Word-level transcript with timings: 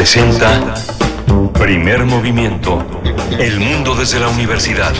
presenta 0.00 0.74
Primer 1.58 2.06
Movimiento. 2.06 2.82
El 3.38 3.60
mundo 3.60 3.94
desde 3.94 4.18
la 4.18 4.30
universidad. 4.30 4.94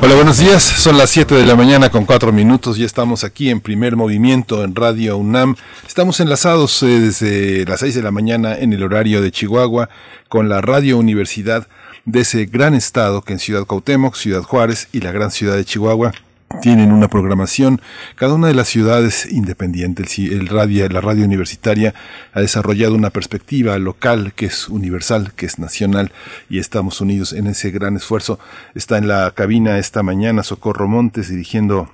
Hola, 0.00 0.14
buenos 0.14 0.38
días. 0.38 0.62
Son 0.62 0.96
las 0.96 1.10
7 1.10 1.34
de 1.34 1.44
la 1.44 1.54
mañana 1.54 1.90
con 1.90 2.06
4 2.06 2.32
minutos. 2.32 2.78
Ya 2.78 2.86
estamos 2.86 3.24
aquí 3.24 3.50
en 3.50 3.60
primer 3.60 3.94
movimiento 3.94 4.64
en 4.64 4.74
Radio 4.74 5.18
UNAM. 5.18 5.56
Estamos 5.86 6.18
enlazados 6.20 6.82
eh, 6.82 6.86
desde 6.86 7.66
las 7.66 7.80
6 7.80 7.94
de 7.94 8.02
la 8.02 8.10
mañana 8.10 8.56
en 8.56 8.72
el 8.72 8.82
horario 8.84 9.20
de 9.20 9.30
Chihuahua 9.30 9.90
con 10.30 10.48
la 10.48 10.62
Radio 10.62 10.96
Universidad 10.96 11.68
de 12.06 12.20
ese 12.20 12.46
gran 12.46 12.72
estado 12.72 13.20
que 13.20 13.34
en 13.34 13.38
Ciudad 13.38 13.66
Cuauhtémoc, 13.66 14.14
Ciudad 14.14 14.44
Juárez 14.44 14.88
y 14.92 15.00
la 15.00 15.12
gran 15.12 15.30
ciudad 15.30 15.56
de 15.56 15.66
Chihuahua 15.66 16.12
tienen 16.60 16.92
una 16.92 17.08
programación. 17.08 17.80
Cada 18.14 18.34
una 18.34 18.48
de 18.48 18.54
las 18.54 18.68
ciudades 18.68 19.30
independientes, 19.30 20.18
el 20.18 20.48
radio, 20.48 20.88
la 20.88 21.00
radio 21.00 21.24
universitaria 21.24 21.94
ha 22.32 22.40
desarrollado 22.40 22.94
una 22.94 23.10
perspectiva 23.10 23.78
local 23.78 24.32
que 24.34 24.46
es 24.46 24.68
universal, 24.68 25.32
que 25.34 25.46
es 25.46 25.58
nacional 25.58 26.12
y 26.48 26.58
estamos 26.58 27.00
unidos 27.00 27.32
en 27.32 27.46
ese 27.46 27.70
gran 27.70 27.96
esfuerzo. 27.96 28.38
Está 28.74 28.98
en 28.98 29.08
la 29.08 29.30
cabina 29.34 29.78
esta 29.78 30.02
mañana 30.02 30.42
Socorro 30.42 30.88
Montes 30.88 31.28
dirigiendo 31.28 31.90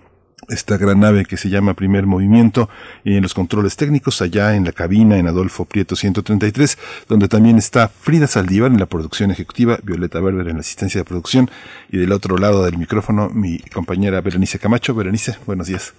esta 0.48 0.76
gran 0.76 1.00
nave 1.00 1.24
que 1.24 1.36
se 1.36 1.48
llama 1.48 1.74
Primer 1.74 2.06
Movimiento 2.06 2.68
y 3.04 3.16
en 3.16 3.22
los 3.22 3.34
controles 3.34 3.76
técnicos 3.76 4.22
allá 4.22 4.54
en 4.54 4.64
la 4.64 4.72
cabina 4.72 5.18
en 5.18 5.26
Adolfo 5.26 5.64
Prieto 5.64 5.96
133 5.96 6.78
donde 7.08 7.28
también 7.28 7.58
está 7.58 7.88
Frida 7.88 8.26
Saldívar 8.26 8.70
en 8.70 8.80
la 8.80 8.86
producción 8.86 9.30
ejecutiva, 9.30 9.78
Violeta 9.82 10.20
Berber 10.20 10.48
en 10.48 10.54
la 10.54 10.60
asistencia 10.60 11.00
de 11.00 11.04
producción 11.04 11.50
y 11.90 11.98
del 11.98 12.12
otro 12.12 12.38
lado 12.38 12.64
del 12.64 12.78
micrófono 12.78 13.30
mi 13.30 13.58
compañera 13.58 14.20
Berenice 14.20 14.58
Camacho. 14.58 14.94
Berenice, 14.94 15.36
buenos 15.46 15.66
días. 15.66 15.94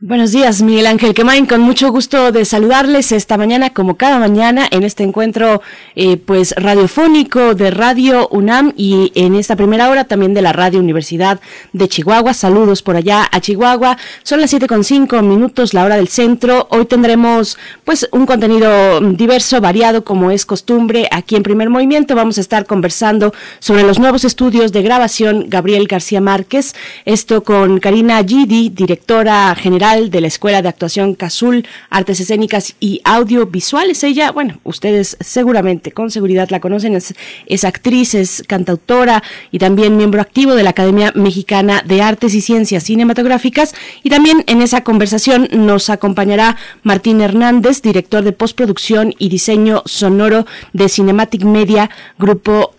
Buenos 0.00 0.32
días, 0.32 0.60
Miguel 0.60 0.88
Ángel 0.88 1.14
Quemain, 1.14 1.46
con 1.46 1.60
mucho 1.60 1.92
gusto 1.92 2.32
de 2.32 2.44
saludarles 2.44 3.12
esta 3.12 3.36
mañana, 3.36 3.70
como 3.70 3.96
cada 3.96 4.18
mañana, 4.18 4.66
en 4.72 4.82
este 4.82 5.04
encuentro 5.04 5.62
eh, 5.94 6.16
pues 6.16 6.52
radiofónico 6.56 7.54
de 7.54 7.70
Radio 7.70 8.28
UNAM 8.32 8.74
y 8.76 9.12
en 9.14 9.36
esta 9.36 9.54
primera 9.54 9.88
hora 9.88 10.02
también 10.02 10.34
de 10.34 10.42
la 10.42 10.52
Radio 10.52 10.80
Universidad 10.80 11.40
de 11.72 11.88
Chihuahua. 11.88 12.34
Saludos 12.34 12.82
por 12.82 12.96
allá 12.96 13.28
a 13.30 13.40
Chihuahua. 13.40 13.96
Son 14.24 14.40
las 14.40 14.50
siete 14.50 14.66
con 14.66 14.82
cinco 14.82 15.22
minutos, 15.22 15.72
la 15.74 15.84
hora 15.84 15.96
del 15.96 16.08
centro. 16.08 16.66
Hoy 16.70 16.86
tendremos 16.86 17.56
pues 17.84 18.08
un 18.10 18.26
contenido 18.26 19.00
diverso, 19.00 19.60
variado, 19.60 20.02
como 20.02 20.32
es 20.32 20.44
costumbre. 20.44 21.06
Aquí 21.12 21.36
en 21.36 21.44
Primer 21.44 21.70
Movimiento 21.70 22.16
vamos 22.16 22.36
a 22.38 22.40
estar 22.40 22.66
conversando 22.66 23.32
sobre 23.60 23.84
los 23.84 24.00
nuevos 24.00 24.24
estudios 24.24 24.72
de 24.72 24.82
grabación 24.82 25.46
Gabriel 25.48 25.86
García 25.86 26.20
Márquez. 26.20 26.74
Esto 27.04 27.44
con 27.44 27.78
Karina 27.78 28.22
Gidi, 28.24 28.70
directora 28.70 29.54
general 29.54 29.83
de 29.84 30.20
la 30.22 30.28
Escuela 30.28 30.62
de 30.62 30.68
Actuación 30.70 31.14
Cazul, 31.14 31.66
Artes 31.90 32.18
Escénicas 32.18 32.74
y 32.80 33.02
Audiovisuales. 33.04 34.02
Ella, 34.02 34.32
bueno, 34.32 34.58
ustedes 34.64 35.18
seguramente, 35.20 35.92
con 35.92 36.10
seguridad 36.10 36.48
la 36.48 36.58
conocen, 36.58 36.94
es, 36.94 37.64
actriz, 37.64 38.14
es 38.14 38.42
cantautora 38.46 39.22
y 39.52 39.58
también 39.58 39.98
miembro 39.98 40.22
activo 40.22 40.54
de 40.54 40.62
la 40.62 40.70
Academia 40.70 41.12
Mexicana 41.14 41.82
de 41.84 42.00
Artes 42.00 42.34
y 42.34 42.40
Ciencias 42.40 42.84
Cinematográficas. 42.84 43.74
Y 44.02 44.08
también 44.08 44.42
en 44.46 44.62
esa 44.62 44.84
conversación 44.84 45.48
nos 45.52 45.90
acompañará 45.90 46.56
Martín 46.82 47.20
Hernández, 47.20 47.82
director 47.82 48.24
de 48.24 48.32
postproducción 48.32 49.14
y 49.18 49.28
diseño 49.28 49.82
sonoro 49.84 50.46
de 50.72 50.88
Cinematic 50.88 51.44
Media, 51.44 51.90
Grupo 52.18 52.74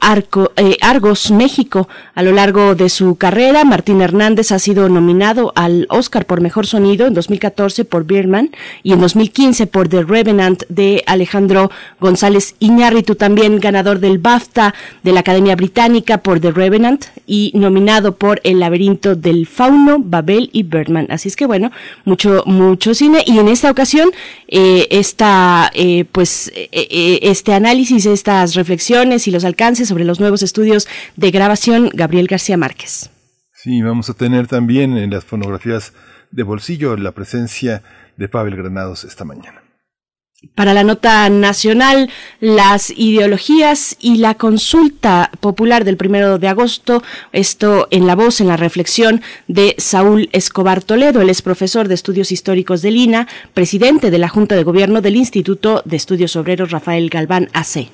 eh, 0.55 0.77
Argos 0.81 1.29
México. 1.29 1.87
A 2.15 2.23
lo 2.23 2.31
largo 2.31 2.73
de 2.73 2.89
su 2.89 3.15
carrera, 3.17 3.63
Martín 3.63 4.01
Hernández 4.01 4.51
ha 4.51 4.57
sido 4.57 4.89
nominado 4.89 5.53
al 5.55 5.85
Oscar 5.91 6.25
por 6.25 6.41
Mejor 6.41 6.65
Sonido 6.65 6.94
en 7.03 7.13
2014 7.13 7.85
por 7.85 8.05
Birdman 8.05 8.51
y 8.81 8.93
en 8.93 9.01
2015 9.01 9.67
por 9.67 9.89
The 9.89 10.03
Revenant 10.03 10.63
de 10.69 11.03
Alejandro 11.05 11.69
González 11.99 12.55
Iñárritu, 12.59 13.15
también 13.15 13.59
ganador 13.59 13.99
del 13.99 14.17
BAFTA 14.17 14.73
de 15.03 15.11
la 15.11 15.19
Academia 15.19 15.55
Británica 15.55 16.19
por 16.19 16.39
The 16.39 16.51
Revenant 16.51 17.05
y 17.27 17.51
nominado 17.53 18.15
por 18.15 18.39
El 18.43 18.59
laberinto 18.59 19.15
del 19.15 19.47
fauno, 19.47 19.97
Babel 19.99 20.49
y 20.53 20.63
Birdman. 20.63 21.07
Así 21.09 21.27
es 21.27 21.35
que 21.35 21.45
bueno, 21.45 21.71
mucho 22.05 22.43
mucho 22.45 22.93
cine 22.93 23.23
y 23.25 23.39
en 23.39 23.49
esta 23.49 23.69
ocasión 23.69 24.11
eh, 24.47 24.87
esta 24.91 25.69
eh, 25.73 26.05
pues 26.11 26.51
eh, 26.55 26.69
eh, 26.71 27.19
este 27.23 27.53
análisis, 27.53 28.05
estas 28.05 28.55
reflexiones 28.55 29.27
y 29.27 29.31
los 29.31 29.43
alcances 29.43 29.87
sobre 29.87 30.05
los 30.05 30.19
nuevos 30.19 30.43
estudios 30.43 30.87
de 31.15 31.31
grabación 31.31 31.89
Gabriel 31.93 32.27
García 32.27 32.57
Márquez. 32.57 33.09
Sí, 33.53 33.81
vamos 33.81 34.09
a 34.09 34.13
tener 34.13 34.47
también 34.47 34.97
en 34.97 35.09
las 35.09 35.25
fonografías 35.25 35.93
de 36.35 36.43
bolsillo 36.43 36.97
la 36.97 37.13
presencia 37.13 37.81
de 38.17 38.27
Pavel 38.27 38.55
Granados 38.55 39.03
esta 39.03 39.23
mañana. 39.23 39.61
Para 40.53 40.73
la 40.73 40.83
nota 40.83 41.27
nacional, 41.29 42.09
las 42.39 42.91
ideologías 42.91 43.97
y 43.99 44.17
la 44.17 44.35
consulta 44.35 45.31
popular 45.39 45.85
del 45.85 45.97
primero 45.97 46.37
de 46.37 46.47
agosto, 46.47 47.01
esto 47.31 47.87
en 47.89 48.05
la 48.05 48.15
voz, 48.15 48.41
en 48.41 48.47
la 48.47 48.57
reflexión 48.57 49.21
de 49.47 49.75
Saúl 49.79 50.29
Escobar 50.33 50.83
Toledo, 50.83 51.21
él 51.21 51.29
es 51.29 51.41
profesor 51.41 51.87
de 51.87 51.95
estudios 51.95 52.31
históricos 52.31 52.83
de 52.83 52.91
Lina, 52.91 53.27
presidente 53.53 54.11
de 54.11 54.19
la 54.19 54.29
Junta 54.29 54.55
de 54.55 54.63
Gobierno 54.63 55.01
del 55.01 55.15
Instituto 55.15 55.81
de 55.85 55.95
Estudios 55.95 56.35
Obreros 56.35 56.69
Rafael 56.69 57.09
Galván 57.09 57.49
AC. 57.53 57.89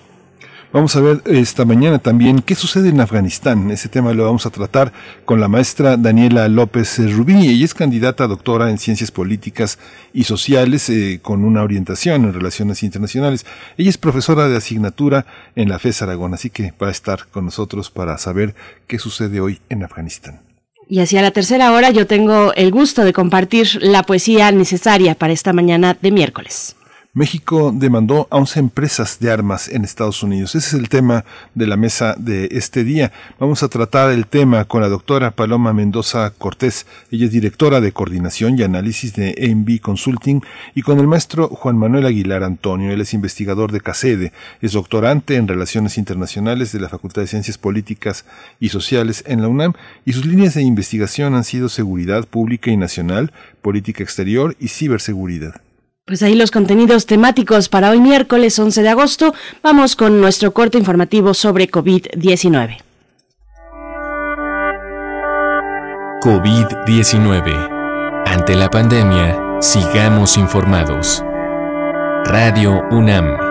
Vamos 0.73 0.95
a 0.95 1.01
ver 1.01 1.21
esta 1.25 1.65
mañana 1.65 1.99
también 1.99 2.41
qué 2.41 2.55
sucede 2.55 2.87
en 2.89 3.01
Afganistán. 3.01 3.69
Ese 3.71 3.89
tema 3.89 4.13
lo 4.13 4.23
vamos 4.23 4.45
a 4.45 4.51
tratar 4.51 4.93
con 5.25 5.41
la 5.41 5.49
maestra 5.49 5.97
Daniela 5.97 6.47
López 6.47 6.97
Rubí. 7.13 7.45
Ella 7.49 7.65
es 7.65 7.73
candidata 7.73 8.23
a 8.23 8.27
doctora 8.27 8.69
en 8.69 8.77
Ciencias 8.77 9.11
Políticas 9.11 9.79
y 10.13 10.23
Sociales 10.23 10.89
eh, 10.89 11.19
con 11.21 11.43
una 11.43 11.63
orientación 11.63 12.23
en 12.23 12.33
Relaciones 12.33 12.83
Internacionales. 12.83 13.45
Ella 13.77 13.89
es 13.89 13.97
profesora 13.97 14.47
de 14.47 14.55
asignatura 14.55 15.25
en 15.57 15.67
la 15.67 15.77
FES 15.77 16.03
Aragón, 16.03 16.33
así 16.33 16.49
que 16.49 16.73
va 16.81 16.87
a 16.87 16.91
estar 16.91 17.27
con 17.27 17.43
nosotros 17.43 17.91
para 17.91 18.17
saber 18.17 18.55
qué 18.87 18.97
sucede 18.97 19.41
hoy 19.41 19.59
en 19.67 19.83
Afganistán. 19.83 20.39
Y 20.87 21.01
hacia 21.01 21.21
la 21.21 21.31
tercera 21.31 21.73
hora 21.73 21.89
yo 21.89 22.07
tengo 22.07 22.53
el 22.53 22.71
gusto 22.71 23.03
de 23.03 23.11
compartir 23.11 23.77
la 23.81 24.03
poesía 24.03 24.53
necesaria 24.53 25.15
para 25.15 25.33
esta 25.33 25.51
mañana 25.51 25.97
de 26.01 26.11
miércoles. 26.11 26.77
México 27.13 27.73
demandó 27.75 28.29
a 28.31 28.37
11 28.37 28.61
empresas 28.61 29.19
de 29.19 29.29
armas 29.29 29.67
en 29.67 29.83
Estados 29.83 30.23
Unidos. 30.23 30.55
Ese 30.55 30.69
es 30.69 30.81
el 30.81 30.87
tema 30.87 31.25
de 31.55 31.67
la 31.67 31.75
mesa 31.75 32.15
de 32.17 32.47
este 32.53 32.85
día. 32.85 33.11
Vamos 33.37 33.63
a 33.63 33.67
tratar 33.67 34.11
el 34.11 34.27
tema 34.27 34.63
con 34.63 34.81
la 34.81 34.87
doctora 34.87 35.31
Paloma 35.31 35.73
Mendoza 35.73 36.31
Cortés. 36.37 36.85
Ella 37.11 37.25
es 37.25 37.33
directora 37.33 37.81
de 37.81 37.91
coordinación 37.91 38.57
y 38.57 38.63
análisis 38.63 39.13
de 39.13 39.35
AMB 39.37 39.81
Consulting 39.81 40.41
y 40.73 40.83
con 40.83 40.99
el 41.01 41.07
maestro 41.07 41.49
Juan 41.49 41.77
Manuel 41.77 42.05
Aguilar 42.05 42.45
Antonio. 42.45 42.91
Él 42.91 43.01
es 43.01 43.13
investigador 43.13 43.73
de 43.73 43.81
CACEDE. 43.81 44.31
Es 44.61 44.71
doctorante 44.71 45.35
en 45.35 45.49
Relaciones 45.49 45.97
Internacionales 45.97 46.71
de 46.71 46.79
la 46.79 46.87
Facultad 46.87 47.23
de 47.23 47.27
Ciencias 47.27 47.57
Políticas 47.57 48.23
y 48.61 48.69
Sociales 48.69 49.25
en 49.27 49.41
la 49.41 49.49
UNAM 49.49 49.73
y 50.05 50.13
sus 50.13 50.25
líneas 50.25 50.53
de 50.53 50.61
investigación 50.61 51.35
han 51.35 51.43
sido 51.43 51.67
seguridad 51.67 52.25
pública 52.25 52.71
y 52.71 52.77
nacional, 52.77 53.33
política 53.61 54.01
exterior 54.01 54.55
y 54.61 54.69
ciberseguridad. 54.69 55.59
Pues 56.11 56.23
ahí 56.23 56.35
los 56.35 56.51
contenidos 56.51 57.05
temáticos 57.05 57.69
para 57.69 57.89
hoy 57.89 58.01
miércoles 58.01 58.59
11 58.59 58.81
de 58.81 58.89
agosto. 58.89 59.33
Vamos 59.63 59.95
con 59.95 60.19
nuestro 60.19 60.51
corte 60.51 60.77
informativo 60.77 61.33
sobre 61.33 61.71
COVID-19. 61.71 62.79
COVID-19. 66.21 68.25
Ante 68.25 68.55
la 68.55 68.69
pandemia, 68.69 69.39
sigamos 69.61 70.35
informados. 70.35 71.23
Radio 72.25 72.81
UNAM. 72.91 73.50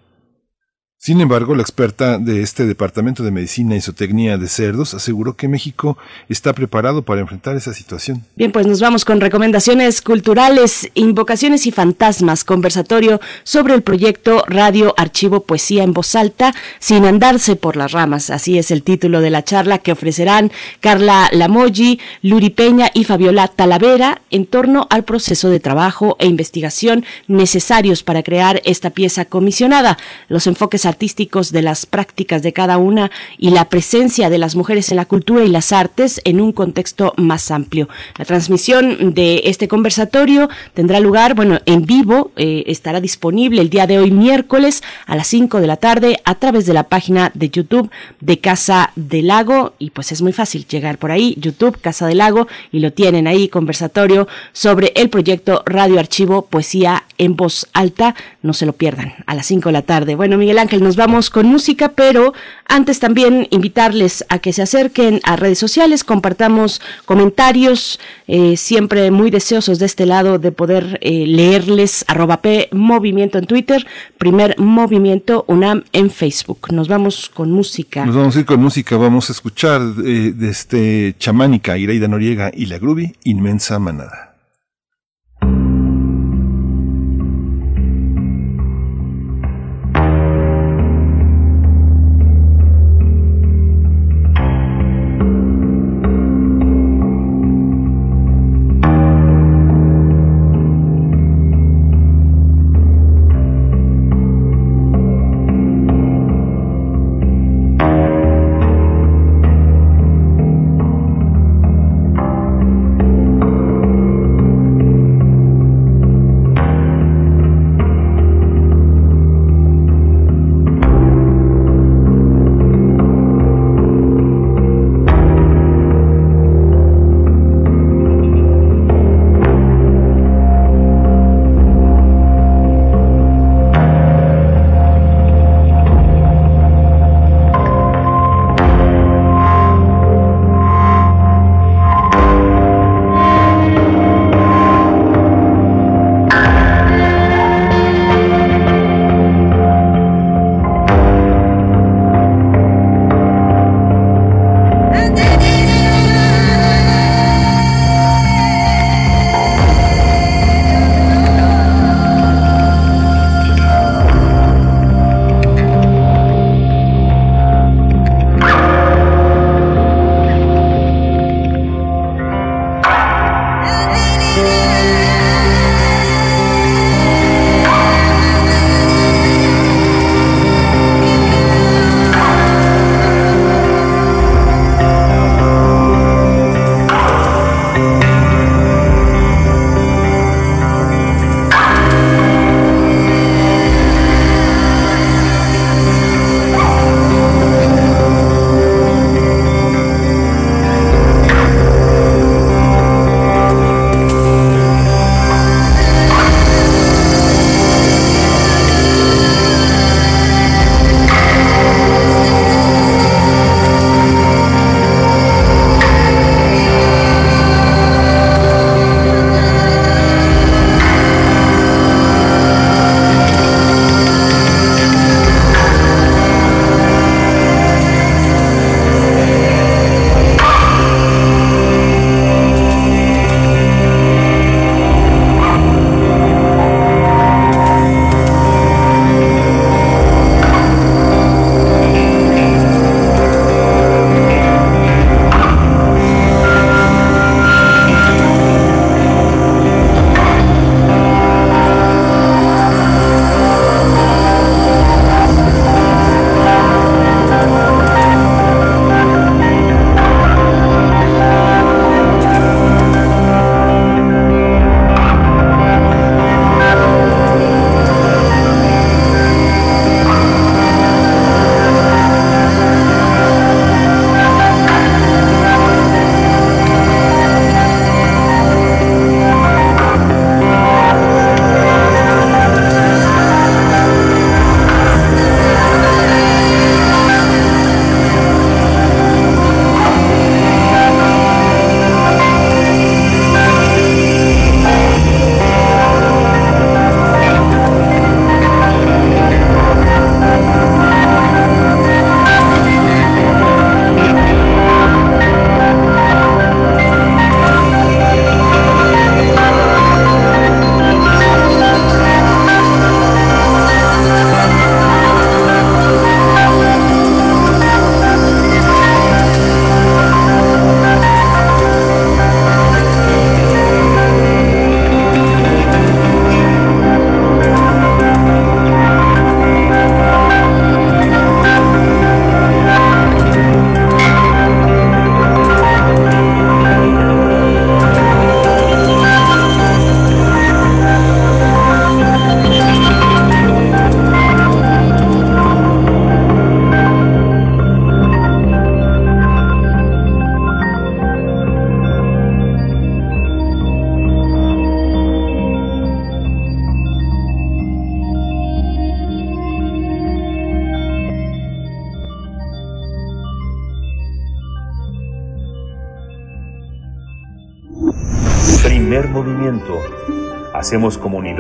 Sin 1.05 1.21
embargo, 1.21 1.57
la 1.57 1.63
experta 1.63 2.17
de 2.19 2.43
este 2.43 2.65
Departamento 2.65 3.25
de 3.25 3.33
Medicina 3.33 3.75
y 3.75 3.81
Zootecnia 3.81 4.39
de 4.39 4.47
Cerdos 4.47 4.95
aseguró 4.95 5.35
que 5.35 5.49
México 5.49 5.99
está 6.29 6.53
preparado 6.53 7.03
para 7.03 7.21
enfrentar 7.21 7.57
esa 7.57 7.75
situación. 7.75 8.25
Bien, 8.37 8.53
pues 8.53 8.69
nos 8.69 8.81
vamos 8.81 9.05
con 9.05 9.21
recomendaciones 9.21 10.01
culturales, 10.01 10.89
invocaciones 10.95 11.67
y 11.67 11.73
fantasmas, 11.73 12.45
conversatorio 12.45 13.21
sobre 13.43 13.75
el 13.75 13.83
proyecto 13.83 14.45
Radio 14.47 14.95
Archivo 14.97 15.41
Poesía 15.41 15.83
en 15.83 15.93
Voz 15.93 16.15
Alta, 16.15 16.55
sin 16.79 17.05
andarse 17.05 17.57
por 17.57 17.77
las 17.77 17.91
ramas. 17.91 18.31
Así 18.31 18.57
es 18.57 18.71
el 18.71 18.85
título 18.85 19.21
de 19.21 19.31
la 19.31 19.43
charla 19.43 19.79
que 19.79 19.91
ofrecerán 19.91 20.53
Carla 20.79 21.29
Lamoyi, 21.33 21.99
Luri 22.23 22.51
Peña 22.51 22.93
y 22.95 23.03
Fabiola 23.03 23.49
Talavera 23.49 24.23
en 24.31 24.47
torno 24.47 24.87
al 24.89 25.03
proceso 25.03 25.51
de 25.51 25.59
trabajo 25.59 26.15
e 26.21 26.29
investigación 26.29 27.05
necesarios 27.27 28.05
para 28.05 28.23
crear 28.23 28.63
esta 28.65 28.91
pieza 28.91 29.25
comisionada. 29.25 29.99
Los 30.29 30.47
enfoques 30.47 30.92
artísticos 30.93 31.53
de 31.53 31.63
las 31.63 31.87
prácticas 31.87 32.43
de 32.43 32.53
cada 32.53 32.77
una 32.77 33.11
y 33.39 33.51
la 33.51 33.71
presencia 33.71 34.29
de 34.29 34.37
las 34.37 34.55
mujeres 34.57 34.91
en 34.91 34.97
la 34.97 35.07
cultura 35.07 35.43
y 35.43 35.49
las 35.49 35.73
artes 35.73 36.21
en 36.25 36.39
un 36.41 36.53
contexto 36.53 37.15
más 37.17 37.51
amplio. 37.51 37.89
La 38.19 38.27
transmisión 38.27 39.15
de 39.15 39.43
este 39.45 39.69
conversatorio 39.69 40.51
tendrá 40.75 41.01
lugar, 41.01 41.35
bueno, 41.35 41.61
en 41.65 41.87
vivo, 41.87 42.31
eh, 42.37 42.65
estará 42.67 43.01
disponible 43.01 43.63
el 43.63 43.71
día 43.71 43.87
de 43.87 43.99
hoy 43.99 44.11
miércoles 44.11 44.83
a 45.07 45.17
las 45.17 45.29
5 45.29 45.61
de 45.61 45.67
la 45.67 45.79
tarde 45.79 46.21
a 46.25 46.35
través 46.35 46.67
de 46.67 46.75
la 46.75 46.85
página 46.85 47.31
de 47.35 47.49
YouTube 47.49 47.91
de 48.21 48.39
Casa 48.39 48.93
del 48.97 49.29
Lago 49.29 49.73
y 49.79 49.91
pues 49.91 50.13
es 50.13 50.21
muy 50.21 50.33
fácil 50.33 50.67
llegar 50.67 50.99
por 50.99 51.11
ahí, 51.11 51.35
YouTube 51.39 51.81
Casa 51.81 52.07
del 52.07 52.19
Lago 52.19 52.49
y 52.71 52.81
lo 52.81 52.93
tienen 52.93 53.27
ahí, 53.27 53.49
conversatorio 53.49 54.29
sobre 54.53 54.93
el 54.97 55.09
proyecto 55.09 55.63
Radio 55.65 55.99
Archivo 55.99 56.43
Poesía 56.43 57.05
en 57.19 57.37
Voz 57.37 57.69
Alta, 57.73 58.15
no 58.43 58.53
se 58.53 58.67
lo 58.67 58.73
pierdan, 58.73 59.15
a 59.27 59.35
las 59.35 59.47
5 59.47 59.69
de 59.69 59.73
la 59.73 59.83
tarde. 59.83 60.15
Bueno, 60.15 60.37
Miguel 60.37 60.59
Ángel, 60.59 60.82
nos 60.83 60.97
vamos 60.97 61.31
con 61.31 61.47
música, 61.47 61.91
pero 61.91 62.35
antes 62.67 63.01
también 63.01 63.47
invitarles 63.51 64.25
a 64.29 64.39
que 64.39 64.53
se 64.53 64.63
acerquen 64.63 65.21
a 65.25 65.37
redes 65.37 65.59
sociales, 65.59 66.05
compartamos 66.05 66.81
comentarios, 67.05 68.01
eh, 68.27 68.57
siempre 68.57 69.11
muy 69.11 69.31
deseosos 69.31 69.79
de 69.79 69.87
este 69.87 70.07
lado 70.07 70.39
de 70.39 70.53
poder 70.53 70.99
eh, 71.01 71.27
leerles 71.27 72.05
arroba 72.09 72.41
P 72.41 72.69
Movimiento 72.73 73.39
en 73.39 73.47
Twitter, 73.47 73.87
primer 74.19 74.59
Movimiento 74.59 75.45
UNAM 75.49 75.85
en 75.93 76.11
Facebook. 76.11 76.73
Nos 76.73 76.89
vamos 76.89 77.31
con 77.33 77.51
música. 77.51 78.05
Nos 78.05 78.17
vamos 78.17 78.37
a 78.37 78.41
ir 78.41 78.47
con 78.47 78.61
música, 78.61 78.97
vamos 78.97 79.31
a 79.31 79.33
escuchar 79.33 79.81
eh, 80.05 80.33
de 80.35 80.49
este 80.51 81.15
chamánica 81.19 81.79
Ireida 81.79 82.09
Noriega 82.09 82.51
y 82.55 82.67
la 82.67 82.79
Groovy, 82.79 83.15
Inmensa 83.25 83.79
Manada. 83.79 84.32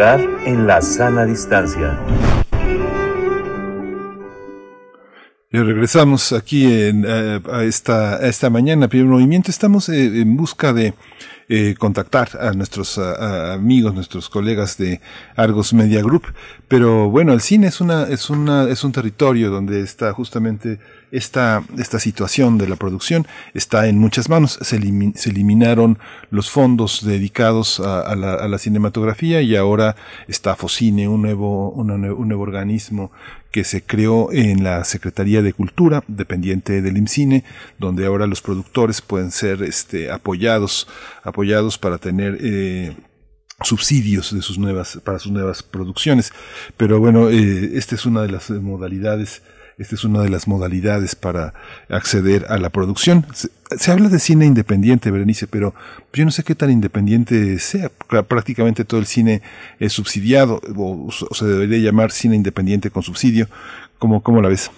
En 0.02 0.66
la 0.66 0.82
sana 0.82 1.24
distancia. 1.24 1.96
Y 5.52 5.58
regresamos 5.58 6.32
aquí 6.32 6.64
en, 6.64 7.04
eh, 7.06 7.40
a, 7.48 7.62
esta, 7.62 8.18
esta 8.26 8.50
mañana, 8.50 8.88
primer 8.88 9.06
movimiento. 9.06 9.52
Estamos 9.52 9.88
eh, 9.88 10.22
en 10.22 10.36
busca 10.36 10.72
de 10.72 10.94
eh, 11.48 11.76
contactar 11.78 12.30
a 12.40 12.50
nuestros 12.52 12.98
amigos, 12.98 13.94
nuestros 13.94 14.28
colegas 14.28 14.76
de 14.76 15.00
Argos 15.36 15.72
Media 15.72 16.02
Group. 16.02 16.24
Pero 16.72 17.10
bueno, 17.10 17.34
el 17.34 17.42
cine 17.42 17.66
es 17.66 17.82
una, 17.82 18.04
es 18.04 18.30
una, 18.30 18.66
es 18.66 18.82
un 18.82 18.92
territorio 18.92 19.50
donde 19.50 19.82
está 19.82 20.14
justamente 20.14 20.78
esta, 21.10 21.62
esta 21.76 22.00
situación 22.00 22.56
de 22.56 22.66
la 22.66 22.76
producción 22.76 23.26
está 23.52 23.88
en 23.88 23.98
muchas 23.98 24.30
manos. 24.30 24.58
Se, 24.62 24.76
eliminaron 24.76 25.98
los 26.30 26.48
fondos 26.48 27.04
dedicados 27.04 27.78
a, 27.78 28.16
la, 28.16 28.32
a, 28.32 28.48
la, 28.48 28.56
cinematografía 28.56 29.42
y 29.42 29.54
ahora 29.54 29.96
está 30.28 30.56
Focine, 30.56 31.08
un 31.08 31.20
nuevo, 31.20 31.72
un 31.72 32.28
nuevo 32.28 32.42
organismo 32.42 33.12
que 33.50 33.64
se 33.64 33.82
creó 33.82 34.32
en 34.32 34.64
la 34.64 34.82
Secretaría 34.84 35.42
de 35.42 35.52
Cultura, 35.52 36.02
dependiente 36.08 36.80
del 36.80 36.96
IMCINE, 36.96 37.44
donde 37.78 38.06
ahora 38.06 38.26
los 38.26 38.40
productores 38.40 39.02
pueden 39.02 39.30
ser 39.30 39.62
este, 39.62 40.10
apoyados, 40.10 40.88
apoyados 41.22 41.76
para 41.76 41.98
tener 41.98 42.38
eh, 42.40 42.96
subsidios 43.64 44.34
de 44.34 44.42
sus 44.42 44.58
nuevas, 44.58 44.98
para 45.04 45.18
sus 45.18 45.32
nuevas 45.32 45.62
producciones. 45.62 46.32
Pero 46.76 47.00
bueno, 47.00 47.30
eh, 47.30 47.72
esta 47.74 47.94
es 47.94 48.06
una 48.06 48.22
de 48.22 48.30
las 48.30 48.50
modalidades 48.50 49.42
esta 49.78 49.94
es 49.94 50.04
una 50.04 50.22
de 50.22 50.28
las 50.28 50.46
modalidades 50.46 51.14
para 51.14 51.54
acceder 51.88 52.46
a 52.48 52.58
la 52.58 52.70
producción. 52.70 53.26
Se, 53.32 53.90
habla 53.90 54.08
de 54.08 54.18
cine 54.18 54.46
independiente, 54.46 55.10
Berenice, 55.10 55.46
pero 55.46 55.74
yo 56.12 56.24
no 56.24 56.30
sé 56.30 56.44
qué 56.44 56.54
tan 56.54 56.70
independiente 56.70 57.58
sea. 57.58 57.90
Prácticamente 58.28 58.84
todo 58.84 59.00
el 59.00 59.06
cine 59.06 59.42
es 59.78 59.92
subsidiado, 59.92 60.60
o, 60.76 61.08
se 61.10 61.46
debería 61.46 61.78
llamar 61.78 62.12
cine 62.12 62.36
independiente 62.36 62.90
con 62.90 63.02
subsidio. 63.02 63.48
¿Cómo, 63.98 64.22
cómo 64.22 64.42
la 64.42 64.48
ves? 64.48 64.70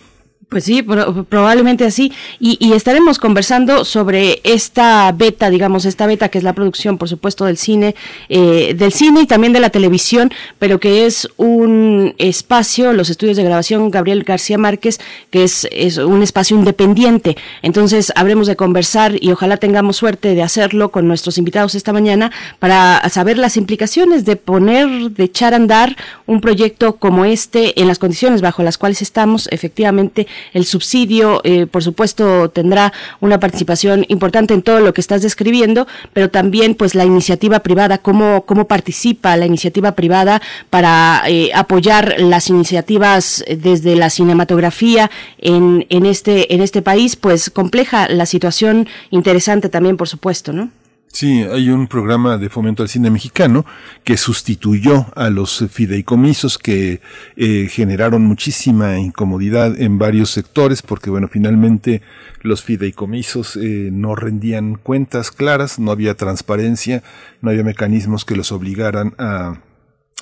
Pues 0.48 0.64
sí, 0.64 0.82
probablemente 0.82 1.84
así. 1.84 2.12
Y, 2.40 2.72
estaremos 2.72 3.18
conversando 3.18 3.84
sobre 3.84 4.40
esta 4.42 5.12
beta, 5.12 5.48
digamos, 5.48 5.84
esta 5.84 6.06
beta 6.06 6.28
que 6.28 6.38
es 6.38 6.44
la 6.44 6.52
producción, 6.52 6.98
por 6.98 7.08
supuesto, 7.08 7.44
del 7.44 7.56
cine, 7.56 7.94
eh, 8.28 8.74
del 8.76 8.92
cine 8.92 9.22
y 9.22 9.26
también 9.26 9.52
de 9.52 9.60
la 9.60 9.70
televisión, 9.70 10.32
pero 10.58 10.80
que 10.80 11.06
es 11.06 11.28
un 11.36 12.14
espacio, 12.18 12.92
los 12.92 13.10
estudios 13.10 13.36
de 13.36 13.44
grabación 13.44 13.90
Gabriel 13.90 14.24
García 14.24 14.58
Márquez, 14.58 14.98
que 15.30 15.44
es, 15.44 15.68
es 15.70 15.98
un 15.98 16.22
espacio 16.22 16.56
independiente. 16.56 17.36
Entonces, 17.62 18.12
habremos 18.16 18.46
de 18.46 18.56
conversar 18.56 19.12
y 19.20 19.30
ojalá 19.30 19.56
tengamos 19.56 19.96
suerte 19.96 20.34
de 20.34 20.42
hacerlo 20.42 20.90
con 20.90 21.06
nuestros 21.06 21.38
invitados 21.38 21.74
esta 21.74 21.92
mañana 21.92 22.32
para 22.58 23.08
saber 23.08 23.38
las 23.38 23.56
implicaciones 23.56 24.24
de 24.24 24.36
poner, 24.36 24.88
de 25.10 25.24
echar 25.24 25.52
a 25.52 25.56
andar 25.56 25.96
un 26.26 26.40
proyecto 26.40 26.96
como 26.96 27.24
este 27.24 27.80
en 27.80 27.88
las 27.88 27.98
condiciones 27.98 28.40
bajo 28.40 28.62
las 28.62 28.78
cuales 28.78 29.02
estamos, 29.02 29.48
efectivamente 29.50 30.26
el 30.52 30.64
subsidio, 30.64 31.40
eh, 31.44 31.66
por 31.66 31.82
supuesto, 31.82 32.50
tendrá 32.50 32.92
una 33.20 33.40
participación 33.40 34.04
importante 34.08 34.54
en 34.54 34.62
todo 34.62 34.80
lo 34.80 34.92
que 34.92 35.00
estás 35.00 35.22
describiendo, 35.22 35.86
pero 36.12 36.30
también 36.30 36.74
pues 36.74 36.94
la 36.94 37.04
iniciativa 37.04 37.60
privada, 37.60 37.98
cómo, 37.98 38.44
cómo 38.46 38.66
participa 38.66 39.36
la 39.36 39.46
iniciativa 39.46 39.92
privada 39.92 40.40
para 40.70 41.22
eh, 41.26 41.50
apoyar 41.54 42.16
las 42.18 42.48
iniciativas 42.48 43.44
desde 43.48 43.96
la 43.96 44.10
cinematografía 44.10 45.10
en, 45.38 45.86
en, 45.90 46.06
este, 46.06 46.54
en 46.54 46.60
este 46.60 46.82
país, 46.82 47.16
pues 47.16 47.50
compleja 47.50 48.08
la 48.08 48.26
situación, 48.26 48.88
interesante 49.10 49.68
también, 49.68 49.96
por 49.96 50.08
supuesto, 50.08 50.52
¿no? 50.52 50.70
Sí, 51.14 51.44
hay 51.44 51.70
un 51.70 51.86
programa 51.86 52.38
de 52.38 52.50
fomento 52.50 52.82
al 52.82 52.88
cine 52.88 53.08
mexicano 53.08 53.64
que 54.02 54.16
sustituyó 54.16 55.06
a 55.14 55.30
los 55.30 55.64
fideicomisos 55.70 56.58
que 56.58 57.00
eh, 57.36 57.68
generaron 57.70 58.24
muchísima 58.24 58.98
incomodidad 58.98 59.80
en 59.80 59.96
varios 60.00 60.30
sectores 60.30 60.82
porque, 60.82 61.10
bueno, 61.10 61.28
finalmente 61.28 62.02
los 62.42 62.64
fideicomisos 62.64 63.54
eh, 63.54 63.90
no 63.92 64.16
rendían 64.16 64.74
cuentas 64.74 65.30
claras, 65.30 65.78
no 65.78 65.92
había 65.92 66.16
transparencia, 66.16 67.04
no 67.42 67.50
había 67.50 67.62
mecanismos 67.62 68.24
que 68.24 68.34
los 68.34 68.50
obligaran 68.50 69.14
a, 69.16 69.60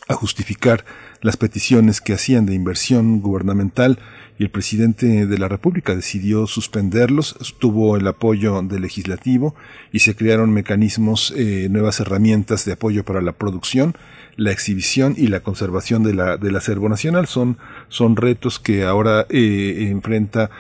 a 0.09 0.15
justificar 0.15 0.85
las 1.23 1.37
peticiones 1.37 2.01
que 2.01 2.13
hacían 2.13 2.45
de 2.47 2.55
inversión 2.55 3.21
gubernamental 3.21 3.99
y 4.39 4.45
el 4.45 4.51
presidente 4.51 5.27
de 5.27 5.39
la 5.39 5.49
República 5.49 5.95
decidió 5.95 6.47
suspenderlos, 6.47 7.37
tuvo 7.61 7.97
el 7.97 8.07
apoyo 8.09 8.61
del 8.63 8.83
legislativo 8.83 9.55
y 9.93 10.01
se 10.01 10.17
crearon 10.17 10.53
mecanismos, 10.53 11.33
eh, 11.37 11.69
nuevas 11.71 12.01
herramientas 12.01 12.65
de 12.65 12.73
apoyo 12.73 13.05
para 13.05 13.23
la 13.23 13.33
producción, 13.33 13.95
la 14.37 14.51
exhibición 14.51 15.15
y 15.17 15.29
la 15.29 15.41
conservación 15.41 16.03
de 16.03 16.15
la, 16.15 16.37
del 16.39 16.57
acervo 16.57 16.89
nacional. 16.89 17.29
Son, 17.29 17.57
son 17.89 18.17
retos 18.17 18.59
que 18.59 18.85
ahora 18.85 19.27
eh, 19.29 19.89
enfrenta 19.91 20.51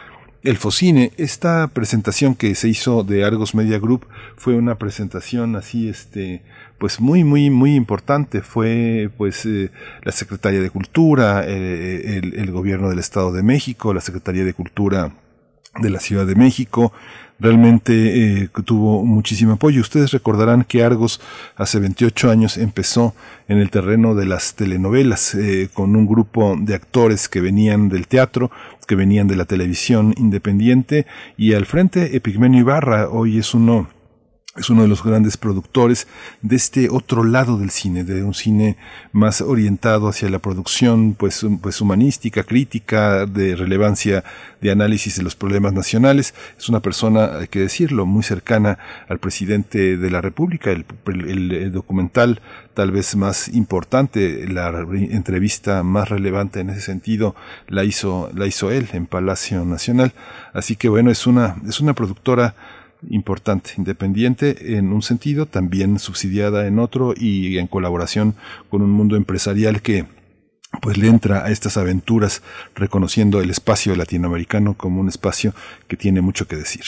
el 0.42 0.56
Focine. 0.56 1.12
Esta 1.16 1.68
presentación 1.68 2.34
que 2.34 2.54
se 2.54 2.68
hizo 2.68 3.02
de 3.04 3.24
Argos 3.24 3.54
Media 3.54 3.78
Group 3.78 4.06
fue 4.36 4.54
una 4.54 4.76
presentación 4.76 5.56
así, 5.56 5.88
este, 5.88 6.42
pues 6.82 6.98
muy, 7.00 7.22
muy, 7.22 7.48
muy 7.48 7.76
importante. 7.76 8.40
Fue 8.40 9.08
pues 9.16 9.46
eh, 9.46 9.70
la 10.02 10.10
Secretaría 10.10 10.58
de 10.60 10.68
Cultura, 10.68 11.44
eh, 11.46 12.20
el, 12.34 12.50
gobierno 12.50 12.90
del 12.90 12.98
Estado 12.98 13.30
de 13.30 13.44
México, 13.44 13.94
la 13.94 14.00
Secretaría 14.00 14.44
de 14.44 14.52
Cultura 14.52 15.12
de 15.78 15.90
la 15.90 16.00
Ciudad 16.00 16.26
de 16.26 16.34
México, 16.34 16.92
realmente 17.38 18.42
eh, 18.42 18.50
tuvo 18.64 19.04
muchísimo 19.04 19.52
apoyo. 19.52 19.80
Ustedes 19.80 20.10
recordarán 20.10 20.64
que 20.64 20.82
Argos 20.82 21.20
hace 21.54 21.78
28 21.78 22.32
años 22.32 22.58
empezó 22.58 23.14
en 23.46 23.58
el 23.58 23.70
terreno 23.70 24.16
de 24.16 24.26
las 24.26 24.56
telenovelas 24.56 25.36
con 25.74 25.94
un 25.94 26.08
grupo 26.08 26.56
de 26.58 26.74
actores 26.74 27.28
que 27.28 27.40
venían 27.40 27.90
del 27.90 28.08
teatro, 28.08 28.50
que 28.88 28.96
venían 28.96 29.28
de 29.28 29.36
la 29.36 29.44
televisión 29.44 30.14
independiente 30.16 31.06
y 31.36 31.52
al 31.52 31.64
frente 31.64 32.16
Epigmenio 32.16 32.58
Ibarra 32.58 33.08
hoy 33.08 33.38
es 33.38 33.54
uno 33.54 33.86
es 34.54 34.68
uno 34.68 34.82
de 34.82 34.88
los 34.88 35.02
grandes 35.02 35.38
productores 35.38 36.06
de 36.42 36.56
este 36.56 36.90
otro 36.90 37.24
lado 37.24 37.56
del 37.56 37.70
cine, 37.70 38.04
de 38.04 38.22
un 38.22 38.34
cine 38.34 38.76
más 39.10 39.40
orientado 39.40 40.08
hacia 40.08 40.28
la 40.28 40.40
producción 40.40 41.14
pues, 41.14 41.46
pues 41.62 41.80
humanística, 41.80 42.42
crítica, 42.42 43.24
de 43.24 43.56
relevancia 43.56 44.24
de 44.60 44.70
análisis 44.70 45.16
de 45.16 45.22
los 45.22 45.36
problemas 45.36 45.72
nacionales. 45.72 46.34
Es 46.58 46.68
una 46.68 46.80
persona, 46.80 47.38
hay 47.38 47.48
que 47.48 47.60
decirlo, 47.60 48.04
muy 48.04 48.22
cercana 48.22 48.78
al 49.08 49.18
presidente 49.20 49.96
de 49.96 50.10
la 50.10 50.20
República. 50.20 50.70
El, 50.70 51.72
documental 51.72 52.42
tal 52.74 52.90
vez 52.90 53.16
más 53.16 53.48
importante, 53.48 54.46
la 54.48 54.68
entrevista 54.68 55.82
más 55.82 56.10
relevante 56.10 56.60
en 56.60 56.68
ese 56.68 56.82
sentido 56.82 57.34
la 57.68 57.84
hizo, 57.84 58.30
la 58.34 58.46
hizo 58.46 58.70
él 58.70 58.86
en 58.92 59.06
Palacio 59.06 59.64
Nacional. 59.64 60.12
Así 60.52 60.76
que 60.76 60.90
bueno, 60.90 61.10
es 61.10 61.26
una, 61.26 61.56
es 61.66 61.80
una 61.80 61.94
productora 61.94 62.54
importante, 63.10 63.70
independiente 63.76 64.76
en 64.76 64.92
un 64.92 65.02
sentido, 65.02 65.46
también 65.46 65.98
subsidiada 65.98 66.66
en 66.66 66.78
otro 66.78 67.14
y 67.16 67.58
en 67.58 67.66
colaboración 67.66 68.34
con 68.70 68.82
un 68.82 68.90
mundo 68.90 69.16
empresarial 69.16 69.82
que 69.82 70.06
pues 70.80 70.96
le 70.96 71.06
entra 71.06 71.44
a 71.44 71.50
estas 71.50 71.76
aventuras 71.76 72.42
reconociendo 72.74 73.40
el 73.40 73.50
espacio 73.50 73.94
latinoamericano 73.94 74.74
como 74.74 75.00
un 75.00 75.08
espacio 75.08 75.54
que 75.86 75.96
tiene 75.96 76.22
mucho 76.22 76.46
que 76.46 76.56
decir. 76.56 76.82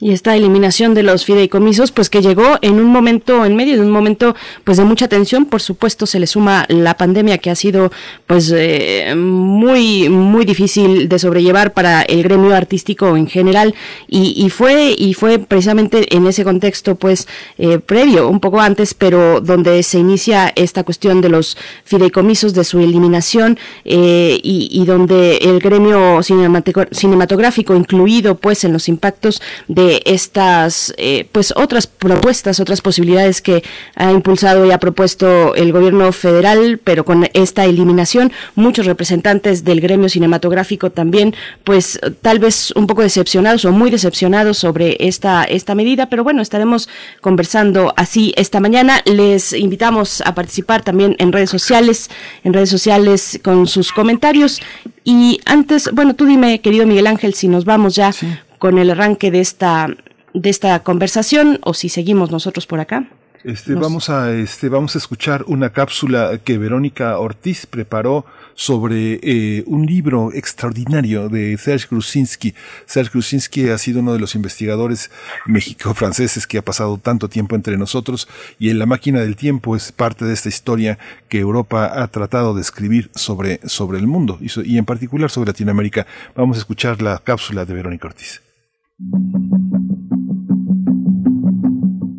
Y 0.00 0.10
esta 0.10 0.34
eliminación 0.34 0.94
de 0.94 1.04
los 1.04 1.24
fideicomisos, 1.24 1.92
pues 1.92 2.10
que 2.10 2.20
llegó 2.20 2.58
en 2.62 2.74
un 2.74 2.86
momento, 2.86 3.44
en 3.44 3.54
medio 3.54 3.76
de 3.76 3.82
un 3.82 3.90
momento 3.90 4.34
pues 4.64 4.76
de 4.76 4.84
mucha 4.84 5.08
tensión, 5.08 5.46
por 5.46 5.62
supuesto 5.62 6.06
se 6.06 6.18
le 6.18 6.26
suma 6.26 6.66
la 6.68 6.96
pandemia 6.96 7.38
que 7.38 7.50
ha 7.50 7.54
sido 7.54 7.92
pues 8.26 8.52
eh, 8.54 9.14
muy, 9.16 10.08
muy 10.08 10.44
difícil 10.44 11.08
de 11.08 11.18
sobrellevar 11.18 11.72
para 11.72 12.02
el 12.02 12.22
gremio 12.24 12.54
artístico 12.54 13.16
en 13.16 13.28
general 13.28 13.74
y, 14.08 14.34
y 14.36 14.50
fue, 14.50 14.94
y 14.98 15.14
fue 15.14 15.38
precisamente 15.38 16.14
en 16.14 16.26
ese 16.26 16.44
contexto 16.44 16.96
pues 16.96 17.28
eh, 17.56 17.78
previo, 17.78 18.28
un 18.28 18.40
poco 18.40 18.60
antes, 18.60 18.94
pero 18.94 19.40
donde 19.40 19.82
se 19.84 19.98
inicia 19.98 20.52
esta 20.56 20.82
cuestión 20.82 21.20
de 21.20 21.28
los 21.28 21.56
fideicomisos, 21.84 22.52
de 22.52 22.64
su 22.64 22.80
eliminación 22.80 23.27
eh, 23.36 24.40
y, 24.42 24.84
donde 24.86 25.36
el 25.38 25.58
gremio 25.58 26.20
cinematográfico 26.22 27.74
incluido 27.74 28.36
pues 28.36 28.64
en 28.64 28.72
los 28.72 28.88
impactos 28.88 29.42
de 29.66 30.00
estas 30.06 30.94
eh, 30.96 31.28
pues 31.30 31.52
otras 31.56 31.86
propuestas, 31.86 32.60
otras 32.60 32.80
posibilidades 32.80 33.42
que 33.42 33.62
ha 33.96 34.10
impulsado 34.12 34.64
y 34.64 34.70
ha 34.70 34.78
propuesto 34.78 35.54
el 35.54 35.72
gobierno 35.72 36.10
federal, 36.12 36.80
pero 36.82 37.04
con 37.04 37.28
esta 37.34 37.64
eliminación 37.64 38.32
muchos 38.54 38.86
representantes 38.86 39.64
del 39.64 39.80
gremio 39.80 40.08
cinematográfico 40.08 40.90
también 40.90 41.34
pues 41.64 42.00
tal 42.22 42.38
vez 42.38 42.70
un 42.76 42.86
poco 42.86 43.02
decepcionados 43.02 43.64
o 43.64 43.72
muy 43.72 43.90
decepcionados 43.90 44.58
sobre 44.58 44.96
esta 45.00 45.44
esta 45.44 45.74
medida, 45.74 46.08
pero 46.08 46.24
bueno, 46.24 46.40
estaremos 46.40 46.88
conversando 47.20 47.92
así 47.96 48.32
esta 48.36 48.60
mañana. 48.60 49.02
Les 49.04 49.52
invitamos 49.52 50.22
a 50.22 50.34
participar 50.34 50.82
también 50.82 51.16
en 51.18 51.32
redes 51.32 51.50
sociales, 51.50 52.10
en 52.44 52.52
redes 52.52 52.70
sociales 52.70 53.17
con 53.42 53.66
sus 53.66 53.92
comentarios. 53.92 54.60
Y 55.04 55.40
antes, 55.44 55.90
bueno, 55.92 56.14
tú 56.14 56.26
dime, 56.26 56.60
querido 56.60 56.86
Miguel 56.86 57.06
Ángel, 57.06 57.34
si 57.34 57.48
nos 57.48 57.64
vamos 57.64 57.94
ya 57.94 58.12
con 58.58 58.78
el 58.78 58.90
arranque 58.90 59.30
de 59.30 59.40
esta, 59.40 59.88
de 60.34 60.50
esta 60.50 60.82
conversación 60.82 61.58
o 61.62 61.74
si 61.74 61.88
seguimos 61.88 62.30
nosotros 62.30 62.66
por 62.66 62.80
acá. 62.80 63.08
Este, 63.44 63.74
vamos 63.74 64.10
a, 64.10 64.32
este, 64.32 64.68
vamos 64.68 64.96
a 64.96 64.98
escuchar 64.98 65.44
una 65.46 65.70
cápsula 65.70 66.38
que 66.42 66.58
Verónica 66.58 67.18
Ortiz 67.18 67.66
preparó 67.66 68.26
sobre 68.58 69.20
eh, 69.22 69.62
un 69.68 69.86
libro 69.86 70.32
extraordinario 70.34 71.28
de 71.28 71.56
Serge 71.58 71.86
Grusinski. 71.88 72.54
Serge 72.86 73.12
Grusinski 73.12 73.68
ha 73.68 73.78
sido 73.78 74.00
uno 74.00 74.12
de 74.12 74.18
los 74.18 74.34
investigadores 74.34 75.12
mexico-franceses 75.46 76.44
que 76.44 76.58
ha 76.58 76.62
pasado 76.62 76.98
tanto 76.98 77.28
tiempo 77.28 77.54
entre 77.54 77.78
nosotros 77.78 78.26
y 78.58 78.70
en 78.70 78.80
La 78.80 78.86
máquina 78.86 79.20
del 79.20 79.36
tiempo 79.36 79.76
es 79.76 79.92
parte 79.92 80.24
de 80.24 80.34
esta 80.34 80.48
historia 80.48 80.98
que 81.28 81.38
Europa 81.38 82.02
ha 82.02 82.08
tratado 82.08 82.52
de 82.52 82.62
escribir 82.62 83.12
sobre, 83.14 83.60
sobre 83.62 83.98
el 83.98 84.08
mundo 84.08 84.40
y, 84.40 84.48
y 84.68 84.76
en 84.76 84.84
particular 84.84 85.30
sobre 85.30 85.50
Latinoamérica. 85.50 86.08
Vamos 86.34 86.56
a 86.56 86.60
escuchar 86.60 87.00
la 87.00 87.18
cápsula 87.18 87.64
de 87.64 87.74
Verónica 87.74 88.08
Ortiz. 88.08 88.42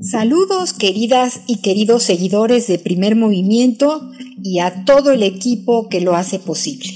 Saludos 0.02 0.72
queridas 0.72 1.42
y 1.48 1.62
queridos 1.62 2.04
seguidores 2.04 2.68
de 2.68 2.80
Primer 2.80 3.18
Movimiento 3.18 4.10
y 4.44 4.60
a 4.60 4.86
todo 4.86 5.12
el 5.12 5.24
equipo 5.24 5.88
que 5.90 6.02
lo 6.02 6.16
hace 6.16 6.40
posible. 6.40 6.90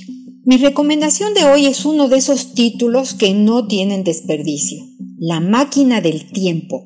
Mi 0.46 0.58
recomendación 0.58 1.34
de 1.34 1.46
hoy 1.46 1.68
es 1.68 1.86
uno 1.86 2.10
de 2.10 2.18
esos 2.18 2.54
títulos 2.54 3.14
que 3.14 3.34
no 3.34 3.66
tienen 3.68 4.04
desperdicio. 4.04 4.84
La 5.18 5.40
máquina 5.40 6.02
del 6.02 6.32
tiempo, 6.32 6.86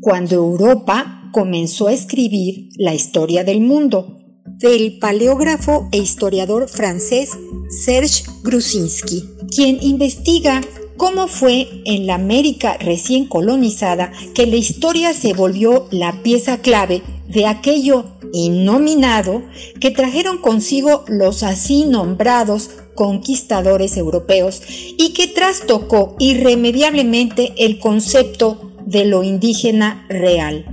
cuando 0.00 0.34
Europa 0.34 1.30
comenzó 1.32 1.86
a 1.86 1.92
escribir 1.92 2.70
la 2.78 2.94
historia 2.94 3.44
del 3.44 3.60
mundo, 3.60 4.18
del 4.58 4.98
paleógrafo 4.98 5.88
e 5.92 5.98
historiador 5.98 6.68
francés 6.68 7.30
Serge 7.68 8.24
Grusinski, 8.42 9.22
quien 9.54 9.78
investiga 9.82 10.62
cómo 10.96 11.28
fue 11.28 11.68
en 11.84 12.06
la 12.06 12.14
América 12.14 12.76
recién 12.78 13.26
colonizada 13.26 14.12
que 14.34 14.46
la 14.46 14.56
historia 14.56 15.12
se 15.12 15.32
volvió 15.32 15.86
la 15.90 16.22
pieza 16.22 16.58
clave 16.58 17.02
de 17.28 17.46
aquello 17.46 18.04
innominado 18.32 19.42
que 19.80 19.90
trajeron 19.90 20.38
consigo 20.38 21.04
los 21.08 21.42
así 21.42 21.84
nombrados 21.84 22.70
conquistadores 22.94 23.96
europeos 23.96 24.62
y 24.68 25.12
que 25.12 25.28
trastocó 25.28 26.16
irremediablemente 26.18 27.52
el 27.58 27.78
concepto 27.78 28.72
de 28.86 29.04
lo 29.04 29.22
indígena 29.22 30.06
real. 30.08 30.64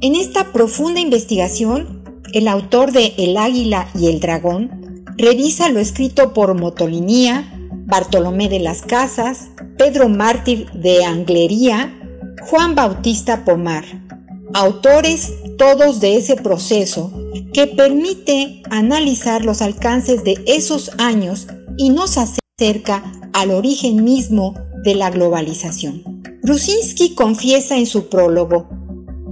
En 0.00 0.14
esta 0.14 0.52
profunda 0.52 1.00
investigación, 1.00 2.04
el 2.32 2.48
autor 2.48 2.92
de 2.92 3.14
El 3.16 3.36
águila 3.36 3.88
y 3.98 4.08
el 4.08 4.20
dragón 4.20 5.04
revisa 5.16 5.68
lo 5.68 5.80
escrito 5.80 6.32
por 6.32 6.54
Motolinía, 6.54 7.53
Bartolomé 7.86 8.48
de 8.48 8.60
las 8.60 8.82
Casas, 8.82 9.48
Pedro 9.78 10.08
Mártir 10.08 10.70
de 10.72 11.04
Anglería, 11.04 11.92
Juan 12.48 12.74
Bautista 12.74 13.44
Pomar, 13.44 13.84
autores 14.54 15.32
todos 15.58 16.00
de 16.00 16.16
ese 16.16 16.36
proceso 16.36 17.12
que 17.52 17.66
permite 17.66 18.62
analizar 18.70 19.44
los 19.44 19.62
alcances 19.62 20.24
de 20.24 20.42
esos 20.46 20.90
años 20.98 21.46
y 21.76 21.90
nos 21.90 22.16
acerca 22.18 23.02
al 23.32 23.50
origen 23.50 24.04
mismo 24.04 24.54
de 24.84 24.94
la 24.94 25.10
globalización. 25.10 26.02
Brusinski 26.42 27.14
confiesa 27.14 27.76
en 27.76 27.86
su 27.86 28.08
prólogo 28.08 28.68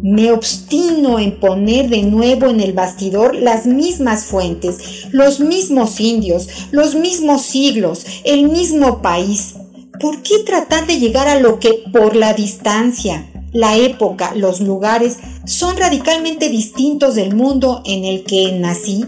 me 0.02 0.32
obstino 0.32 1.20
en 1.20 1.38
poner 1.38 1.88
de 1.88 2.02
nuevo 2.02 2.46
en 2.46 2.60
el 2.60 2.72
bastidor 2.72 3.36
las 3.36 3.66
mismas 3.66 4.24
fuentes, 4.24 5.06
los 5.12 5.38
mismos 5.38 6.00
indios, 6.00 6.48
los 6.72 6.96
mismos 6.96 7.42
siglos, 7.42 8.04
el 8.24 8.48
mismo 8.48 9.00
país. 9.00 9.54
¿Por 10.00 10.22
qué 10.22 10.40
tratar 10.40 10.86
de 10.88 10.98
llegar 10.98 11.28
a 11.28 11.38
lo 11.38 11.60
que 11.60 11.84
por 11.92 12.16
la 12.16 12.34
distancia, 12.34 13.30
la 13.52 13.76
época, 13.76 14.34
los 14.34 14.60
lugares 14.60 15.18
son 15.46 15.76
radicalmente 15.76 16.48
distintos 16.48 17.14
del 17.14 17.36
mundo 17.36 17.82
en 17.84 18.04
el 18.04 18.24
que 18.24 18.50
nací? 18.52 19.04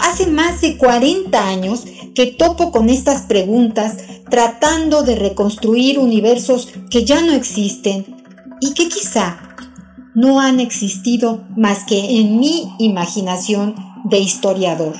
Hace 0.00 0.26
más 0.26 0.60
de 0.60 0.76
40 0.76 1.48
años 1.48 1.84
que 2.14 2.26
topo 2.26 2.70
con 2.70 2.90
estas 2.90 3.22
preguntas 3.22 3.96
tratando 4.28 5.02
de 5.02 5.14
reconstruir 5.14 5.98
universos 5.98 6.68
que 6.90 7.04
ya 7.04 7.22
no 7.22 7.32
existen 7.32 8.04
y 8.60 8.74
que 8.74 8.88
quizá 8.88 9.55
no 10.16 10.40
han 10.40 10.60
existido 10.60 11.44
más 11.56 11.84
que 11.84 12.18
en 12.18 12.40
mi 12.40 12.72
imaginación 12.78 13.74
de 14.04 14.18
historiador. 14.18 14.96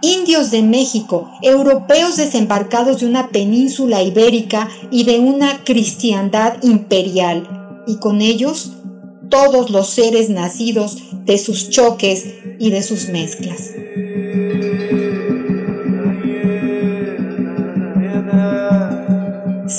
Indios 0.00 0.50
de 0.50 0.62
México, 0.62 1.30
europeos 1.42 2.16
desembarcados 2.16 3.00
de 3.00 3.06
una 3.06 3.28
península 3.28 4.02
ibérica 4.02 4.68
y 4.90 5.04
de 5.04 5.18
una 5.18 5.62
cristiandad 5.64 6.62
imperial, 6.62 7.84
y 7.86 7.96
con 7.96 8.22
ellos 8.22 8.72
todos 9.28 9.68
los 9.68 9.90
seres 9.90 10.30
nacidos 10.30 10.96
de 11.26 11.36
sus 11.36 11.68
choques 11.68 12.24
y 12.58 12.70
de 12.70 12.82
sus 12.82 13.10
mezclas. 13.10 13.72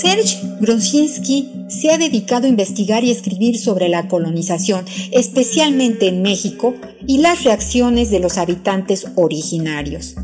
Serge 0.07 0.39
Grosinski 0.61 1.65
se 1.67 1.91
ha 1.91 1.97
dedicado 1.97 2.45
a 2.45 2.49
investigar 2.49 3.03
y 3.03 3.11
escribir 3.11 3.59
sobre 3.59 3.89
la 3.89 4.07
colonización, 4.07 4.85
especialmente 5.11 6.07
en 6.07 6.21
México, 6.21 6.75
y 7.05 7.17
las 7.17 7.43
reacciones 7.43 8.09
de 8.09 8.21
los 8.21 8.37
habitantes 8.37 9.07
originarios. 9.15 10.15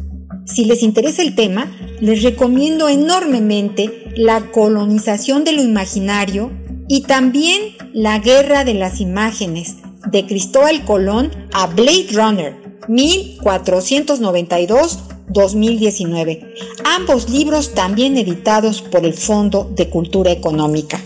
Si 0.46 0.64
les 0.64 0.84
interesa 0.84 1.22
el 1.22 1.36
tema, 1.36 1.70
les 2.00 2.24
recomiendo 2.24 2.88
enormemente 2.88 4.06
La 4.16 4.52
colonización 4.52 5.44
de 5.44 5.52
lo 5.52 5.62
imaginario 5.62 6.50
y 6.88 7.02
también 7.02 7.60
La 7.92 8.20
guerra 8.20 8.64
de 8.64 8.76
las 8.76 9.02
imágenes, 9.02 9.76
de 10.10 10.26
Cristóbal 10.26 10.86
Colón 10.86 11.30
a 11.52 11.68
Blade 11.68 12.08
Runner, 12.14 12.56
1492 12.88 15.00
2019, 15.30 16.56
ambos 16.84 17.30
libros 17.30 17.74
también 17.74 18.18
editados 18.18 18.82
por 18.82 19.06
el 19.06 19.14
Fondo 19.14 19.70
de 19.76 19.90
Cultura 19.90 20.32
Económica. 20.32 21.00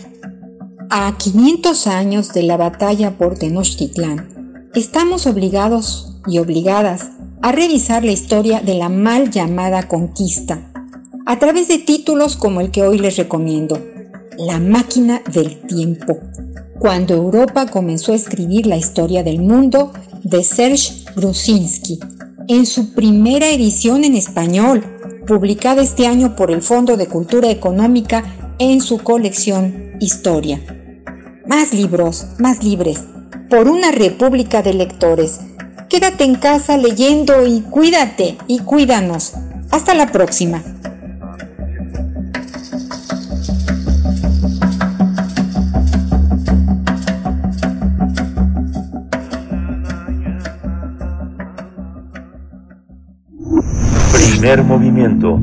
A 0.89 1.17
500 1.17 1.87
años 1.87 2.33
de 2.33 2.43
la 2.43 2.57
batalla 2.57 3.17
por 3.17 3.37
Tenochtitlán, 3.37 4.69
estamos 4.73 5.27
obligados 5.27 6.17
y 6.27 6.39
obligadas 6.39 7.11
a 7.41 7.51
revisar 7.51 8.03
la 8.03 8.11
historia 8.11 8.61
de 8.61 8.73
la 8.73 8.89
mal 8.89 9.29
llamada 9.29 9.87
conquista, 9.87 10.71
a 11.25 11.39
través 11.39 11.67
de 11.67 11.77
títulos 11.77 12.35
como 12.35 12.61
el 12.61 12.71
que 12.71 12.83
hoy 12.83 12.99
les 12.99 13.17
recomiendo, 13.17 13.79
La 14.37 14.59
máquina 14.59 15.21
del 15.31 15.61
tiempo, 15.67 16.19
cuando 16.79 17.15
Europa 17.15 17.65
comenzó 17.67 18.13
a 18.13 18.15
escribir 18.15 18.65
la 18.65 18.77
historia 18.77 19.23
del 19.23 19.39
mundo 19.39 19.91
de 20.23 20.43
Serge 20.43 20.93
Brusinski, 21.15 21.99
en 22.47 22.65
su 22.65 22.93
primera 22.93 23.49
edición 23.49 24.03
en 24.03 24.15
español, 24.15 24.83
publicada 25.27 25.81
este 25.81 26.07
año 26.07 26.35
por 26.35 26.49
el 26.51 26.61
Fondo 26.61 26.95
de 26.95 27.07
Cultura 27.07 27.49
Económica 27.49 28.23
en 28.59 28.81
su 28.81 28.99
colección 28.99 29.97
Historia. 29.99 30.61
Más 31.45 31.73
libros, 31.73 32.27
más 32.39 32.63
libres, 32.63 33.03
por 33.49 33.67
una 33.67 33.91
república 33.91 34.61
de 34.61 34.73
lectores. 34.73 35.39
Quédate 35.89 36.23
en 36.23 36.35
casa 36.35 36.77
leyendo 36.77 37.45
y 37.45 37.61
cuídate 37.61 38.37
y 38.47 38.59
cuídanos. 38.59 39.33
Hasta 39.71 39.93
la 39.93 40.11
próxima. 40.11 40.63
Primer 54.39 54.63
movimiento. 54.63 55.41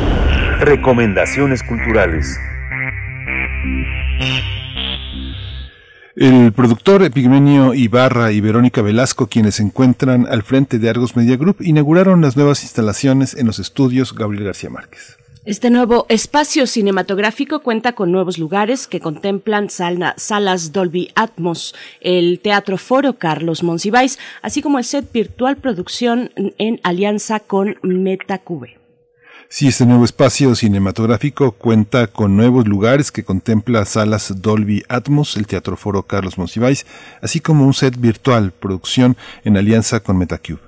Recomendaciones 0.62 1.62
culturales. 1.63 2.39
El 6.15 6.54
productor 6.54 7.04
Epigmenio 7.04 7.73
Ibarra 7.73 8.32
y 8.32 8.39
Verónica 8.39 8.82
Velasco, 8.82 9.28
quienes 9.28 9.56
se 9.56 9.63
encuentran 9.63 10.28
al 10.28 10.43
frente 10.43 10.80
de 10.80 10.89
Argos 10.89 11.17
Media 11.17 11.36
Group, 11.36 11.58
inauguraron 11.60 12.21
las 12.21 12.38
nuevas 12.38 12.63
instalaciones 12.63 13.34
en 13.34 13.47
los 13.47 13.60
estudios 13.60 14.15
Gabriel 14.15 14.45
García 14.45 14.69
Márquez. 14.69 15.17
Este 15.43 15.69
nuevo 15.69 16.06
espacio 16.08 16.67
cinematográfico 16.67 17.60
cuenta 17.60 17.93
con 17.93 18.13
nuevos 18.13 18.39
lugares 18.39 18.88
que 18.88 19.01
contemplan 19.01 19.69
salas 19.69 20.71
Dolby 20.71 21.12
Atmos, 21.15 21.75
el 21.99 22.39
Teatro 22.39 22.78
Foro 22.78 23.17
Carlos 23.17 23.62
Monsiváis, 23.62 24.17
así 24.41 24.62
como 24.62 24.78
el 24.78 24.86
set 24.86 25.12
virtual 25.12 25.58
producción 25.58 26.32
en 26.58 26.80
alianza 26.84 27.41
con 27.41 27.75
Metacube. 27.84 28.85
Sí, 29.47 29.67
este 29.67 29.86
nuevo 29.86 30.03
espacio 30.03 30.53
cinematográfico 30.55 31.51
cuenta 31.51 32.08
con 32.08 32.36
nuevos 32.36 32.67
lugares 32.67 33.12
que 33.12 33.23
contempla 33.23 33.86
salas 33.86 34.41
Dolby 34.41 34.84
Atmos, 34.89 35.38
el 35.38 35.47
Teatro 35.47 35.77
Foro 35.77 36.03
Carlos 36.03 36.38
Monsiváis, 36.38 36.86
así 37.21 37.39
como 37.39 37.65
un 37.65 37.73
set 37.73 37.97
virtual, 37.97 38.51
producción 38.51 39.15
en 39.43 39.55
alianza 39.55 40.01
con 40.01 40.17
Metacube. 40.17 40.60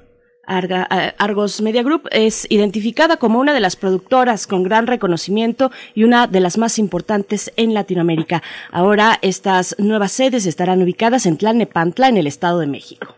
Eh, 0.49 1.13
Argos 1.17 1.59
Media 1.59 1.83
Group 1.83 2.07
es 2.09 2.47
identificada 2.49 3.17
como 3.17 3.39
una 3.39 3.53
de 3.53 3.59
las 3.59 3.75
productoras 3.75 4.47
con 4.47 4.63
gran 4.63 4.87
reconocimiento 4.87 5.71
y 5.93 6.05
una 6.05 6.25
de 6.25 6.39
las 6.39 6.57
más 6.57 6.79
importantes 6.79 7.51
en 7.57 7.73
Latinoamérica. 7.73 8.41
Ahora 8.71 9.19
estas 9.21 9.75
nuevas 9.77 10.13
sedes 10.13 10.45
estarán 10.45 10.81
ubicadas 10.81 11.25
en 11.25 11.37
Tlalnepantla, 11.37 12.07
en 12.07 12.15
el 12.15 12.27
Estado 12.27 12.59
de 12.59 12.67
México. 12.67 13.16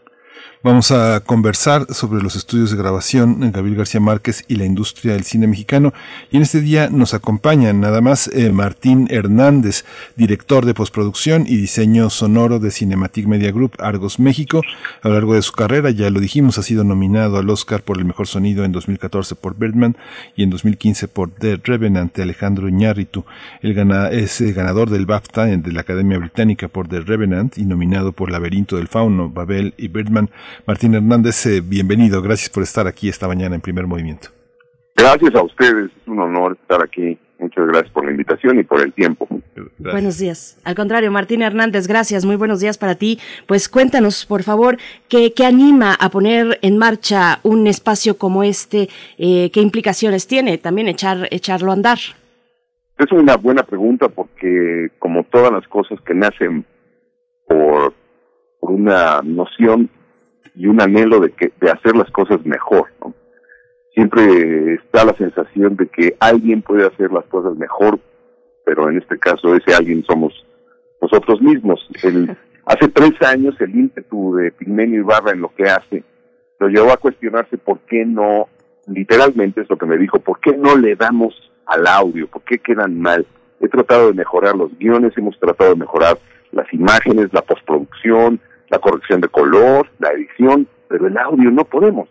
Vamos 0.61 0.91
a 0.91 1.21
conversar 1.21 1.85
sobre 1.93 2.21
los 2.21 2.35
estudios 2.35 2.69
de 2.69 2.75
grabación 2.75 3.43
en 3.43 3.53
Gabriel 3.53 3.77
García 3.77 4.01
Márquez 4.01 4.43
y 4.49 4.57
la 4.57 4.65
industria 4.65 5.13
del 5.13 5.23
cine 5.23 5.47
mexicano. 5.47 5.93
Y 6.31 6.35
en 6.35 6.43
este 6.43 6.59
día 6.59 6.89
nos 6.89 7.13
acompañan 7.13 7.79
nada 7.79 8.01
más 8.01 8.27
eh, 8.33 8.51
Martín 8.51 9.07
Hernández, 9.09 9.85
director 10.17 10.65
de 10.65 10.73
postproducción 10.73 11.45
y 11.47 11.55
diseño 11.55 12.09
sonoro 12.09 12.59
de 12.59 12.71
Cinematic 12.71 13.25
Media 13.25 13.53
Group 13.53 13.75
Argos 13.79 14.19
México. 14.19 14.61
A 15.01 15.07
lo 15.07 15.13
largo 15.13 15.33
de 15.33 15.43
su 15.43 15.53
carrera, 15.53 15.91
ya 15.91 16.09
lo 16.09 16.19
dijimos, 16.19 16.57
ha 16.57 16.63
sido 16.63 16.83
nominado 16.83 17.37
al 17.37 17.49
Oscar 17.49 17.81
por 17.81 17.97
el 17.97 18.03
mejor 18.03 18.27
sonido 18.27 18.65
en 18.65 18.73
2014 18.73 19.35
por 19.35 19.57
Birdman 19.57 19.95
y 20.35 20.43
en 20.43 20.49
2015 20.49 21.07
por 21.07 21.31
The 21.31 21.61
Revenant 21.63 22.13
de 22.13 22.23
Alejandro 22.23 22.67
Iñárritu. 22.67 23.23
Él 23.61 23.75
gana, 23.75 24.09
es 24.09 24.41
eh, 24.41 24.51
ganador 24.51 24.89
del 24.89 25.05
BAFTA 25.05 25.45
de 25.45 25.71
la 25.71 25.79
Academia 25.79 26.17
Británica 26.17 26.67
por 26.67 26.89
The 26.89 26.99
Revenant 26.99 27.57
y 27.57 27.63
nominado 27.63 28.11
por 28.11 28.29
Laberinto 28.29 28.75
del 28.75 28.89
Fauno, 28.89 29.29
Babel 29.29 29.73
y 29.77 29.87
Birdman. 29.87 30.29
Martín 30.65 30.95
Hernández, 30.95 31.45
eh, 31.45 31.61
bienvenido. 31.61 32.21
Gracias 32.21 32.49
por 32.49 32.63
estar 32.63 32.87
aquí 32.87 33.09
esta 33.09 33.27
mañana 33.27 33.55
en 33.55 33.61
primer 33.61 33.87
movimiento. 33.87 34.29
Gracias 34.95 35.33
a 35.35 35.43
ustedes. 35.43 35.91
Es 36.01 36.07
un 36.07 36.19
honor 36.19 36.57
estar 36.61 36.83
aquí. 36.83 37.17
Muchas 37.39 37.67
gracias 37.67 37.91
por 37.93 38.03
la 38.03 38.11
invitación 38.11 38.59
y 38.59 38.63
por 38.63 38.81
el 38.81 38.91
tiempo. 38.91 39.25
Buenos 39.77 40.17
días. 40.17 40.59
Al 40.65 40.75
contrario, 40.75 41.09
Martín 41.09 41.41
Hernández, 41.41 41.87
gracias. 41.87 42.25
Muy 42.25 42.35
buenos 42.35 42.59
días 42.59 42.77
para 42.77 42.95
ti. 42.95 43.17
Pues 43.47 43.69
cuéntanos, 43.69 44.25
por 44.25 44.43
favor, 44.43 44.77
qué, 45.07 45.33
qué 45.33 45.45
anima 45.45 45.95
a 45.97 46.09
poner 46.09 46.59
en 46.61 46.77
marcha 46.77 47.39
un 47.43 47.65
espacio 47.67 48.17
como 48.17 48.43
este, 48.43 48.89
eh, 49.17 49.51
qué 49.51 49.61
implicaciones 49.61 50.27
tiene 50.27 50.57
también 50.57 50.89
echar, 50.89 51.29
echarlo 51.31 51.71
a 51.71 51.75
andar. 51.75 51.97
Es 52.97 53.09
una 53.13 53.37
buena 53.37 53.63
pregunta 53.63 54.09
porque 54.09 54.89
como 54.99 55.23
todas 55.23 55.53
las 55.53 55.65
cosas 55.69 55.97
que 56.01 56.13
nacen 56.13 56.65
por, 57.47 57.93
por 58.59 58.71
una 58.71 59.21
noción 59.23 59.89
y 60.59 60.67
un 60.67 60.81
anhelo 60.81 61.21
de, 61.21 61.31
que, 61.31 61.53
de 61.61 61.71
hacer 61.71 61.95
las 61.95 62.11
cosas 62.11 62.45
mejor. 62.45 62.89
¿no? 62.99 63.13
Siempre 63.93 64.73
está 64.73 65.05
la 65.05 65.15
sensación 65.15 65.77
de 65.77 65.87
que 65.87 66.17
alguien 66.19 66.61
puede 66.61 66.85
hacer 66.85 67.13
las 67.13 67.23
cosas 67.27 67.55
mejor, 67.55 67.97
pero 68.65 68.89
en 68.89 68.97
este 68.97 69.17
caso 69.17 69.55
ese 69.55 69.73
alguien 69.73 70.03
somos 70.03 70.33
nosotros 71.01 71.41
mismos. 71.41 71.79
El, 72.03 72.35
hace 72.65 72.89
tres 72.89 73.13
años 73.21 73.55
el 73.61 73.73
ímpetu 73.73 74.35
de 74.35 74.51
Pigmenio 74.51 74.99
Ibarra 74.99 75.31
en 75.31 75.39
lo 75.39 75.55
que 75.55 75.63
hace 75.63 76.03
lo 76.59 76.67
llevó 76.67 76.91
a 76.91 76.97
cuestionarse 76.97 77.57
por 77.57 77.79
qué 77.87 78.05
no, 78.05 78.49
literalmente 78.85 79.61
es 79.61 79.69
lo 79.69 79.77
que 79.77 79.85
me 79.85 79.97
dijo, 79.97 80.19
por 80.19 80.41
qué 80.41 80.57
no 80.57 80.75
le 80.75 80.97
damos 80.97 81.33
al 81.67 81.87
audio, 81.87 82.27
por 82.27 82.41
qué 82.41 82.59
quedan 82.59 82.99
mal. 82.99 83.25
He 83.61 83.69
tratado 83.69 84.07
de 84.07 84.13
mejorar 84.13 84.57
los 84.57 84.77
guiones, 84.77 85.17
hemos 85.17 85.39
tratado 85.39 85.69
de 85.69 85.79
mejorar 85.79 86.17
las 86.51 86.67
imágenes, 86.73 87.31
la 87.31 87.43
postproducción, 87.43 88.41
la 88.69 88.79
corrección 88.79 89.21
de 89.21 89.27
color, 89.27 89.87
la 89.99 90.11
edición, 90.11 90.67
pero 90.87 91.07
el 91.07 91.17
audio 91.17 91.51
no 91.51 91.65
podemos. 91.65 92.07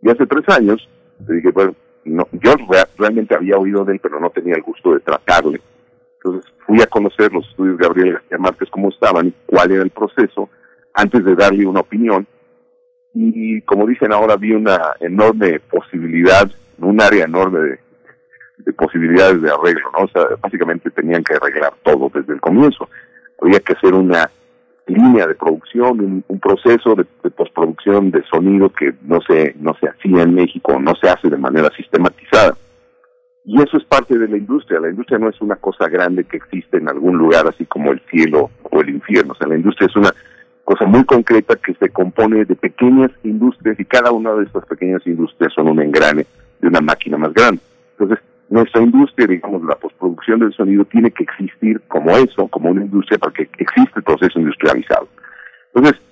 Y 0.00 0.10
hace 0.10 0.26
tres 0.26 0.48
años 0.48 0.88
dije, 1.18 1.50
bueno, 1.52 1.74
no, 2.04 2.26
yo 2.32 2.54
realmente 2.98 3.34
había 3.34 3.56
oído 3.56 3.84
de 3.84 3.94
él, 3.94 4.00
pero 4.02 4.18
no 4.18 4.30
tenía 4.30 4.54
el 4.54 4.62
gusto 4.62 4.94
de 4.94 5.00
tratarle. 5.00 5.60
Entonces 6.16 6.52
fui 6.66 6.80
a 6.80 6.86
conocer 6.86 7.32
los 7.32 7.48
estudios 7.48 7.78
Gabriel 7.78 8.14
García 8.14 8.38
Márquez, 8.38 8.68
cómo 8.70 8.88
estaban 8.88 9.28
y 9.28 9.34
cuál 9.46 9.72
era 9.72 9.82
el 9.82 9.90
proceso, 9.90 10.48
antes 10.94 11.24
de 11.24 11.34
darle 11.34 11.66
una 11.66 11.80
opinión. 11.80 12.26
Y 13.14 13.60
como 13.62 13.86
dicen 13.86 14.12
ahora, 14.12 14.36
vi 14.36 14.52
una 14.52 14.94
enorme 15.00 15.60
posibilidad, 15.60 16.50
un 16.78 17.00
área 17.00 17.24
enorme 17.24 17.60
de, 17.60 17.78
de 18.58 18.72
posibilidades 18.72 19.42
de 19.42 19.50
arreglo, 19.50 19.90
¿no? 19.92 20.04
O 20.04 20.08
sea, 20.08 20.22
básicamente 20.40 20.90
tenían 20.90 21.22
que 21.22 21.34
arreglar 21.34 21.74
todo 21.82 22.10
desde 22.14 22.32
el 22.32 22.40
comienzo. 22.40 22.88
Había 23.40 23.60
que 23.60 23.74
hacer 23.74 23.92
una 23.92 24.30
línea 24.86 25.26
de 25.26 25.34
producción, 25.34 26.24
un, 26.26 26.40
proceso 26.40 26.94
de, 26.94 27.04
postproducción 27.30 28.10
de 28.10 28.22
sonido 28.24 28.70
que 28.70 28.94
no 29.02 29.20
se, 29.22 29.54
no 29.58 29.74
se 29.80 29.88
hacía 29.88 30.22
en 30.22 30.34
México, 30.34 30.78
no 30.80 30.94
se 31.00 31.08
hace 31.08 31.28
de 31.28 31.36
manera 31.36 31.70
sistematizada. 31.76 32.56
Y 33.44 33.60
eso 33.60 33.76
es 33.76 33.84
parte 33.84 34.16
de 34.16 34.28
la 34.28 34.36
industria. 34.36 34.80
La 34.80 34.90
industria 34.90 35.18
no 35.18 35.28
es 35.28 35.40
una 35.40 35.56
cosa 35.56 35.88
grande 35.88 36.24
que 36.24 36.36
existe 36.36 36.76
en 36.76 36.88
algún 36.88 37.16
lugar, 37.16 37.46
así 37.48 37.64
como 37.66 37.90
el 37.90 38.00
cielo 38.10 38.50
o 38.70 38.80
el 38.80 38.90
infierno. 38.90 39.32
O 39.32 39.36
sea, 39.36 39.48
la 39.48 39.56
industria 39.56 39.88
es 39.88 39.96
una 39.96 40.10
cosa 40.64 40.84
muy 40.86 41.04
concreta 41.04 41.56
que 41.56 41.74
se 41.74 41.88
compone 41.90 42.44
de 42.44 42.54
pequeñas 42.54 43.10
industrias 43.24 43.78
y 43.80 43.84
cada 43.84 44.12
una 44.12 44.32
de 44.34 44.44
estas 44.44 44.64
pequeñas 44.66 45.04
industrias 45.06 45.52
son 45.52 45.68
un 45.68 45.80
engrane 45.80 46.26
de 46.60 46.68
una 46.68 46.80
máquina 46.80 47.18
más 47.18 47.34
grande. 47.34 47.60
Entonces, 47.98 48.24
nuestra 48.52 48.82
industria, 48.82 49.26
digamos, 49.26 49.62
la 49.64 49.76
postproducción 49.76 50.40
del 50.40 50.52
sonido 50.52 50.84
tiene 50.84 51.10
que 51.10 51.22
existir 51.22 51.80
como 51.88 52.10
eso, 52.10 52.46
como 52.48 52.68
una 52.70 52.82
industria 52.82 53.18
para 53.18 53.32
que 53.32 53.48
existe 53.58 53.92
el 53.96 54.02
proceso 54.02 54.38
industrializado. 54.38 55.08
Entonces, 55.74 56.02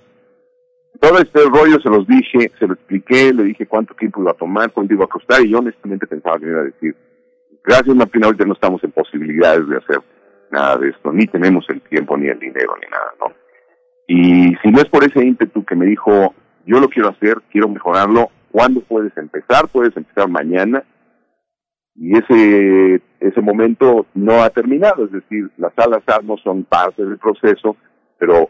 todo 0.99 1.19
este 1.19 1.41
rollo 1.45 1.79
se 1.83 1.91
los 1.91 2.07
dije, 2.07 2.51
se 2.59 2.67
lo 2.67 2.73
expliqué, 2.73 3.35
le 3.35 3.45
dije 3.45 3.67
cuánto 3.67 3.95
tiempo 3.95 4.23
iba 4.23 4.31
a 4.31 4.35
tomar, 4.35 4.73
cuánto 4.73 4.95
iba 4.95 5.05
a 5.05 5.09
costar, 5.09 5.43
y 5.43 5.51
yo 5.51 5.59
honestamente 5.59 6.07
pensaba 6.07 6.39
que 6.39 6.47
me 6.47 6.53
iba 6.53 6.61
a 6.63 6.65
decir, 6.65 6.97
gracias 7.63 7.95
Martín, 7.95 8.25
ahorita 8.25 8.47
no 8.47 8.55
estamos 8.55 8.83
en 8.85 8.93
posibilidades 8.93 9.69
de 9.69 9.77
hacer 9.77 10.01
nada 10.51 10.79
de 10.79 10.89
esto, 10.89 11.13
ni 11.13 11.27
tenemos 11.27 11.67
el 11.69 11.83
tiempo, 11.83 12.17
ni 12.17 12.29
el 12.29 12.39
dinero, 12.39 12.75
ni 12.83 12.89
nada, 12.91 13.13
¿no? 13.21 13.35
Y 14.07 14.57
si 14.63 14.71
no 14.71 14.79
es 14.79 14.87
por 14.87 15.05
ese 15.05 15.23
ímpetu 15.23 15.63
que 15.67 15.77
me 15.77 15.85
dijo, 15.85 16.35
yo 16.65 16.81
lo 16.81 16.89
quiero 16.89 17.11
hacer, 17.11 17.37
quiero 17.51 17.69
mejorarlo, 17.69 18.31
¿cuándo 18.51 18.81
puedes 18.81 19.15
empezar? 19.19 19.69
Puedes 19.69 19.95
empezar 19.95 20.27
mañana, 20.29 20.83
y 22.01 22.17
ese 22.17 23.03
ese 23.21 23.41
momento 23.43 24.07
no 24.15 24.43
ha 24.43 24.49
terminado, 24.49 25.05
es 25.05 25.13
decir, 25.13 25.51
las 25.59 25.75
salas 25.75 26.03
no 26.25 26.39
son 26.39 26.65
parte 26.65 27.05
del 27.05 27.19
proceso, 27.19 27.77
pero 28.19 28.49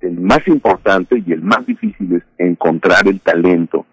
el 0.00 0.18
más 0.18 0.46
importante 0.48 1.22
y 1.24 1.32
el 1.32 1.42
más 1.42 1.66
difícil 1.66 2.14
es 2.14 2.22
encontrar 2.38 3.06
el 3.06 3.20
talento 3.20 3.84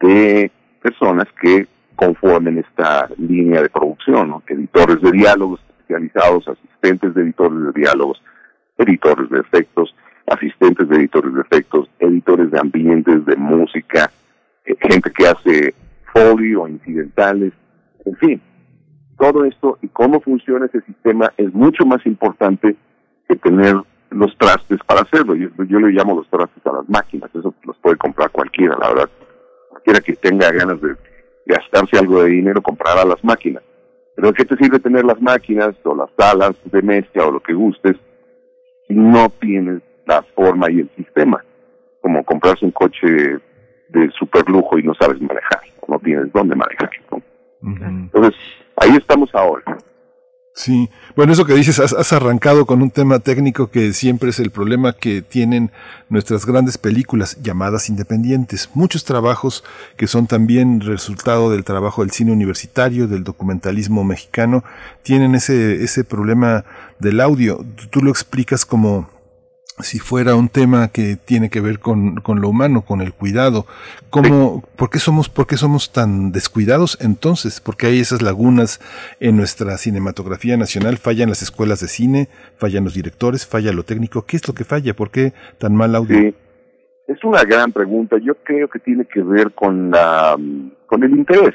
de 0.00 0.52
personas 0.80 1.26
que 1.40 1.66
conformen 1.96 2.58
esta 2.58 3.08
línea 3.18 3.60
de 3.62 3.68
producción, 3.68 4.42
editores 4.46 5.00
de 5.00 5.10
diálogos 5.10 5.60
especializados, 5.70 6.46
asistentes 6.46 7.14
de 7.14 7.22
editores 7.22 7.58
de 7.58 7.80
diálogos, 7.80 8.22
editores 8.78 9.28
de 9.30 9.40
efectos, 9.40 9.94
asistentes 10.28 10.88
de 10.88 10.96
editores 10.96 11.34
de 11.34 11.40
efectos, 11.40 11.90
editores 11.98 12.50
de 12.52 12.60
ambientes, 12.60 13.24
de 13.26 13.36
música, 13.36 14.10
eh, 14.64 14.76
gente 14.80 15.10
que 15.10 15.26
hace 15.26 15.74
folio 16.12 16.62
o 16.62 16.68
incidentales, 16.68 17.52
en 18.04 18.16
fin, 18.16 18.42
todo 19.18 19.44
esto 19.44 19.78
y 19.82 19.88
cómo 19.88 20.20
funciona 20.20 20.66
ese 20.66 20.80
sistema 20.82 21.32
es 21.36 21.52
mucho 21.54 21.84
más 21.86 22.04
importante 22.06 22.76
que 23.28 23.36
tener 23.36 23.76
los 24.10 24.36
trastes 24.38 24.78
para 24.86 25.00
hacerlo. 25.00 25.34
Yo, 25.34 25.48
yo 25.64 25.80
le 25.80 25.92
llamo 25.92 26.16
los 26.16 26.28
trastes 26.28 26.64
a 26.66 26.72
las 26.72 26.88
máquinas, 26.88 27.30
eso 27.34 27.54
los 27.64 27.76
puede 27.78 27.96
comprar 27.96 28.30
cualquiera, 28.30 28.76
la 28.80 28.88
verdad. 28.88 29.10
Cualquiera 29.70 30.00
que 30.00 30.14
tenga 30.14 30.50
ganas 30.50 30.80
de 30.80 30.94
gastarse 31.46 31.98
algo 31.98 32.22
de 32.22 32.30
dinero 32.30 32.62
comprará 32.62 33.04
las 33.04 33.22
máquinas. 33.24 33.62
Pero 34.16 34.32
¿qué 34.32 34.44
te 34.44 34.56
sirve 34.56 34.78
tener 34.78 35.04
las 35.04 35.20
máquinas 35.20 35.74
o 35.84 35.94
las 35.94 36.10
salas 36.16 36.54
de 36.64 36.82
mezcla 36.82 37.26
o 37.26 37.32
lo 37.32 37.40
que 37.40 37.52
gustes 37.52 37.96
si 38.86 38.94
no 38.94 39.28
tienes 39.40 39.82
la 40.06 40.22
forma 40.34 40.70
y 40.70 40.80
el 40.80 40.90
sistema? 40.96 41.44
Como 42.00 42.24
comprarse 42.24 42.64
un 42.64 42.70
coche 42.70 43.06
de 43.88 44.10
super 44.18 44.48
lujo 44.48 44.78
y 44.78 44.82
no 44.82 44.94
sabes 44.94 45.20
manejar, 45.20 45.60
no 45.88 45.98
tienes 45.98 46.32
dónde 46.32 46.54
manejar. 46.54 46.90
Entonces, 47.62 48.34
ahí 48.76 48.96
estamos 48.96 49.34
ahora. 49.34 49.78
Sí, 50.56 50.88
bueno, 51.16 51.32
eso 51.32 51.46
que 51.46 51.54
dices, 51.54 51.80
has, 51.80 52.12
arrancado 52.12 52.64
con 52.64 52.80
un 52.80 52.92
tema 52.92 53.18
técnico 53.18 53.72
que 53.72 53.92
siempre 53.92 54.30
es 54.30 54.38
el 54.38 54.52
problema 54.52 54.92
que 54.92 55.20
tienen 55.20 55.72
nuestras 56.08 56.46
grandes 56.46 56.78
películas 56.78 57.42
llamadas 57.42 57.88
independientes. 57.88 58.70
Muchos 58.72 59.04
trabajos 59.04 59.64
que 59.96 60.06
son 60.06 60.28
también 60.28 60.80
resultado 60.80 61.50
del 61.50 61.64
trabajo 61.64 62.02
del 62.02 62.12
cine 62.12 62.30
universitario, 62.30 63.08
del 63.08 63.24
documentalismo 63.24 64.04
mexicano, 64.04 64.62
tienen 65.02 65.34
ese, 65.34 65.82
ese 65.82 66.04
problema 66.04 66.64
del 67.00 67.20
audio. 67.20 67.64
Tú 67.90 68.00
lo 68.00 68.10
explicas 68.10 68.64
como 68.64 69.10
si 69.80 69.98
fuera 69.98 70.36
un 70.36 70.48
tema 70.48 70.88
que 70.88 71.16
tiene 71.16 71.50
que 71.50 71.60
ver 71.60 71.80
con, 71.80 72.16
con 72.16 72.40
lo 72.40 72.48
humano, 72.48 72.82
con 72.82 73.00
el 73.00 73.12
cuidado. 73.12 73.66
¿Cómo, 74.08 74.62
¿por, 74.76 74.88
qué 74.88 75.00
somos, 75.00 75.28
¿Por 75.28 75.46
qué 75.48 75.56
somos 75.56 75.92
tan 75.92 76.30
descuidados 76.30 76.96
entonces? 77.00 77.60
Porque 77.60 77.88
hay 77.88 77.98
esas 77.98 78.22
lagunas 78.22 78.80
en 79.18 79.36
nuestra 79.36 79.76
cinematografía 79.76 80.56
nacional. 80.56 80.96
Fallan 80.98 81.28
las 81.28 81.42
escuelas 81.42 81.80
de 81.80 81.88
cine, 81.88 82.28
fallan 82.56 82.84
los 82.84 82.94
directores, 82.94 83.46
falla 83.46 83.72
lo 83.72 83.82
técnico. 83.82 84.24
¿Qué 84.24 84.36
es 84.36 84.46
lo 84.46 84.54
que 84.54 84.64
falla? 84.64 84.94
¿Por 84.94 85.10
qué 85.10 85.32
tan 85.58 85.74
mal 85.74 85.94
audio? 85.96 86.18
Sí. 86.18 86.34
Es 87.06 87.22
una 87.24 87.42
gran 87.42 87.72
pregunta. 87.72 88.16
Yo 88.18 88.34
creo 88.36 88.68
que 88.68 88.78
tiene 88.78 89.04
que 89.04 89.22
ver 89.22 89.52
con, 89.52 89.90
la, 89.90 90.36
con 90.86 91.02
el 91.02 91.10
interés. 91.10 91.54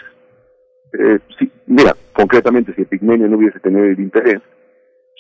Eh, 0.94 1.20
sí, 1.40 1.52
mira, 1.68 1.96
concretamente, 2.14 2.74
si 2.76 2.82
Epigmenio 2.82 3.28
no 3.28 3.38
hubiese 3.38 3.60
tenido 3.60 3.86
el 3.86 4.00
interés, 4.00 4.42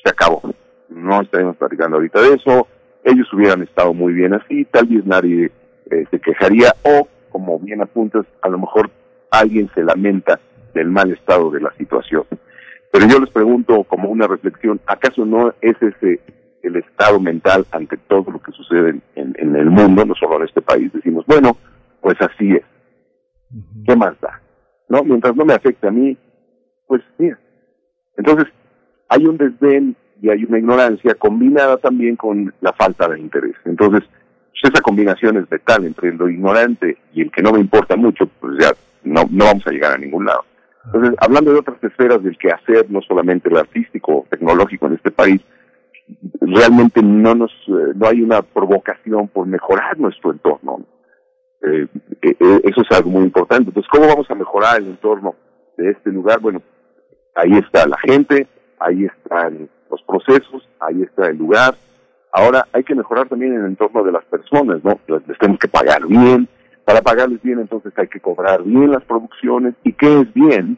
se 0.03 0.09
acabó. 0.09 0.41
No 0.89 1.21
estaríamos 1.21 1.57
platicando 1.57 1.95
ahorita 1.95 2.21
de 2.21 2.33
eso. 2.35 2.67
Ellos 3.03 3.31
hubieran 3.33 3.61
estado 3.61 3.93
muy 3.93 4.13
bien 4.13 4.33
así, 4.33 4.65
tal 4.65 4.87
vez 4.87 5.05
nadie 5.05 5.51
eh, 5.89 6.05
se 6.11 6.19
quejaría 6.19 6.73
o, 6.83 7.07
como 7.29 7.59
bien 7.59 7.81
apuntas, 7.81 8.25
a 8.41 8.49
lo 8.49 8.59
mejor 8.59 8.89
alguien 9.31 9.69
se 9.73 9.83
lamenta 9.83 10.39
del 10.73 10.89
mal 10.89 11.11
estado 11.11 11.49
de 11.51 11.61
la 11.61 11.71
situación. 11.77 12.23
Pero 12.91 13.07
yo 13.07 13.19
les 13.19 13.29
pregunto 13.29 13.83
como 13.83 14.09
una 14.09 14.27
reflexión, 14.27 14.79
¿acaso 14.85 15.25
no 15.25 15.53
es 15.61 15.75
ese 15.81 16.19
el 16.61 16.75
estado 16.75 17.19
mental 17.19 17.65
ante 17.71 17.95
todo 17.97 18.31
lo 18.31 18.41
que 18.41 18.51
sucede 18.51 18.99
en, 19.15 19.35
en 19.37 19.55
el 19.55 19.69
mundo, 19.69 20.05
no 20.05 20.15
solo 20.15 20.37
en 20.37 20.47
este 20.47 20.61
país? 20.61 20.91
Decimos, 20.91 21.25
bueno, 21.25 21.55
pues 22.01 22.17
así 22.21 22.51
es. 22.51 22.63
¿Qué 23.85 23.95
más 23.95 24.19
da? 24.21 24.41
¿No? 24.87 25.03
Mientras 25.03 25.35
no 25.35 25.45
me 25.45 25.53
afecte 25.53 25.87
a 25.87 25.91
mí, 25.91 26.17
pues 26.87 27.01
mira. 27.17 27.39
Entonces, 28.17 28.47
hay 29.07 29.25
un 29.25 29.37
desdén 29.37 29.95
y 30.21 30.29
hay 30.29 30.43
una 30.43 30.59
ignorancia 30.59 31.15
combinada 31.15 31.77
también 31.77 32.15
con 32.15 32.53
la 32.61 32.73
falta 32.73 33.07
de 33.07 33.19
interés. 33.19 33.55
Entonces, 33.65 34.03
pues, 34.61 34.73
esa 34.73 34.81
combinación 34.81 35.37
es 35.37 35.49
letal 35.49 35.85
entre 35.85 36.13
lo 36.13 36.29
ignorante 36.29 36.97
y 37.13 37.21
el 37.21 37.31
que 37.31 37.41
no 37.41 37.53
me 37.53 37.59
importa 37.59 37.95
mucho, 37.95 38.27
pues 38.39 38.53
ya 38.59 38.71
no, 39.03 39.23
no 39.29 39.45
vamos 39.45 39.65
a 39.67 39.71
llegar 39.71 39.93
a 39.93 39.97
ningún 39.97 40.25
lado. 40.25 40.43
Entonces, 40.85 41.15
hablando 41.19 41.53
de 41.53 41.59
otras 41.59 41.83
esferas 41.83 42.23
del 42.23 42.37
quehacer, 42.37 42.89
no 42.89 43.01
solamente 43.01 43.49
el 43.49 43.57
artístico 43.57 44.19
o 44.19 44.25
tecnológico 44.29 44.87
en 44.87 44.93
este 44.93 45.11
país, 45.11 45.41
realmente 46.41 47.01
no 47.03 47.35
nos, 47.35 47.51
eh, 47.67 47.93
no 47.95 48.07
hay 48.07 48.21
una 48.21 48.41
provocación 48.41 49.27
por 49.27 49.45
mejorar 49.45 49.99
nuestro 49.99 50.31
entorno. 50.31 50.85
Eh, 51.61 51.87
eh, 52.21 52.61
eso 52.63 52.81
es 52.81 52.97
algo 52.97 53.11
muy 53.11 53.23
importante. 53.23 53.69
Entonces, 53.69 53.89
¿cómo 53.91 54.07
vamos 54.07 54.29
a 54.31 54.35
mejorar 54.35 54.79
el 54.79 54.87
entorno 54.87 55.35
de 55.77 55.91
este 55.91 56.09
lugar? 56.09 56.39
Bueno, 56.39 56.61
ahí 57.35 57.53
está 57.53 57.87
la 57.87 57.97
gente, 57.99 58.47
ahí 58.79 59.05
están 59.05 59.69
los 59.89 60.01
procesos, 60.03 60.67
ahí 60.79 61.01
está 61.01 61.27
el 61.27 61.37
lugar. 61.37 61.75
Ahora 62.31 62.67
hay 62.73 62.83
que 62.83 62.95
mejorar 62.95 63.27
también 63.27 63.53
el 63.53 63.65
entorno 63.65 64.03
de 64.03 64.11
las 64.11 64.23
personas, 64.25 64.83
¿no? 64.83 64.99
Les 65.07 65.37
tenemos 65.37 65.59
que 65.59 65.67
pagar 65.67 66.05
bien. 66.05 66.47
Para 66.85 67.01
pagarles 67.01 67.41
bien, 67.43 67.59
entonces 67.59 67.93
hay 67.97 68.07
que 68.07 68.19
cobrar 68.19 68.63
bien 68.63 68.91
las 68.91 69.03
producciones. 69.03 69.75
¿Y 69.83 69.93
qué 69.93 70.21
es 70.21 70.33
bien? 70.33 70.77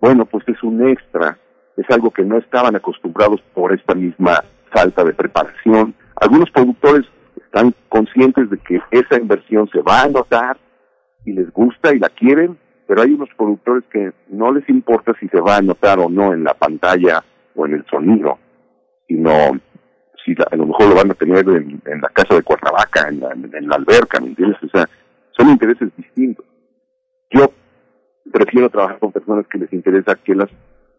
Bueno, 0.00 0.24
pues 0.26 0.46
es 0.48 0.62
un 0.62 0.86
extra. 0.88 1.38
Es 1.76 1.86
algo 1.90 2.10
que 2.10 2.22
no 2.22 2.38
estaban 2.38 2.76
acostumbrados 2.76 3.40
por 3.52 3.72
esta 3.72 3.94
misma 3.94 4.42
falta 4.72 5.04
de 5.04 5.12
preparación. 5.12 5.94
Algunos 6.16 6.50
productores 6.50 7.04
están 7.36 7.74
conscientes 7.88 8.48
de 8.50 8.58
que 8.58 8.80
esa 8.90 9.16
inversión 9.18 9.68
se 9.70 9.80
va 9.80 10.02
a 10.02 10.08
notar 10.08 10.56
y 11.24 11.32
les 11.32 11.50
gusta 11.52 11.94
y 11.94 11.98
la 11.98 12.08
quieren, 12.08 12.58
pero 12.86 13.02
hay 13.02 13.12
unos 13.12 13.28
productores 13.36 13.84
que 13.90 14.12
no 14.28 14.52
les 14.52 14.68
importa 14.68 15.14
si 15.18 15.28
se 15.28 15.40
va 15.40 15.56
a 15.56 15.62
notar 15.62 15.98
o 15.98 16.08
no 16.08 16.32
en 16.32 16.44
la 16.44 16.54
pantalla 16.54 17.22
o 17.54 17.66
en 17.66 17.74
el 17.74 17.86
sonido, 17.86 18.38
sino 19.06 19.32
si 20.24 20.34
a 20.50 20.56
lo 20.56 20.66
mejor 20.66 20.88
lo 20.88 20.94
van 20.94 21.10
a 21.10 21.14
tener 21.14 21.46
en, 21.48 21.80
la 22.00 22.08
casa 22.08 22.34
de 22.34 22.42
Cuernavaca, 22.42 23.08
en 23.08 23.20
la, 23.20 23.32
en 23.32 23.68
la 23.68 23.76
alberca, 23.76 24.20
¿me 24.20 24.28
entiendes? 24.28 24.62
O 24.62 24.68
sea, 24.68 24.88
son 25.36 25.50
intereses 25.50 25.90
distintos. 25.96 26.46
Yo 27.30 27.52
prefiero 28.32 28.70
trabajar 28.70 28.98
con 28.98 29.12
personas 29.12 29.46
que 29.48 29.58
les 29.58 29.72
interesa 29.72 30.14
que, 30.16 30.34
las, 30.34 30.48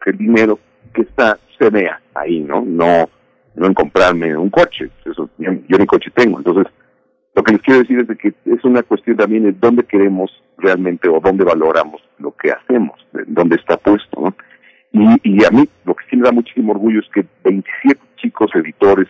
que 0.04 0.12
el 0.12 0.18
dinero 0.18 0.60
que 0.94 1.02
está 1.02 1.38
se 1.58 1.70
vea 1.70 2.00
ahí, 2.14 2.42
¿no? 2.42 2.62
No 2.62 3.10
no 3.56 3.68
en 3.68 3.74
comprarme 3.74 4.36
un 4.38 4.50
coche. 4.50 4.90
Eso, 5.06 5.30
yo, 5.38 5.52
ni 5.52 5.86
coche 5.86 6.12
tengo. 6.14 6.38
Entonces, 6.38 6.72
lo 7.34 7.44
que 7.44 7.54
les 7.54 7.62
quiero 7.62 7.80
decir 7.82 8.00
es 8.00 8.18
que 8.18 8.34
es 8.46 8.64
una 8.64 8.84
cuestión 8.84 9.18
también 9.18 9.44
de 9.44 9.54
dónde 9.54 9.84
queremos 9.84 10.32
realmente 10.58 11.10
o 11.10 11.20
dónde 11.20 11.44
valoramos 11.44 12.02
lo 12.20 12.32
que 12.36 12.52
hacemos, 12.52 13.00
dónde 13.28 13.56
está 13.58 13.78
puesto. 13.78 14.22
¿no? 14.22 14.36
Y, 14.96 15.20
y 15.24 15.44
a 15.44 15.50
mí 15.52 15.68
lo 15.84 15.94
que 15.94 16.06
sí 16.10 16.16
me 16.16 16.24
da 16.24 16.32
muchísimo 16.32 16.72
orgullo 16.72 17.02
es 17.02 17.10
que 17.14 17.26
27 17.44 18.00
chicos 18.16 18.50
editores, 18.56 19.10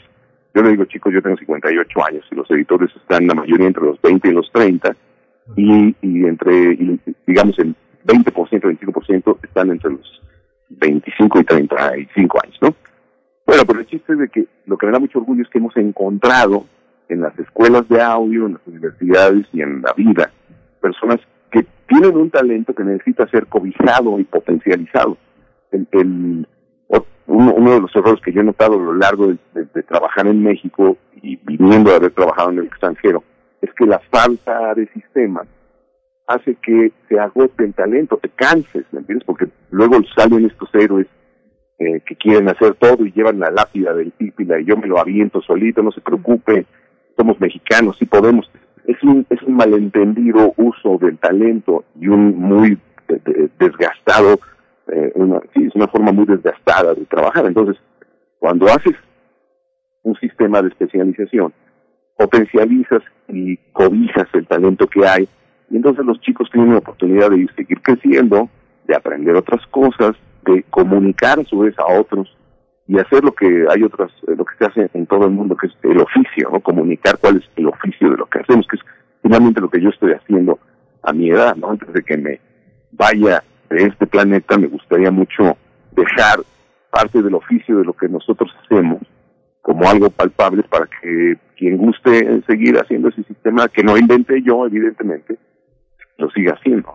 yo 0.55 0.63
le 0.63 0.71
digo 0.71 0.85
chicos, 0.85 1.13
yo 1.13 1.21
tengo 1.21 1.37
58 1.37 2.05
años 2.05 2.25
y 2.31 2.35
los 2.35 2.49
editores 2.49 2.89
están 2.95 3.27
la 3.27 3.35
mayoría 3.35 3.67
entre 3.67 3.83
los 3.83 4.01
20 4.01 4.27
y 4.27 4.31
los 4.31 4.51
30 4.51 4.95
y, 5.55 5.95
y 6.01 6.25
entre, 6.25 6.75
digamos, 7.27 7.59
el 7.59 7.75
20%, 8.03 8.33
25% 8.33 9.37
están 9.43 9.69
entre 9.69 9.91
los 9.91 10.21
25 10.69 11.39
y 11.39 11.43
35 11.43 12.39
años, 12.43 12.57
¿no? 12.61 12.75
Bueno, 13.45 13.63
pero 13.67 13.79
el 13.79 13.85
chiste 13.85 14.13
es 14.13 14.19
de 14.19 14.29
que 14.29 14.47
lo 14.65 14.79
que 14.79 14.87
me 14.87 14.91
da 14.91 14.97
mucho 14.97 15.19
orgullo 15.19 15.43
es 15.43 15.49
que 15.49 15.59
hemos 15.59 15.77
encontrado 15.77 16.65
en 17.09 17.21
las 17.21 17.37
escuelas 17.37 17.87
de 17.89 18.01
audio, 18.01 18.47
en 18.47 18.53
las 18.53 18.65
universidades 18.65 19.45
y 19.53 19.61
en 19.61 19.83
la 19.83 19.93
vida, 19.93 20.31
personas 20.81 21.19
que 21.51 21.63
tienen 21.87 22.17
un 22.17 22.31
talento 22.31 22.73
que 22.73 22.83
necesita 22.83 23.27
ser 23.27 23.45
cobijado 23.45 24.19
y 24.19 24.23
potencializado. 24.23 25.15
El, 25.91 26.47
uno, 27.27 27.71
de 27.73 27.81
los 27.81 27.95
errores 27.95 28.21
que 28.21 28.31
yo 28.31 28.41
he 28.41 28.43
notado 28.43 28.75
a 28.75 28.83
lo 28.83 28.93
largo 28.93 29.27
de, 29.27 29.83
trabajar 29.83 30.27
en 30.27 30.43
México 30.43 30.97
y 31.21 31.38
viniendo 31.38 31.89
de 31.89 31.97
haber 31.97 32.11
trabajado 32.11 32.51
en 32.51 32.59
el 32.59 32.65
extranjero 32.65 33.23
es 33.61 33.73
que 33.73 33.85
la 33.85 33.99
falta 34.11 34.73
de 34.75 34.88
sistemas 34.89 35.47
hace 36.27 36.55
que 36.55 36.91
se 37.07 37.19
agote 37.19 37.65
el 37.65 37.73
talento, 37.73 38.17
te 38.17 38.29
canses, 38.29 38.85
¿me 38.91 38.99
entiendes? 38.99 39.25
Porque 39.25 39.47
luego 39.71 39.97
salen 40.15 40.45
estos 40.45 40.69
héroes 40.73 41.07
eh, 41.79 42.01
que 42.05 42.15
quieren 42.15 42.49
hacer 42.49 42.75
todo 42.75 43.05
y 43.05 43.11
llevan 43.11 43.39
la 43.39 43.51
lápida 43.51 43.93
del 43.93 44.11
pípila 44.11 44.59
y 44.59 44.65
yo 44.65 44.77
me 44.77 44.88
lo 44.88 44.99
aviento 44.99 45.41
solito, 45.41 45.83
no 45.83 45.91
se 45.91 46.01
preocupe, 46.01 46.65
somos 47.17 47.39
mexicanos, 47.39 47.97
sí 47.97 48.05
podemos. 48.05 48.49
Es 48.85 49.01
un, 49.03 49.25
es 49.29 49.41
un 49.43 49.55
malentendido 49.55 50.53
uso 50.57 50.97
del 50.99 51.17
talento 51.17 51.85
y 51.99 52.07
un 52.07 52.38
muy 52.38 52.77
desgastado, 53.59 54.39
eh, 54.91 55.11
una, 55.15 55.41
sí, 55.53 55.65
es 55.65 55.75
una 55.75 55.87
forma 55.87 56.11
muy 56.11 56.25
desgastada 56.25 56.93
de 56.93 57.05
trabajar. 57.05 57.45
Entonces, 57.45 57.77
cuando 58.39 58.67
haces 58.67 58.95
un 60.03 60.15
sistema 60.15 60.61
de 60.61 60.69
especialización, 60.69 61.53
potencializas 62.17 63.01
y 63.27 63.57
cobijas 63.73 64.27
el 64.33 64.47
talento 64.47 64.87
que 64.87 65.05
hay, 65.05 65.27
y 65.69 65.77
entonces 65.77 66.05
los 66.05 66.19
chicos 66.21 66.49
tienen 66.51 66.71
la 66.71 66.79
oportunidad 66.79 67.31
de 67.31 67.47
seguir 67.55 67.81
creciendo, 67.81 68.49
de 68.85 68.95
aprender 68.95 69.35
otras 69.35 69.65
cosas, 69.67 70.15
de 70.45 70.63
comunicar 70.69 71.39
a 71.39 71.43
su 71.43 71.59
vez 71.59 71.77
a 71.79 71.99
otros 71.99 72.35
y 72.87 72.99
hacer 72.99 73.23
lo 73.23 73.33
que 73.33 73.65
hay 73.69 73.83
otras, 73.83 74.11
eh, 74.27 74.35
lo 74.37 74.45
que 74.45 74.55
se 74.59 74.65
hace 74.65 74.89
en 74.93 75.07
todo 75.07 75.25
el 75.25 75.31
mundo, 75.31 75.57
que 75.57 75.67
es 75.67 75.73
el 75.81 75.99
oficio, 75.99 76.49
¿no? 76.51 76.59
Comunicar 76.59 77.17
cuál 77.19 77.37
es 77.37 77.43
el 77.55 77.67
oficio 77.67 78.11
de 78.11 78.17
lo 78.17 78.27
que 78.27 78.39
hacemos, 78.39 78.67
que 78.67 78.77
es 78.77 78.83
finalmente 79.23 79.59
lo 79.59 79.69
que 79.69 79.81
yo 79.81 79.89
estoy 79.89 80.11
haciendo 80.11 80.59
a 81.01 81.11
mi 81.11 81.31
edad, 81.31 81.55
¿no? 81.55 81.71
Antes 81.71 81.91
de 81.93 82.03
que 82.03 82.17
me 82.17 82.39
vaya 82.91 83.43
de 83.75 83.88
este 83.88 84.07
planeta, 84.07 84.57
me 84.57 84.67
gustaría 84.67 85.11
mucho 85.11 85.57
dejar 85.91 86.39
parte 86.89 87.21
del 87.21 87.35
oficio 87.35 87.77
de 87.77 87.83
lo 87.83 87.93
que 87.93 88.07
nosotros 88.07 88.49
hacemos 88.63 89.01
como 89.61 89.89
algo 89.89 90.09
palpable 90.09 90.63
para 90.63 90.88
que 90.88 91.35
quien 91.57 91.77
guste 91.77 92.41
seguir 92.47 92.77
haciendo 92.77 93.09
ese 93.09 93.23
sistema, 93.23 93.67
que 93.67 93.83
no 93.83 93.97
inventé 93.97 94.41
yo, 94.41 94.65
evidentemente, 94.65 95.38
lo 96.17 96.29
siga 96.29 96.53
haciendo. 96.53 96.93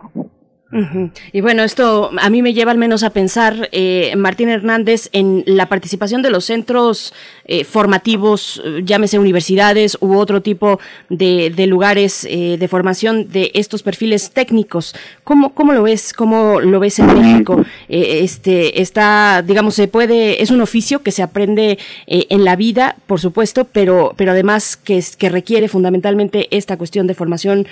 Y 1.33 1.41
bueno, 1.41 1.63
esto 1.63 2.11
a 2.17 2.29
mí 2.29 2.41
me 2.41 2.53
lleva 2.53 2.71
al 2.71 2.77
menos 2.77 3.03
a 3.03 3.09
pensar, 3.09 3.67
eh, 3.73 4.13
Martín 4.15 4.47
Hernández, 4.47 5.09
en 5.11 5.43
la 5.45 5.67
participación 5.67 6.21
de 6.21 6.29
los 6.29 6.45
centros 6.45 7.13
eh, 7.45 7.65
formativos, 7.65 8.61
eh, 8.63 8.81
llámese 8.85 9.19
universidades 9.19 9.97
u 9.99 10.15
otro 10.15 10.41
tipo 10.41 10.79
de, 11.09 11.53
lugares 11.67 12.23
de 12.23 12.67
formación 12.69 13.29
de 13.29 13.51
estos 13.53 13.83
perfiles 13.83 14.31
técnicos. 14.31 14.95
¿Cómo, 15.23 15.53
¿Cómo 15.53 15.73
lo 15.73 15.83
ves? 15.83 16.13
¿Cómo 16.13 16.61
lo 16.61 16.79
ves 16.79 16.99
en 16.99 17.07
México? 17.07 17.65
este, 17.87 18.81
está, 18.81 19.43
digamos, 19.45 19.75
se 19.75 19.87
puede, 19.87 20.41
es 20.41 20.51
un 20.51 20.61
oficio 20.61 21.03
que 21.03 21.11
se 21.11 21.21
aprende 21.21 21.77
en 22.07 22.45
la 22.45 22.55
vida, 22.55 22.95
por 23.07 23.19
supuesto, 23.19 23.65
pero, 23.65 24.13
pero 24.15 24.31
además 24.31 24.77
que, 24.77 25.03
que 25.17 25.29
requiere 25.29 25.67
fundamentalmente 25.67 26.47
esta 26.55 26.77
cuestión 26.77 27.07
de 27.07 27.13
formación 27.13 27.67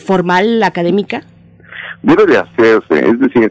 formal, 0.00 0.62
académica 0.62 1.24
debe 2.02 2.26
de 2.26 2.38
hacerse. 2.38 3.08
Es 3.08 3.18
decir, 3.18 3.50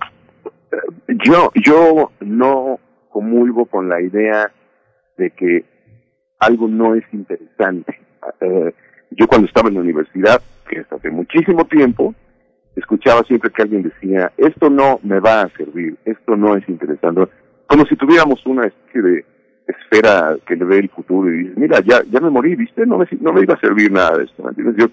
yo, 1.26 1.52
yo 1.56 2.12
no 2.20 2.80
comulgo 3.10 3.66
con 3.66 3.90
la 3.90 4.02
idea 4.02 4.52
de 5.18 5.32
que 5.32 5.66
algo 6.40 6.68
no 6.68 6.96
es 6.96 7.04
interesante. 7.12 8.00
Eh, 8.40 8.74
yo 9.12 9.28
cuando 9.28 9.48
estaba 9.48 9.70
en 9.70 9.76
la 9.76 9.82
universidad, 9.82 10.42
que 10.70 10.80
es 10.80 10.92
hace 10.92 11.10
muchísimo 11.10 11.66
tiempo, 11.66 12.16
escuchaba 12.76 13.24
siempre 13.24 13.52
que 13.52 13.62
alguien 13.62 13.84
decía, 13.84 14.32
esto 14.38 14.70
no 14.70 15.00
me 15.04 15.20
va 15.20 15.42
a 15.42 15.50
servir, 15.50 15.98
esto 16.06 16.36
no 16.36 16.56
es 16.56 16.68
interesante. 16.70 17.28
Como 17.68 17.86
si 17.86 17.96
tuviéramos 17.96 18.46
una 18.46 18.68
especie 18.68 19.02
de 19.02 19.26
esfera 19.68 20.36
que 20.46 20.56
le 20.56 20.66
ve 20.66 20.80
el 20.80 20.90
futuro 20.90 21.30
y 21.30 21.44
dice, 21.44 21.54
mira, 21.58 21.80
ya, 21.82 22.02
ya 22.10 22.20
me 22.20 22.30
morí, 22.30 22.56
¿viste? 22.56 22.86
No 22.86 22.98
me, 22.98 23.06
no 23.20 23.34
me 23.34 23.42
iba 23.42 23.54
a 23.54 23.60
servir 23.60 23.92
nada 23.92 24.18
de 24.18 24.26
esto. 24.26 24.44
Yo, 24.58 24.88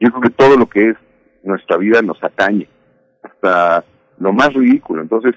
yo 0.00 0.10
creo 0.10 0.20
que 0.20 0.30
todo 0.30 0.56
lo 0.56 0.66
que 0.66 0.90
es 0.90 0.96
nuestra 1.42 1.76
vida 1.76 2.02
nos 2.02 2.22
atañe 2.22 2.68
hasta 3.22 3.84
lo 4.18 4.32
más 4.32 4.52
ridículo. 4.52 5.02
Entonces, 5.02 5.34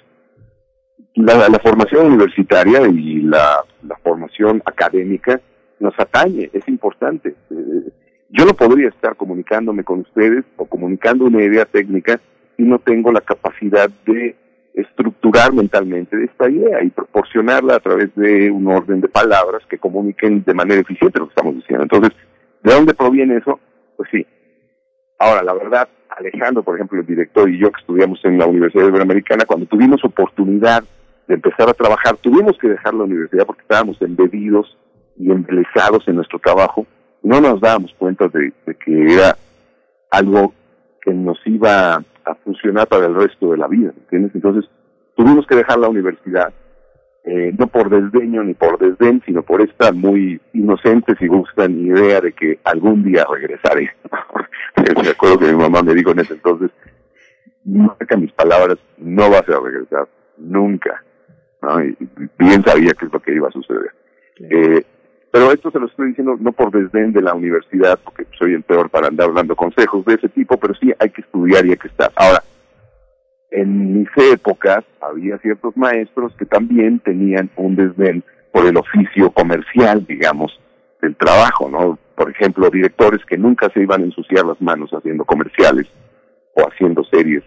la, 1.16 1.50
la 1.50 1.60
formación 1.60 2.08
universitaria 2.08 2.82
y 2.88 3.22
la, 3.22 3.64
la, 3.84 3.96
formación 3.98 4.62
académica 4.66 5.40
nos 5.80 5.94
atañe, 6.00 6.50
es 6.54 6.68
importante. 6.68 7.36
Eh, 7.50 7.92
yo 8.30 8.46
no 8.46 8.54
podría 8.54 8.90
estar 8.90 9.16
comunicándome 9.16 9.84
con 9.84 10.02
ustedes 10.02 10.46
o 10.58 10.66
comunicando 10.66 11.26
una 11.26 11.44
idea 11.44 11.66
técnica 11.66 12.20
si 12.56 12.64
no 12.64 12.80
tengo 12.80 13.12
la 13.12 13.22
capacidad 13.22 13.90
de 14.06 14.36
estructurar 14.74 15.54
mentalmente 15.54 16.24
esta 16.24 16.50
idea 16.50 16.82
y 16.84 16.90
proporcionarla 16.90 17.76
a 17.76 17.80
través 17.80 18.14
de 18.16 18.50
un 18.50 18.68
orden 18.68 19.02
de 19.02 19.10
palabras 19.10 19.64
que 19.70 19.78
comuniquen 19.78 20.44
de 20.46 20.54
manera 20.54 20.82
eficiente 20.82 21.20
lo 21.20 21.26
que 21.26 21.32
estamos 21.32 21.56
diciendo. 21.56 21.84
Entonces, 21.84 22.12
¿de 22.64 22.74
dónde 22.74 22.94
proviene 22.94 23.38
eso? 23.38 23.60
Pues 23.98 24.10
sí. 24.12 24.26
Ahora, 25.22 25.44
la 25.44 25.54
verdad, 25.54 25.88
Alejandro, 26.10 26.64
por 26.64 26.76
ejemplo, 26.76 27.00
el 27.00 27.06
director 27.06 27.48
y 27.48 27.60
yo 27.60 27.72
que 27.72 27.80
estudiamos 27.80 28.20
en 28.26 28.40
la 28.40 28.48
Universidad 28.48 28.88
Iberoamericana, 28.88 29.46
cuando 29.46 29.68
tuvimos 29.68 30.04
oportunidad 30.04 30.84
de 31.28 31.36
empezar 31.36 31.70
a 31.70 31.76
trabajar, 31.76 32.18
tuvimos 32.18 32.58
que 32.58 32.70
dejar 32.70 32.96
la 32.96 33.04
universidad 33.04 33.46
porque 33.46 33.62
estábamos 33.62 34.02
embebidos 34.02 34.76
y 35.18 35.30
embelesados 35.30 36.08
en 36.08 36.16
nuestro 36.16 36.40
trabajo. 36.40 36.88
No 37.22 37.40
nos 37.40 37.62
dábamos 37.62 37.94
cuenta 38.00 38.28
de, 38.30 38.52
de 38.66 38.74
que 38.74 39.14
era 39.14 39.38
algo 40.10 40.56
que 41.04 41.14
nos 41.14 41.38
iba 41.46 41.98
a 42.26 42.36
funcionar 42.44 42.88
para 42.88 43.06
el 43.06 43.14
resto 43.14 43.52
de 43.52 43.58
la 43.58 43.68
vida, 43.68 43.94
¿entiendes? 43.96 44.32
Entonces, 44.34 44.68
tuvimos 45.16 45.46
que 45.46 45.56
dejar 45.56 45.78
la 45.78 45.90
universidad, 45.90 46.52
eh, 47.24 47.54
no 47.58 47.68
por 47.68 47.90
desdeño 47.90 48.44
ni 48.44 48.54
por 48.54 48.80
desdén, 48.80 49.22
sino 49.26 49.44
por 49.44 49.62
esta 49.62 49.92
muy 49.92 50.42
inocente, 50.54 51.16
si 51.18 51.28
gustan, 51.28 51.80
idea 51.80 52.20
de 52.20 52.34
que 52.34 52.60
algún 52.64 53.04
día 53.04 53.26
regresaré. 53.30 53.92
me 55.04 55.10
acuerdo 55.10 55.40
que 55.40 55.52
mi 55.52 55.58
mamá 55.58 55.84
me 55.84 55.94
dijo 55.94 56.12
en 56.12 56.20
ese 56.20 56.34
entonces, 56.34 56.72
marca 57.64 58.18
mis 58.18 58.32
palabras, 58.32 58.78
no 58.98 59.30
vas 59.30 59.48
a 59.48 59.60
regresar, 59.60 60.08
nunca. 60.38 61.04
Y 62.00 62.10
bien 62.40 62.64
sabía 62.64 62.94
que 62.94 63.06
es 63.06 63.14
lo 63.14 63.20
que 63.20 63.36
iba 63.36 63.48
a 63.48 63.52
suceder. 63.52 63.92
Eh, 64.40 64.84
pero 65.32 65.52
esto 65.52 65.70
se 65.70 65.80
lo 65.80 65.86
estoy 65.86 66.10
diciendo 66.10 66.36
no 66.40 66.52
por 66.52 66.72
desdén 66.72 67.14
de 67.14 67.22
la 67.22 67.36
universidad, 67.36 68.00
porque 68.04 68.26
soy 68.38 68.54
el 68.54 68.64
peor 68.64 68.90
para 68.90 69.08
andar 69.08 69.32
dando 69.34 69.56
consejos 69.56 70.04
de 70.06 70.16
ese 70.16 70.30
tipo, 70.30 70.58
pero 70.58 70.74
sí 70.74 70.92
hay 71.00 71.12
que 71.12 71.22
estudiar 71.22 71.66
y 71.66 71.72
hay 71.72 71.78
que 71.78 71.88
estar. 71.88 72.12
Ahora, 72.16 72.42
en 73.52 74.00
mis 74.00 74.10
épocas 74.16 74.84
había 75.02 75.38
ciertos 75.40 75.76
maestros 75.76 76.34
que 76.38 76.46
también 76.46 77.00
tenían 77.00 77.50
un 77.58 77.76
desdén 77.76 78.24
por 78.52 78.66
el 78.66 78.78
oficio 78.78 79.30
comercial, 79.32 80.06
digamos, 80.08 80.60
del 81.02 81.16
trabajo, 81.16 81.70
¿no? 81.70 82.00
Por 82.16 82.32
ejemplo, 82.32 82.70
directores 82.70 83.24
que 83.26 83.38
nunca 83.38 83.70
se 83.74 83.82
iban 83.82 84.02
a 84.02 84.06
ensuciar 84.06 84.46
las 84.46 84.62
manos 84.62 84.92
haciendo 84.92 85.26
comerciales 85.26 85.88
o 86.54 86.62
haciendo 86.62 87.04
series 87.06 87.44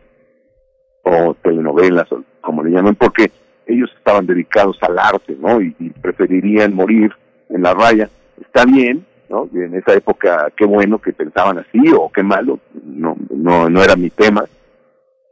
o 1.02 1.34
telenovelas, 1.42 2.10
o 2.12 2.22
como 2.40 2.62
le 2.62 2.70
llaman, 2.70 2.94
porque 2.94 3.30
ellos 3.66 3.90
estaban 3.96 4.26
dedicados 4.26 4.78
al 4.82 4.98
arte, 4.98 5.36
¿no? 5.38 5.60
y 5.60 5.72
preferirían 6.00 6.74
morir 6.74 7.12
en 7.50 7.62
la 7.62 7.74
raya. 7.74 8.08
Está 8.40 8.64
bien, 8.64 9.06
¿no? 9.28 9.48
En 9.54 9.74
esa 9.74 9.94
época, 9.94 10.52
qué 10.56 10.64
bueno 10.64 10.98
que 10.98 11.12
pensaban 11.12 11.58
así 11.58 11.80
o 11.96 12.10
qué 12.10 12.22
malo, 12.22 12.58
no, 12.84 13.16
no, 13.30 13.68
no 13.68 13.82
era 13.82 13.96
mi 13.96 14.10
tema. 14.10 14.44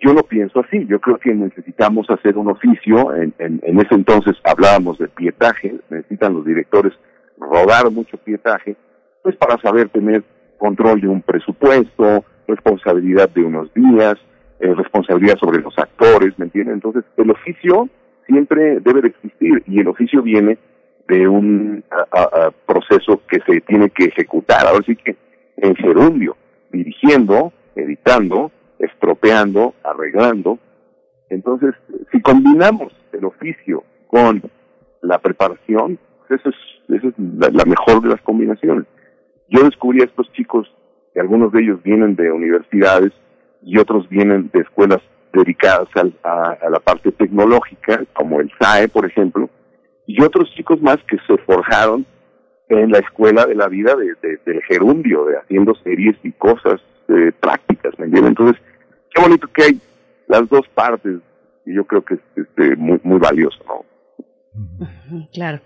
Yo 0.02 0.12
lo 0.12 0.24
pienso 0.24 0.60
así, 0.60 0.84
yo 0.86 1.00
creo 1.00 1.16
que 1.18 1.32
necesitamos 1.32 2.10
hacer 2.10 2.36
un 2.36 2.50
oficio, 2.50 3.14
en, 3.14 3.32
en, 3.38 3.60
en 3.62 3.80
ese 3.80 3.94
entonces 3.94 4.34
hablábamos 4.42 4.98
de 4.98 5.06
pietaje, 5.06 5.76
necesitan 5.90 6.34
los 6.34 6.44
directores 6.44 6.92
rodar 7.38 7.90
mucho 7.90 8.16
pietaje, 8.18 8.76
pues 9.22 9.36
para 9.36 9.58
saber 9.58 9.88
tener 9.90 10.24
control 10.58 11.00
de 11.00 11.08
un 11.08 11.22
presupuesto, 11.22 12.24
responsabilidad 12.48 13.30
de 13.30 13.44
unos 13.44 13.72
días, 13.74 14.16
eh, 14.60 14.74
responsabilidad 14.74 15.36
sobre 15.38 15.60
los 15.60 15.76
actores, 15.78 16.36
¿me 16.38 16.46
entienden? 16.46 16.74
Entonces, 16.74 17.04
el 17.16 17.30
oficio 17.30 17.88
siempre 18.26 18.80
debe 18.80 19.02
de 19.02 19.08
existir 19.08 19.62
y 19.66 19.80
el 19.80 19.88
oficio 19.88 20.22
viene 20.22 20.58
de 21.08 21.28
un 21.28 21.84
proceso 22.66 23.20
que 23.28 23.40
se 23.46 23.60
tiene 23.62 23.90
que 23.90 24.04
ejecutar. 24.04 24.66
Ahora 24.66 24.84
sí 24.86 24.96
que 24.96 25.16
en 25.56 25.74
gerundio, 25.76 26.36
dirigiendo, 26.70 27.52
editando, 27.74 28.50
estropeando, 28.82 29.74
arreglando. 29.82 30.58
Entonces, 31.30 31.74
si 32.10 32.20
combinamos 32.20 32.92
el 33.12 33.24
oficio 33.24 33.84
con 34.08 34.42
la 35.00 35.18
preparación, 35.18 35.98
pues 36.18 36.40
eso 36.40 36.50
es, 36.50 36.96
eso 36.96 37.08
es 37.08 37.14
la, 37.18 37.64
mejor 37.64 38.02
de 38.02 38.10
las 38.10 38.20
combinaciones. 38.20 38.86
Yo 39.48 39.64
descubrí 39.64 40.02
a 40.02 40.04
estos 40.04 40.30
chicos, 40.32 40.70
que 41.14 41.20
algunos 41.20 41.52
de 41.52 41.62
ellos 41.62 41.82
vienen 41.82 42.16
de 42.16 42.30
universidades 42.30 43.12
y 43.62 43.78
otros 43.78 44.08
vienen 44.08 44.50
de 44.52 44.60
escuelas 44.60 45.00
dedicadas 45.32 45.88
a, 46.22 46.56
a 46.60 46.70
la 46.70 46.80
parte 46.80 47.12
tecnológica, 47.12 48.04
como 48.12 48.40
el 48.40 48.50
SAE, 48.60 48.88
por 48.88 49.06
ejemplo, 49.06 49.48
y 50.06 50.22
otros 50.22 50.52
chicos 50.54 50.80
más 50.82 50.98
que 51.08 51.16
se 51.26 51.38
forjaron 51.38 52.04
en 52.68 52.90
la 52.90 52.98
escuela 52.98 53.46
de 53.46 53.54
la 53.54 53.68
vida 53.68 53.94
de, 53.96 54.38
del 54.44 54.62
gerundio, 54.62 55.24
de 55.24 55.36
haciendo 55.36 55.74
series 55.76 56.16
y 56.22 56.32
cosas 56.32 56.80
eh, 57.08 57.32
prácticas, 57.38 57.98
¿me 57.98 58.06
entiendes? 58.06 58.30
Entonces, 58.30 58.62
qué 59.14 59.22
bonito 59.22 59.48
que 59.48 59.62
hay 59.64 59.80
las 60.28 60.48
dos 60.48 60.66
partes 60.74 61.20
y 61.66 61.74
yo 61.74 61.84
creo 61.84 62.04
que 62.04 62.14
es 62.14 62.20
este, 62.36 62.76
muy, 62.76 63.00
muy 63.02 63.18
valioso, 63.18 63.58
¿no? 63.66 63.84
Claro. 65.32 65.60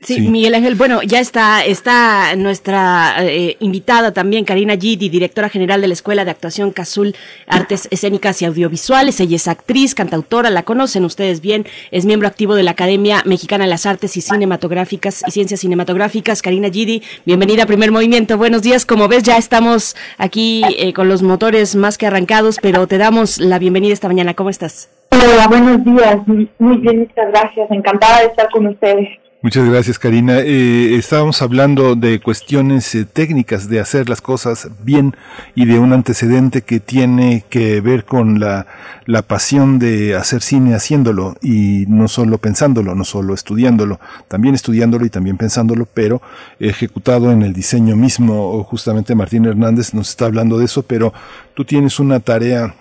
Sí, 0.00 0.20
Miguel 0.20 0.54
Ángel, 0.54 0.76
bueno, 0.76 1.02
ya 1.02 1.18
está, 1.18 1.64
está 1.64 2.36
nuestra 2.36 3.16
eh, 3.18 3.56
invitada 3.58 4.12
también, 4.12 4.44
Karina 4.44 4.76
Gidi, 4.76 5.08
directora 5.08 5.48
general 5.48 5.80
de 5.80 5.88
la 5.88 5.94
Escuela 5.94 6.24
de 6.24 6.30
Actuación 6.30 6.70
Cazul 6.70 7.16
Artes 7.48 7.88
Escénicas 7.90 8.40
y 8.40 8.44
Audiovisuales. 8.44 9.18
Ella 9.18 9.34
es 9.34 9.48
actriz, 9.48 9.96
cantautora, 9.96 10.50
la 10.50 10.62
conocen 10.62 11.04
ustedes 11.04 11.40
bien, 11.40 11.66
es 11.90 12.06
miembro 12.06 12.28
activo 12.28 12.54
de 12.54 12.62
la 12.62 12.70
Academia 12.70 13.22
Mexicana 13.24 13.64
de 13.64 13.70
las 13.70 13.86
Artes 13.86 14.16
y 14.16 14.20
Cinematográficas 14.20 15.24
y 15.26 15.32
Ciencias 15.32 15.60
Cinematográficas. 15.60 16.42
Karina 16.42 16.70
Gidi, 16.70 17.02
bienvenida 17.26 17.64
a 17.64 17.66
Primer 17.66 17.90
Movimiento. 17.90 18.38
Buenos 18.38 18.62
días, 18.62 18.86
como 18.86 19.08
ves, 19.08 19.24
ya 19.24 19.36
estamos 19.36 19.96
aquí 20.16 20.62
eh, 20.78 20.92
con 20.92 21.08
los 21.08 21.22
motores 21.22 21.74
más 21.74 21.98
que 21.98 22.06
arrancados, 22.06 22.58
pero 22.62 22.86
te 22.86 22.98
damos 22.98 23.38
la 23.38 23.58
bienvenida 23.58 23.94
esta 23.94 24.06
mañana. 24.06 24.34
¿Cómo 24.34 24.48
estás? 24.48 24.90
Hola, 25.10 25.48
buenos 25.48 25.84
días. 25.84 26.18
Muy 26.26 26.76
bien, 26.76 27.00
muchas 27.00 27.30
gracias. 27.32 27.68
Encantada 27.72 28.20
de 28.20 28.26
estar 28.26 28.48
con 28.50 28.68
ustedes. 28.68 29.08
Muchas 29.40 29.68
gracias, 29.68 30.00
Karina. 30.00 30.40
Eh, 30.40 30.96
estábamos 30.96 31.42
hablando 31.42 31.94
de 31.94 32.18
cuestiones 32.18 32.92
eh, 32.96 33.04
técnicas 33.04 33.68
de 33.68 33.78
hacer 33.78 34.08
las 34.08 34.20
cosas 34.20 34.68
bien 34.82 35.14
y 35.54 35.64
de 35.64 35.78
un 35.78 35.92
antecedente 35.92 36.62
que 36.62 36.80
tiene 36.80 37.44
que 37.48 37.80
ver 37.80 38.04
con 38.04 38.40
la, 38.40 38.66
la 39.06 39.22
pasión 39.22 39.78
de 39.78 40.16
hacer 40.16 40.42
cine 40.42 40.74
haciéndolo 40.74 41.36
y 41.40 41.84
no 41.86 42.08
solo 42.08 42.38
pensándolo, 42.38 42.96
no 42.96 43.04
solo 43.04 43.32
estudiándolo, 43.32 44.00
también 44.26 44.56
estudiándolo 44.56 45.06
y 45.06 45.10
también 45.10 45.36
pensándolo, 45.36 45.86
pero 45.86 46.20
ejecutado 46.58 47.30
en 47.30 47.42
el 47.42 47.52
diseño 47.52 47.94
mismo. 47.94 48.64
Justamente 48.64 49.14
Martín 49.14 49.46
Hernández 49.46 49.94
nos 49.94 50.10
está 50.10 50.24
hablando 50.24 50.58
de 50.58 50.64
eso, 50.64 50.82
pero 50.82 51.14
tú 51.54 51.64
tienes 51.64 52.00
una 52.00 52.18
tarea 52.18 52.74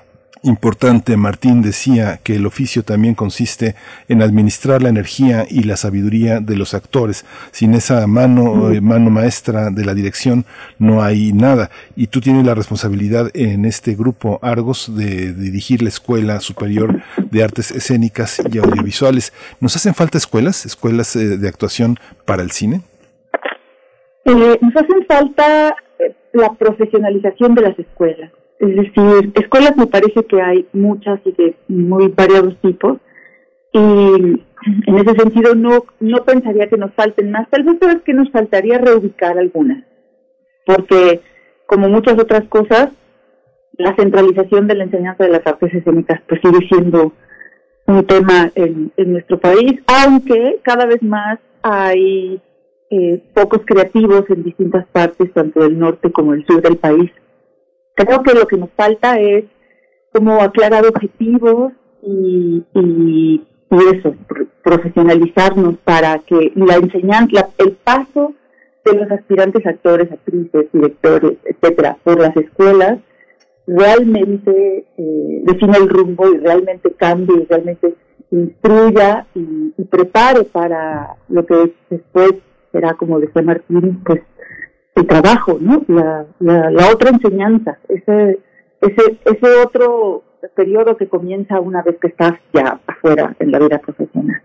importante, 0.43 1.17
Martín 1.17 1.61
decía 1.61 2.19
que 2.23 2.35
el 2.35 2.45
oficio 2.45 2.83
también 2.83 3.15
consiste 3.15 3.75
en 4.07 4.21
administrar 4.21 4.81
la 4.81 4.89
energía 4.89 5.45
y 5.49 5.63
la 5.63 5.77
sabiduría 5.77 6.39
de 6.39 6.55
los 6.55 6.73
actores. 6.73 7.25
Sin 7.51 7.73
esa 7.73 8.05
mano, 8.07 8.71
eh, 8.71 8.81
mano 8.81 9.09
maestra 9.09 9.69
de 9.69 9.85
la 9.85 9.93
dirección 9.93 10.45
no 10.79 11.01
hay 11.01 11.33
nada. 11.33 11.69
Y 11.95 12.07
tú 12.07 12.21
tienes 12.21 12.45
la 12.45 12.55
responsabilidad 12.55 13.29
en 13.33 13.65
este 13.65 13.95
grupo 13.95 14.39
Argos 14.41 14.95
de, 14.95 15.33
dirigir 15.33 15.81
la 15.81 15.89
Escuela 15.89 16.39
Superior 16.39 17.01
de 17.17 17.43
Artes 17.43 17.71
Escénicas 17.71 18.41
y 18.51 18.57
Audiovisuales. 18.57 19.33
¿Nos 19.59 19.75
hacen 19.75 19.93
falta 19.93 20.17
escuelas, 20.17 20.65
escuelas 20.65 21.15
eh, 21.15 21.37
de 21.37 21.47
actuación 21.47 21.97
para 22.25 22.43
el 22.43 22.51
cine? 22.51 22.81
Eh, 24.25 24.59
nos 24.61 24.75
hacen 24.75 25.05
falta 25.07 25.75
la 26.33 26.53
profesionalización 26.53 27.55
de 27.55 27.61
las 27.61 27.79
escuelas 27.79 28.31
es 28.59 28.75
decir, 28.75 29.31
escuelas 29.35 29.77
me 29.77 29.87
parece 29.87 30.25
que 30.25 30.41
hay 30.41 30.67
muchas 30.73 31.19
y 31.25 31.31
de 31.31 31.55
muy 31.67 32.07
variados 32.09 32.57
tipos. 32.61 32.97
Y 33.73 33.79
en 33.79 34.97
ese 34.97 35.15
sentido 35.15 35.53
no, 35.55 35.85
no 35.99 36.23
pensaría 36.25 36.67
que 36.67 36.77
nos 36.77 36.93
falten 36.93 37.31
más. 37.31 37.47
Tal 37.49 37.63
vez 37.63 37.77
es 37.81 38.01
que 38.03 38.13
nos 38.13 38.31
faltaría 38.31 38.79
reubicar 38.79 39.37
algunas. 39.37 39.83
Porque, 40.65 41.21
como 41.67 41.87
muchas 41.87 42.19
otras 42.19 42.47
cosas, 42.49 42.89
la 43.73 43.95
centralización 43.95 44.67
de 44.67 44.75
la 44.75 44.85
enseñanza 44.85 45.23
de 45.23 45.29
las 45.29 45.45
artes 45.45 45.73
escénicas 45.73 46.21
pues 46.27 46.41
sigue 46.41 46.67
siendo 46.67 47.13
un 47.85 48.05
tema 48.05 48.51
en, 48.55 48.91
en 48.97 49.11
nuestro 49.13 49.39
país, 49.39 49.79
aunque 49.87 50.59
cada 50.63 50.85
vez 50.85 51.01
más 51.03 51.39
hay 51.61 52.41
eh, 52.89 53.21
pocos 53.33 53.61
creativos 53.65 54.23
en 54.29 54.43
distintas 54.43 54.85
partes, 54.87 55.31
tanto 55.33 55.61
del 55.61 55.77
norte 55.77 56.11
como 56.11 56.33
del 56.33 56.45
sur 56.45 56.61
del 56.61 56.77
país. 56.77 57.11
Creo 57.97 58.21
que 58.21 58.33
lo 58.35 58.47
que 58.47 58.57
nos 58.57 58.69
falta 58.75 59.19
es 59.19 59.45
como 60.13 60.39
aclarar 60.39 60.85
objetivos 60.85 61.73
y, 62.03 62.63
y, 62.75 63.41
eso, 63.91 64.15
profesionalizarnos 64.63 65.77
para 65.83 66.19
que 66.19 66.53
la 66.55 66.75
enseñanza, 66.75 67.49
el 67.57 67.71
paso 67.73 68.33
de 68.85 68.93
los 68.93 69.11
aspirantes 69.11 69.65
actores, 69.65 70.11
actrices, 70.11 70.67
directores, 70.71 71.37
etcétera, 71.43 71.97
por 72.03 72.19
las 72.19 72.37
escuelas 72.37 72.99
realmente 73.65 74.85
eh, 74.97 75.41
define 75.43 75.77
el 75.77 75.89
rumbo 75.89 76.31
y 76.31 76.37
realmente 76.37 76.91
cambie 76.93 77.41
y 77.41 77.45
realmente 77.45 77.95
instruya 78.31 79.25
y, 79.35 79.73
prepare 79.89 80.43
para 80.43 81.15
lo 81.29 81.45
que 81.45 81.73
después 81.89 82.33
será, 82.71 82.93
como 82.93 83.19
decía 83.19 83.41
Martín, 83.41 84.01
pues 84.05 84.21
el 84.97 85.07
trabajo, 85.07 85.57
¿no? 85.59 85.83
La, 85.87 86.25
la, 86.39 86.91
otra 86.91 87.11
enseñanza, 87.11 87.77
ese, 87.87 88.39
ese, 88.81 89.19
ese 89.25 89.55
otro 89.63 90.23
periodo 90.55 90.97
que 90.97 91.07
comienza 91.07 91.59
una 91.59 91.81
vez 91.83 91.97
que 91.99 92.07
estás 92.07 92.33
ya 92.53 92.79
afuera 92.87 93.35
en 93.39 93.51
la 93.51 93.59
vida 93.59 93.79
profesional. 93.79 94.41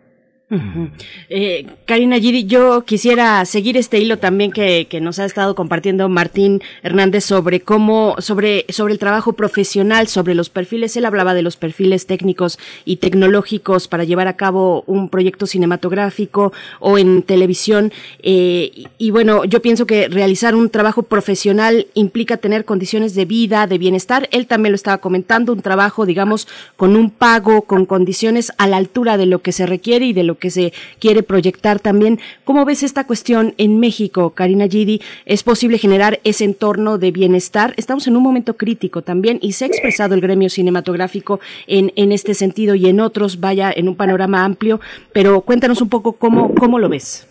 Eh, 1.31 1.67
Karina 1.87 2.19
Giri, 2.19 2.45
yo 2.45 2.85
quisiera 2.85 3.45
seguir 3.47 3.77
este 3.77 3.99
hilo 3.99 4.19
también 4.19 4.53
que, 4.53 4.87
nos 5.01 5.19
ha 5.19 5.25
estado 5.25 5.55
compartiendo 5.55 6.09
Martín 6.09 6.63
Hernández 6.83 7.25
sobre 7.25 7.61
cómo, 7.61 8.17
sobre, 8.19 8.67
sobre 8.69 8.93
el 8.93 8.99
trabajo 8.99 9.33
profesional, 9.33 10.07
sobre 10.09 10.35
los 10.35 10.51
perfiles. 10.51 10.97
Él 10.97 11.07
hablaba 11.07 11.35
de 11.35 11.43
los 11.43 11.57
perfiles 11.57 12.07
técnicos 12.07 12.59
y 12.85 12.97
tecnológicos 12.97 13.89
para 13.89 14.05
llevar 14.05 14.29
a 14.29 14.37
cabo 14.37 14.85
un 14.87 15.09
proyecto 15.09 15.47
cinematográfico 15.47 16.53
o 16.81 16.99
en 16.99 17.23
televisión. 17.23 17.93
Eh, 18.23 18.85
y, 18.99 19.11
bueno, 19.11 19.45
yo 19.45 19.63
pienso 19.63 19.87
que 19.87 20.09
realizar 20.09 20.55
un 20.55 20.69
trabajo 20.69 21.03
profesional 21.03 21.87
implica 21.95 22.37
tener 22.37 22.65
condiciones 22.65 23.15
de 23.15 23.25
vida, 23.25 23.67
de 23.67 23.79
bienestar. 23.79 24.29
Él 24.33 24.47
también 24.47 24.73
lo 24.73 24.77
estaba 24.77 24.99
comentando, 24.99 25.53
un 25.53 25.63
trabajo, 25.63 26.07
digamos, 26.07 26.47
con 26.77 26.97
un 26.97 27.11
pago, 27.11 27.63
con 27.63 27.87
condiciones 27.87 28.53
a 28.59 28.67
la 28.67 28.77
altura 28.77 29.17
de 29.17 29.27
lo 29.27 29.41
que 29.41 29.53
se 29.53 29.67
requiere 29.67 30.07
y 30.07 30.13
de 30.13 30.23
lo 30.23 30.39
que 30.39 30.42
se 30.51 30.73
quiere 30.99 31.23
proyectar 31.23 31.81
también. 31.81 32.19
¿Cómo 32.45 32.65
ves 32.65 32.83
esta 32.83 33.07
cuestión 33.07 33.55
en 33.59 33.81
México, 33.81 34.31
Karina 34.31 34.69
Gidi? 34.69 35.01
¿Es 35.27 35.43
posible 35.43 35.79
generar 35.79 36.21
ese 36.25 36.45
entorno 36.45 36.99
de 36.99 37.11
bienestar? 37.11 37.75
Estamos 37.77 38.07
en 38.07 38.17
un 38.17 38.23
momento 38.23 38.57
crítico 38.57 39.03
también 39.03 39.39
y 39.41 39.53
se 39.53 39.65
ha 39.65 39.69
expresado 39.69 40.15
el 40.15 40.21
gremio 40.21 40.49
cinematográfico 40.49 41.41
en, 41.67 41.93
en 41.97 42.13
este 42.13 42.35
sentido 42.35 42.75
y 42.75 42.89
en 42.89 43.01
otros, 43.01 43.41
vaya, 43.41 43.73
en 43.75 43.89
un 43.89 43.97
panorama 43.97 44.45
amplio, 44.45 44.81
pero 45.13 45.41
cuéntanos 45.43 45.81
un 45.83 45.89
poco 45.89 46.13
cómo, 46.13 46.55
cómo 46.55 46.79
lo 46.79 46.89
ves. 46.89 47.29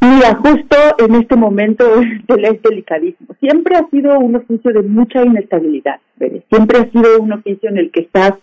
Mira, 0.00 0.34
justo 0.36 0.76
en 0.98 1.14
este 1.14 1.36
momento 1.36 1.84
es 2.28 2.62
delicadísimo. 2.62 3.34
Siempre 3.40 3.76
ha 3.76 3.88
sido 3.90 4.18
un 4.18 4.36
oficio 4.36 4.72
de 4.72 4.82
mucha 4.82 5.24
inestabilidad, 5.24 6.00
siempre 6.50 6.78
ha 6.78 6.90
sido 6.90 7.20
un 7.20 7.32
oficio 7.32 7.68
en 7.68 7.78
el 7.78 7.90
que 7.90 8.00
estás 8.00 8.34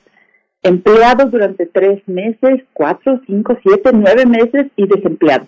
empleados 0.66 1.32
durante 1.32 1.68
tres 1.68 2.02
meses, 2.08 2.64
cuatro, 2.74 3.22
cinco, 3.28 3.56
siete, 3.62 3.92
nueve 3.94 4.26
meses 4.26 4.72
y 4.76 4.88
desempleados. 4.88 5.48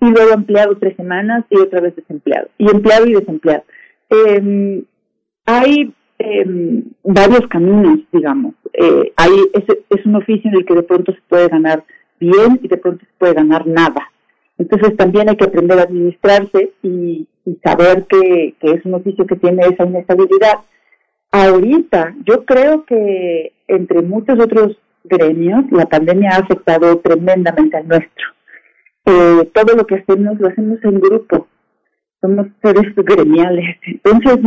Y 0.00 0.10
luego 0.10 0.32
empleado 0.34 0.76
tres 0.78 0.94
semanas 0.96 1.44
y 1.48 1.58
otra 1.58 1.80
vez 1.80 1.96
desempleado. 1.96 2.48
Y 2.58 2.70
empleado 2.70 3.06
y 3.06 3.14
desempleado. 3.14 3.64
Eh, 4.10 4.84
hay 5.46 5.94
eh, 6.18 6.82
varios 7.02 7.48
caminos, 7.48 8.00
digamos. 8.12 8.54
Eh, 8.74 9.12
hay, 9.16 9.32
es, 9.54 9.64
es 9.88 10.06
un 10.06 10.16
oficio 10.16 10.50
en 10.50 10.58
el 10.58 10.66
que 10.66 10.74
de 10.74 10.82
pronto 10.82 11.12
se 11.12 11.20
puede 11.28 11.48
ganar 11.48 11.84
bien 12.20 12.60
y 12.62 12.68
de 12.68 12.76
pronto 12.76 13.04
se 13.04 13.12
puede 13.16 13.34
ganar 13.34 13.66
nada. 13.66 14.12
Entonces 14.58 14.96
también 14.96 15.30
hay 15.30 15.36
que 15.36 15.46
aprender 15.46 15.78
a 15.78 15.84
administrarse 15.84 16.72
y, 16.82 17.26
saber 17.64 18.04
que 18.10 18.54
es 18.60 18.84
un 18.84 18.92
oficio 18.92 19.26
que 19.26 19.36
tiene 19.36 19.62
esa 19.62 19.86
inestabilidad 19.86 20.58
Ahorita, 21.30 22.14
yo 22.24 22.44
creo 22.46 22.84
que 22.86 23.52
entre 23.66 24.00
muchos 24.00 24.40
otros 24.40 24.78
gremios, 25.04 25.64
la 25.70 25.86
pandemia 25.86 26.30
ha 26.32 26.38
afectado 26.38 26.98
tremendamente 26.98 27.76
al 27.76 27.86
nuestro. 27.86 28.26
Eh, 29.04 29.50
todo 29.52 29.76
lo 29.76 29.86
que 29.86 29.96
hacemos 29.96 30.38
lo 30.40 30.48
hacemos 30.48 30.78
en 30.82 31.00
grupo, 31.00 31.46
somos 32.20 32.46
seres 32.62 32.94
gremiales. 32.96 33.76
Entonces, 33.86 34.38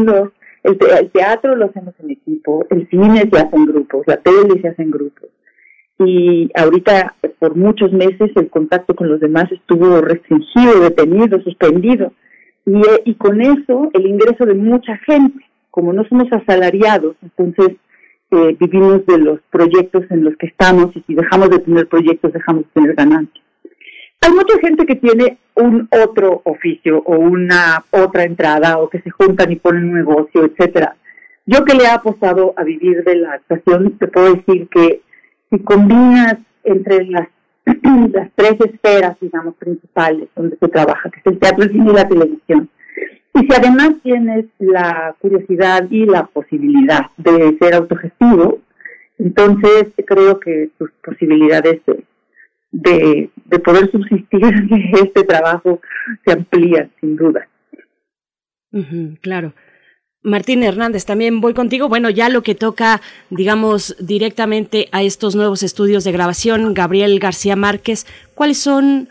el, 0.63 1.11
teatro 1.11 1.55
lo 1.55 1.65
hacemos 1.65 1.93
en 1.99 2.11
equipo, 2.11 2.65
el 2.71 2.89
cine 2.89 3.29
se 3.31 3.39
hace 3.39 3.55
en 3.55 3.65
grupos, 3.65 4.03
la 4.07 4.17
tele 4.17 4.59
se 4.61 4.69
hace 4.69 4.81
en 4.81 4.91
grupos. 4.91 5.29
Y 5.99 6.49
ahorita, 6.55 7.15
por 7.37 7.55
muchos 7.55 7.93
meses, 7.93 8.31
el 8.35 8.49
contacto 8.49 8.95
con 8.95 9.07
los 9.07 9.19
demás 9.19 9.51
estuvo 9.51 10.01
restringido, 10.01 10.79
detenido, 10.79 11.39
suspendido. 11.41 12.11
Y, 12.65 12.77
eh, 12.77 13.01
y 13.05 13.13
con 13.15 13.39
eso, 13.39 13.91
el 13.93 14.07
ingreso 14.07 14.45
de 14.45 14.55
mucha 14.55 14.97
gente 15.05 15.50
como 15.71 15.93
no 15.93 16.03
somos 16.05 16.31
asalariados, 16.31 17.15
entonces 17.21 17.77
eh, 18.31 18.55
vivimos 18.59 19.05
de 19.05 19.17
los 19.17 19.39
proyectos 19.49 20.03
en 20.09 20.23
los 20.23 20.37
que 20.37 20.47
estamos 20.47 20.95
y 20.95 21.03
si 21.07 21.15
dejamos 21.15 21.49
de 21.49 21.59
tener 21.59 21.87
proyectos 21.87 22.31
dejamos 22.31 22.63
de 22.65 22.69
tener 22.81 22.95
ganancias. 22.95 23.43
Hay 24.21 24.31
mucha 24.31 24.59
gente 24.59 24.85
que 24.85 24.95
tiene 24.95 25.39
un 25.55 25.89
otro 25.91 26.41
oficio 26.45 26.99
o 26.99 27.17
una 27.17 27.83
otra 27.89 28.23
entrada 28.23 28.77
o 28.77 28.89
que 28.89 29.01
se 29.01 29.09
juntan 29.09 29.51
y 29.51 29.55
ponen 29.55 29.85
un 29.85 29.95
negocio, 29.95 30.45
etcétera. 30.45 30.95
Yo 31.45 31.65
que 31.65 31.73
le 31.73 31.85
he 31.85 31.87
apostado 31.87 32.53
a 32.55 32.63
vivir 32.63 33.03
de 33.03 33.15
la 33.15 33.33
actuación, 33.33 33.97
te 33.97 34.07
puedo 34.07 34.35
decir 34.35 34.67
que 34.69 35.01
si 35.49 35.59
combinas 35.59 36.37
entre 36.63 37.05
las, 37.05 37.27
tres 38.35 38.55
esferas, 38.59 39.17
digamos, 39.19 39.55
principales 39.55 40.29
donde 40.35 40.55
se 40.57 40.67
trabaja, 40.67 41.09
que 41.09 41.19
es 41.19 41.25
el 41.25 41.39
teatro, 41.39 41.67
cine 41.67 41.91
y 41.91 41.95
la 41.95 42.07
televisión, 42.07 42.69
y 43.33 43.39
si 43.39 43.53
además 43.55 43.91
tienes 44.03 44.45
la 44.59 45.15
curiosidad 45.19 45.87
y 45.89 46.05
la 46.05 46.25
posibilidad 46.25 47.11
de 47.17 47.57
ser 47.59 47.75
autogestivo, 47.75 48.59
entonces 49.17 49.87
creo 50.05 50.39
que 50.39 50.69
tus 50.77 50.91
posibilidades 51.03 51.81
de, 52.71 53.29
de, 53.45 53.59
poder 53.59 53.89
subsistir 53.91 54.43
en 54.43 54.95
este 54.95 55.23
trabajo 55.23 55.79
se 56.25 56.33
amplían, 56.33 56.91
sin 56.99 57.15
duda. 57.15 57.47
claro. 59.21 59.53
Martín 60.23 60.61
Hernández, 60.61 61.05
también 61.05 61.41
voy 61.41 61.55
contigo. 61.55 61.89
Bueno, 61.89 62.11
ya 62.11 62.29
lo 62.29 62.43
que 62.43 62.53
toca, 62.53 63.01
digamos, 63.31 63.95
directamente 63.99 64.87
a 64.91 65.01
estos 65.01 65.35
nuevos 65.35 65.63
estudios 65.63 66.03
de 66.03 66.11
grabación, 66.11 66.75
Gabriel 66.75 67.19
García 67.19 67.55
Márquez, 67.55 68.05
¿cuáles 68.35 68.59
son 68.59 69.09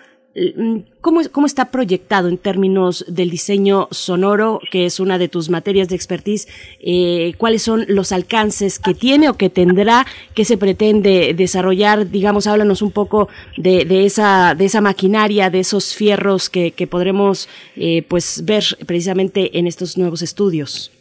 ¿Cómo, 1.00 1.20
¿Cómo 1.32 1.46
está 1.46 1.70
proyectado 1.70 2.28
en 2.28 2.38
términos 2.38 3.04
del 3.08 3.30
diseño 3.30 3.88
sonoro, 3.90 4.60
que 4.70 4.86
es 4.86 5.00
una 5.00 5.18
de 5.18 5.28
tus 5.28 5.50
materias 5.50 5.88
de 5.88 5.96
expertise? 5.96 6.48
Eh, 6.80 7.34
¿Cuáles 7.38 7.62
son 7.62 7.84
los 7.88 8.12
alcances 8.12 8.78
que 8.78 8.94
tiene 8.94 9.28
o 9.28 9.34
que 9.34 9.50
tendrá, 9.50 10.04
que 10.34 10.44
se 10.44 10.56
pretende 10.56 11.34
desarrollar? 11.34 12.08
Digamos, 12.10 12.46
háblanos 12.46 12.82
un 12.82 12.90
poco 12.92 13.28
de, 13.56 13.84
de 13.84 14.04
esa, 14.06 14.54
de 14.54 14.64
esa 14.66 14.80
maquinaria, 14.80 15.50
de 15.50 15.60
esos 15.60 15.94
fierros 15.94 16.48
que, 16.48 16.72
que 16.72 16.86
podremos 16.86 17.48
eh, 17.76 18.04
pues 18.08 18.44
ver 18.44 18.64
precisamente 18.86 19.58
en 19.58 19.66
estos 19.66 19.98
nuevos 19.98 20.22
estudios. 20.22 20.92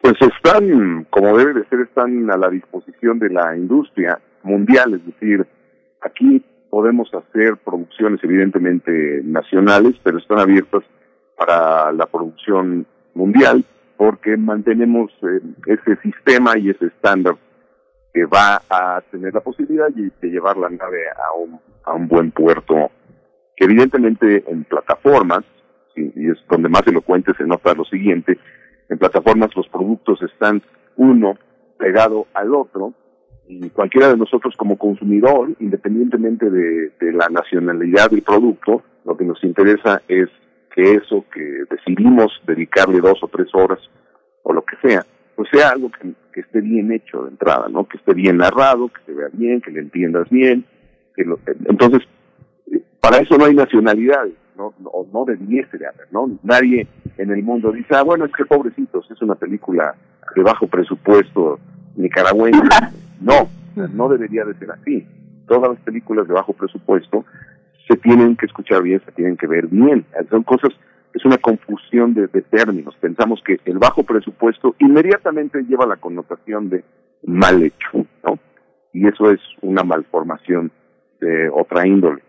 Pues 0.00 0.14
están, 0.20 1.06
como 1.10 1.36
debe 1.36 1.54
de 1.54 1.64
ser, 1.68 1.80
están 1.80 2.30
a 2.30 2.36
la 2.36 2.48
disposición 2.48 3.18
de 3.18 3.30
la 3.30 3.56
industria 3.56 4.18
mundial, 4.42 4.94
es 4.94 5.04
decir, 5.04 5.46
aquí 6.00 6.42
podemos 6.70 7.12
hacer 7.12 7.56
producciones 7.58 8.20
evidentemente 8.22 9.20
nacionales, 9.24 9.96
pero 10.02 10.18
están 10.18 10.38
abiertas 10.38 10.84
para 11.36 11.92
la 11.92 12.06
producción 12.06 12.86
mundial 13.14 13.64
porque 13.96 14.36
mantenemos 14.36 15.10
eh, 15.22 15.40
ese 15.66 16.00
sistema 16.00 16.56
y 16.56 16.70
ese 16.70 16.86
estándar 16.86 17.36
que 18.14 18.24
va 18.24 18.62
a 18.70 19.02
tener 19.10 19.34
la 19.34 19.40
posibilidad 19.40 19.88
de, 19.88 20.10
llevar 20.30 20.56
la 20.56 20.70
nave 20.70 21.02
a 21.10 21.36
un, 21.36 21.60
a 21.84 21.92
un 21.92 22.08
buen 22.08 22.30
puerto, 22.30 22.90
que 23.56 23.64
evidentemente 23.64 24.42
en 24.48 24.64
plataformas, 24.64 25.44
y 25.94 26.30
es 26.30 26.38
donde 26.48 26.68
más 26.68 26.86
elocuente 26.86 27.32
se 27.36 27.44
nota 27.44 27.74
lo 27.74 27.84
siguiente, 27.84 28.38
en 28.88 28.98
plataformas 28.98 29.54
los 29.54 29.68
productos 29.68 30.22
están 30.22 30.62
uno 30.96 31.36
pegado 31.78 32.26
al 32.34 32.54
otro, 32.54 32.94
y 33.50 33.68
cualquiera 33.70 34.08
de 34.08 34.16
nosotros 34.16 34.54
como 34.56 34.78
consumidor, 34.78 35.50
independientemente 35.58 36.48
de, 36.48 36.92
la 37.12 37.28
nacionalidad 37.28 38.08
del 38.08 38.22
producto, 38.22 38.82
lo 39.04 39.16
que 39.16 39.24
nos 39.24 39.42
interesa 39.42 40.00
es 40.06 40.28
que 40.72 40.94
eso 40.94 41.24
que 41.34 41.64
decidimos 41.68 42.30
dedicarle 42.46 43.00
dos 43.00 43.18
o 43.22 43.28
tres 43.28 43.48
horas 43.52 43.80
o 44.44 44.52
lo 44.52 44.62
que 44.62 44.76
sea, 44.80 45.04
pues 45.34 45.48
sea 45.52 45.70
algo 45.70 45.90
que, 45.90 46.14
esté 46.40 46.60
bien 46.62 46.90
hecho 46.90 47.24
de 47.24 47.30
entrada, 47.32 47.68
¿no? 47.68 47.86
Que 47.86 47.98
esté 47.98 48.14
bien 48.14 48.38
narrado, 48.38 48.88
que 48.88 49.02
se 49.04 49.12
vea 49.12 49.28
bien, 49.32 49.60
que 49.60 49.70
le 49.70 49.80
entiendas 49.80 50.30
bien. 50.30 50.64
Que 51.14 51.24
entonces, 51.66 52.00
para 52.98 53.18
eso 53.18 53.36
no 53.36 53.44
hay 53.44 53.54
nacionalidades, 53.54 54.32
¿no? 54.56 54.72
No, 54.78 54.90
no 55.12 55.24
debiese 55.26 55.76
de 55.76 55.86
haber, 55.86 56.06
¿no? 56.12 56.38
Nadie 56.42 56.86
en 57.18 57.30
el 57.30 57.42
mundo 57.42 57.72
dice, 57.72 57.94
ah, 57.94 58.04
bueno, 58.04 58.24
es 58.24 58.32
que 58.32 58.46
pobrecitos, 58.46 59.10
es 59.10 59.20
una 59.20 59.34
película 59.34 59.94
de 60.34 60.42
bajo 60.42 60.66
presupuesto 60.66 61.58
nicaragüense. 61.96 62.62
No, 63.20 63.48
no 63.92 64.08
debería 64.08 64.44
de 64.44 64.54
ser 64.54 64.70
así. 64.70 65.06
Todas 65.46 65.70
las 65.70 65.80
películas 65.80 66.26
de 66.26 66.34
bajo 66.34 66.52
presupuesto 66.52 67.24
se 67.88 67.96
tienen 67.96 68.36
que 68.36 68.46
escuchar 68.46 68.82
bien, 68.82 69.02
se 69.04 69.12
tienen 69.12 69.36
que 69.36 69.46
ver 69.46 69.66
bien. 69.66 70.04
Son 70.30 70.42
cosas, 70.42 70.70
es 71.12 71.24
una 71.24 71.38
confusión 71.38 72.14
de, 72.14 72.28
términos. 72.28 72.94
Pensamos 73.00 73.42
que 73.44 73.60
el 73.64 73.78
bajo 73.78 74.02
presupuesto 74.04 74.74
inmediatamente 74.78 75.62
lleva 75.64 75.86
la 75.86 75.96
connotación 75.96 76.70
de 76.70 76.84
mal 77.24 77.62
hecho, 77.62 78.06
¿no? 78.24 78.38
Y 78.92 79.06
eso 79.06 79.30
es 79.30 79.40
una 79.60 79.82
malformación 79.82 80.72
de 81.20 81.48
otra 81.50 81.86
índole. 81.86 82.22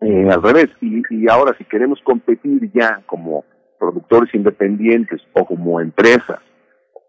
Eh, 0.00 0.28
al 0.30 0.42
revés, 0.42 0.68
y, 0.80 1.02
y 1.08 1.28
ahora 1.28 1.56
si 1.56 1.64
queremos 1.64 1.98
competir 2.02 2.70
ya 2.72 3.00
como 3.06 3.44
productores 3.78 4.34
independientes 4.34 5.22
o 5.32 5.46
como 5.46 5.80
empresas 5.80 6.40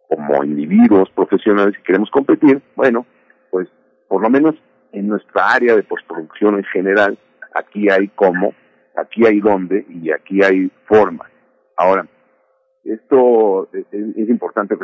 como 0.07 0.43
individuos 0.43 1.09
profesionales 1.11 1.75
y 1.79 1.83
queremos 1.83 2.09
competir, 2.11 2.61
bueno, 2.75 3.05
pues 3.49 3.67
por 4.07 4.21
lo 4.21 4.29
menos 4.29 4.55
en 4.91 5.07
nuestra 5.07 5.53
área 5.53 5.75
de 5.75 5.83
postproducción 5.83 6.55
en 6.55 6.63
general, 6.65 7.17
aquí 7.53 7.89
hay 7.89 8.07
cómo, 8.09 8.53
aquí 8.95 9.25
hay 9.25 9.39
dónde 9.39 9.85
y 9.89 10.11
aquí 10.11 10.43
hay 10.43 10.71
forma. 10.87 11.29
Ahora, 11.77 12.07
Esto 12.83 13.67
es, 13.73 14.29
importante 14.29 14.75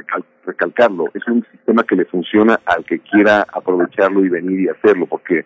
recalcarlo. 0.44 1.06
Es 1.14 1.26
un 1.28 1.46
sistema 1.52 1.84
que 1.84 1.96
le 1.96 2.06
funciona 2.06 2.60
al 2.66 2.84
que 2.84 3.00
quiera 3.00 3.46
aprovecharlo 3.54 4.26
y 4.26 4.30
venir 4.30 4.60
y 4.62 4.70
hacerlo, 4.70 5.06
porque 5.06 5.46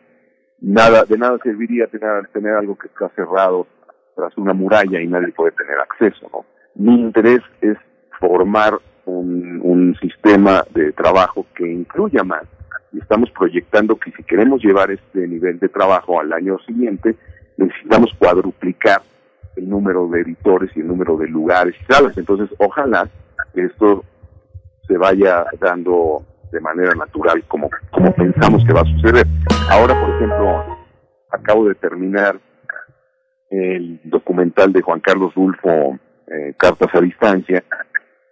nada 0.61 1.03
de 1.03 1.17
nada 1.17 1.38
serviría 1.43 1.88
tener, 1.88 2.28
tener 2.30 2.53
algo 2.53 2.78
que 2.78 2.88
está 2.88 3.09
cerrado 3.09 3.67
tras 4.15 4.38
una 4.38 4.53
muralla 4.53 5.01
y 5.01 5.07
nadie 5.07 5.34
puede 5.34 5.51
tener 5.51 5.78
acceso. 5.80 6.30
¿no? 6.32 6.45
Mi 6.76 7.01
interés 7.01 7.41
es 7.59 7.78
formar 8.19 8.80
un, 9.06 9.62
un 9.64 9.95
sistema 10.01 10.64
de 10.74 10.91
trabajo 10.91 11.45
que 11.56 11.68
incluya 11.68 12.24
más. 12.24 12.43
Y 12.91 12.99
estamos 12.99 13.30
proyectando 13.32 13.97
que 13.97 14.12
si 14.12 14.24
queremos 14.24 14.64
llevar 14.64 14.91
este 14.91 15.28
nivel 15.28 15.60
de 15.60 15.70
trabajo 15.70 16.20
al 16.20 16.32
año 16.34 16.58
siguiente, 16.66 17.16
necesitamos 17.58 18.12
cuadruplicar 18.18 19.01
el 19.56 19.70
número 19.70 20.08
de 20.08 20.22
editores 20.22 20.72
y 20.76 20.82
el 20.82 20.88
número 20.88 21.18
de 21.18 21.28
lugares 21.28 21.76
y 21.80 21.93
salas. 21.93 22.18
Entonces, 22.18 22.49
ojalá 22.58 23.10
que 23.53 23.66
esto 23.66 24.03
se 24.88 24.97
vaya 24.97 25.45
dando 25.60 26.24
de 26.51 26.60
manera 26.60 26.93
natural 26.95 27.43
como, 27.47 27.70
como 27.91 28.14
pensamos 28.14 28.64
que 28.66 28.74
va 28.74 28.82
a 28.82 28.86
suceder. 28.86 29.26
Ahora, 29.70 29.99
por 29.99 30.10
ejemplo, 30.16 30.64
acabo 31.32 31.68
de 31.68 31.76
terminar 31.76 32.39
el 33.49 33.99
documental 34.03 34.72
de 34.74 34.82
Juan 34.82 34.99
Carlos 34.99 35.34
Rulfo, 35.36 35.99
eh, 36.28 36.53
Cartas 36.58 36.93
a 36.93 37.01
Distancia, 37.01 37.64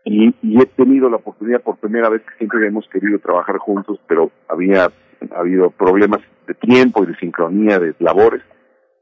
y, 0.06 0.36
y, 0.41 0.62
he 0.62 0.66
tenido 0.66 1.10
la 1.10 1.18
oportunidad 1.18 1.62
por 1.62 1.78
primera 1.78 2.10
vez 2.10 2.22
que 2.24 2.38
siempre 2.38 2.68
hemos 2.68 2.88
querido 2.89 3.20
trabajar 3.20 3.58
juntos, 3.58 3.99
pero 4.08 4.32
había 4.49 4.91
habido 5.32 5.70
problemas 5.72 6.22
de 6.47 6.54
tiempo 6.56 7.04
y 7.04 7.08
de 7.08 7.16
sincronía 7.16 7.80
de 7.80 7.93
labores. 7.99 8.41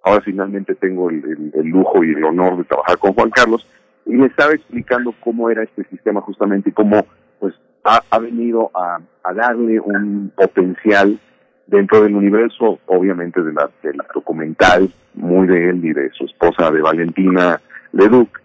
Ahora 0.04 0.22
finalmente 0.22 0.76
tengo 0.76 1.10
el, 1.10 1.22
lujo 1.64 2.04
y 2.04 2.12
el 2.12 2.24
honor 2.24 2.58
de 2.58 2.64
trabajar 2.64 2.98
con 2.98 3.14
Juan 3.14 3.30
Carlos 3.30 3.68
y 4.06 4.14
me 4.14 4.28
estaba 4.28 4.54
explicando 4.54 5.14
cómo 5.24 5.50
era 5.50 5.64
este 5.64 5.84
sistema 5.86 6.22
justamente 6.22 6.70
y 6.70 6.74
cómo 6.74 7.06
pues 7.40 7.54
ha, 7.84 8.20
venido 8.20 8.72
a, 8.74 9.00
darle 9.34 9.80
un 9.80 10.32
potencial 10.36 11.20
dentro 11.68 12.02
del 12.02 12.16
universo 12.16 12.80
obviamente 12.88 13.42
de 13.42 13.54
la, 13.54 13.70
del 13.84 13.98
documental 14.14 14.90
muy 15.14 15.48
de 15.48 15.70
él 15.70 15.86
y 15.86 15.94
de 15.94 16.10
su 16.12 16.26
esposa 16.26 16.72
de 16.72 16.82
Valentina 16.82 17.62
Leduc 17.92 18.42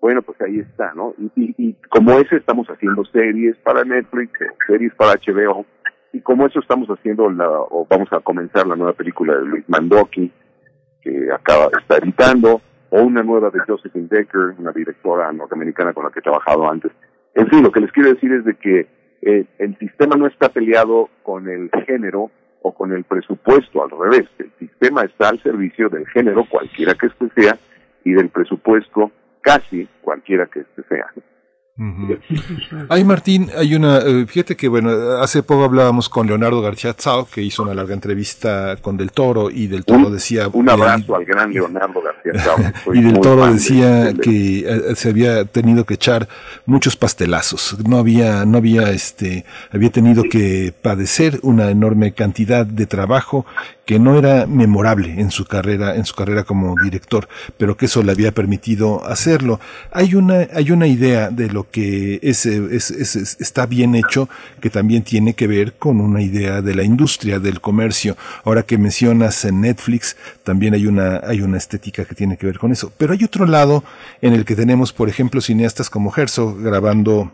bueno 0.00 0.22
pues 0.22 0.40
ahí 0.40 0.60
está 0.60 0.92
no 0.94 1.14
y, 1.18 1.30
y, 1.36 1.74
como 1.88 2.12
ese 2.12 2.36
estamos 2.36 2.66
haciendo 2.68 3.04
series 3.06 3.56
para 3.58 3.84
Netflix 3.84 4.32
series 4.66 4.94
para 4.94 5.14
HBO 5.14 5.66
y 6.12 6.20
como 6.20 6.46
eso 6.46 6.60
estamos 6.60 6.88
haciendo 6.88 7.30
la 7.30 7.48
o 7.48 7.86
vamos 7.88 8.08
a 8.12 8.20
comenzar 8.20 8.66
la 8.66 8.76
nueva 8.76 8.92
película 8.92 9.36
de 9.36 9.44
Luis 9.44 9.64
Mandoki 9.68 10.32
que 11.02 11.32
acaba 11.32 11.68
estar 11.78 12.02
editando, 12.02 12.60
o 12.90 13.02
una 13.02 13.22
nueva 13.22 13.50
de 13.50 13.60
Josephine 13.60 14.08
Decker, 14.08 14.54
una 14.58 14.72
directora 14.72 15.32
norteamericana 15.32 15.92
con 15.92 16.04
la 16.04 16.10
que 16.10 16.20
he 16.20 16.22
trabajado 16.22 16.68
antes. 16.70 16.92
En 17.34 17.48
fin, 17.48 17.62
lo 17.62 17.70
que 17.70 17.80
les 17.80 17.92
quiero 17.92 18.10
decir 18.10 18.32
es 18.32 18.44
de 18.44 18.54
que 18.54 18.86
eh, 19.22 19.44
el 19.58 19.78
sistema 19.78 20.16
no 20.16 20.26
está 20.26 20.48
peleado 20.48 21.08
con 21.22 21.48
el 21.48 21.70
género 21.86 22.30
o 22.62 22.74
con 22.74 22.92
el 22.92 23.04
presupuesto, 23.04 23.82
al 23.82 23.90
revés, 23.90 24.28
el 24.38 24.50
sistema 24.58 25.02
está 25.02 25.28
al 25.28 25.40
servicio 25.42 25.88
del 25.88 26.06
género, 26.08 26.44
cualquiera 26.48 26.94
que 26.94 27.06
este 27.06 27.28
sea, 27.36 27.56
y 28.04 28.12
del 28.12 28.30
presupuesto, 28.30 29.12
casi 29.40 29.88
cualquiera 30.02 30.46
que 30.46 30.60
este 30.60 30.82
sea. 30.84 31.12
Ay, 32.88 33.04
Martín, 33.04 33.50
hay 33.56 33.74
una, 33.74 33.98
eh, 33.98 34.26
fíjate 34.26 34.56
que 34.56 34.66
bueno, 34.66 34.90
hace 35.20 35.44
poco 35.44 35.64
hablábamos 35.64 36.08
con 36.08 36.26
Leonardo 36.26 36.60
García 36.60 36.92
Tsao, 36.92 37.28
que 37.32 37.40
hizo 37.42 37.62
una 37.62 37.72
larga 37.72 37.94
entrevista 37.94 38.76
con 38.80 38.96
Del 38.96 39.12
Toro, 39.12 39.48
y 39.50 39.68
Del 39.68 39.84
Toro 39.84 40.10
decía... 40.10 40.48
Un 40.52 40.68
abrazo 40.68 41.14
al 41.14 41.24
gran 41.24 41.52
Leonardo 41.52 42.02
García 42.02 42.32
Tsao. 42.32 42.56
y 42.94 43.02
Del 43.02 43.20
Toro 43.20 43.46
decía 43.46 44.12
que 44.14 44.60
eh, 44.60 44.96
se 44.96 45.10
había 45.10 45.44
tenido 45.44 45.84
que 45.84 45.94
echar 45.94 46.28
muchos 46.66 46.96
pastelazos, 46.96 47.76
no 47.86 47.98
había, 47.98 48.44
no 48.44 48.58
había, 48.58 48.90
este, 48.90 49.44
había 49.70 49.90
tenido 49.90 50.24
que 50.24 50.74
padecer 50.82 51.38
una 51.42 51.70
enorme 51.70 52.12
cantidad 52.12 52.66
de 52.66 52.86
trabajo 52.86 53.46
que 53.88 53.98
no 53.98 54.18
era 54.18 54.46
memorable 54.46 55.18
en 55.18 55.30
su 55.30 55.46
carrera, 55.46 55.96
en 55.96 56.04
su 56.04 56.14
carrera 56.14 56.44
como 56.44 56.74
director, 56.82 57.26
pero 57.56 57.76
que 57.78 57.86
eso 57.86 58.02
le 58.02 58.12
había 58.12 58.32
permitido 58.32 59.02
hacerlo. 59.06 59.60
Hay 59.92 60.14
una, 60.14 60.46
hay 60.52 60.72
una 60.72 60.86
idea 60.86 61.30
de 61.30 61.48
lo 61.48 61.67
que 61.70 62.18
es, 62.22 62.46
es, 62.46 62.90
está 63.40 63.66
bien 63.66 63.94
hecho 63.94 64.28
que 64.60 64.70
también 64.70 65.02
tiene 65.02 65.34
que 65.34 65.46
ver 65.46 65.74
con 65.74 66.00
una 66.00 66.22
idea 66.22 66.62
de 66.62 66.74
la 66.74 66.82
industria, 66.82 67.38
del 67.38 67.60
comercio. 67.60 68.16
Ahora 68.44 68.62
que 68.62 68.78
mencionas 68.78 69.44
en 69.44 69.60
Netflix, 69.60 70.16
también 70.44 70.74
hay 70.74 70.86
una, 70.86 71.20
hay 71.24 71.40
una 71.42 71.58
estética 71.58 72.04
que 72.04 72.14
tiene 72.14 72.36
que 72.36 72.46
ver 72.46 72.58
con 72.58 72.72
eso. 72.72 72.92
Pero 72.96 73.12
hay 73.12 73.24
otro 73.24 73.46
lado 73.46 73.84
en 74.20 74.32
el 74.32 74.44
que 74.44 74.56
tenemos, 74.56 74.92
por 74.92 75.08
ejemplo, 75.08 75.40
cineastas 75.40 75.90
como 75.90 76.12
Herzog 76.14 76.62
grabando 76.62 77.30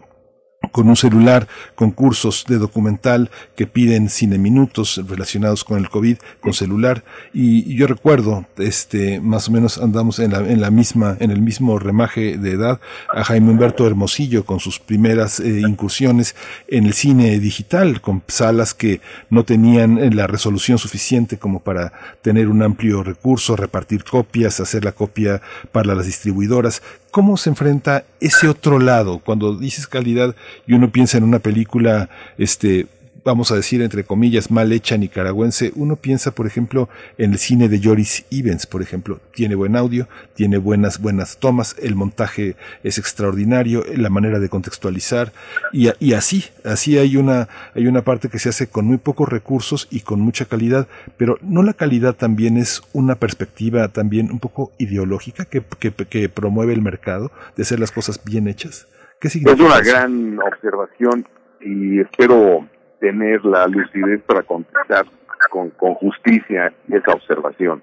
con 0.73 0.89
un 0.89 0.97
celular, 0.97 1.49
concursos 1.75 2.45
de 2.49 2.59
documental 2.59 3.31
que 3.57 3.67
piden 3.67 4.09
cine 4.09 4.39
minutos 4.39 5.01
relacionados 5.09 5.65
con 5.65 5.79
el 5.79 5.89
COVID, 5.89 6.17
con 6.41 6.53
celular. 6.53 7.05
Y, 7.33 7.75
yo 7.75 7.87
recuerdo, 7.87 8.47
este, 8.59 9.21
más 9.21 9.49
o 9.49 9.53
menos 9.53 9.79
andamos 9.79 10.19
en 10.19 10.33
la, 10.33 10.39
en 10.39 10.61
la 10.61 10.71
misma, 10.71 11.17
en 11.21 11.31
el 11.31 11.43
mismo 11.43 11.79
remaje 11.79 12.39
de 12.39 12.53
edad, 12.53 12.81
a 13.13 13.25
Jaime 13.25 13.51
Humberto 13.51 13.87
Hermosillo 13.87 14.45
con 14.45 14.61
sus 14.61 14.79
primeras 14.79 15.41
eh, 15.41 15.61
incursiones 15.61 16.35
en 16.69 16.87
el 16.87 16.95
cine 16.95 17.39
digital, 17.39 18.01
con 18.01 18.23
salas 18.29 18.75
que 18.75 19.01
no 19.31 19.45
tenían 19.45 19.99
eh, 19.99 20.11
la 20.11 20.27
resolución 20.27 20.79
suficiente 20.79 21.39
como 21.39 21.61
para 21.61 21.93
tener 22.23 22.49
un 22.49 22.63
amplio 22.63 23.03
recurso, 23.03 23.57
repartir 23.57 24.05
copias, 24.05 24.61
hacer 24.61 24.85
la 24.85 24.93
copia 24.93 25.43
para 25.73 25.95
las 25.95 26.07
distribuidoras. 26.07 26.83
¿Cómo 27.15 27.37
se 27.37 27.49
enfrenta 27.49 28.03
ese 28.19 28.49
otro 28.49 28.81
lado 28.81 29.21
cuando 29.21 29.55
dices 29.55 29.87
calidad 29.87 30.35
y 30.67 30.73
uno 30.73 30.91
piensa 30.91 31.17
en 31.17 31.23
una 31.23 31.39
película 31.39 32.11
este 32.39 32.89
vamos 33.25 33.51
a 33.51 33.57
decir, 33.57 33.83
entre 33.83 34.05
comillas, 34.05 34.51
mal 34.51 34.73
hecha 34.73 34.97
nicaragüense, 34.97 35.73
uno 35.75 35.97
piensa, 35.97 36.33
por 36.33 36.47
ejemplo, 36.47 36.89
en 37.19 37.33
el 37.33 37.39
cine 37.39 37.69
de 37.69 37.81
Joris 37.83 38.27
Evans, 38.31 38.67
por 38.67 38.83
ejemplo. 38.83 39.21
Tiene 39.33 39.55
buen 39.55 39.77
audio, 39.77 40.07
tiene 40.35 40.59
buenas, 40.59 41.01
buenas 41.01 41.39
tomas, 41.39 41.77
el 41.81 41.95
montaje 41.95 42.57
es 42.83 42.99
extraordinario, 42.99 43.85
la 43.97 44.11
manera 44.11 44.39
de 44.39 44.49
contextualizar, 44.49 45.33
y, 45.73 45.89
y 45.99 46.13
así, 46.13 46.45
así 46.65 46.99
hay 46.99 47.17
una, 47.17 47.49
hay 47.75 47.87
una 47.87 48.03
parte 48.03 48.29
que 48.29 48.39
se 48.39 48.51
hace 48.51 48.67
con 48.67 48.87
muy 48.87 48.99
pocos 48.99 49.29
recursos 49.29 49.89
y 49.91 50.01
con 50.01 50.21
mucha 50.21 50.45
calidad, 50.45 50.87
pero 51.17 51.39
no 51.41 51.63
la 51.63 51.73
calidad 51.73 52.15
también 52.15 52.57
es 52.57 52.83
una 52.93 53.15
perspectiva 53.15 53.89
también 53.89 54.31
un 54.31 54.41
poco 54.41 54.73
ideológica 54.79 55.45
que, 55.45 55.63
que, 55.79 55.93
que 55.93 56.29
promueve 56.29 56.75
el 56.75 56.83
mercado 56.83 57.33
de 57.57 57.63
hacer 57.63 57.81
las 57.81 57.91
cosas 57.91 58.23
bien 58.25 58.49
hechas. 58.49 58.87
¿Qué 59.21 59.31
significa 59.31 59.65
es 59.65 59.73
una 59.73 59.81
gran 59.81 60.39
observación 60.39 61.27
y 61.61 62.01
espero 62.01 62.69
tener 63.05 63.45
la 63.45 63.67
lucidez 63.67 64.23
para 64.23 64.43
contestar 64.45 65.05
con, 65.51 65.69
con 65.71 65.93
justicia 65.93 66.73
esa 66.89 67.13
observación. 67.13 67.83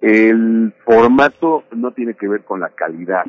El 0.00 0.74
formato 0.84 1.62
no 1.70 1.92
tiene 1.92 2.14
que 2.14 2.26
ver 2.26 2.42
con 2.42 2.58
la 2.58 2.70
calidad, 2.70 3.24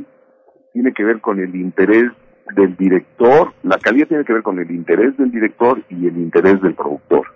tiene 0.73 0.93
que 0.93 1.03
ver 1.03 1.21
con 1.21 1.39
el 1.39 1.55
interés 1.55 2.11
del 2.55 2.75
director, 2.75 3.53
la 3.61 3.77
calidad 3.77 4.07
tiene 4.07 4.25
que 4.25 4.33
ver 4.33 4.41
con 4.41 4.57
el 4.57 4.71
interés 4.71 5.15
del 5.17 5.29
director 5.29 5.79
y 5.89 6.07
el 6.07 6.17
interés 6.17 6.59
del 6.63 6.73
productor. 6.73 7.27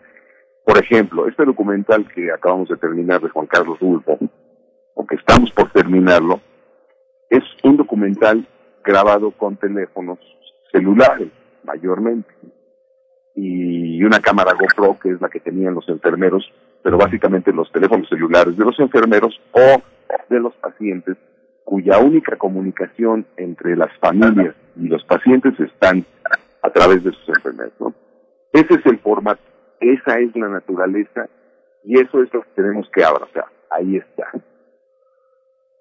Por 0.65 0.79
ejemplo, 0.79 1.27
este 1.27 1.45
documental 1.45 2.07
que 2.11 2.31
acabamos 2.31 2.69
de 2.69 2.77
terminar 2.77 3.21
de 3.21 3.29
Juan 3.29 3.45
Carlos 3.45 3.77
Ulfo, 3.81 4.17
o 4.95 5.05
que 5.05 5.15
estamos 5.15 5.51
por 5.51 5.69
terminarlo, 5.71 6.41
es 7.29 7.43
un 7.63 7.77
documental 7.77 8.47
grabado 8.83 9.29
con 9.29 9.57
teléfonos 9.57 10.17
celulares, 10.71 11.29
mayormente 11.63 12.33
y 13.35 14.01
una 14.03 14.19
cámara 14.19 14.53
GoPro, 14.53 14.97
que 14.99 15.09
es 15.09 15.21
la 15.21 15.29
que 15.29 15.39
tenían 15.39 15.75
los 15.75 15.87
enfermeros, 15.89 16.49
pero 16.81 16.97
básicamente 16.97 17.51
los 17.51 17.71
teléfonos 17.71 18.07
celulares 18.07 18.55
de 18.55 18.63
los 18.63 18.79
enfermeros 18.79 19.39
o 19.51 19.81
de 20.29 20.39
los 20.39 20.53
pacientes, 20.55 21.17
cuya 21.63 21.99
única 21.99 22.37
comunicación 22.37 23.25
entre 23.37 23.75
las 23.75 23.91
familias 23.99 24.55
y 24.75 24.87
los 24.87 25.03
pacientes 25.03 25.59
están 25.59 26.05
a 26.61 26.69
través 26.69 27.03
de 27.03 27.11
sus 27.11 27.29
enfermeros. 27.29 27.73
Ese 28.53 28.75
es 28.75 28.85
el 28.85 28.99
formato, 28.99 29.41
esa 29.81 30.19
es 30.19 30.35
la 30.35 30.47
naturaleza 30.47 31.27
y 31.83 31.99
eso 31.99 32.23
es 32.23 32.33
lo 32.33 32.41
que 32.41 32.49
tenemos 32.55 32.89
que 32.93 33.03
abrazar. 33.03 33.45
Ahí 33.69 33.97
está. 33.97 34.29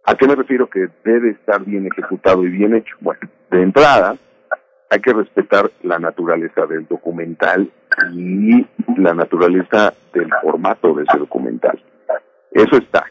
¿A 0.07 0.15
qué 0.17 0.27
me 0.27 0.35
refiero 0.35 0.69
que 0.69 0.89
debe 1.05 1.31
estar 1.31 1.65
bien 1.65 1.87
ejecutado 1.87 2.45
y 2.45 2.51
bien 2.51 2.75
hecho? 2.75 2.97
Bueno, 3.01 3.21
de 3.51 3.63
entrada, 3.63 4.17
hay 4.95 5.01
que 5.01 5.13
respetar 5.13 5.73
la 5.83 5.99
naturaleza 5.99 6.67
del 6.67 6.87
documental 6.87 7.69
y 8.13 8.65
la 8.97 9.13
naturaleza 9.13 9.93
del 10.13 10.31
formato 10.41 10.95
de 10.95 11.03
ese 11.03 11.19
documental. 11.19 11.83
Eso 12.53 12.77
está. 12.77 13.05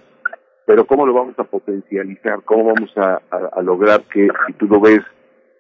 Pero 0.65 0.86
¿cómo 0.86 1.05
lo 1.05 1.13
vamos 1.13 1.38
a 1.38 1.43
potencializar? 1.43 2.41
¿Cómo 2.45 2.73
vamos 2.73 2.89
a, 2.97 3.19
lograr 3.61 4.03
que 4.03 4.29
si 4.47 4.53
tú 4.53 4.67
lo 4.67 4.79
ves 4.79 5.01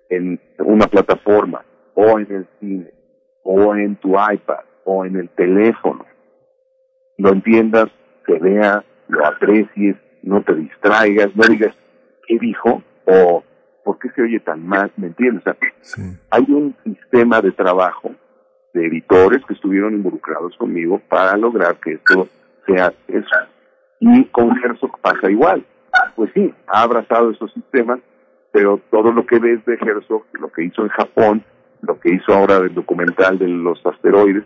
en 0.09 0.39
una 0.59 0.87
plataforma 0.87 1.65
o 1.93 2.17
en 2.17 2.31
el 2.31 2.47
cine 2.61 2.91
o 3.43 3.75
en 3.75 3.97
tu 3.97 4.11
iPad 4.11 4.63
o 4.85 5.05
en 5.05 5.17
el 5.17 5.29
teléfono, 5.29 6.05
lo 7.17 7.33
entiendas, 7.33 7.89
se 8.25 8.39
vea, 8.39 8.81
lo 9.09 9.25
aprecies, 9.25 9.97
no 10.21 10.41
te 10.41 10.55
distraigas, 10.55 11.35
no 11.35 11.43
digas, 11.43 11.75
¿qué 12.25 12.39
dijo? 12.39 12.81
O 13.05 13.43
¿por 13.83 13.99
qué 13.99 14.09
se 14.11 14.21
oye 14.21 14.39
tan 14.39 14.65
mal? 14.65 14.91
¿Me 14.97 15.07
entiendes? 15.07 15.43
Hay 16.29 16.45
un 16.49 16.75
sistema 16.83 17.41
de 17.41 17.51
trabajo 17.51 18.11
de 18.73 18.87
editores 18.87 19.43
que 19.45 19.53
estuvieron 19.53 19.93
involucrados 19.93 20.55
conmigo 20.57 20.99
para 21.09 21.37
lograr 21.37 21.75
que 21.77 21.93
esto 21.93 22.27
sea 22.65 22.93
eso. 23.07 23.35
Y 23.99 24.25
con 24.25 24.51
Herzog 24.57 24.99
pasa 24.99 25.29
igual. 25.29 25.63
Pues 26.15 26.31
sí, 26.33 26.53
ha 26.67 26.81
abrazado 26.81 27.31
esos 27.31 27.53
sistemas, 27.53 27.99
pero 28.51 28.79
todo 28.89 29.11
lo 29.11 29.25
que 29.25 29.39
ves 29.39 29.63
de 29.65 29.75
Herzog, 29.75 30.23
lo 30.33 30.51
que 30.51 30.63
hizo 30.63 30.81
en 30.81 30.89
Japón, 30.89 31.43
lo 31.81 31.99
que 31.99 32.15
hizo 32.15 32.33
ahora 32.33 32.59
del 32.59 32.73
documental 32.73 33.37
de 33.37 33.47
los 33.47 33.85
asteroides, 33.85 34.43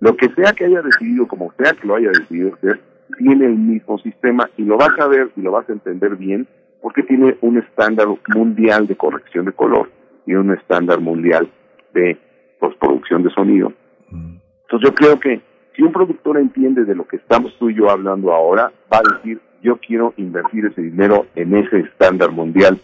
lo 0.00 0.16
que 0.16 0.28
sea 0.34 0.52
que 0.52 0.66
haya 0.66 0.82
decidido, 0.82 1.26
como 1.26 1.52
sea 1.58 1.72
que 1.72 1.86
lo 1.86 1.96
haya 1.96 2.08
decidido 2.08 2.54
hacer, 2.54 2.80
tiene 3.18 3.46
el 3.46 3.56
mismo 3.56 3.98
sistema 3.98 4.48
y 4.56 4.62
lo 4.64 4.76
vas 4.76 4.98
a 4.98 5.06
ver 5.06 5.30
y 5.36 5.42
lo 5.42 5.52
vas 5.52 5.68
a 5.68 5.72
entender 5.72 6.16
bien 6.16 6.46
porque 6.80 7.02
tiene 7.02 7.36
un 7.40 7.58
estándar 7.58 8.06
mundial 8.34 8.86
de 8.86 8.96
corrección 8.96 9.44
de 9.46 9.52
color 9.52 9.90
y 10.26 10.34
un 10.34 10.52
estándar 10.52 11.00
mundial 11.00 11.48
de 11.92 12.18
postproducción 12.58 13.22
de 13.22 13.30
sonido. 13.30 13.72
Entonces 14.10 14.88
yo 14.88 14.94
creo 14.94 15.18
que 15.18 15.40
si 15.74 15.82
un 15.82 15.92
productor 15.92 16.38
entiende 16.38 16.84
de 16.84 16.94
lo 16.94 17.06
que 17.06 17.16
estamos 17.16 17.56
tú 17.58 17.70
y 17.70 17.74
yo 17.74 17.90
hablando 17.90 18.32
ahora, 18.32 18.72
va 18.92 18.98
a 18.98 19.16
decir, 19.16 19.40
yo 19.62 19.76
quiero 19.76 20.14
invertir 20.16 20.66
ese 20.66 20.82
dinero 20.82 21.26
en 21.34 21.56
ese 21.56 21.80
estándar 21.80 22.30
mundial. 22.30 22.78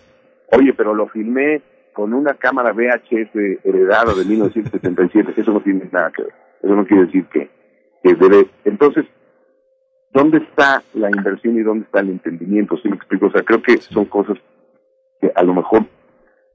Oye, 0.53 0.72
pero 0.72 0.94
lo 0.94 1.09
filmé 1.09 1.62
con 1.92 2.12
una 2.12 2.34
cámara 2.34 2.72
VHS 2.72 3.34
heredada 3.64 4.14
de 4.14 4.24
1977, 4.24 5.40
eso 5.40 5.53
no 5.53 5.61
tiene 5.61 5.88
nada 5.90 6.12
que 6.14 6.22
ver. 6.22 6.32
Eso 6.62 6.74
no 6.74 6.86
quiere 6.86 7.07
decir 7.07 7.24
que. 7.26 7.49
Entonces, 8.64 9.07
¿dónde 10.12 10.38
está 10.38 10.82
la 10.94 11.09
inversión 11.09 11.57
y 11.57 11.62
dónde 11.62 11.84
está 11.84 12.00
el 12.00 12.11
entendimiento? 12.11 12.76
¿Sí 12.78 12.88
me 12.88 12.96
explico? 12.96 13.26
O 13.26 13.30
sea, 13.30 13.42
creo 13.42 13.62
que 13.62 13.78
son 13.78 14.07
cosas 14.07 14.38
que 15.20 15.30
a 15.34 15.42
lo 15.42 15.54
mejor 15.54 15.84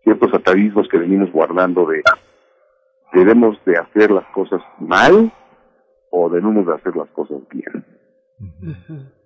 ciertos 0.04 0.34
atavismos 0.34 0.88
que 0.88 0.98
venimos 0.98 1.32
guardando 1.32 1.86
de 1.86 2.02
debemos 3.14 3.58
de 3.66 3.78
hacer 3.78 4.12
las 4.12 4.26
cosas 4.28 4.62
mal 4.80 5.32
o 6.10 6.30
debemos 6.30 6.66
de 6.66 6.74
hacer 6.74 6.96
las 6.96 7.10
cosas 7.10 7.38
bien. 7.52 7.86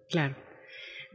Claro. 0.09 0.35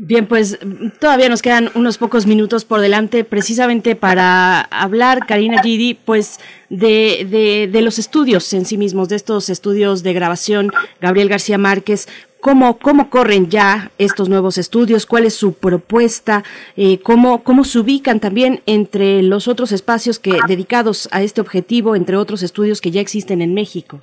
Bien, 0.03 0.27
pues 0.27 0.59
todavía 0.99 1.29
nos 1.29 1.43
quedan 1.43 1.69
unos 1.75 1.99
pocos 1.99 2.27
minutos 2.27 2.65
por 2.65 2.81
delante 2.81 3.23
precisamente 3.23 3.95
para 3.95 4.63
hablar, 4.63 5.27
Karina 5.27 5.63
Gidi, 5.63 5.93
pues 5.93 6.41
de, 6.71 7.27
de, 7.29 7.69
de, 7.71 7.83
los 7.83 7.99
estudios 7.99 8.51
en 8.55 8.65
sí 8.65 8.79
mismos, 8.79 9.11
de 9.11 9.17
estos 9.17 9.51
estudios 9.51 10.03
de 10.03 10.15
grabación, 10.15 10.71
Gabriel 11.03 11.29
García 11.29 11.59
Márquez, 11.59 12.09
cómo, 12.41 12.79
cómo 12.79 13.11
corren 13.11 13.49
ya 13.49 13.91
estos 13.99 14.29
nuevos 14.29 14.59
estudios, 14.59 15.07
cuál 15.07 15.25
es 15.25 15.35
su 15.35 15.55
propuesta, 15.55 16.43
eh, 16.77 17.01
cómo, 17.03 17.43
cómo 17.43 17.65
se 17.65 17.79
ubican 17.79 18.21
también 18.21 18.61
entre 18.67 19.23
los 19.23 19.49
otros 19.49 19.73
espacios 19.73 20.19
que 20.19 20.39
dedicados 20.49 21.09
a 21.13 21.23
este 21.23 21.41
objetivo, 21.41 21.97
entre 21.97 22.17
otros 22.17 22.43
estudios 22.43 22.81
que 22.81 22.91
ya 22.91 23.01
existen 23.01 23.43
en 23.43 23.55
México. 23.55 24.01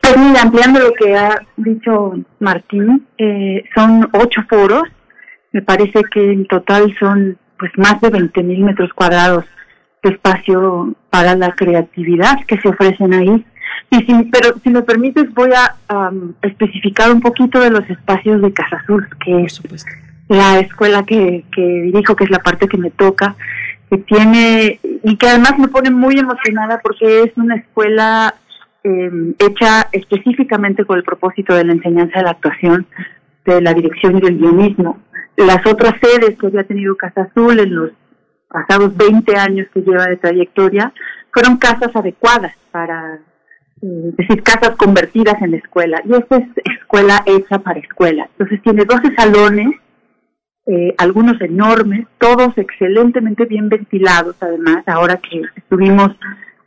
Pues 0.00 0.16
ampliando 0.42 0.80
lo 0.80 0.92
que 0.94 1.14
ha 1.14 1.40
dicho 1.56 2.14
Martín, 2.38 3.06
eh, 3.18 3.64
son 3.74 4.08
ocho 4.12 4.40
foros, 4.48 4.82
me 5.52 5.62
parece 5.62 6.00
que 6.12 6.32
en 6.32 6.46
total 6.46 6.94
son 6.98 7.38
pues 7.58 7.70
más 7.76 8.00
de 8.00 8.08
20 8.08 8.42
mil 8.42 8.60
metros 8.64 8.90
cuadrados 8.94 9.44
de 10.02 10.10
espacio 10.10 10.94
para 11.10 11.34
la 11.36 11.52
creatividad 11.52 12.44
que 12.46 12.58
se 12.58 12.68
ofrecen 12.68 13.12
ahí. 13.12 13.44
Y 13.90 13.98
si, 13.98 14.24
pero 14.30 14.58
si 14.62 14.70
me 14.70 14.82
permites 14.82 15.32
voy 15.34 15.50
a 15.52 15.76
especificar 16.42 17.10
un 17.10 17.20
poquito 17.20 17.60
de 17.60 17.70
los 17.70 17.88
espacios 17.88 18.42
de 18.42 18.52
Casa 18.52 18.76
Azul, 18.76 19.08
que 19.24 19.44
es 19.44 19.60
la 20.28 20.60
escuela 20.60 21.02
que, 21.04 21.44
que 21.52 21.62
dirijo, 21.62 22.14
que 22.14 22.24
es 22.24 22.30
la 22.30 22.38
parte 22.38 22.68
que 22.68 22.78
me 22.78 22.90
toca, 22.90 23.36
que 23.90 23.98
tiene 23.98 24.78
y 25.02 25.16
que 25.16 25.28
además 25.28 25.58
me 25.58 25.68
pone 25.68 25.90
muy 25.90 26.18
emocionada 26.18 26.80
porque 26.80 27.22
es 27.22 27.32
una 27.36 27.56
escuela 27.56 28.34
eh, 28.84 29.34
hecha 29.38 29.88
específicamente 29.92 30.84
con 30.84 30.98
el 30.98 31.04
propósito 31.04 31.54
de 31.54 31.64
la 31.64 31.72
enseñanza 31.72 32.20
de 32.20 32.24
la 32.24 32.30
actuación, 32.30 32.86
de 33.44 33.60
la 33.60 33.74
dirección 33.74 34.18
y 34.18 34.20
del 34.20 34.38
guionismo. 34.38 35.00
Las 35.36 35.66
otras 35.66 35.94
sedes 36.00 36.38
que 36.38 36.46
había 36.46 36.64
tenido 36.64 36.96
Casa 36.96 37.22
Azul 37.22 37.58
en 37.58 37.74
los 37.74 37.90
pasados 38.48 38.96
20 38.96 39.36
años 39.36 39.66
que 39.72 39.80
lleva 39.80 40.06
de 40.06 40.16
trayectoria 40.16 40.92
fueron 41.32 41.56
casas 41.56 41.94
adecuadas 41.94 42.54
para, 42.70 43.18
eh, 43.82 44.12
decir, 44.16 44.42
casas 44.44 44.76
convertidas 44.76 45.40
en 45.42 45.54
escuela. 45.54 46.02
Y 46.04 46.14
esta 46.14 46.36
es 46.36 46.48
escuela 46.80 47.22
hecha 47.26 47.58
para 47.58 47.80
escuela. 47.80 48.28
Entonces 48.32 48.62
tiene 48.62 48.84
12 48.84 49.14
salones, 49.16 49.68
eh, 50.66 50.94
algunos 50.98 51.40
enormes, 51.40 52.06
todos 52.18 52.56
excelentemente 52.56 53.44
bien 53.46 53.68
ventilados 53.68 54.36
además, 54.40 54.84
ahora 54.86 55.16
que 55.16 55.42
estuvimos 55.56 56.10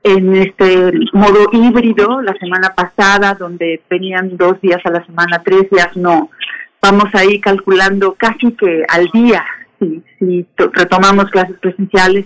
en 0.03 0.36
este 0.36 0.91
modo 1.14 1.47
híbrido 1.53 2.22
la 2.22 2.34
semana 2.34 2.74
pasada, 2.76 3.36
donde 3.36 3.82
venían 3.89 4.36
dos 4.36 4.59
días 4.59 4.82
a 4.84 4.91
la 4.91 5.05
semana, 5.05 5.41
tres 5.43 5.70
días, 5.70 5.95
no. 5.95 6.30
Vamos 6.82 7.05
ahí 7.14 7.39
calculando 7.39 8.14
casi 8.16 8.51
que 8.51 8.84
al 8.89 9.07
día, 9.14 9.45
si, 9.80 10.03
si 10.20 10.45
retomamos 10.57 11.32
clases 11.32 11.57
presenciales 11.59 12.26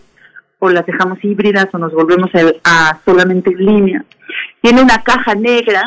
o 0.59 0.69
las 0.69 0.85
dejamos 0.85 1.23
híbridas 1.23 1.67
o 1.73 1.77
nos 1.77 1.93
volvemos 1.93 2.31
a, 2.63 2.99
solamente 3.05 3.51
en 3.51 3.65
línea. 3.65 4.05
Tiene 4.61 4.81
una 4.81 5.03
caja 5.03 5.35
negra, 5.35 5.83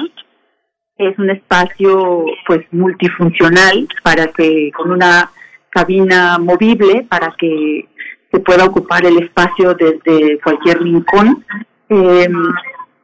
es 0.96 1.18
un 1.18 1.30
espacio 1.30 2.24
pues 2.46 2.66
multifuncional 2.72 3.88
para 4.02 4.28
que 4.28 4.70
con 4.76 4.90
una 4.92 5.30
cabina 5.70 6.38
movible 6.38 7.06
para 7.08 7.34
que 7.38 7.88
se 8.30 8.40
pueda 8.40 8.64
ocupar 8.64 9.04
el 9.06 9.22
espacio 9.22 9.74
desde 9.74 10.38
cualquier 10.40 10.80
rincón. 10.82 11.44
Em, 11.88 12.52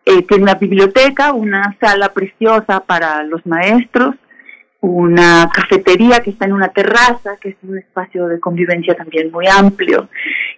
eh, 0.04 0.22
tiene 0.22 0.44
una 0.44 0.54
biblioteca, 0.54 1.32
una 1.32 1.76
sala 1.80 2.12
preciosa 2.12 2.80
para 2.80 3.24
los 3.24 3.44
maestros, 3.44 4.14
una 4.80 5.50
cafetería 5.52 6.20
que 6.20 6.30
está 6.30 6.44
en 6.44 6.52
una 6.52 6.68
terraza, 6.68 7.36
que 7.40 7.50
es 7.50 7.56
un 7.62 7.78
espacio 7.78 8.28
de 8.28 8.38
convivencia 8.38 8.94
también 8.94 9.32
muy 9.32 9.46
amplio, 9.48 10.08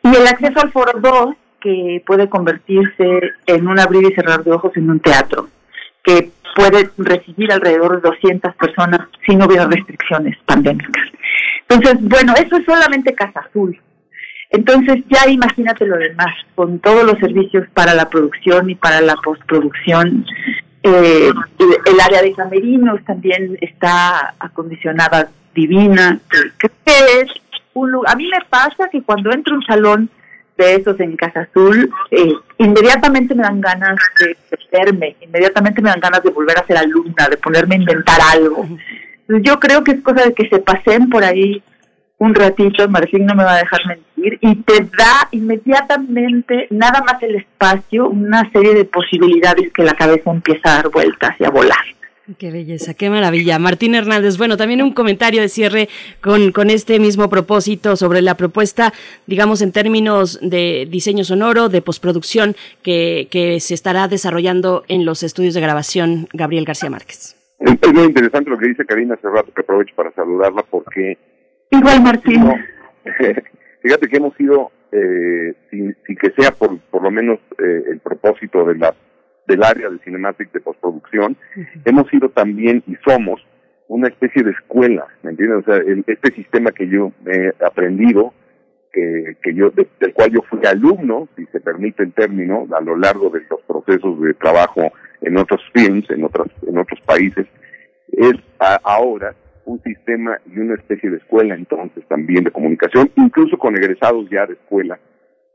y 0.02 0.14
el 0.14 0.26
acceso 0.26 0.61
al 0.61 0.70
foro 0.70 0.98
2, 1.00 1.34
que 1.61 2.02
puede 2.06 2.28
convertirse 2.28 3.20
en 3.46 3.66
un 3.66 3.78
abrir 3.78 4.11
y 4.11 4.14
cerrar 4.14 4.44
de 4.44 4.52
ojos 4.52 4.76
en 4.76 4.90
un 4.90 5.00
teatro, 5.00 5.48
que 6.02 6.30
puede 6.56 6.90
recibir 6.98 7.52
alrededor 7.52 8.00
de 8.00 8.09
200 8.09 8.54
personas 8.56 9.00
si 9.26 9.36
no 9.36 9.46
hubiera 9.46 9.66
restricciones 9.66 10.36
pandémicas. 10.46 11.04
Entonces, 11.68 11.98
bueno, 12.00 12.34
eso 12.34 12.56
es 12.56 12.64
solamente 12.64 13.14
Casa 13.14 13.40
Azul. 13.40 13.78
Entonces 14.50 15.04
ya 15.09 15.28
imagínate 15.30 15.86
lo 15.86 15.96
demás, 15.96 16.34
con 16.54 16.78
todos 16.78 17.04
los 17.04 17.18
servicios 17.18 17.68
para 17.74 17.94
la 17.94 18.09
producción 18.09 18.70
y 18.70 18.74
para 18.74 19.00
la 19.00 19.16
postproducción. 19.16 20.24
Eh, 20.82 21.30
el, 21.59 22.00
área 22.00 22.22
de 22.22 22.32
camerinos 22.32 23.04
también 23.04 23.59
está 23.61 24.34
acondicionada 24.38 25.30
divina. 25.54 26.18
Creo 26.28 26.72
es 27.22 27.30
un 27.74 27.92
lugar. 27.92 28.14
A 28.14 28.16
mí 28.16 28.26
me 28.26 28.44
pasa 28.48 28.88
que 28.90 29.02
cuando 29.02 29.30
entro 29.32 29.54
a 29.54 29.59
un 29.59 29.64
salón 29.64 30.11
de 30.59 30.74
esos 30.74 30.98
en 31.00 31.16
Casa 31.16 31.40
Azul, 31.40 31.90
eh, 32.11 32.32
inmediatamente 32.59 33.34
me 33.34 33.44
dan 33.44 33.61
ganas 33.61 33.96
de 34.20 34.36
verme, 34.70 35.16
inmediatamente 35.20 35.80
me 35.80 35.88
dan 35.88 36.00
ganas 36.00 36.22
de 36.22 36.30
volver 36.30 36.59
a 36.59 36.66
ser 36.66 36.76
alumna, 36.76 37.28
de 37.30 37.36
ponerme 37.36 37.76
a 37.76 37.78
inventar 37.78 38.18
algo. 38.32 38.68
Yo 39.28 39.61
creo 39.61 39.84
que 39.84 39.92
es 39.92 40.02
cosa 40.02 40.24
de 40.24 40.34
que 40.34 40.48
se 40.48 40.59
pasen 40.59 41.09
por 41.09 41.24
ahí 41.24 41.62
un 42.18 42.34
ratito, 42.34 42.88
Martín 42.88 43.26
no 43.26 43.34
me 43.36 43.44
va 43.44 43.54
a 43.54 43.59
dejar 43.59 43.80
mentir, 43.86 44.38
y 44.40 44.56
te 44.56 44.80
da 44.98 45.28
inmediatamente, 45.30 46.66
nada 46.70 47.00
más 47.06 47.22
el 47.22 47.36
espacio, 47.36 48.09
una 48.09 48.50
serie 48.50 48.74
de 48.74 48.84
posibilidades 48.84 49.72
que 49.72 49.84
la 49.84 49.94
cabeza 49.94 50.30
empieza 50.30 50.72
a 50.72 50.74
dar 50.82 50.88
vueltas 50.90 51.36
y 51.38 51.44
a 51.44 51.50
volar. 51.50 51.78
Qué 52.37 52.51
belleza, 52.51 52.93
qué 52.95 53.09
maravilla. 53.09 53.59
Martín 53.59 53.95
Hernández, 53.95 54.37
bueno, 54.37 54.57
también 54.57 54.83
un 54.83 54.93
comentario 54.93 55.41
de 55.41 55.49
cierre 55.49 55.89
con, 56.20 56.53
con 56.53 56.68
este 56.68 56.99
mismo 56.99 57.31
propósito 57.31 57.97
sobre 57.97 58.20
la 58.20 58.37
propuesta, 58.37 58.93
digamos, 59.26 59.62
en 59.62 59.72
términos 59.72 60.39
de 60.43 60.87
diseño 60.91 61.24
sonoro, 61.24 61.70
de 61.70 61.81
postproducción, 61.81 62.55
que, 62.83 63.29
que 63.31 63.61
se 63.61 63.72
estará 63.72 64.09
desarrollando 64.09 64.85
en 64.89 65.07
los 65.07 65.22
estudios 65.22 65.55
de 65.55 65.62
grabación 65.62 66.29
Gabriel 66.35 66.66
García 66.66 66.91
Márquez. 66.91 67.35
Es 67.61 67.93
muy 67.95 68.05
interesante 68.05 68.51
lo 68.51 68.59
que 68.59 68.68
dice 68.68 68.85
Karina 68.85 69.14
hace 69.14 69.29
rato, 69.29 69.53
que 69.55 69.62
aprovecho 69.62 69.95
para 69.97 70.12
saludarla 70.12 70.62
porque 70.70 71.16
Igual, 71.70 72.03
Martín. 72.03 72.45
fíjate 73.83 74.09
que 74.09 74.16
hemos 74.16 74.35
sido, 74.37 74.70
eh, 74.93 75.55
sin, 75.70 75.95
que 76.20 76.31
sea 76.31 76.51
por, 76.53 76.79
por 76.91 77.03
lo 77.03 77.11
menos 77.11 77.39
eh, 77.59 77.85
el 77.91 78.01
propósito 78.01 78.64
de 78.64 78.76
la, 78.76 78.95
del 79.49 79.64
área 79.64 79.88
de 79.88 79.99
Cinematic 80.05 80.53
de 80.53 80.61
postproducción, 80.61 81.36
hemos 81.84 82.07
sido 82.09 82.28
también 82.28 82.84
y 82.86 82.94
somos 83.05 83.44
una 83.88 84.09
especie 84.09 84.42
de 84.42 84.51
escuela, 84.53 85.07
¿me 85.22 85.30
entiendes? 85.30 85.66
O 85.66 85.72
sea, 85.72 85.82
este 86.07 86.34
sistema 86.34 86.70
que 86.70 86.88
yo 86.88 87.11
he 87.26 87.53
aprendido, 87.64 88.34
que, 88.92 89.36
que 89.42 89.55
yo, 89.55 89.70
del 89.70 90.12
cual 90.12 90.30
yo 90.30 90.42
fui 90.42 90.61
alumno, 90.66 91.28
si 91.36 91.46
se 91.46 91.61
permite 91.61 92.03
el 92.03 92.12
término, 92.12 92.66
a 92.76 92.82
lo 92.82 92.96
largo 92.96 93.30
de 93.30 93.40
los 93.51 93.62
procesos 93.62 94.20
de 94.20 94.34
trabajo 94.34 94.92
en 95.22 95.38
otros 95.38 95.62
films, 95.72 96.09
en 96.11 96.24
otros, 96.24 96.49
en 96.66 96.76
otros 96.76 97.01
países, 97.01 97.46
es 98.12 98.34
ahora 98.84 99.34
un 99.64 99.82
sistema 99.82 100.38
y 100.46 100.59
una 100.59 100.74
especie 100.74 101.11
de 101.11 101.18
escuela 101.18 101.55
entonces 101.55 102.05
también 102.09 102.44
de 102.44 102.51
comunicación, 102.51 103.11
incluso 103.16 103.57
con 103.59 103.76
egresados 103.76 104.28
ya 104.30 104.46
de 104.46 104.55
escuela 104.55 104.99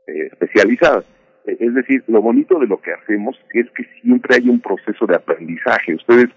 eh, 0.06 0.28
especializadas. 0.32 1.04
Es 1.46 1.74
decir, 1.74 2.02
lo 2.06 2.22
bonito 2.22 2.58
de 2.58 2.66
lo 2.66 2.80
que 2.80 2.92
hacemos 2.92 3.36
es 3.52 3.66
que 3.72 3.84
siempre 4.00 4.36
hay 4.36 4.48
un 4.48 4.60
proceso 4.60 5.06
de 5.06 5.16
aprendizaje. 5.16 5.94
Ustedes 5.94 6.28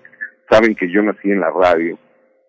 saben 0.49 0.75
que 0.75 0.89
yo 0.91 1.01
nací 1.01 1.31
en 1.31 1.39
la 1.39 1.51
radio 1.51 1.97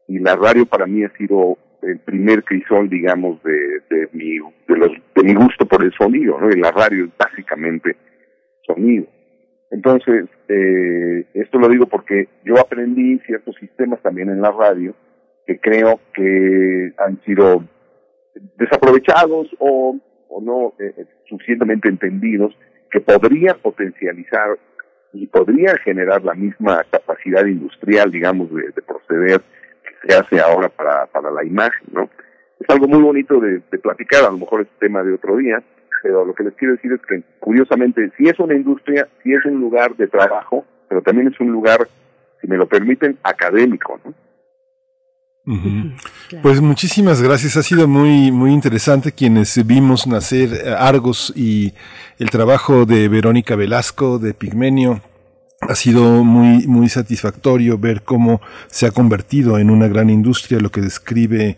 y 0.09 0.18
la 0.18 0.34
radio 0.34 0.66
para 0.66 0.86
mí 0.86 1.04
ha 1.04 1.16
sido 1.16 1.56
el 1.82 2.00
primer 2.00 2.42
crisol, 2.42 2.88
digamos, 2.88 3.40
de, 3.44 3.80
de, 3.90 4.09
mi, 4.12 4.38
de, 4.38 4.76
los, 4.76 4.90
de 5.14 5.22
mi 5.22 5.34
gusto 5.34 5.66
por 5.66 5.84
el 5.84 5.92
sonido, 5.92 6.40
¿no? 6.40 6.50
Y 6.50 6.61
la 6.61 6.72
radio 6.72 7.04
es 7.04 7.11
básicamente 7.16 7.96
sonido. 8.66 9.06
Entonces, 9.70 10.24
eh, 10.48 11.26
esto 11.34 11.59
lo 11.59 11.68
digo 11.68 11.86
porque 11.86 12.28
yo 12.44 12.59
aprendí 12.59 13.18
ciertos 13.26 13.54
sistemas 13.56 14.00
también 14.02 14.30
en 14.30 14.40
la 14.40 14.50
radio 14.50 14.94
que 15.46 15.61
creo 15.61 16.00
que 16.14 16.92
han 16.98 17.20
sido 17.24 17.64
desaprovechados 18.56 19.48
o, 19.59 19.96
o 20.29 20.41
no 20.41 20.74
eh, 20.79 20.95
eh, 20.97 21.05
suficientemente 21.29 21.89
entendidos, 21.89 22.57
que 22.91 23.01
podrían 23.01 23.57
potencializar 23.61 24.59
y 25.12 25.26
podrían 25.26 25.76
generar 25.79 26.22
la 26.24 26.35
misma 26.35 26.85
capacidad 26.91 27.45
industrial, 27.47 28.11
digamos, 28.11 28.53
de, 28.53 28.70
de 28.74 28.83
proceder 28.83 29.41
que 29.41 30.09
se 30.09 30.16
hace 30.16 30.41
ahora 30.41 30.68
para, 30.68 31.07
para 31.07 31.31
la 31.31 31.45
imagen, 31.45 31.87
¿no? 31.93 32.09
Es 32.61 32.68
algo 32.68 32.89
muy 32.89 33.01
bonito 33.01 33.41
de, 33.41 33.62
de 33.70 33.79
platicar, 33.79 34.24
a 34.24 34.31
lo 34.31 34.39
mejor 34.39 34.62
es 34.62 34.68
tema 34.79 35.03
de 35.03 35.14
otro 35.14 35.37
día, 35.37 35.62
pero 36.03 36.24
lo 36.24 36.35
que 36.35 36.45
les 36.45 36.55
quiero 36.55 36.74
decir 36.74 36.93
es 36.93 37.01
que, 37.07 37.22
curiosamente, 37.39 38.11
si 38.16 38.29
es 38.29 38.39
una 38.39 38.55
industria, 38.55 39.09
si 39.22 39.33
es 39.33 39.45
un 39.45 39.61
lugar 39.61 39.95
de 39.97 40.09
trabajo, 40.09 40.64
pero 40.89 41.03
también 41.03 41.29
es 41.29 41.41
un 41.41 41.51
lugar, 41.53 41.87
si 42.41 42.49
me 42.49 42.57
lo 42.57 42.66
permiten, 42.66 43.18
académico, 43.22 44.01
¿no? 44.05 44.14
Pues 46.42 46.61
muchísimas 46.61 47.22
gracias, 47.22 47.57
ha 47.57 47.62
sido 47.62 47.88
muy 47.88 48.30
muy 48.30 48.53
interesante 48.53 49.12
quienes 49.12 49.66
vimos 49.66 50.07
nacer 50.07 50.74
Argos 50.78 51.32
y 51.34 51.72
el 52.18 52.30
trabajo 52.30 52.84
de 52.84 53.09
Verónica 53.09 53.57
Velasco 53.57 54.18
de 54.18 54.34
Pigmenio, 54.34 55.01
ha 55.61 55.74
sido 55.74 56.22
muy, 56.24 56.66
muy 56.66 56.88
satisfactorio 56.88 57.78
ver 57.78 58.03
cómo 58.03 58.40
se 58.68 58.86
ha 58.86 58.90
convertido 58.90 59.59
en 59.59 59.70
una 59.70 59.88
gran 59.88 60.09
industria, 60.09 60.61
lo 60.61 60.70
que 60.70 60.80
describe 60.80 61.57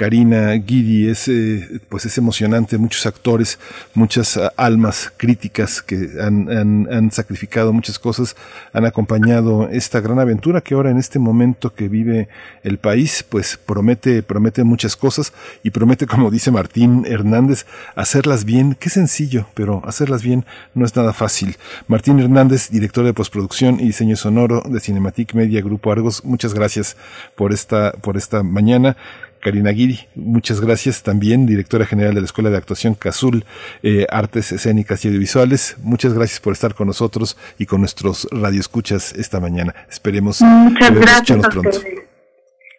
Karina 0.00 0.52
Guidi, 0.52 1.10
es, 1.10 1.28
eh, 1.28 1.78
pues 1.90 2.06
es 2.06 2.16
emocionante, 2.16 2.78
muchos 2.78 3.04
actores, 3.04 3.58
muchas 3.92 4.34
uh, 4.38 4.48
almas 4.56 5.12
críticas 5.14 5.82
que 5.82 6.12
han, 6.18 6.50
han, 6.50 6.88
han, 6.90 7.10
sacrificado 7.10 7.70
muchas 7.74 7.98
cosas, 7.98 8.34
han 8.72 8.86
acompañado 8.86 9.68
esta 9.68 10.00
gran 10.00 10.18
aventura 10.18 10.62
que 10.62 10.72
ahora 10.72 10.90
en 10.90 10.96
este 10.96 11.18
momento 11.18 11.74
que 11.74 11.90
vive 11.90 12.30
el 12.62 12.78
país, 12.78 13.22
pues 13.28 13.58
promete, 13.58 14.22
promete 14.22 14.64
muchas 14.64 14.96
cosas 14.96 15.34
y 15.62 15.68
promete, 15.68 16.06
como 16.06 16.30
dice 16.30 16.50
Martín 16.50 17.04
Hernández, 17.06 17.66
hacerlas 17.94 18.46
bien, 18.46 18.78
qué 18.80 18.88
sencillo, 18.88 19.48
pero 19.52 19.82
hacerlas 19.84 20.22
bien 20.22 20.46
no 20.72 20.86
es 20.86 20.96
nada 20.96 21.12
fácil. 21.12 21.58
Martín 21.88 22.20
Hernández, 22.20 22.70
director 22.70 23.04
de 23.04 23.12
postproducción 23.12 23.78
y 23.78 23.88
diseño 23.88 24.16
sonoro 24.16 24.62
de 24.66 24.80
Cinematic 24.80 25.34
Media 25.34 25.60
Grupo 25.60 25.92
Argos, 25.92 26.24
muchas 26.24 26.54
gracias 26.54 26.96
por 27.34 27.52
esta, 27.52 27.92
por 28.00 28.16
esta 28.16 28.42
mañana. 28.42 28.96
Karina 29.40 29.70
Guiri, 29.70 30.00
muchas 30.14 30.60
gracias 30.60 31.02
también, 31.02 31.46
directora 31.46 31.86
general 31.86 32.14
de 32.14 32.20
la 32.20 32.26
Escuela 32.26 32.50
de 32.50 32.58
Actuación 32.58 32.94
CASUL, 32.94 33.44
eh, 33.82 34.06
Artes 34.10 34.52
Escénicas 34.52 35.04
y 35.04 35.08
Audiovisuales. 35.08 35.76
Muchas 35.82 36.12
gracias 36.12 36.40
por 36.40 36.52
estar 36.52 36.74
con 36.74 36.86
nosotros 36.86 37.36
y 37.58 37.66
con 37.66 37.80
nuestros 37.80 38.28
radioescuchas 38.30 39.14
esta 39.14 39.40
mañana. 39.40 39.74
Esperemos 39.90 40.42
muchas 40.42 40.94
gracias 40.94 41.48
pronto. 41.48 41.80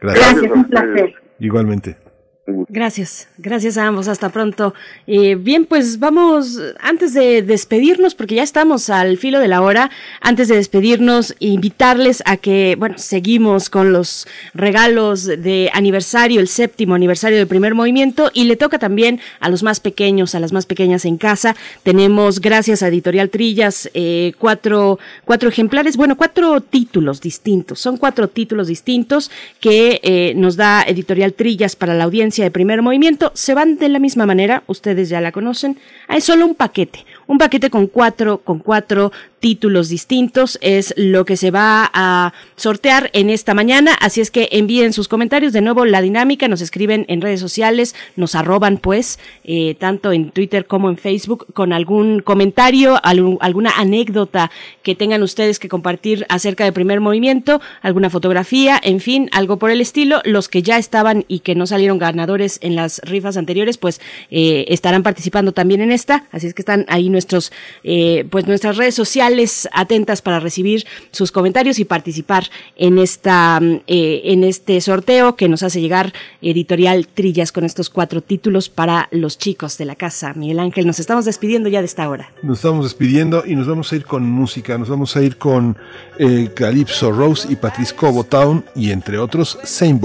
Gracias. 0.02 0.34
gracias, 0.34 0.52
un 0.52 0.64
placer. 0.66 1.14
Igualmente. 1.40 2.11
Gracias, 2.48 3.28
gracias 3.38 3.78
a 3.78 3.86
ambos, 3.86 4.08
hasta 4.08 4.30
pronto. 4.30 4.74
Eh, 5.06 5.36
bien, 5.36 5.66
pues 5.66 6.00
vamos, 6.00 6.60
antes 6.80 7.14
de 7.14 7.44
despedirnos, 7.44 8.16
porque 8.16 8.34
ya 8.34 8.42
estamos 8.42 8.90
al 8.90 9.18
filo 9.18 9.40
de 9.40 9.48
la 9.48 9.62
hora, 9.62 9.92
antes 10.22 10.48
de 10.48 10.56
despedirnos, 10.56 11.36
invitarles 11.38 12.24
a 12.26 12.38
que, 12.38 12.76
bueno, 12.80 12.98
seguimos 12.98 13.70
con 13.70 13.94
los 13.94 14.28
regalos 14.56 15.26
de 15.26 15.70
aniversario, 15.74 16.40
el 16.40 16.48
séptimo 16.48 16.96
aniversario 16.96 17.38
del 17.38 17.48
primer 17.48 17.76
movimiento, 17.76 18.32
y 18.34 18.46
le 18.46 18.56
toca 18.56 18.80
también 18.80 19.20
a 19.40 19.48
los 19.48 19.62
más 19.62 19.80
pequeños, 19.80 20.34
a 20.34 20.40
las 20.40 20.52
más 20.52 20.66
pequeñas 20.66 21.06
en 21.06 21.18
casa. 21.18 21.56
Tenemos, 21.84 22.42
gracias 22.42 22.82
a 22.82 22.88
Editorial 22.88 23.30
Trillas, 23.30 23.88
eh, 23.94 24.34
cuatro, 24.40 24.98
cuatro 25.26 25.48
ejemplares, 25.48 25.96
bueno, 25.96 26.18
cuatro 26.18 26.60
títulos 26.62 27.22
distintos, 27.22 27.80
son 27.80 27.98
cuatro 27.98 28.30
títulos 28.30 28.68
distintos 28.68 29.30
que 29.60 30.00
eh, 30.02 30.34
nos 30.36 30.56
da 30.56 30.82
Editorial 30.82 31.34
Trillas 31.34 31.76
para 31.76 31.94
la 31.94 32.06
audiencia 32.06 32.31
de 32.40 32.52
primer 32.52 32.82
movimiento 32.82 33.32
se 33.36 33.54
van 33.54 33.78
de 33.78 33.90
la 33.90 34.00
misma 34.00 34.26
manera, 34.26 34.64
ustedes 34.68 35.10
ya 35.10 35.20
la 35.20 35.34
conocen, 35.34 35.78
hay 36.08 36.22
solo 36.22 36.46
un 36.46 36.56
paquete, 36.56 37.06
un 37.28 37.38
paquete 37.38 37.70
con 37.70 37.88
cuatro, 37.88 38.40
con 38.40 38.60
cuatro 38.60 39.12
títulos 39.42 39.90
distintos 39.90 40.58
es 40.62 40.94
lo 40.96 41.26
que 41.26 41.36
se 41.36 41.52
va 41.52 41.90
a 41.94 42.34
sortear 42.56 43.10
en 43.14 43.30
esta 43.30 43.54
mañana, 43.54 43.94
así 44.00 44.22
es 44.22 44.32
que 44.32 44.48
envíen 44.52 44.94
sus 44.94 45.08
comentarios, 45.08 45.52
de 45.52 45.62
nuevo 45.62 45.84
la 45.84 46.02
dinámica, 46.02 46.48
nos 46.48 46.62
escriben 46.62 47.06
en 47.10 47.22
redes 47.22 47.40
sociales, 47.40 47.96
nos 48.16 48.36
arroban 48.36 48.78
pues, 48.78 49.20
eh, 49.44 49.76
tanto 49.80 50.12
en 50.12 50.30
Twitter 50.30 50.68
como 50.68 50.90
en 50.90 50.98
Facebook, 50.98 51.48
con 51.54 51.74
algún 51.74 52.22
comentario, 52.22 53.04
algún, 53.04 53.40
alguna 53.42 53.72
anécdota 53.72 54.52
que 54.84 54.94
tengan 54.94 55.24
ustedes 55.24 55.58
que 55.58 55.68
compartir 55.68 56.26
acerca 56.30 56.64
del 56.64 56.74
primer 56.74 57.00
movimiento, 57.00 57.62
alguna 57.82 58.12
fotografía, 58.12 58.80
en 58.82 59.00
fin, 59.00 59.28
algo 59.34 59.58
por 59.58 59.72
el 59.72 59.82
estilo, 59.82 60.22
los 60.24 60.50
que 60.50 60.62
ya 60.62 60.78
estaban 60.78 61.26
y 61.28 61.40
que 61.40 61.56
no 61.56 61.66
salieron 61.66 61.98
ganadores 61.98 62.60
en 62.62 62.76
las 62.76 63.02
rifas 63.04 63.38
anteriores, 63.38 63.80
pues 63.80 64.02
eh, 64.30 64.66
estarán 64.68 65.02
participando 65.02 65.52
también 65.52 65.82
en 65.82 65.92
esta, 65.92 66.26
así 66.32 66.46
es 66.46 66.54
que 66.54 66.62
están 66.62 66.86
ahí 66.90 67.10
nuestros, 67.10 67.52
eh, 67.84 68.26
pues 68.30 68.46
nuestras 68.46 68.78
redes 68.78 68.94
sociales, 68.94 69.31
atentas 69.72 70.22
para 70.22 70.40
recibir 70.40 70.86
sus 71.12 71.32
comentarios 71.32 71.80
y 71.80 71.86
participar 71.86 72.46
en 72.76 73.00
esta 73.00 73.60
eh, 73.88 74.22
en 74.26 74.44
este 74.44 74.80
sorteo 74.82 75.36
que 75.36 75.50
nos 75.50 75.64
hace 75.64 75.82
llegar 75.82 76.14
Editorial 76.42 77.08
Trillas 77.08 77.52
con 77.52 77.64
estos 77.64 77.90
cuatro 77.90 78.22
títulos 78.22 78.70
para 78.70 79.08
los 79.12 79.38
chicos 79.38 79.78
de 79.78 79.86
la 79.86 79.96
casa. 79.96 80.34
Miguel 80.34 80.60
Ángel, 80.60 80.88
nos 80.88 81.00
estamos 81.00 81.26
despidiendo 81.26 81.70
ya 81.70 81.80
de 81.80 81.86
esta 81.86 82.08
hora. 82.10 82.32
Nos 82.44 82.60
estamos 82.60 82.86
despidiendo 82.86 83.44
y 83.46 83.56
nos 83.56 83.68
vamos 83.68 83.92
a 83.92 83.96
ir 83.96 84.06
con 84.06 84.24
música. 84.24 84.78
Nos 84.78 84.90
vamos 84.90 85.16
a 85.16 85.24
ir 85.24 85.38
con 85.38 85.78
eh, 86.20 86.50
Calypso 86.56 87.12
Rose 87.12 87.52
y 87.52 87.56
Patrice 87.56 87.96
Cobo 87.96 88.24
Town 88.24 88.66
y 88.76 88.92
entre 88.92 89.18
otros 89.18 89.58
Same 89.64 90.00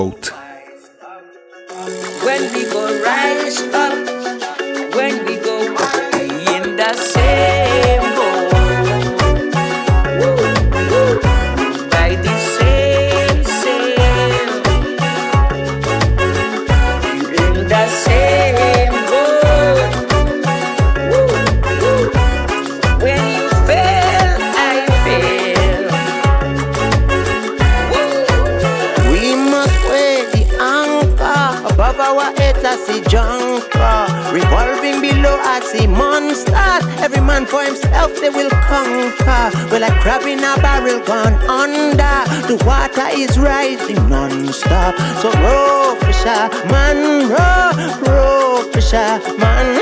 gone 41.07 41.35
under. 41.49 42.17
The 42.51 42.63
water 42.67 43.09
is 43.17 43.39
rising 43.39 44.09
non-stop. 44.09 44.95
So 45.23 45.31
row, 45.41 45.97
fisher 46.01 46.51
man, 46.71 47.31
row, 47.31 47.71
row, 48.05 48.71
fisher 48.73 49.21
man. 49.39 49.81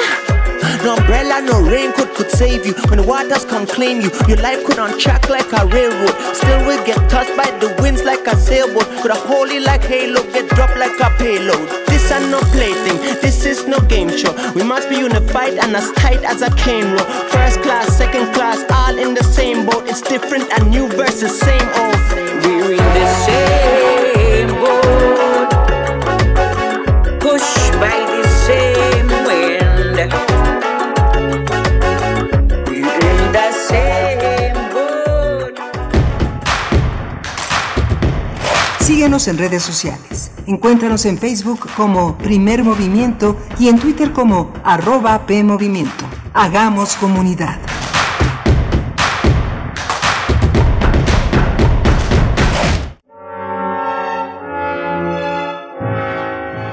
No 0.85 0.97
umbrella, 0.97 1.41
no 1.41 1.62
raincoat 1.62 2.14
could 2.14 2.31
save 2.31 2.66
you. 2.66 2.75
When 2.89 2.99
the 2.99 3.07
waters 3.07 3.45
come 3.47 3.66
claim 3.66 4.03
you, 4.03 4.11
your 4.29 4.39
life 4.39 4.64
could 4.64 4.79
on 4.79 4.99
track 4.99 5.29
like 5.31 5.51
a 5.53 5.66
railroad. 5.66 6.14
Still 6.37 6.61
we 6.68 6.77
get 6.85 7.09
tossed 7.09 7.35
by 7.37 7.51
the 7.59 7.75
winds 7.81 8.05
like 8.05 8.27
a 8.27 8.37
sailboat. 8.37 8.87
Could 9.01 9.11
a 9.11 9.14
holy 9.14 9.61
like 9.61 9.83
halo, 9.83 10.22
get 10.33 10.49
dropped 10.51 10.77
like 10.77 10.99
a 11.01 11.11
payload. 11.16 11.84
This 12.05 12.13
are 12.13 12.29
no 12.31 12.41
plaything, 12.53 12.99
this 13.23 13.47
is 13.47 13.67
no 13.67 13.81
game 13.81 14.11
show. 14.15 14.35
We 14.53 14.63
must 14.63 14.91
be 14.91 14.97
unified 14.97 15.55
and 15.55 15.75
as 15.75 15.91
tight 15.93 16.23
as 16.23 16.43
a 16.43 16.51
cane 16.55 16.93
row. 16.93 17.03
First 17.33 17.63
class, 17.63 17.97
second 17.97 18.31
class, 18.35 18.63
all 18.71 18.99
in 18.99 19.15
the 19.15 19.25
same 19.25 19.65
boat. 19.65 19.89
It's 19.89 20.03
different 20.03 20.53
and 20.53 20.71
new 20.71 20.87
versus 20.87 21.41
same 21.41 21.67
old. 21.81 21.97
We're 22.45 22.73
in 22.73 22.85
the 22.93 23.07
same 23.25 24.49
boat, 24.61 25.49
pushed 27.21 27.73
by 27.81 27.97
the 28.13 28.29
same 28.45 29.09
wind. 29.25 29.97
We're 32.69 33.01
in 33.01 33.33
the 33.33 33.49
same 33.67 34.59
boat. 34.75 35.57
Síguenos 38.81 39.27
en 39.27 39.39
redes 39.39 39.63
sociales. 39.63 40.34
Encuéntranos 40.47 41.07
en 41.07 41.16
Facebook 41.16 41.61
como 41.74 42.18
Primer 42.18 42.64
Movimiento 42.64 43.36
y 43.59 43.68
en 43.68 43.78
Twitter 43.78 44.12
como 44.12 44.53
arroba 44.62 45.26
PMovimiento. 45.26 46.05
Hagamos 46.34 46.97
comunidad. 46.97 47.59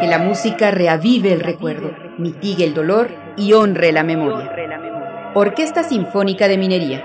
Que 0.00 0.06
la 0.06 0.18
música 0.18 0.70
reavive 0.70 1.34
el 1.34 1.40
recuerdo, 1.40 1.94
mitigue 2.16 2.64
el 2.64 2.72
dolor 2.72 3.10
y 3.36 3.52
honre 3.52 3.92
la 3.92 4.02
memoria. 4.02 4.50
Orquesta 5.34 5.84
Sinfónica 5.84 6.48
de 6.48 6.56
Minería. 6.56 7.04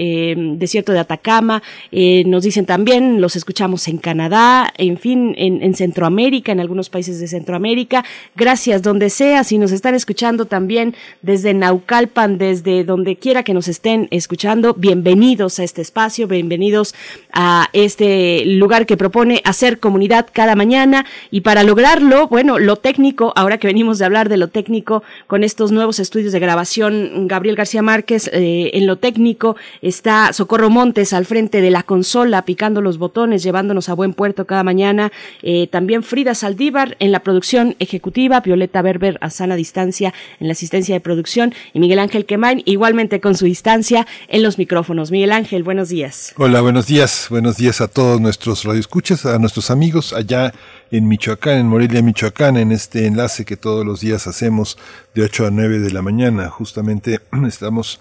desierto 0.57 0.91
de 0.91 0.99
Atacama. 0.99 1.61
nos 1.91 2.43
dicen 2.43 2.65
también, 2.65 3.21
los 3.21 3.35
escuchamos 3.35 3.87
en 3.87 3.97
Canadá, 3.97 4.73
en 4.77 4.97
fin, 4.97 5.35
en, 5.37 5.61
en 5.61 5.75
Centroamérica, 5.75 6.51
en 6.51 6.59
algunos 6.59 6.89
países 6.89 7.19
de 7.19 7.27
Centroamérica. 7.27 8.03
Gracias, 8.35 8.81
donde 8.81 9.08
si 9.09 9.57
nos 9.57 9.71
están 9.71 9.95
escuchando 9.95 10.45
también 10.45 10.95
desde 11.21 11.53
Naucalpan, 11.53 12.37
desde 12.37 12.83
donde 12.83 13.15
quiera 13.15 13.43
que 13.43 13.53
nos 13.53 13.67
estén 13.67 14.07
escuchando, 14.11 14.73
bienvenidos 14.73 15.59
a 15.59 15.63
este 15.63 15.81
espacio, 15.81 16.27
bienvenidos 16.27 16.93
a 17.33 17.69
este 17.73 18.43
lugar 18.45 18.85
que 18.85 18.97
propone 18.97 19.41
hacer 19.45 19.79
comunidad 19.79 20.27
cada 20.31 20.55
mañana. 20.55 21.05
Y 21.31 21.41
para 21.41 21.63
lograrlo, 21.63 22.27
bueno, 22.27 22.59
lo 22.59 22.75
técnico, 22.75 23.33
ahora 23.35 23.57
que 23.57 23.67
venimos 23.67 23.97
de 23.97 24.05
hablar 24.05 24.29
de 24.29 24.37
lo 24.37 24.49
técnico 24.49 25.03
con 25.27 25.43
estos 25.43 25.71
nuevos 25.71 25.99
estudios 25.99 26.31
de 26.31 26.39
grabación, 26.39 27.27
Gabriel 27.27 27.55
García 27.55 27.81
Márquez 27.81 28.29
eh, 28.33 28.71
en 28.73 28.87
lo 28.87 28.97
técnico 28.97 29.55
está 29.81 30.33
Socorro 30.33 30.69
Montes 30.69 31.13
al 31.13 31.25
frente 31.25 31.61
de 31.61 31.71
la 31.71 31.83
consola 31.83 32.43
picando 32.43 32.81
los 32.81 32.97
botones, 32.97 33.43
llevándonos 33.43 33.89
a 33.89 33.93
buen 33.93 34.13
puerto 34.13 34.45
cada 34.45 34.63
mañana, 34.63 35.11
eh, 35.41 35.67
también 35.67 36.03
Frida 36.03 36.35
Saldívar 36.35 36.95
en 36.99 37.11
la 37.11 37.21
producción 37.21 37.75
ejecutiva, 37.79 38.41
Violeta 38.41 38.81
Berber 38.99 39.17
a 39.21 39.29
sana 39.29 39.55
distancia 39.55 40.13
en 40.39 40.47
la 40.47 40.53
asistencia 40.53 40.93
de 40.93 40.99
producción 40.99 41.53
y 41.73 41.79
Miguel 41.79 41.99
Ángel 41.99 42.25
Quemain 42.25 42.61
igualmente 42.65 43.19
con 43.19 43.35
su 43.35 43.45
distancia 43.45 44.05
en 44.27 44.43
los 44.43 44.57
micrófonos. 44.57 45.11
Miguel 45.11 45.31
Ángel, 45.31 45.63
buenos 45.63 45.89
días. 45.89 46.33
Hola, 46.37 46.61
buenos 46.61 46.85
días. 46.85 47.27
Buenos 47.29 47.57
días 47.57 47.81
a 47.81 47.87
todos 47.87 48.21
nuestros 48.21 48.63
radioescuchas, 48.63 49.25
a 49.25 49.39
nuestros 49.39 49.71
amigos 49.71 50.13
allá 50.13 50.53
en 50.91 51.07
Michoacán, 51.07 51.57
en 51.57 51.67
Morelia, 51.67 52.01
Michoacán, 52.01 52.57
en 52.57 52.71
este 52.71 53.05
enlace 53.05 53.45
que 53.45 53.57
todos 53.57 53.85
los 53.85 54.01
días 54.01 54.27
hacemos 54.27 54.77
de 55.15 55.23
8 55.23 55.47
a 55.47 55.51
9 55.51 55.79
de 55.79 55.91
la 55.91 56.01
mañana. 56.01 56.49
Justamente 56.49 57.19
estamos 57.47 57.99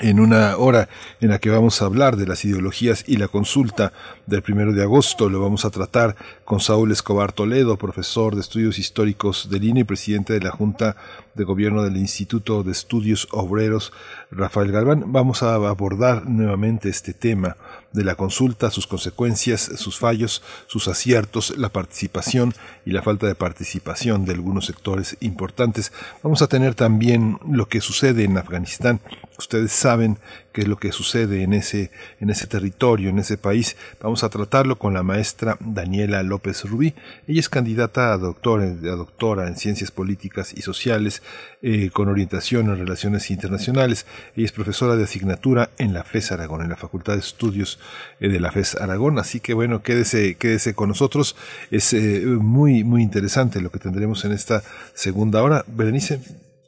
en 0.00 0.20
una 0.20 0.56
hora 0.56 0.88
en 1.20 1.30
la 1.30 1.38
que 1.38 1.50
vamos 1.50 1.80
a 1.80 1.86
hablar 1.86 2.16
de 2.16 2.26
las 2.26 2.44
ideologías 2.44 3.04
y 3.06 3.16
la 3.16 3.28
consulta 3.28 3.92
del 4.26 4.42
primero 4.42 4.72
de 4.72 4.82
agosto. 4.82 5.28
Lo 5.28 5.40
vamos 5.40 5.64
a 5.64 5.70
tratar 5.70 6.16
con 6.44 6.60
Saúl 6.60 6.92
Escobar 6.92 7.32
Toledo, 7.32 7.76
profesor 7.76 8.34
de 8.34 8.42
estudios 8.42 8.78
históricos 8.78 9.48
del 9.50 9.64
INE 9.64 9.80
y 9.80 9.84
presidente 9.84 10.34
de 10.34 10.40
la 10.40 10.50
Junta 10.50 10.96
de 11.36 11.44
Gobierno 11.44 11.82
del 11.82 11.96
Instituto 11.96 12.62
de 12.62 12.72
Estudios 12.72 13.28
Obreros, 13.30 13.92
Rafael 14.30 14.72
Galván. 14.72 15.12
Vamos 15.12 15.42
a 15.42 15.54
abordar 15.54 16.26
nuevamente 16.26 16.88
este 16.88 17.12
tema 17.12 17.56
de 17.92 18.04
la 18.04 18.14
consulta, 18.14 18.70
sus 18.70 18.86
consecuencias, 18.86 19.70
sus 19.76 19.98
fallos, 19.98 20.42
sus 20.66 20.88
aciertos, 20.88 21.56
la 21.56 21.68
participación 21.68 22.54
y 22.84 22.92
la 22.92 23.02
falta 23.02 23.26
de 23.26 23.34
participación 23.34 24.24
de 24.24 24.32
algunos 24.32 24.66
sectores 24.66 25.16
importantes. 25.20 25.92
Vamos 26.22 26.42
a 26.42 26.48
tener 26.48 26.74
también 26.74 27.38
lo 27.48 27.68
que 27.68 27.80
sucede 27.80 28.24
en 28.24 28.38
Afganistán. 28.38 29.00
Ustedes 29.38 29.72
saben 29.72 30.18
qué 30.56 30.62
es 30.62 30.68
lo 30.68 30.78
que 30.78 30.90
sucede 30.90 31.42
en 31.42 31.52
ese, 31.52 31.90
en 32.18 32.30
ese 32.30 32.46
territorio, 32.46 33.10
en 33.10 33.18
ese 33.18 33.36
país. 33.36 33.76
Vamos 34.00 34.24
a 34.24 34.30
tratarlo 34.30 34.78
con 34.78 34.94
la 34.94 35.02
maestra 35.02 35.58
Daniela 35.60 36.22
López 36.22 36.64
Rubí. 36.64 36.94
Ella 37.28 37.40
es 37.40 37.50
candidata 37.50 38.14
a 38.14 38.16
doctora, 38.16 39.48
en 39.48 39.56
ciencias 39.56 39.90
políticas 39.90 40.54
y 40.56 40.62
sociales 40.62 41.22
eh, 41.60 41.90
con 41.90 42.08
orientación 42.08 42.70
en 42.70 42.78
relaciones 42.78 43.30
internacionales. 43.30 44.06
Ella 44.34 44.46
es 44.46 44.52
profesora 44.52 44.96
de 44.96 45.04
asignatura 45.04 45.68
en 45.76 45.92
la 45.92 46.04
FES 46.04 46.32
Aragón, 46.32 46.62
en 46.62 46.70
la 46.70 46.76
Facultad 46.76 47.12
de 47.12 47.18
Estudios 47.18 47.78
eh, 48.18 48.30
de 48.30 48.40
la 48.40 48.50
FES 48.50 48.76
Aragón. 48.76 49.18
Así 49.18 49.40
que 49.40 49.52
bueno, 49.52 49.82
quédese, 49.82 50.36
quédese 50.36 50.72
con 50.72 50.88
nosotros. 50.88 51.36
Es 51.70 51.92
eh, 51.92 52.22
muy, 52.24 52.82
muy 52.82 53.02
interesante 53.02 53.60
lo 53.60 53.70
que 53.70 53.78
tendremos 53.78 54.24
en 54.24 54.32
esta 54.32 54.62
segunda 54.94 55.42
hora. 55.42 55.66
Berenice, 55.66 56.18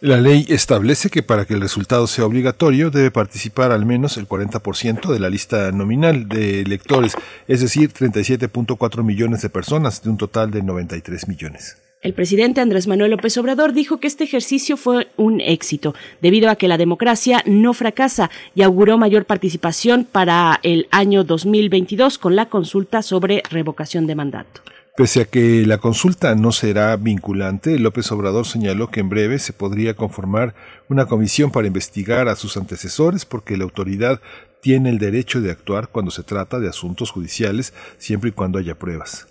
La 0.00 0.20
ley 0.20 0.46
establece 0.48 1.10
que 1.10 1.24
para 1.24 1.44
que 1.44 1.54
el 1.54 1.60
resultado 1.60 2.06
sea 2.06 2.24
obligatorio 2.24 2.90
debe 2.90 3.10
participar 3.10 3.72
al 3.72 3.84
menos 3.84 4.16
el 4.16 4.28
40% 4.28 5.12
de 5.12 5.18
la 5.18 5.28
lista 5.28 5.72
nominal 5.72 6.28
de 6.28 6.60
electores, 6.60 7.14
es 7.48 7.60
decir, 7.60 7.92
37.4 7.92 9.02
millones 9.02 9.42
de 9.42 9.50
personas 9.50 10.02
de 10.02 10.10
un 10.10 10.16
total 10.16 10.52
de 10.52 10.62
93 10.62 11.26
millones. 11.26 11.78
El 12.00 12.14
presidente 12.14 12.60
Andrés 12.60 12.86
Manuel 12.86 13.10
López 13.10 13.36
Obrador 13.38 13.72
dijo 13.72 13.98
que 13.98 14.06
este 14.06 14.22
ejercicio 14.22 14.76
fue 14.76 15.08
un 15.16 15.40
éxito, 15.40 15.96
debido 16.22 16.48
a 16.48 16.54
que 16.54 16.68
la 16.68 16.78
democracia 16.78 17.42
no 17.44 17.74
fracasa 17.74 18.30
y 18.54 18.62
auguró 18.62 18.98
mayor 18.98 19.24
participación 19.24 20.04
para 20.04 20.60
el 20.62 20.86
año 20.92 21.24
2022 21.24 22.18
con 22.18 22.36
la 22.36 22.46
consulta 22.46 23.02
sobre 23.02 23.42
revocación 23.50 24.06
de 24.06 24.14
mandato. 24.14 24.60
Pese 24.96 25.22
a 25.22 25.24
que 25.24 25.66
la 25.66 25.78
consulta 25.78 26.36
no 26.36 26.52
será 26.52 26.94
vinculante, 26.96 27.76
López 27.80 28.12
Obrador 28.12 28.46
señaló 28.46 28.90
que 28.90 29.00
en 29.00 29.08
breve 29.08 29.40
se 29.40 29.52
podría 29.52 29.94
conformar 29.94 30.54
una 30.88 31.06
comisión 31.06 31.50
para 31.50 31.66
investigar 31.66 32.28
a 32.28 32.36
sus 32.36 32.56
antecesores 32.56 33.24
porque 33.24 33.56
la 33.56 33.64
autoridad 33.64 34.20
tiene 34.60 34.90
el 34.90 34.98
derecho 34.98 35.40
de 35.40 35.50
actuar 35.50 35.88
cuando 35.88 36.12
se 36.12 36.22
trata 36.22 36.60
de 36.60 36.68
asuntos 36.68 37.10
judiciales 37.10 37.74
siempre 37.98 38.30
y 38.30 38.32
cuando 38.32 38.60
haya 38.60 38.76
pruebas. 38.76 39.26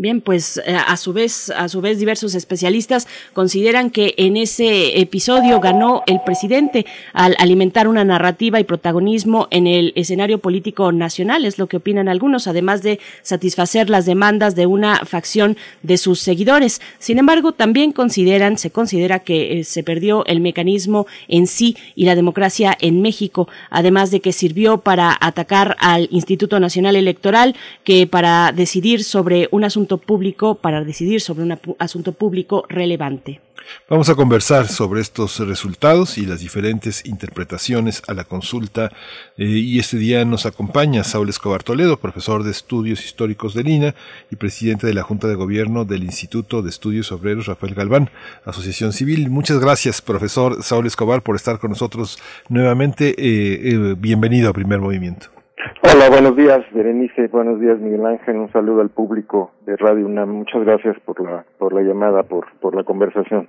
Bien, 0.00 0.20
pues 0.20 0.62
eh, 0.64 0.76
a 0.76 0.96
su 0.96 1.12
vez, 1.12 1.50
a 1.50 1.68
su 1.68 1.80
vez 1.80 1.98
diversos 1.98 2.36
especialistas 2.36 3.08
consideran 3.32 3.90
que 3.90 4.14
en 4.16 4.36
ese 4.36 5.00
episodio 5.00 5.58
ganó 5.58 6.04
el 6.06 6.20
presidente 6.24 6.86
al 7.12 7.34
alimentar 7.40 7.88
una 7.88 8.04
narrativa 8.04 8.60
y 8.60 8.64
protagonismo 8.64 9.48
en 9.50 9.66
el 9.66 9.92
escenario 9.96 10.38
político 10.38 10.92
nacional, 10.92 11.44
es 11.44 11.58
lo 11.58 11.66
que 11.66 11.78
opinan 11.78 12.08
algunos, 12.08 12.46
además 12.46 12.84
de 12.84 13.00
satisfacer 13.22 13.90
las 13.90 14.06
demandas 14.06 14.54
de 14.54 14.66
una 14.66 15.04
facción 15.04 15.56
de 15.82 15.98
sus 15.98 16.20
seguidores. 16.20 16.80
Sin 17.00 17.18
embargo, 17.18 17.50
también 17.50 17.90
consideran, 17.90 18.56
se 18.56 18.70
considera 18.70 19.18
que 19.18 19.58
eh, 19.58 19.64
se 19.64 19.82
perdió 19.82 20.24
el 20.26 20.38
mecanismo 20.38 21.08
en 21.26 21.48
sí 21.48 21.76
y 21.96 22.04
la 22.04 22.14
democracia 22.14 22.78
en 22.80 23.02
México, 23.02 23.48
además 23.68 24.12
de 24.12 24.20
que 24.20 24.30
sirvió 24.30 24.78
para 24.78 25.18
atacar 25.20 25.76
al 25.80 26.06
Instituto 26.12 26.60
Nacional 26.60 26.94
Electoral, 26.94 27.56
que 27.82 28.06
para 28.06 28.52
decidir 28.52 29.02
sobre 29.02 29.48
un 29.50 29.64
asunto 29.64 29.87
público 29.96 30.56
para 30.56 30.84
decidir 30.84 31.22
sobre 31.22 31.44
un 31.44 31.58
asunto 31.78 32.12
público 32.12 32.66
relevante. 32.68 33.40
Vamos 33.88 34.08
a 34.08 34.14
conversar 34.14 34.68
sobre 34.68 35.00
estos 35.00 35.38
resultados 35.40 36.18
y 36.18 36.26
las 36.26 36.40
diferentes 36.40 37.06
interpretaciones 37.06 38.02
a 38.06 38.14
la 38.14 38.24
consulta. 38.24 38.90
Eh, 39.36 39.46
y 39.46 39.78
este 39.78 39.96
día 39.96 40.24
nos 40.24 40.46
acompaña 40.46 41.04
Saúl 41.04 41.28
Escobar 41.28 41.62
Toledo, 41.62 41.98
profesor 41.98 42.44
de 42.44 42.50
Estudios 42.50 43.04
Históricos 43.04 43.54
de 43.54 43.64
Lina 43.64 43.94
y 44.30 44.36
presidente 44.36 44.86
de 44.86 44.94
la 44.94 45.02
Junta 45.02 45.26
de 45.26 45.34
Gobierno 45.34 45.84
del 45.84 46.04
Instituto 46.04 46.62
de 46.62 46.70
Estudios 46.70 47.12
Obreros 47.12 47.46
Rafael 47.46 47.74
Galván, 47.74 48.10
Asociación 48.44 48.92
Civil. 48.92 49.30
Muchas 49.30 49.58
gracias, 49.58 50.02
profesor 50.02 50.62
Saúl 50.62 50.86
Escobar, 50.86 51.22
por 51.22 51.36
estar 51.36 51.58
con 51.58 51.70
nosotros 51.70 52.18
nuevamente. 52.48 53.10
Eh, 53.10 53.70
eh, 53.70 53.94
bienvenido 53.98 54.50
a 54.50 54.52
Primer 54.52 54.80
Movimiento. 54.80 55.37
Hola, 55.82 56.08
buenos 56.08 56.36
días, 56.36 56.60
Berenice. 56.72 57.26
Buenos 57.28 57.58
días, 57.58 57.78
Miguel 57.80 58.06
Ángel. 58.06 58.36
Un 58.36 58.52
saludo 58.52 58.80
al 58.80 58.90
público 58.90 59.50
de 59.66 59.76
Radio 59.76 60.06
UNAM. 60.06 60.28
Muchas 60.30 60.62
gracias 60.64 60.96
por 61.00 61.20
la, 61.20 61.44
por 61.58 61.72
la 61.72 61.82
llamada, 61.82 62.22
por, 62.22 62.46
por 62.60 62.76
la 62.76 62.84
conversación. 62.84 63.48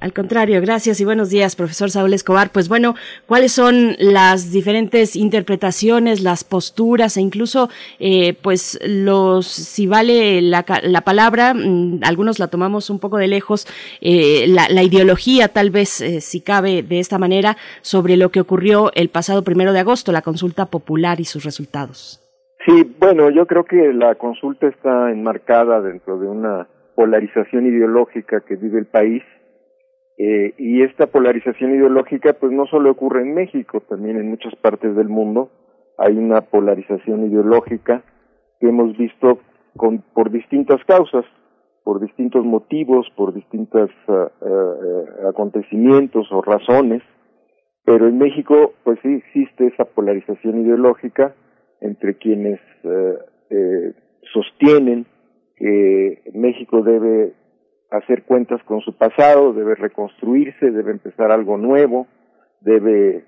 Al 0.00 0.14
contrario, 0.14 0.62
gracias 0.62 0.98
y 1.00 1.04
buenos 1.04 1.28
días, 1.28 1.56
profesor 1.56 1.90
Saúl 1.90 2.14
Escobar. 2.14 2.48
Pues 2.52 2.70
bueno, 2.70 2.94
¿cuáles 3.26 3.52
son 3.52 3.96
las 3.98 4.50
diferentes 4.50 5.14
interpretaciones, 5.14 6.22
las 6.22 6.42
posturas 6.42 7.18
e 7.18 7.20
incluso, 7.20 7.68
eh, 7.98 8.34
pues, 8.40 8.78
los, 8.86 9.46
si 9.46 9.86
vale 9.86 10.40
la, 10.40 10.64
la, 10.84 11.02
palabra, 11.02 11.52
mm, 11.52 12.00
algunos 12.02 12.38
la 12.38 12.48
tomamos 12.48 12.88
un 12.88 12.98
poco 12.98 13.18
de 13.18 13.28
lejos, 13.28 13.66
eh, 14.00 14.46
la, 14.48 14.68
la, 14.70 14.82
ideología, 14.82 15.48
tal 15.48 15.70
vez, 15.70 16.00
eh, 16.00 16.22
si 16.22 16.40
cabe 16.40 16.82
de 16.82 16.98
esta 16.98 17.18
manera, 17.18 17.58
sobre 17.82 18.16
lo 18.16 18.30
que 18.30 18.40
ocurrió 18.40 18.90
el 18.94 19.10
pasado 19.10 19.44
primero 19.44 19.74
de 19.74 19.80
agosto, 19.80 20.12
la 20.12 20.22
consulta 20.22 20.64
popular 20.64 21.20
y 21.20 21.24
sus 21.24 21.44
resultados? 21.44 22.26
Sí, 22.64 22.94
bueno, 22.98 23.28
yo 23.28 23.46
creo 23.46 23.64
que 23.64 23.92
la 23.92 24.14
consulta 24.14 24.66
está 24.66 25.10
enmarcada 25.10 25.82
dentro 25.82 26.18
de 26.18 26.26
una 26.26 26.66
polarización 26.94 27.66
ideológica 27.66 28.40
que 28.40 28.56
vive 28.56 28.78
el 28.78 28.86
país 28.86 29.22
eh, 30.22 30.52
y 30.58 30.82
esta 30.82 31.06
polarización 31.06 31.74
ideológica 31.74 32.34
pues 32.34 32.52
no 32.52 32.66
solo 32.66 32.90
ocurre 32.90 33.22
en 33.22 33.32
México, 33.32 33.80
también 33.88 34.18
en 34.18 34.28
muchas 34.28 34.54
partes 34.56 34.94
del 34.94 35.08
mundo. 35.08 35.48
Hay 35.96 36.14
una 36.14 36.42
polarización 36.42 37.26
ideológica 37.26 38.02
que 38.60 38.68
hemos 38.68 38.94
visto 38.98 39.38
con, 39.78 40.04
por 40.12 40.30
distintas 40.30 40.84
causas, 40.84 41.24
por 41.84 42.02
distintos 42.02 42.44
motivos, 42.44 43.06
por 43.16 43.32
distintos 43.32 43.90
uh, 44.08 44.12
uh, 44.12 45.28
acontecimientos 45.30 46.30
o 46.30 46.42
razones, 46.42 47.02
pero 47.86 48.06
en 48.06 48.18
México 48.18 48.74
pues 48.84 48.98
sí 49.02 49.22
existe 49.24 49.68
esa 49.68 49.86
polarización 49.86 50.60
ideológica 50.60 51.34
entre 51.80 52.18
quienes 52.18 52.60
uh, 52.84 53.16
sostienen 54.34 55.06
que 55.56 56.30
México 56.34 56.82
debe 56.82 57.39
hacer 57.90 58.24
cuentas 58.24 58.62
con 58.64 58.80
su 58.80 58.96
pasado, 58.96 59.52
debe 59.52 59.74
reconstruirse, 59.74 60.70
debe 60.70 60.92
empezar 60.92 61.30
algo 61.30 61.56
nuevo, 61.56 62.06
debe 62.60 63.24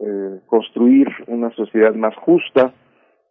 eh, 0.00 0.40
construir 0.46 1.08
una 1.26 1.50
sociedad 1.56 1.92
más 1.92 2.14
justa 2.16 2.72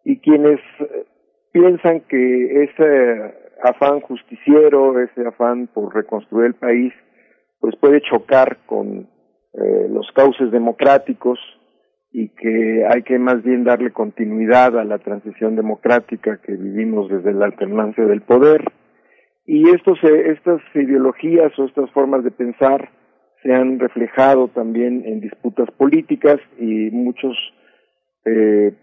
y 0.04 0.18
quienes 0.18 0.60
eh, 0.80 1.06
piensan 1.50 2.00
que 2.00 2.64
ese 2.64 3.34
afán 3.62 4.00
justiciero, 4.00 5.00
ese 5.00 5.26
afán 5.26 5.68
por 5.68 5.94
reconstruir 5.94 6.46
el 6.48 6.54
país, 6.54 6.92
pues 7.60 7.74
puede 7.76 8.02
chocar 8.02 8.58
con 8.66 9.08
eh, 9.54 9.88
los 9.88 10.10
cauces 10.12 10.50
democráticos 10.50 11.38
y 12.12 12.28
que 12.28 12.84
hay 12.86 13.02
que 13.02 13.18
más 13.18 13.42
bien 13.42 13.64
darle 13.64 13.90
continuidad 13.90 14.78
a 14.78 14.84
la 14.84 14.98
transición 14.98 15.56
democrática 15.56 16.38
que 16.44 16.52
vivimos 16.52 17.08
desde 17.08 17.32
la 17.32 17.46
alternancia 17.46 18.04
del 18.04 18.20
poder. 18.20 18.62
Y 19.48 19.70
estos, 19.70 19.98
eh, 20.04 20.30
estas 20.30 20.60
ideologías 20.74 21.58
o 21.58 21.64
estas 21.64 21.90
formas 21.92 22.22
de 22.22 22.30
pensar 22.30 22.90
se 23.42 23.54
han 23.54 23.78
reflejado 23.78 24.48
también 24.48 25.02
en 25.06 25.20
disputas 25.20 25.70
políticas 25.70 26.36
y 26.58 26.90
muchos 26.90 27.34
eh, 28.26 28.74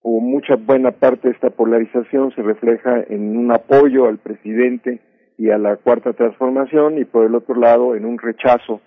o 0.00 0.20
mucha 0.20 0.56
buena 0.56 0.92
parte 0.92 1.28
de 1.28 1.34
esta 1.34 1.50
polarización 1.50 2.34
se 2.34 2.40
refleja 2.40 3.04
en 3.10 3.36
un 3.36 3.52
apoyo 3.52 4.06
al 4.06 4.16
presidente 4.16 5.00
y 5.36 5.50
a 5.50 5.58
la 5.58 5.76
cuarta 5.76 6.14
transformación 6.14 6.96
y 6.96 7.04
por 7.04 7.26
el 7.26 7.34
otro 7.34 7.56
lado 7.56 7.94
en 7.94 8.06
un 8.06 8.18
rechazo 8.18 8.80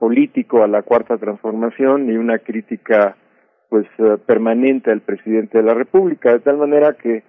político 0.00 0.64
a 0.64 0.66
la 0.66 0.82
cuarta 0.82 1.16
transformación 1.16 2.10
y 2.10 2.16
una 2.16 2.38
crítica 2.38 3.16
pues 3.70 3.86
eh, 3.98 4.16
permanente 4.26 4.90
al 4.90 5.02
presidente 5.02 5.58
de 5.58 5.64
la 5.64 5.74
república. 5.74 6.32
De 6.32 6.40
tal 6.40 6.58
manera 6.58 6.94
que 6.94 7.22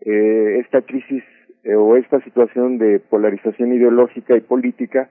eh, 0.00 0.58
esta 0.60 0.82
crisis 0.82 1.22
eh, 1.64 1.74
o 1.74 1.96
esta 1.96 2.20
situación 2.20 2.78
de 2.78 3.00
polarización 3.00 3.72
ideológica 3.72 4.36
y 4.36 4.40
política 4.40 5.08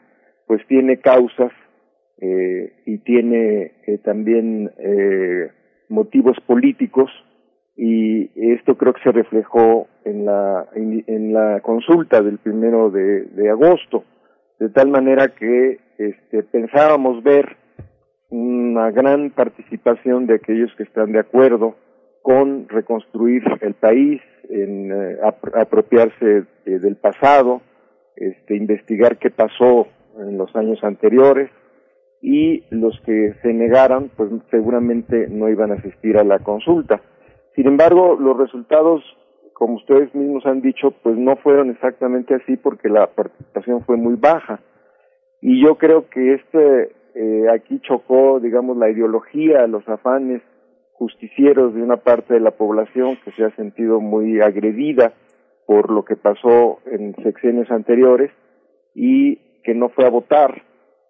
pues 0.48 0.66
tiene 0.68 0.98
causas 0.98 1.52
y 2.86 3.00
tiene 3.00 3.72
también 4.04 4.72
motivos 5.90 6.38
políticos 6.46 7.12
y 7.76 8.30
esto 8.54 8.78
creo 8.78 8.94
que 8.94 9.04
se 9.04 9.12
reflejó 9.12 9.88
en 10.06 10.26
la 10.26 10.68
en, 10.76 11.34
la 11.34 11.60
consulta 11.62 12.22
del 12.22 12.38
primero 12.38 12.92
de, 12.92 13.24
de, 13.24 13.50
agosto 13.50 14.04
de 14.60 14.70
tal 14.70 14.90
manera 14.90 15.30
que 15.30 15.80
este, 15.98 16.44
pensábamos 16.44 17.24
ver 17.24 17.58
una 18.30 18.92
gran 18.92 19.32
participación 19.32 20.28
de 20.28 20.36
aquellos 20.36 20.74
que 20.76 20.84
están 20.84 21.12
de 21.12 21.20
acuerdo 21.20 21.76
con 22.24 22.70
reconstruir 22.70 23.44
el 23.62 23.74
país, 23.76 24.22
en 24.50 24.92
eh, 24.92 25.18
apropiarse 25.56 26.46
eh, 26.66 26.80
del 26.80 26.96
pasado, 26.96 27.62
este, 28.16 28.56
investigar 28.56 29.18
qué 29.18 29.30
pasó 29.30 29.88
en 30.18 30.38
los 30.38 30.56
años 30.56 30.82
anteriores 30.84 31.52
y 32.22 32.64
los 32.70 32.98
que 33.06 33.34
se 33.42 33.54
negaran 33.54 34.10
pues 34.16 34.30
seguramente 34.50 35.28
no 35.30 35.50
iban 35.50 35.72
a 35.72 35.76
asistir 35.76 36.18
a 36.18 36.24
la 36.24 36.40
consulta. 36.40 37.02
Sin 37.56 37.68
embargo, 37.68 38.16
los 38.18 38.38
resultados, 38.38 39.04
como 39.54 39.76
ustedes 39.76 40.16
mismos 40.16 40.46
han 40.46 40.62
dicho, 40.62 40.92
pues 41.04 41.18
no 41.18 41.36
fueron 41.36 41.72
exactamente 41.72 42.36
así 42.36 42.56
porque 42.56 42.88
la 42.88 43.08
participación 43.08 43.84
fue 43.84 43.98
muy 43.98 44.16
baja. 44.16 44.62
Y 45.42 45.62
yo 45.62 45.76
creo 45.76 46.08
que 46.10 46.36
este 46.36 46.92
eh, 47.16 47.48
aquí 47.54 47.82
chocó, 47.82 48.40
digamos, 48.40 48.78
la 48.78 48.90
ideología, 48.90 49.68
los 49.68 49.88
afanes 49.90 50.42
justicieros 50.94 51.74
de 51.74 51.82
una 51.82 51.98
parte 51.98 52.36
de 52.36 52.40
la 52.40 52.52
población 52.52 53.18
que 53.24 53.32
se 53.32 53.44
ha 53.44 53.56
sentido 53.56 54.00
muy 54.00 54.42
agredida 54.42 55.14
por 55.66 55.92
lo 55.92 56.04
que 56.06 56.16
pasó 56.16 56.80
en 56.86 57.16
sexenios 57.24 57.70
anteriores 57.72 58.32
y 58.94 59.38
que 59.64 59.74
no 59.74 59.90
fue 59.90 60.06
a 60.06 60.10
votar 60.10 60.64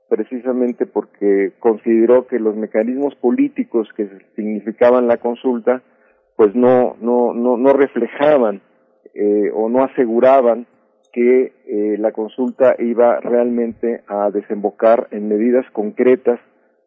precisamente 0.09 0.85
porque 0.85 1.53
consideró 1.59 2.27
que 2.27 2.39
los 2.39 2.55
mecanismos 2.55 3.15
políticos 3.15 3.87
que 3.95 4.07
significaban 4.35 5.07
la 5.07 5.17
consulta 5.17 5.81
pues 6.35 6.55
no 6.55 6.95
no 7.01 7.33
no, 7.33 7.57
no 7.57 7.73
reflejaban 7.73 8.61
eh, 9.13 9.51
o 9.53 9.69
no 9.69 9.83
aseguraban 9.83 10.67
que 11.13 11.53
eh, 11.67 11.97
la 11.99 12.11
consulta 12.11 12.75
iba 12.79 13.19
realmente 13.19 14.01
a 14.07 14.31
desembocar 14.31 15.07
en 15.11 15.29
medidas 15.29 15.65
concretas 15.71 16.39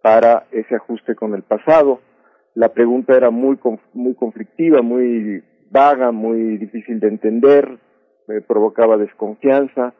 para 0.02 0.46
ese 0.50 0.74
ajuste 0.74 1.14
con 1.14 1.34
el 1.34 1.42
pasado. 1.42 2.00
La 2.56 2.70
pregunta 2.70 3.14
era 3.14 3.28
muy 3.28 3.58
muy 3.92 4.14
conflictiva, 4.14 4.80
muy 4.80 5.44
vaga, 5.70 6.10
muy 6.10 6.56
difícil 6.56 7.00
de 7.00 7.08
entender, 7.08 7.78
eh, 8.28 8.40
provocaba 8.40 8.96
desconfianza. 8.96 9.92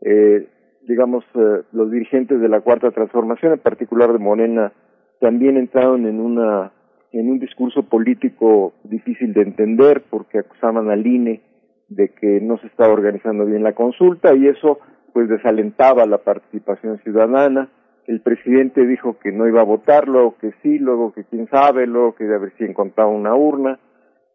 Eh, 0.00 0.48
digamos, 0.88 1.22
eh, 1.34 1.64
los 1.70 1.90
dirigentes 1.90 2.40
de 2.40 2.48
la 2.48 2.62
Cuarta 2.62 2.90
Transformación, 2.92 3.52
en 3.52 3.58
particular 3.58 4.10
de 4.10 4.18
Morena, 4.18 4.72
también 5.20 5.58
entraron 5.58 6.06
en 6.06 6.18
una 6.18 6.72
en 7.12 7.30
un 7.30 7.38
discurso 7.38 7.82
político 7.82 8.72
difícil 8.84 9.34
de 9.34 9.42
entender 9.42 10.04
porque 10.08 10.38
acusaban 10.38 10.88
al 10.90 11.06
INE 11.06 11.42
de 11.88 12.08
que 12.14 12.40
no 12.40 12.56
se 12.58 12.68
estaba 12.68 12.94
organizando 12.94 13.44
bien 13.44 13.62
la 13.62 13.74
consulta 13.74 14.34
y 14.34 14.46
eso 14.46 14.78
pues 15.12 15.28
desalentaba 15.28 16.06
la 16.06 16.18
participación 16.18 17.00
ciudadana. 17.00 17.68
El 18.08 18.22
presidente 18.22 18.86
dijo 18.86 19.18
que 19.18 19.32
no 19.32 19.46
iba 19.46 19.60
a 19.60 19.64
votar, 19.64 20.08
luego 20.08 20.34
que 20.40 20.52
sí, 20.62 20.78
luego 20.78 21.12
que 21.12 21.24
quién 21.24 21.46
sabe, 21.50 21.86
luego 21.86 22.14
que 22.14 22.24
de 22.24 22.36
haber 22.36 22.54
si 22.56 22.64
encontraba 22.64 23.10
una 23.10 23.34
urna. 23.34 23.78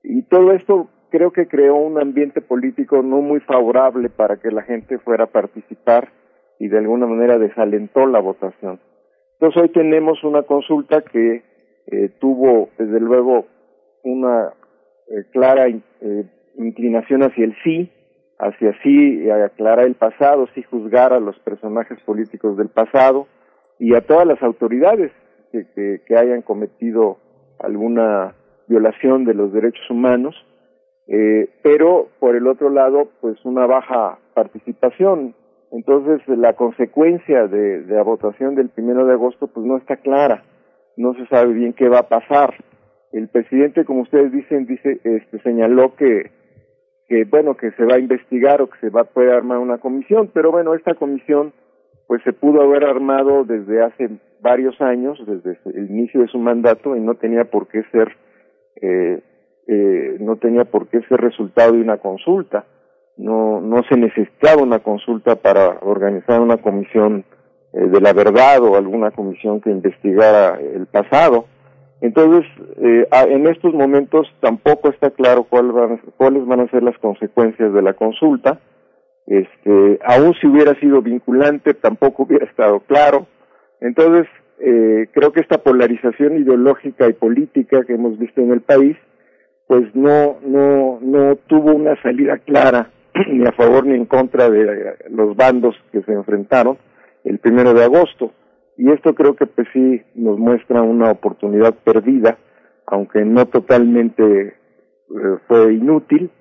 Y 0.03 0.21
todo 0.27 0.51
esto 0.53 0.89
creo 1.09 1.31
que 1.31 1.47
creó 1.47 1.77
un 1.77 1.99
ambiente 1.99 2.39
político 2.39 3.01
no 3.01 3.21
muy 3.21 3.39
favorable 3.39 4.09
para 4.09 4.37
que 4.37 4.51
la 4.51 4.61
gente 4.61 4.99
fuera 4.99 5.23
a 5.23 5.31
participar 5.31 6.09
y 6.59 6.67
de 6.67 6.77
alguna 6.77 7.07
manera 7.07 7.39
desalentó 7.39 8.05
la 8.05 8.19
votación. 8.19 8.79
Entonces 9.39 9.63
hoy 9.63 9.69
tenemos 9.69 10.23
una 10.23 10.43
consulta 10.43 11.01
que 11.01 11.41
eh, 11.87 12.09
tuvo 12.19 12.69
desde 12.77 12.99
luego 12.99 13.47
una 14.03 14.53
eh, 15.07 15.23
clara 15.31 15.67
eh, 15.67 16.25
inclinación 16.59 17.23
hacia 17.23 17.45
el 17.45 17.55
sí, 17.63 17.91
hacia 18.37 18.79
sí 18.83 19.31
aclarar 19.31 19.87
el 19.87 19.95
pasado, 19.95 20.47
sí 20.53 20.61
juzgar 20.61 21.11
a 21.11 21.19
los 21.19 21.39
personajes 21.39 21.99
políticos 22.01 22.55
del 22.55 22.69
pasado 22.69 23.25
y 23.79 23.95
a 23.95 24.01
todas 24.01 24.27
las 24.27 24.41
autoridades 24.41 25.11
que, 25.51 26.01
que, 26.05 26.17
hayan 26.17 26.41
cometido 26.41 27.17
alguna 27.59 28.35
violación 28.67 29.25
de 29.25 29.33
los 29.33 29.53
derechos 29.53 29.87
humanos, 29.89 30.35
eh, 31.07 31.49
pero 31.61 32.07
por 32.19 32.35
el 32.35 32.47
otro 32.47 32.69
lado, 32.69 33.09
pues 33.21 33.37
una 33.45 33.65
baja 33.65 34.17
participación. 34.33 35.35
Entonces, 35.71 36.21
la 36.27 36.53
consecuencia 36.53 37.47
de, 37.47 37.83
de 37.83 37.95
la 37.95 38.03
votación 38.03 38.55
del 38.55 38.69
primero 38.69 39.05
de 39.05 39.13
agosto, 39.13 39.47
pues 39.47 39.65
no 39.65 39.77
está 39.77 39.97
clara, 39.97 40.43
no 40.97 41.13
se 41.13 41.27
sabe 41.27 41.53
bien 41.53 41.73
qué 41.73 41.89
va 41.89 41.99
a 41.99 42.09
pasar. 42.09 42.55
El 43.11 43.27
presidente, 43.27 43.85
como 43.85 44.01
ustedes 44.01 44.31
dicen, 44.31 44.65
dice, 44.65 44.99
este, 45.03 45.39
señaló 45.41 45.95
que 45.95 46.31
que 47.07 47.25
bueno 47.25 47.55
que 47.55 47.71
se 47.71 47.85
va 47.85 47.95
a 47.95 47.99
investigar 47.99 48.61
o 48.61 48.69
que 48.69 48.79
se 48.79 48.89
va 48.89 49.01
a 49.01 49.05
poder 49.05 49.31
armar 49.31 49.57
una 49.57 49.77
comisión 49.77 50.31
pero 50.33 50.51
bueno 50.51 50.73
esta 50.73 50.93
comisión 50.93 51.53
pues 52.07 52.21
se 52.23 52.33
pudo 52.33 52.61
haber 52.61 52.83
armado 52.83 53.43
desde 53.43 53.83
hace 53.83 54.09
varios 54.41 54.79
años 54.81 55.17
desde 55.25 55.57
el 55.73 55.89
inicio 55.89 56.21
de 56.21 56.27
su 56.27 56.37
mandato 56.37 56.95
y 56.95 56.99
no 56.99 57.15
tenía 57.15 57.45
por 57.45 57.67
qué 57.67 57.83
ser 57.91 58.15
eh, 58.81 59.21
eh, 59.67 60.17
no 60.19 60.35
tenía 60.37 60.65
por 60.65 60.87
qué 60.87 61.01
ser 61.03 61.21
resultado 61.21 61.73
de 61.73 61.81
una 61.81 61.97
consulta 61.97 62.65
no 63.17 63.61
no 63.61 63.83
se 63.89 63.97
necesitaba 63.97 64.61
una 64.61 64.79
consulta 64.79 65.35
para 65.35 65.79
organizar 65.81 66.41
una 66.41 66.57
comisión 66.57 67.23
eh, 67.73 67.87
de 67.87 68.01
la 68.01 68.13
verdad 68.13 68.61
o 68.61 68.75
alguna 68.75 69.11
comisión 69.11 69.61
que 69.61 69.69
investigara 69.69 70.59
el 70.59 70.87
pasado 70.87 71.45
entonces, 72.03 72.43
eh, 72.81 73.07
en 73.29 73.47
estos 73.47 73.73
momentos 73.73 74.27
tampoco 74.41 74.89
está 74.89 75.11
claro 75.11 75.45
cuál 75.45 75.71
van, 75.71 76.01
cuáles 76.17 76.45
van 76.45 76.59
a 76.59 76.67
ser 76.67 76.83
las 76.83 76.97
consecuencias 76.97 77.73
de 77.73 77.81
la 77.81 77.93
consulta. 77.93 78.59
Este, 79.27 79.99
aún 80.05 80.33
si 80.39 80.47
hubiera 80.47 80.77
sido 80.79 81.01
vinculante, 81.01 81.73
tampoco 81.73 82.23
hubiera 82.23 82.45
estado 82.45 82.81
claro. 82.81 83.27
Entonces, 83.81 84.27
eh, 84.59 85.07
creo 85.11 85.31
que 85.31 85.41
esta 85.41 85.59
polarización 85.59 86.37
ideológica 86.37 87.07
y 87.07 87.13
política 87.13 87.83
que 87.85 87.93
hemos 87.93 88.17
visto 88.17 88.41
en 88.41 88.51
el 88.51 88.61
país, 88.61 88.97
pues 89.67 89.83
no, 89.95 90.39
no, 90.45 90.99
no 91.01 91.35
tuvo 91.47 91.73
una 91.73 92.01
salida 92.01 92.37
clara 92.39 92.91
ni 93.31 93.45
a 93.45 93.51
favor 93.53 93.85
ni 93.85 93.95
en 93.95 94.05
contra 94.05 94.49
de 94.49 94.95
los 95.09 95.35
bandos 95.35 95.75
que 95.91 96.01
se 96.01 96.13
enfrentaron 96.13 96.77
el 97.23 97.39
primero 97.39 97.73
de 97.73 97.83
agosto 97.83 98.33
y 98.77 98.91
esto 98.91 99.13
creo 99.13 99.35
que 99.35 99.45
pues 99.45 99.67
sí 99.73 100.01
nos 100.15 100.37
muestra 100.39 100.81
una 100.81 101.11
oportunidad 101.11 101.75
perdida, 101.83 102.37
aunque 102.87 103.23
no 103.23 103.45
totalmente 103.45 104.47
eh, 104.47 104.53
fue 105.47 105.73
inútil, 105.73 106.31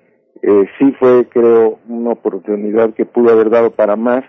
eh, 0.45 0.65
sí 0.77 0.91
fue 0.99 1.25
creo 1.29 1.79
una 1.87 2.11
oportunidad 2.11 2.93
que 2.93 3.05
pudo 3.05 3.31
haber 3.31 3.49
dado 3.49 3.71
para 3.71 3.95
más 3.95 4.25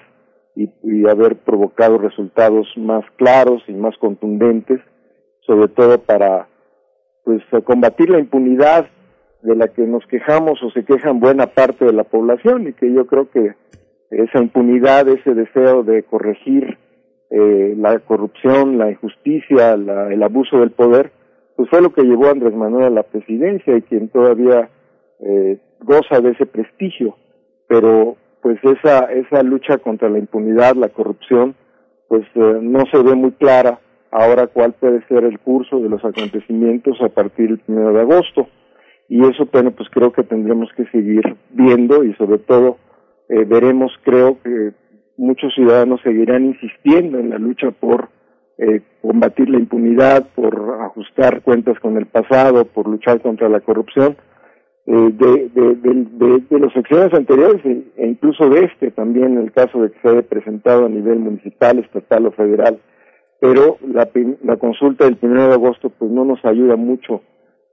y, 0.54 0.68
haber 1.08 1.36
provocado 1.36 1.98
resultados 1.98 2.68
más 2.76 3.04
claros 3.16 3.62
y 3.66 3.72
más 3.72 3.96
contundentes, 3.98 4.80
sobre 5.40 5.66
todo 5.68 5.98
para 5.98 6.46
pues 7.24 7.42
combatir 7.64 8.10
la 8.10 8.20
impunidad 8.20 8.86
de 9.42 9.56
la 9.56 9.66
que 9.68 9.82
nos 9.82 10.06
quejamos 10.06 10.62
o 10.62 10.70
se 10.70 10.84
quejan 10.84 11.18
buena 11.18 11.48
parte 11.48 11.84
de 11.84 11.92
la 11.92 12.04
población 12.04 12.68
y 12.68 12.72
que 12.74 12.92
yo 12.92 13.06
creo 13.06 13.28
que 13.30 13.54
esa 14.10 14.38
impunidad, 14.38 15.08
ese 15.08 15.34
deseo 15.34 15.82
de 15.82 16.04
corregir 16.04 16.78
eh, 17.30 17.74
la 17.76 17.98
corrupción, 17.98 18.78
la 18.78 18.92
injusticia, 18.92 19.72
el 19.72 20.22
abuso 20.22 20.60
del 20.60 20.70
poder, 20.70 21.10
pues 21.56 21.68
fue 21.68 21.82
lo 21.82 21.92
que 21.92 22.04
llevó 22.04 22.26
a 22.26 22.30
Andrés 22.30 22.54
Manuel 22.54 22.84
a 22.84 22.90
la 22.90 23.02
presidencia 23.02 23.76
y 23.76 23.82
quien 23.82 24.08
todavía 24.08 24.70
eh, 25.20 25.58
goza 25.84 26.20
de 26.20 26.30
ese 26.30 26.46
prestigio. 26.46 27.16
pero 27.68 28.16
pues 28.42 28.58
esa, 28.62 29.10
esa 29.10 29.42
lucha 29.42 29.78
contra 29.78 30.10
la 30.10 30.18
impunidad, 30.18 30.76
la 30.76 30.90
corrupción, 30.90 31.54
pues 32.08 32.24
eh, 32.34 32.58
no 32.60 32.84
se 32.92 33.02
ve 33.02 33.14
muy 33.14 33.32
clara 33.32 33.80
ahora 34.10 34.46
cuál 34.48 34.74
puede 34.74 35.02
ser 35.08 35.24
el 35.24 35.38
curso 35.38 35.80
de 35.80 35.88
los 35.88 36.04
acontecimientos 36.04 37.00
a 37.00 37.08
partir 37.08 37.48
del 37.48 37.58
primero 37.60 37.94
de 37.94 38.02
agosto. 38.02 38.48
Y 39.08 39.24
eso, 39.24 39.48
bueno, 39.50 39.70
pues 39.72 39.88
creo 39.90 40.12
que 40.12 40.22
tendremos 40.22 40.68
que 40.76 40.84
seguir 40.86 41.36
viendo 41.50 42.04
y 42.04 42.12
sobre 42.14 42.38
todo 42.38 42.76
eh, 43.28 43.44
veremos, 43.44 43.92
creo 44.04 44.38
que 44.42 44.72
muchos 45.16 45.54
ciudadanos 45.54 46.00
seguirán 46.02 46.44
insistiendo 46.44 47.18
en 47.18 47.30
la 47.30 47.38
lucha 47.38 47.70
por 47.70 48.08
eh, 48.58 48.82
combatir 49.02 49.48
la 49.48 49.58
impunidad, 49.58 50.28
por 50.34 50.80
ajustar 50.82 51.42
cuentas 51.42 51.78
con 51.80 51.96
el 51.96 52.06
pasado, 52.06 52.64
por 52.66 52.86
luchar 52.88 53.20
contra 53.20 53.48
la 53.48 53.60
corrupción. 53.60 54.16
Eh, 54.86 55.10
de, 55.14 55.48
de, 55.48 55.74
de, 55.76 56.40
de, 56.50 56.58
los 56.58 56.70
secciones 56.74 57.14
anteriores 57.14 57.64
e, 57.64 57.84
e 57.96 58.06
incluso 58.06 58.50
de 58.50 58.66
este 58.66 58.90
también 58.90 59.38
en 59.38 59.44
el 59.44 59.52
caso 59.52 59.80
de 59.80 59.90
que 59.90 59.98
se 60.00 60.08
haya 60.10 60.22
presentado 60.22 60.84
a 60.84 60.90
nivel 60.90 61.20
municipal, 61.20 61.78
estatal 61.78 62.26
o 62.26 62.32
federal 62.32 62.78
pero 63.40 63.78
la, 63.86 64.08
la 64.42 64.56
consulta 64.56 65.04
del 65.04 65.18
1 65.20 65.48
de 65.48 65.54
agosto 65.54 65.90
pues 65.90 66.10
no 66.10 66.24
nos 66.24 66.44
ayuda 66.44 66.76
mucho 66.76 67.22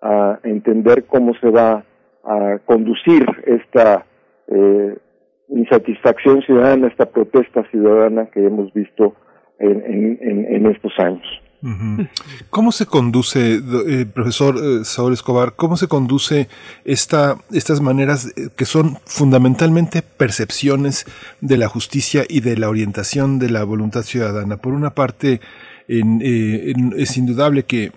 a 0.02 0.40
entender 0.44 1.06
cómo 1.06 1.34
se 1.36 1.50
va 1.50 1.86
a 2.24 2.60
conducir 2.66 3.26
esta 3.46 4.06
eh, 4.48 4.98
insatisfacción 5.50 6.42
ciudadana, 6.42 6.88
esta 6.88 7.06
protesta 7.06 7.64
ciudadana 7.72 8.28
que 8.28 8.46
hemos 8.46 8.74
visto 8.74 9.16
en, 9.60 10.66
estos 10.66 10.92
años. 10.98 11.26
¿Cómo 12.50 12.72
se 12.72 12.88
conduce, 12.88 13.62
eh, 13.88 14.06
profesor 14.12 14.58
eh, 14.58 14.84
Saúl 14.84 15.14
Escobar, 15.14 15.54
cómo 15.56 15.78
se 15.78 15.88
conduce 15.88 16.50
esta, 16.86 17.38
estas 17.52 17.82
maneras 17.82 18.34
eh, 18.36 18.50
que 18.56 18.66
son 18.66 18.98
fundamentalmente 19.06 20.02
percepciones 20.02 21.06
de 21.40 21.58
la 21.58 21.68
justicia 21.68 22.26
y 22.28 22.40
de 22.42 22.58
la 22.58 22.68
orientación 22.68 23.38
de 23.38 23.52
la 23.52 23.64
voluntad 23.64 24.02
ciudadana? 24.02 24.58
Por 24.58 24.74
una 24.74 24.96
parte, 24.96 25.40
es 25.88 27.18
indudable 27.18 27.64
que 27.64 27.92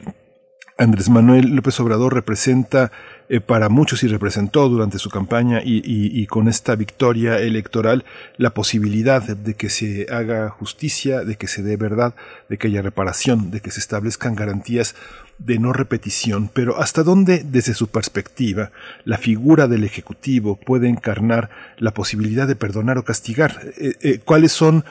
Andrés 0.77 1.09
Manuel 1.09 1.55
López 1.55 1.79
Obrador 1.81 2.13
representa 2.13 2.91
eh, 3.29 3.41
para 3.41 3.69
muchos 3.69 4.03
y 4.03 4.09
representó 4.09 4.69
durante 4.69 4.99
su 4.99 5.09
campaña 5.09 5.61
y, 5.65 6.27
con 6.27 6.49
esta 6.49 6.77
victoria 6.77 7.39
electoral 7.39 8.05
la 8.37 8.51
posibilidad 8.51 9.23
de, 9.23 9.55
que 9.55 9.71
se 9.71 10.07
haga 10.11 10.51
justicia, 10.51 11.25
de 11.25 11.37
que 11.37 11.47
se 11.47 11.63
dé 11.63 11.77
verdad, 11.77 12.15
de 12.49 12.59
que 12.59 12.69
haya 12.69 12.83
reparación, 12.83 13.51
de 13.51 13.61
que 13.61 13.71
se 13.71 13.81
establezcan 13.81 14.35
garantías 14.35 14.95
de 15.39 15.59
no 15.59 15.73
repetición, 15.73 16.51
pero 16.53 16.79
hasta 16.79 17.03
dónde, 17.03 17.45
desde 17.45 17.75
su 17.75 17.89
perspectiva, 17.89 18.71
la 19.05 19.19
figura 19.19 19.69
del 19.69 19.85
Ejecutivo 19.85 20.57
puede 20.57 20.89
encarnar 20.89 21.51
la 21.79 21.93
posibilidad 21.93 22.47
de 22.47 22.57
perdonar 22.57 22.99
o 22.99 23.05
castigar. 23.05 23.61
Eh, 23.79 23.95
eh, 24.01 24.21
¿Cuáles 24.25 24.53
son 24.53 24.85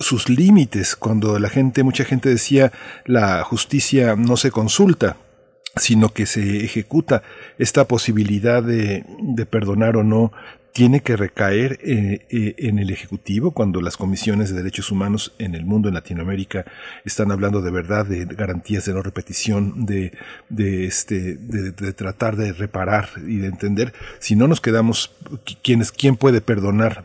sus 0.00 0.28
límites 0.28 0.96
cuando 0.96 1.38
la 1.38 1.48
gente, 1.48 1.82
mucha 1.82 2.04
gente 2.04 2.28
decía 2.28 2.72
la 3.04 3.44
justicia 3.44 4.16
no 4.16 4.36
se 4.36 4.50
consulta, 4.50 5.16
sino 5.76 6.10
que 6.10 6.26
se 6.26 6.64
ejecuta 6.64 7.22
esta 7.58 7.86
posibilidad 7.86 8.62
de, 8.62 9.04
de 9.20 9.46
perdonar 9.46 9.96
o 9.96 10.04
no 10.04 10.32
tiene 10.74 11.02
que 11.02 11.16
recaer 11.16 11.78
eh, 11.84 12.26
eh, 12.30 12.56
en 12.58 12.80
el 12.80 12.90
Ejecutivo 12.90 13.52
cuando 13.52 13.80
las 13.80 13.96
comisiones 13.96 14.50
de 14.50 14.56
derechos 14.56 14.90
humanos 14.90 15.32
en 15.38 15.54
el 15.54 15.64
mundo, 15.64 15.86
en 15.86 15.94
Latinoamérica, 15.94 16.64
están 17.04 17.30
hablando 17.30 17.62
de 17.62 17.70
verdad, 17.70 18.04
de 18.04 18.24
garantías 18.24 18.84
de 18.84 18.92
no 18.92 19.00
repetición, 19.00 19.86
de, 19.86 20.12
de, 20.48 20.84
este, 20.84 21.36
de, 21.36 21.92
tratar 21.92 22.34
de 22.34 22.52
reparar 22.52 23.08
y 23.24 23.36
de 23.36 23.46
entender. 23.46 23.92
Si 24.18 24.34
no 24.34 24.48
nos 24.48 24.60
quedamos, 24.60 25.14
¿quién, 25.62 25.80
es, 25.80 25.92
quién 25.92 26.16
puede 26.16 26.40
perdonar 26.40 27.04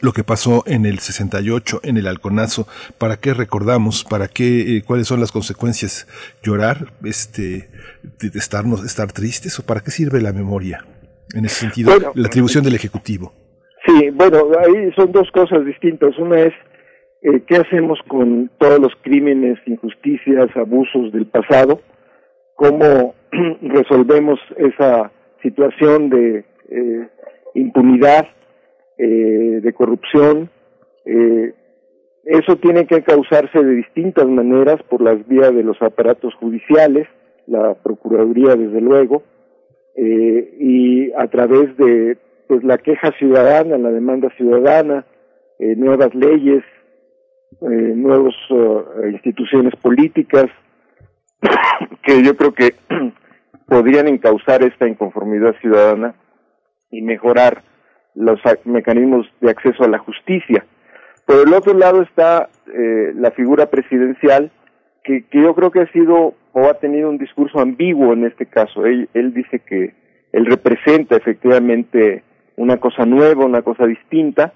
lo 0.00 0.12
que 0.12 0.24
pasó 0.24 0.62
en 0.66 0.86
el 0.86 0.98
68, 0.98 1.80
en 1.82 1.96
el 1.96 2.06
halconazo, 2.06 2.66
para 2.98 3.16
qué 3.16 3.34
recordamos, 3.34 4.04
para 4.04 4.28
qué, 4.28 4.76
eh, 4.76 4.82
cuáles 4.86 5.08
son 5.08 5.20
las 5.20 5.32
consecuencias, 5.32 6.06
llorar, 6.42 6.92
este, 7.04 7.68
de 8.20 8.38
estarnos, 8.38 8.84
estar 8.84 9.12
tristes 9.12 9.58
o 9.58 9.66
para 9.66 9.80
qué 9.80 9.90
sirve 9.90 10.20
la 10.20 10.32
memoria, 10.32 10.84
en 11.34 11.44
ese 11.44 11.60
sentido, 11.60 11.92
la 12.14 12.28
atribución 12.28 12.64
del 12.64 12.74
ejecutivo. 12.74 13.32
Sí, 13.86 14.10
bueno, 14.10 14.38
ahí 14.60 14.92
son 14.96 15.12
dos 15.12 15.30
cosas 15.32 15.64
distintas. 15.64 16.16
Una 16.18 16.40
es 16.40 16.54
eh, 17.22 17.42
qué 17.46 17.56
hacemos 17.56 17.98
con 18.06 18.50
todos 18.58 18.78
los 18.78 18.92
crímenes, 19.02 19.58
injusticias, 19.66 20.48
abusos 20.56 21.12
del 21.12 21.26
pasado, 21.26 21.80
cómo 22.54 23.14
resolvemos 23.62 24.38
esa 24.56 25.10
situación 25.42 26.10
de 26.10 26.44
eh, 26.70 27.08
impunidad 27.54 28.28
eh, 28.98 29.60
de 29.62 29.72
corrupción. 29.72 30.50
Eh, 31.04 31.54
eso 32.24 32.56
tiene 32.56 32.86
que 32.86 33.02
causarse 33.02 33.62
de 33.62 33.74
distintas 33.76 34.26
maneras 34.26 34.82
por 34.90 35.00
las 35.00 35.26
vías 35.26 35.54
de 35.54 35.62
los 35.62 35.80
aparatos 35.80 36.34
judiciales, 36.34 37.08
la 37.46 37.74
Procuraduría 37.74 38.54
desde 38.54 38.80
luego, 38.80 39.22
eh, 39.96 40.56
y 40.60 41.12
a 41.12 41.26
través 41.28 41.74
de 41.76 42.18
pues 42.46 42.64
la 42.64 42.78
queja 42.78 43.12
ciudadana, 43.18 43.78
la 43.78 43.90
demanda 43.90 44.30
ciudadana, 44.36 45.06
eh, 45.58 45.74
nuevas 45.76 46.14
leyes, 46.14 46.64
eh, 47.62 47.92
nuevas 47.96 48.34
uh, 48.50 49.06
instituciones 49.10 49.74
políticas, 49.76 50.46
que 52.02 52.22
yo 52.22 52.36
creo 52.36 52.52
que 52.52 52.74
podrían 53.66 54.08
encauzar 54.08 54.62
esta 54.62 54.86
inconformidad 54.86 55.56
ciudadana 55.60 56.14
y 56.90 57.02
mejorar 57.02 57.62
los 58.18 58.40
mecanismos 58.64 59.26
de 59.40 59.50
acceso 59.50 59.84
a 59.84 59.88
la 59.88 59.98
justicia. 59.98 60.64
Por 61.24 61.46
el 61.46 61.54
otro 61.54 61.74
lado 61.74 62.02
está 62.02 62.48
eh, 62.66 63.12
la 63.14 63.30
figura 63.30 63.66
presidencial, 63.66 64.50
que, 65.04 65.24
que, 65.26 65.40
yo 65.40 65.54
creo 65.54 65.70
que 65.70 65.80
ha 65.80 65.92
sido 65.92 66.34
o 66.52 66.64
ha 66.68 66.74
tenido 66.74 67.08
un 67.08 67.18
discurso 67.18 67.60
ambiguo 67.60 68.12
en 68.12 68.24
este 68.24 68.46
caso. 68.46 68.84
Él, 68.86 69.08
él 69.14 69.32
dice 69.32 69.60
que 69.60 69.94
él 70.32 70.46
representa 70.46 71.16
efectivamente 71.16 72.24
una 72.56 72.78
cosa 72.78 73.06
nueva, 73.06 73.44
una 73.44 73.62
cosa 73.62 73.86
distinta, 73.86 74.52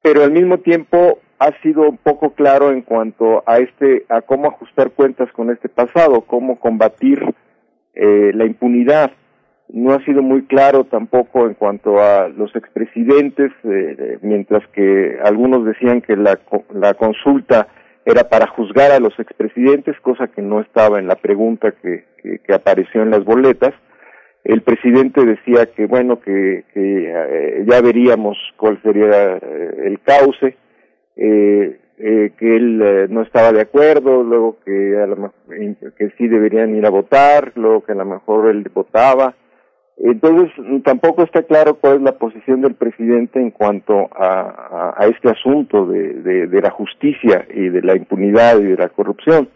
pero 0.00 0.22
al 0.22 0.30
mismo 0.30 0.58
tiempo 0.58 1.18
ha 1.38 1.50
sido 1.62 1.88
un 1.88 1.96
poco 1.96 2.34
claro 2.34 2.70
en 2.70 2.82
cuanto 2.82 3.42
a 3.46 3.58
este, 3.58 4.06
a 4.08 4.22
cómo 4.22 4.48
ajustar 4.48 4.92
cuentas 4.92 5.30
con 5.32 5.50
este 5.50 5.68
pasado, 5.68 6.22
cómo 6.22 6.60
combatir 6.60 7.34
eh, 7.94 8.30
la 8.34 8.44
impunidad 8.44 9.10
no 9.74 9.92
ha 9.92 10.04
sido 10.04 10.22
muy 10.22 10.44
claro 10.44 10.84
tampoco 10.84 11.46
en 11.46 11.54
cuanto 11.54 11.98
a 11.98 12.28
los 12.28 12.54
expresidentes, 12.54 13.50
eh, 13.64 14.18
mientras 14.22 14.64
que 14.68 15.18
algunos 15.24 15.64
decían 15.64 16.00
que 16.00 16.16
la, 16.16 16.38
la 16.72 16.94
consulta 16.94 17.66
era 18.06 18.28
para 18.28 18.46
juzgar 18.46 18.92
a 18.92 19.00
los 19.00 19.18
expresidentes, 19.18 19.98
cosa 20.00 20.28
que 20.28 20.42
no 20.42 20.60
estaba 20.60 21.00
en 21.00 21.08
la 21.08 21.16
pregunta 21.16 21.72
que, 21.72 22.04
que, 22.22 22.54
apareció 22.54 23.02
en 23.02 23.10
las 23.10 23.24
boletas. 23.24 23.74
El 24.44 24.62
presidente 24.62 25.24
decía 25.24 25.66
que, 25.66 25.86
bueno, 25.86 26.20
que, 26.20 26.64
que 26.72 27.08
eh, 27.08 27.64
ya 27.66 27.80
veríamos 27.80 28.36
cuál 28.56 28.80
sería 28.82 29.38
eh, 29.38 29.74
el 29.86 29.98
cauce, 30.02 30.56
eh, 31.16 31.80
que 31.96 32.56
él 32.56 33.08
no 33.10 33.22
estaba 33.22 33.52
de 33.52 33.62
acuerdo, 33.62 34.22
luego 34.22 34.58
que, 34.64 34.98
a 34.98 35.06
lo 35.06 35.32
que 35.96 36.10
sí 36.18 36.28
deberían 36.28 36.76
ir 36.76 36.86
a 36.86 36.90
votar, 36.90 37.52
luego 37.56 37.84
que 37.84 37.92
a 37.92 37.96
lo 37.96 38.04
mejor 38.04 38.50
él 38.50 38.68
votaba, 38.74 39.34
entonces, 39.96 40.50
tampoco 40.84 41.22
está 41.22 41.44
claro 41.44 41.74
cuál 41.74 41.96
es 41.96 42.02
la 42.02 42.18
posición 42.18 42.60
del 42.60 42.74
presidente 42.74 43.40
en 43.40 43.50
cuanto 43.50 44.08
a, 44.12 44.94
a, 44.96 45.06
este 45.06 45.30
asunto 45.30 45.86
de, 45.86 46.14
de, 46.14 46.46
de, 46.48 46.60
la 46.60 46.70
justicia 46.70 47.46
y 47.54 47.68
de 47.68 47.80
la 47.80 47.94
impunidad 47.94 48.58
y 48.58 48.64
de 48.64 48.76
la 48.76 48.88
corrupción. 48.88 49.48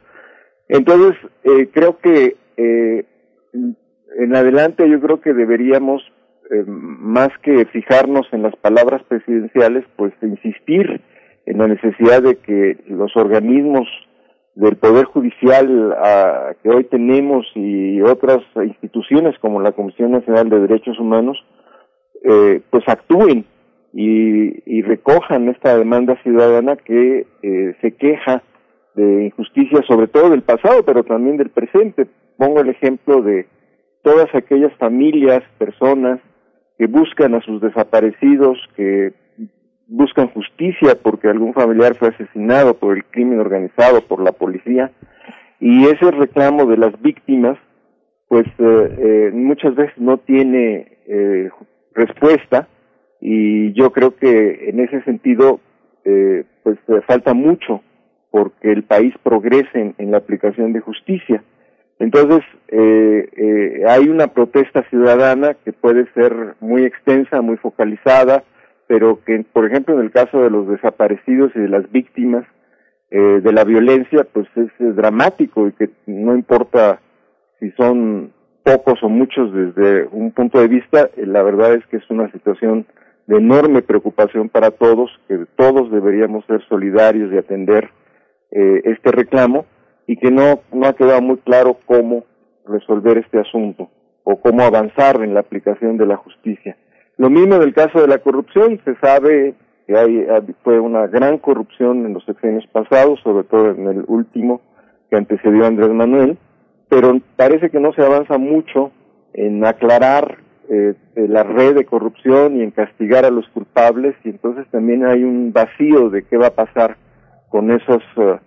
Entonces, 0.69 1.19
eh, 1.43 1.69
creo 1.73 1.99
que 1.99 2.37
eh, 2.57 3.05
en 3.53 4.37
adelante 4.37 4.89
yo 4.89 5.01
creo 5.01 5.21
que 5.21 5.33
deberíamos, 5.33 6.03
eh, 6.51 6.65
más 6.67 7.31
que 7.43 7.65
fijarnos 7.67 8.27
en 8.33 8.43
las 8.43 8.55
palabras 8.57 9.03
presidenciales, 9.09 9.85
pues 9.97 10.13
insistir 10.23 11.01
en 11.47 11.59
la 11.59 11.67
necesidad 11.67 12.23
de 12.23 12.37
que 12.37 12.77
los 12.87 13.17
organismos 13.17 13.89
del 14.59 14.77
Poder 14.77 15.05
Judicial 15.05 15.93
a, 15.93 16.57
que 16.61 16.69
hoy 16.69 16.83
tenemos 16.85 17.47
y 17.55 18.01
otras 18.03 18.41
instituciones 18.57 19.39
como 19.39 19.61
la 19.61 19.71
Comisión 19.71 20.11
Nacional 20.11 20.51
de 20.51 20.59
Derechos 20.59 20.99
Humanos, 20.99 21.39
eh, 22.25 22.61
pues 22.69 22.83
actúen 22.89 23.45
y, 23.93 24.63
y, 24.67 24.83
recojan 24.83 25.49
esta 25.49 25.79
demanda 25.79 26.21
ciudadana 26.25 26.75
que 26.75 27.25
eh, 27.43 27.77
se 27.81 27.93
queja 27.93 28.43
de 28.97 29.27
injusticia, 29.27 29.81
sobre 29.87 30.09
todo 30.09 30.31
del 30.31 30.43
pasado, 30.43 30.85
pero 30.85 31.05
también 31.05 31.37
del 31.37 31.51
presente. 31.51 32.09
Pongo 32.37 32.61
el 32.61 32.71
ejemplo 32.71 33.23
de 33.23 33.47
todas 34.03 34.27
aquellas 34.35 34.75
familias, 34.77 35.45
personas 35.59 36.19
que 36.77 36.87
buscan 36.89 37.35
a 37.37 37.43
sus 37.43 37.61
desaparecidos, 37.61 38.59
que 38.75 39.13
buscan 39.89 40.29
justicia 40.29 40.97
porque 41.03 41.29
algún 41.29 41.55
familiar 41.55 41.97
fue 41.97 42.09
asesinado 42.09 42.75
por 42.75 42.97
el 42.97 43.05
crimen 43.05 43.41
organizado, 43.41 44.03
por 44.03 44.23
la 44.23 44.33
policía, 44.33 44.93
y 45.61 45.87
ese 45.87 46.11
reclamo 46.11 46.67
de 46.67 46.77
las 46.77 47.01
víctimas, 47.03 47.59
pues 48.29 48.47
eh, 48.47 48.97
eh, 48.99 49.31
muchas 49.33 49.75
veces 49.75 49.99
no 49.99 50.19
tiene 50.19 50.99
eh, 51.07 51.51
respuesta 51.95 52.69
y 53.21 53.73
yo 53.73 53.91
creo 53.91 54.15
que 54.15 54.69
en 54.69 54.81
ese 54.81 55.03
sentido 55.03 55.61
eh, 56.05 56.45
pues 56.63 56.79
falta 57.07 57.35
mucho 57.35 57.83
porque 58.31 58.73
el 58.73 58.85
país 58.85 59.15
progrese 59.23 59.95
en, 59.97 60.11
la 60.11 60.19
aplicación 60.19 60.73
de 60.73 60.81
justicia. 60.81 61.43
Entonces, 61.99 62.41
eh, 62.69 63.29
eh, 63.37 63.83
hay 63.89 64.09
una 64.09 64.29
protesta 64.29 64.83
ciudadana 64.91 65.55
que 65.65 65.73
puede 65.73 66.07
ser 66.13 66.55
muy 66.61 66.85
extensa, 66.85 67.41
muy 67.41 67.57
focalizada, 67.57 68.45
pero 68.89 69.21
que, 69.25 69.45
por 69.53 69.67
ejemplo, 69.67 69.95
en 69.95 70.01
el 70.01 70.11
caso 70.11 70.41
de 70.43 70.51
los 70.51 70.67
desaparecidos 70.67 71.53
y 71.55 71.61
de 71.61 71.69
las 71.69 71.89
víctimas 71.93 72.45
eh, 73.11 73.41
de 73.43 73.53
la 73.53 73.65
violencia, 73.65 74.27
pues 74.33 74.49
es, 74.57 74.97
dramático 74.97 75.69
y 75.69 75.73
que 75.73 75.91
no 76.07 76.35
importa 76.35 77.01
si 77.61 77.71
son 77.73 78.33
pocos 78.65 79.03
o 79.03 79.09
muchos 79.09 79.53
desde 79.53 80.09
un 80.11 80.33
punto 80.33 80.61
de 80.61 80.69
vista, 80.69 81.11
eh, 81.17 81.27
la 81.27 81.43
verdad 81.43 81.75
es 81.75 81.87
que 81.87 81.99
es 81.99 82.11
una 82.11 82.33
situación 82.33 82.87
de 83.27 83.37
enorme 83.37 83.83
preocupación 83.83 84.49
para 84.49 84.71
todos, 84.71 85.11
que 85.29 85.45
todos 85.57 85.91
deberíamos 85.91 86.47
ser 86.47 86.67
solidarios 86.69 87.33
y 87.33 87.37
atender 87.37 87.91
eh, 88.51 88.81
este 88.85 89.13
reclamo 89.13 89.67
y 90.07 90.17
que 90.17 90.31
no, 90.31 90.61
no 90.73 90.87
ha 90.87 90.95
quedado 90.95 91.21
muy 91.21 91.37
claro 91.39 91.77
cómo 91.85 92.25
resolver 92.67 93.19
este 93.19 93.39
asunto 93.39 93.91
o 94.25 94.41
cómo 94.41 94.63
avanzar 94.63 95.23
en 95.23 95.35
la 95.35 95.41
aplicación 95.41 95.99
de 95.99 96.07
la 96.07 96.17
justicia. 96.17 96.77
Lo 97.19 97.31
mismo 97.31 97.59
del 97.59 97.75
caso 97.75 98.01
de 98.01 98.09
la 98.09 98.19
corrupción, 98.19 98.81
se 98.85 98.97
sabe 98.97 99.55
que 99.87 99.97
hay, 99.97 100.27
fue 100.65 100.81
una 100.81 101.07
gran 101.07 101.39
corrupción 101.39 102.07
en 102.07 102.15
los 102.15 102.25
sexenios 102.25 102.67
pasados, 102.69 103.21
sobre 103.23 103.45
todo 103.45 103.71
en 103.71 103.87
el 103.87 104.05
último 104.07 104.61
que 105.11 105.17
antecedió 105.17 105.65
a 105.65 105.69
Andrés 105.69 105.91
Manuel, 105.91 106.39
pero 106.89 107.19
parece 107.37 107.71
que 107.71 107.81
no 107.81 107.93
se 107.93 108.03
avanza 108.03 108.39
mucho 108.39 108.93
en 109.35 109.65
aclarar 109.65 110.39
eh, 110.71 110.95
la 111.17 111.43
red 111.43 111.75
de 111.75 111.87
corrupción 111.87 112.57
y 112.57 112.63
en 112.63 112.71
castigar 112.71 113.25
a 113.25 113.31
los 113.31 113.49
culpables 113.49 114.15
y 114.25 114.31
entonces 114.31 114.67
también 114.71 115.07
hay 115.07 115.25
un 115.25 115.53
vacío 115.53 116.11
de 116.11 116.25
qué 116.25 116.37
va 116.37 116.49
a 116.49 116.55
pasar 116.55 116.97
con 117.49 117.71
esos 117.71 118.03
eh, 118.17 118.39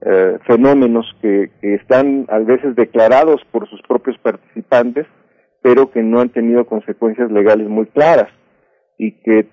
eh, 0.00 0.38
fenómenos 0.46 1.06
que, 1.22 1.50
están 1.62 2.26
a 2.28 2.38
veces 2.38 2.74
declarados 2.76 3.40
por 3.50 3.68
sus 3.68 3.80
propios 3.82 4.18
participantes, 4.18 5.06
pero 5.62 5.90
que 5.90 6.02
no 6.02 6.20
han 6.20 6.30
tenido 6.30 6.66
consecuencias 6.66 7.30
legales 7.30 7.68
muy 7.68 7.86
claras 7.86 8.28
y 8.96 9.12
que 9.22 9.46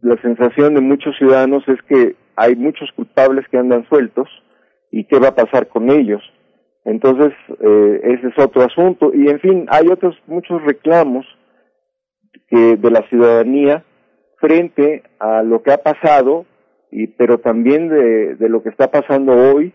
la 0.00 0.20
sensación 0.22 0.74
de 0.74 0.80
muchos 0.80 1.16
ciudadanos 1.16 1.66
es 1.68 1.80
que 1.82 2.16
hay 2.36 2.54
muchos 2.56 2.90
culpables 2.92 3.46
que 3.48 3.58
andan 3.58 3.86
sueltos 3.88 4.28
y 4.90 5.04
qué 5.04 5.18
va 5.18 5.28
a 5.28 5.34
pasar 5.34 5.68
con 5.68 5.90
ellos. 5.90 6.22
Entonces, 6.84 7.32
eh, 7.60 8.00
ese 8.04 8.28
es 8.28 8.38
otro 8.38 8.62
asunto. 8.62 9.12
Y 9.12 9.28
en 9.28 9.40
fin, 9.40 9.66
hay 9.70 9.88
otros 9.88 10.16
muchos 10.26 10.62
reclamos 10.62 11.26
que 12.48 12.76
de 12.76 12.90
la 12.90 13.02
ciudadanía 13.08 13.84
frente 14.38 15.02
a 15.18 15.42
lo 15.42 15.62
que 15.62 15.72
ha 15.72 15.78
pasado 15.78 16.46
y 16.90 17.08
pero 17.08 17.38
también 17.38 17.88
de, 17.88 18.36
de 18.36 18.48
lo 18.48 18.62
que 18.62 18.70
está 18.70 18.90
pasando 18.90 19.32
hoy 19.32 19.74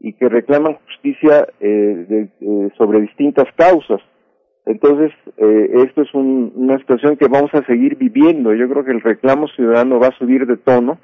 y 0.00 0.12
que 0.14 0.28
reclaman 0.28 0.78
justicia 0.86 1.46
eh, 1.60 2.28
eh, 2.40 2.68
sobre 2.76 3.00
distintas 3.00 3.46
causas. 3.56 4.00
Entonces, 4.66 5.12
eh, 5.36 5.70
esto 5.86 6.02
es 6.02 6.14
una 6.14 6.78
situación 6.78 7.16
que 7.16 7.28
vamos 7.28 7.52
a 7.52 7.64
seguir 7.66 7.96
viviendo. 7.96 8.54
Yo 8.54 8.68
creo 8.68 8.84
que 8.84 8.92
el 8.92 9.02
reclamo 9.02 9.46
ciudadano 9.48 10.00
va 10.00 10.08
a 10.08 10.18
subir 10.18 10.46
de 10.46 10.56
tono, 10.56 10.98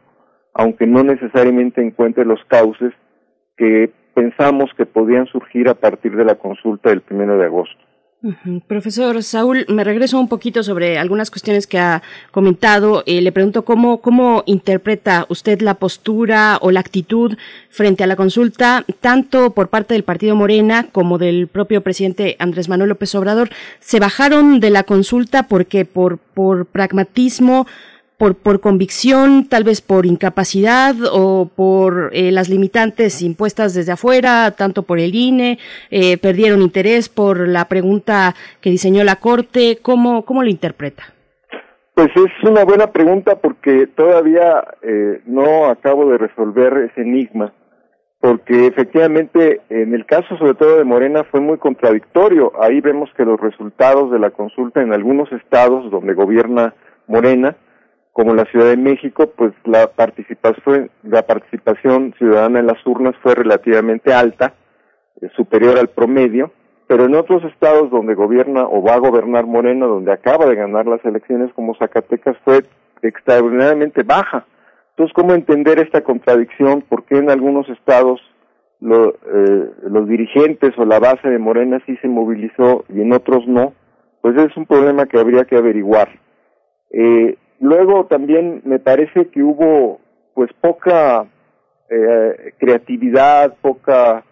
aunque 0.54 0.86
no 0.86 1.02
necesariamente 1.04 1.82
encuentre 1.82 2.24
los 2.24 2.42
cauces 2.46 2.92
que 3.56 3.92
pensamos 4.14 4.70
que 4.76 4.86
podían 4.86 5.26
surgir 5.26 5.68
a 5.68 5.74
partir 5.74 6.16
de 6.16 6.24
la 6.24 6.36
consulta 6.36 6.88
del 6.90 7.02
primero 7.02 7.36
de 7.36 7.44
agosto. 7.44 7.89
Profesor 8.66 9.22
Saúl, 9.22 9.64
me 9.68 9.82
regreso 9.82 10.20
un 10.20 10.28
poquito 10.28 10.62
sobre 10.62 10.98
algunas 10.98 11.30
cuestiones 11.30 11.66
que 11.66 11.78
ha 11.78 12.02
comentado. 12.30 13.02
Eh, 13.06 13.22
le 13.22 13.32
pregunto 13.32 13.64
cómo, 13.64 14.02
cómo 14.02 14.42
interpreta 14.44 15.24
usted 15.30 15.62
la 15.62 15.74
postura 15.74 16.58
o 16.60 16.70
la 16.70 16.80
actitud 16.80 17.38
frente 17.70 18.04
a 18.04 18.06
la 18.06 18.16
consulta, 18.16 18.84
tanto 19.00 19.52
por 19.52 19.68
parte 19.68 19.94
del 19.94 20.04
Partido 20.04 20.36
Morena 20.36 20.88
como 20.92 21.16
del 21.16 21.46
propio 21.46 21.80
presidente 21.80 22.36
Andrés 22.38 22.68
Manuel 22.68 22.90
López 22.90 23.14
Obrador. 23.14 23.48
Se 23.80 24.00
bajaron 24.00 24.60
de 24.60 24.68
la 24.68 24.82
consulta 24.82 25.44
porque 25.44 25.86
por, 25.86 26.18
por 26.18 26.66
pragmatismo 26.66 27.66
por, 28.20 28.34
por 28.34 28.60
convicción, 28.60 29.48
tal 29.48 29.64
vez 29.64 29.80
por 29.80 30.04
incapacidad 30.04 30.94
o 31.10 31.48
por 31.56 32.10
eh, 32.12 32.30
las 32.30 32.50
limitantes 32.50 33.22
impuestas 33.22 33.72
desde 33.72 33.92
afuera, 33.92 34.50
tanto 34.50 34.82
por 34.82 34.98
el 34.98 35.14
INE, 35.14 35.58
eh, 35.90 36.18
perdieron 36.18 36.60
interés 36.60 37.08
por 37.08 37.48
la 37.48 37.64
pregunta 37.64 38.34
que 38.60 38.68
diseñó 38.68 39.04
la 39.04 39.16
Corte. 39.16 39.78
¿Cómo, 39.80 40.26
cómo 40.26 40.42
lo 40.42 40.50
interpreta? 40.50 41.02
Pues 41.94 42.08
es 42.14 42.46
una 42.46 42.62
buena 42.62 42.88
pregunta 42.92 43.36
porque 43.36 43.86
todavía 43.86 44.64
eh, 44.82 45.22
no 45.24 45.70
acabo 45.70 46.10
de 46.10 46.18
resolver 46.18 46.90
ese 46.90 47.00
enigma, 47.00 47.54
porque 48.20 48.66
efectivamente 48.66 49.62
en 49.70 49.94
el 49.94 50.04
caso 50.04 50.36
sobre 50.36 50.52
todo 50.52 50.76
de 50.76 50.84
Morena 50.84 51.24
fue 51.24 51.40
muy 51.40 51.56
contradictorio. 51.56 52.52
Ahí 52.60 52.82
vemos 52.82 53.08
que 53.16 53.24
los 53.24 53.40
resultados 53.40 54.10
de 54.10 54.18
la 54.18 54.28
consulta 54.28 54.82
en 54.82 54.92
algunos 54.92 55.32
estados 55.32 55.90
donde 55.90 56.12
gobierna 56.12 56.74
Morena, 57.06 57.56
como 58.12 58.34
la 58.34 58.44
Ciudad 58.46 58.66
de 58.66 58.76
México, 58.76 59.30
pues 59.36 59.52
la 59.64 59.86
participación, 59.88 60.90
la 61.02 61.22
participación 61.22 62.14
ciudadana 62.18 62.58
en 62.58 62.66
las 62.66 62.84
urnas 62.86 63.14
fue 63.22 63.34
relativamente 63.34 64.12
alta, 64.12 64.54
eh, 65.20 65.28
superior 65.36 65.78
al 65.78 65.88
promedio, 65.88 66.52
pero 66.86 67.04
en 67.04 67.14
otros 67.14 67.44
estados 67.44 67.90
donde 67.90 68.14
gobierna 68.14 68.64
o 68.64 68.82
va 68.82 68.94
a 68.94 68.98
gobernar 68.98 69.46
Moreno, 69.46 69.86
donde 69.86 70.12
acaba 70.12 70.46
de 70.46 70.56
ganar 70.56 70.86
las 70.86 71.04
elecciones 71.04 71.52
como 71.54 71.76
Zacatecas, 71.76 72.36
fue 72.44 72.64
extraordinariamente 73.02 74.02
baja. 74.02 74.44
Entonces, 74.90 75.14
¿cómo 75.14 75.32
entender 75.32 75.78
esta 75.78 76.02
contradicción? 76.02 76.82
¿Por 76.82 77.04
qué 77.04 77.18
en 77.18 77.30
algunos 77.30 77.68
estados 77.68 78.20
eh, 78.82 79.70
los 79.88 80.08
dirigentes 80.08 80.72
o 80.78 80.84
la 80.84 80.98
base 80.98 81.28
de 81.28 81.38
Morena 81.38 81.80
sí 81.86 81.96
se 81.98 82.08
movilizó 82.08 82.84
y 82.88 83.00
en 83.00 83.12
otros 83.12 83.46
no? 83.46 83.72
Pues 84.20 84.36
es 84.36 84.54
un 84.56 84.66
problema 84.66 85.06
que 85.06 85.18
habría 85.18 85.44
que 85.44 85.56
averiguar. 85.56 86.08
Eh, 86.90 87.38
Luego 87.60 88.06
también 88.06 88.62
me 88.64 88.78
parece 88.78 89.28
que 89.28 89.42
hubo 89.42 90.00
pues 90.34 90.50
poca 90.60 91.26
eh, 91.90 92.54
creatividad, 92.58 93.56
poca 93.60 94.24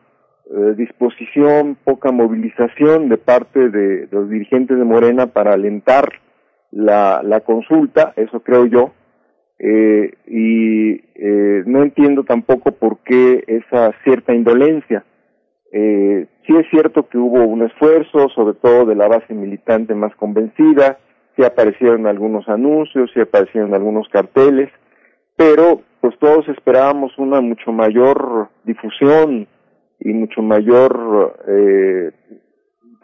eh, 0.50 0.74
disposición, 0.76 1.76
poca 1.84 2.10
movilización 2.10 3.09
de 3.09 3.18
parte 3.18 3.68
de, 3.68 4.09
los 4.10 4.30
dirigentes 4.30 4.78
de 4.78 4.84
Morena 4.84 5.26
para 5.26 5.52
alentar 5.52 6.10
la, 6.70 7.22
la 7.22 7.40
consulta, 7.40 8.12
eso 8.16 8.40
creo 8.40 8.66
yo, 8.66 8.92
eh, 9.59 10.14
y 10.26 10.92
eh, 11.16 11.62
no 11.66 11.82
entiendo 11.82 12.24
tampoco 12.24 12.72
por 12.72 12.98
qué 12.98 13.44
esa 13.46 13.92
cierta 14.05 14.34
indolencia. 14.34 15.05
Eh, 15.72 16.26
sí 16.46 16.56
es 16.56 16.66
cierto 16.70 17.09
que 17.09 17.18
hubo 17.18 17.44
un 17.44 17.62
esfuerzo, 17.62 18.28
sobre 18.30 18.55
todo 18.55 18.86
de 18.86 18.94
la 18.94 19.09
base 19.09 19.34
militante 19.34 19.94
más 19.94 20.14
convencida, 20.16 20.98
sí 21.39 21.44
aparecieron 21.44 22.06
algunos 22.06 22.48
anuncios, 22.48 23.10
sí 23.15 23.20
aparecieron 23.20 23.73
algunos 23.73 24.09
carteles, 24.09 24.70
pero 25.36 25.82
pues 26.01 26.19
todos 26.19 26.48
esperábamos 26.48 27.16
una 27.16 27.40
mucho 27.40 27.70
mayor 27.70 28.48
difusión 28.65 29.47
y 30.01 30.12
mucho 30.12 30.43
mayor, 30.43 31.36
eh, 31.47 32.10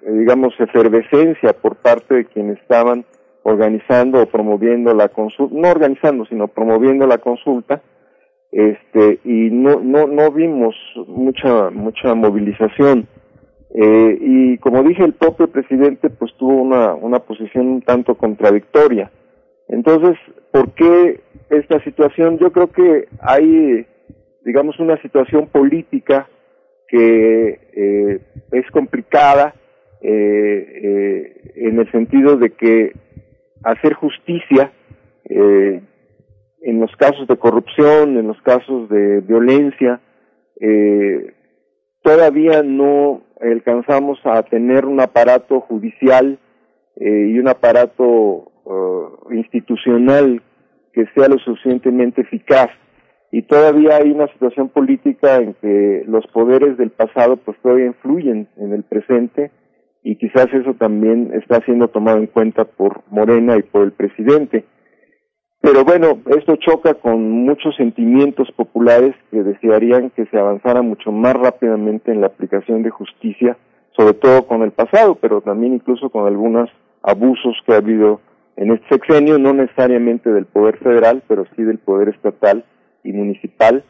digamos, 0.05 0.52
efervescencia 0.59 1.52
por 1.52 1.77
parte 1.77 2.15
de 2.15 2.24
quienes 2.24 2.61
estaban 2.61 3.05
organizando 3.44 4.23
o 4.23 4.27
promoviendo 4.27 4.94
la 4.94 5.09
consulta, 5.09 5.55
no 5.56 5.70
organizando, 5.70 6.24
sino 6.27 6.48
promoviendo 6.48 7.06
la 7.06 7.19
consulta, 7.19 7.82
este, 8.51 9.20
y 9.24 9.51
no, 9.51 9.81
no, 9.81 10.06
no 10.06 10.31
vimos 10.32 10.74
mucha, 11.06 11.70
mucha 11.70 12.15
movilización. 12.15 13.06
Eh, 13.76 14.18
y 14.20 14.59
como 14.59 14.84
dije, 14.84 15.02
el 15.02 15.14
propio 15.14 15.48
presidente 15.48 16.09
pues 16.09 16.32
tuvo 16.38 16.62
una, 16.62 16.94
una 16.94 17.18
posición 17.18 17.66
un 17.66 17.82
tanto 17.82 18.14
contradictoria. 18.14 19.10
Entonces, 19.68 20.16
¿por 20.52 20.70
qué 20.74 21.20
esta 21.51 21.82
situación? 21.82 22.38
Yo 22.38 22.52
creo 22.52 22.70
que 22.70 23.09
hay, 23.20 23.84
digamos, 24.44 24.78
una 24.78 24.96
situación 25.02 25.48
política 25.48 26.28
que 26.86 27.59
eh, 27.72 28.20
es 28.52 28.70
complicada 28.70 29.55
eh, 30.01 31.52
en 31.56 31.80
el 31.80 31.90
sentido 31.90 32.36
de 32.36 32.51
que 32.51 32.92
hacer 33.64 33.94
justicia 33.94 34.70
en 35.26 36.80
los 36.80 36.94
casos 36.96 37.26
de 37.26 37.36
corrupción, 37.36 38.18
en 38.18 38.28
los 38.28 38.40
casos 38.42 38.88
de 38.90 39.20
violencia, 39.22 40.01
todavía 42.05 42.62
no 42.62 43.22
alcanzamos 43.40 44.18
a 44.24 44.43
tener 44.43 44.85
un 44.85 45.01
aparato 45.01 45.60
judicial 45.60 46.39
eh, 46.97 47.28
y 47.31 47.39
un 47.39 47.48
aparato 47.48 48.52
eh, 48.66 49.35
institucional 49.35 50.43
que 50.93 51.06
sea 51.14 51.28
lo 51.28 51.39
suficientemente 51.39 52.20
eficaz. 52.20 52.68
Y 53.32 53.43
todavía 53.43 53.97
hay 53.97 54.12
una 54.12 54.28
situación 54.28 54.68
política 54.68 55.39
en 55.39 55.55
que 55.55 56.05
los 56.06 56.24
poderes 56.28 56.76
del 56.76 56.90
pasado 56.90 57.39
pues 57.39 57.56
todavía 57.62 57.86
influyen 57.86 58.48
en 58.59 58.74
el 58.74 58.85
presente 58.85 59.51
y 60.05 60.16
quizás 60.16 60.47
eso 60.52 60.74
también 60.74 61.32
está 61.32 61.64
siendo 61.64 61.89
tomado 61.89 62.18
en 62.18 62.26
cuenta 62.26 62.64
por 62.64 63.02
Morena 63.10 63.56
y 63.56 63.62
por 63.62 63.82
el 63.82 63.93
presidente. 63.93 64.66
Pero 65.65 65.82
bueno, 65.82 66.19
esto 66.27 66.57
choca 66.57 66.93
con 66.93 67.31
muchos 67.31 67.74
sentimientos 67.77 68.53
populares 68.53 69.15
que 69.31 69.43
desearían 69.43 70.11
que 70.11 70.27
se 70.27 70.39
avanzara 70.39 70.82
mucho 70.82 71.11
más 71.11 71.32
rápidamente 71.32 72.12
en 72.12 72.20
la 72.20 72.27
aplicación 72.27 72.82
de 72.82 72.91
justicia, 72.91 73.57
sobre 73.97 74.12
todo 74.12 74.47
con 74.47 74.61
el 74.61 74.73
pasado, 74.73 75.15
pero 75.15 75.41
también 75.41 75.73
incluso 75.73 76.11
con 76.11 76.27
algunos 76.27 76.69
abusos 77.03 77.57
que 77.65 77.73
ha 77.73 77.78
habido 77.78 78.20
en 78.59 78.73
este 78.73 78.97
sexenio, 78.97 79.39
no 79.39 79.55
necesariamente 79.55 80.31
del 80.31 80.45
poder 80.45 80.77
federal, 80.81 81.23
pero 81.27 81.47
sí 81.57 81.62
del 81.62 81.78
poder 81.78 82.11
estatal 82.11 82.62
y 83.03 83.12
municipal, 83.12 83.85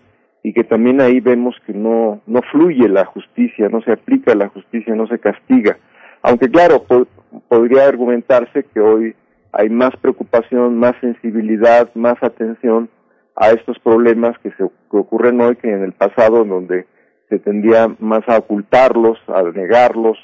y 0.45 0.53
que 0.53 0.63
también 0.63 1.01
ahí 1.01 1.19
vemos 1.19 1.57
que 1.67 1.73
no, 1.73 2.21
no 2.29 2.41
fluye 2.53 2.89
la 2.89 3.05
justicia, 3.05 3.69
no 3.69 3.83
se 3.83 3.91
aplica 3.91 4.37
la 4.37 4.49
justicia, 4.49 4.95
no 4.95 5.09
se 5.09 5.19
castiga. 5.19 5.77
Aunque 6.23 6.49
claro, 6.49 6.85
podría 7.49 7.89
argumentarse 7.89 8.65
que 8.73 8.79
hoy 8.79 9.17
hay 9.57 9.71
más 9.71 9.97
preocupación, 10.01 10.79
más 10.79 10.95
sensibilidad, 11.01 11.89
más 11.95 12.17
atención 12.23 12.91
a 13.37 13.51
estos 13.51 13.79
problemas 13.79 14.37
que, 14.39 14.51
se, 14.53 14.65
ocurren 14.91 15.41
hoy 15.41 15.57
que 15.57 15.71
en 15.71 15.83
el 15.83 15.93
pasado, 15.93 16.45
donde 16.45 16.87
se 17.29 17.39
tendía 17.39 17.89
más 17.99 18.23
a 18.29 18.39
ocultarlos, 18.39 19.19
a 19.29 19.43
negarlos, 19.43 20.19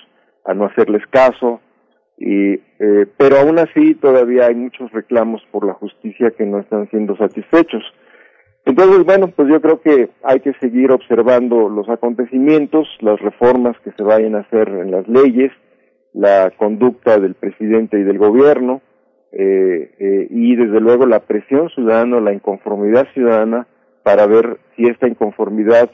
a 0.45 0.55
no 0.55 0.67
hacerles 0.67 1.03
caso, 1.11 1.61
y, 2.19 2.55
eh, 2.55 3.07
pero 3.17 3.39
aún 3.39 3.59
así 3.59 3.95
todavía 3.95 4.47
hay 4.47 4.55
muchos 4.55 4.93
reclamos 4.93 5.43
por 5.51 5.67
la 5.67 5.75
justicia 5.75 6.33
que 6.33 6.45
no 6.45 6.61
están 6.61 6.89
siendo 6.91 7.17
satisfechos. 7.17 7.83
Entonces, 8.67 9.05
bueno, 9.05 9.29
pues 9.29 9.49
yo 9.49 9.61
creo 9.61 9.81
que 9.81 10.11
hay 10.23 10.41
que 10.41 10.53
seguir 10.61 10.93
observando 10.93 11.69
los 11.69 11.89
acontecimientos, 11.89 12.87
las 13.01 13.19
reformas 13.21 13.77
que 13.83 13.93
se 13.93 14.03
vayan 14.03 14.37
a 14.37 14.41
hacer 14.41 14.69
en 14.69 14.91
las 14.91 15.09
leyes, 15.09 15.51
la 16.13 16.53
conducta 16.57 17.19
del 17.19 17.35
presidente 17.35 17.99
y 17.99 18.03
del 18.03 18.19
gobierno, 18.19 18.83
eh, 19.33 19.93
eh, 19.99 20.27
y 20.29 20.57
desde 20.57 20.81
luego 20.81 21.07
la 21.07 21.21
presión 21.21 21.69
ciudadana, 21.71 22.21
la 22.21 22.33
inconformidad 22.33 23.07
ciudadana 23.15 23.67
para 24.03 24.27
ver 24.27 24.59
si 24.75 24.87
esta 24.87 25.07
inconformidad 25.07 25.91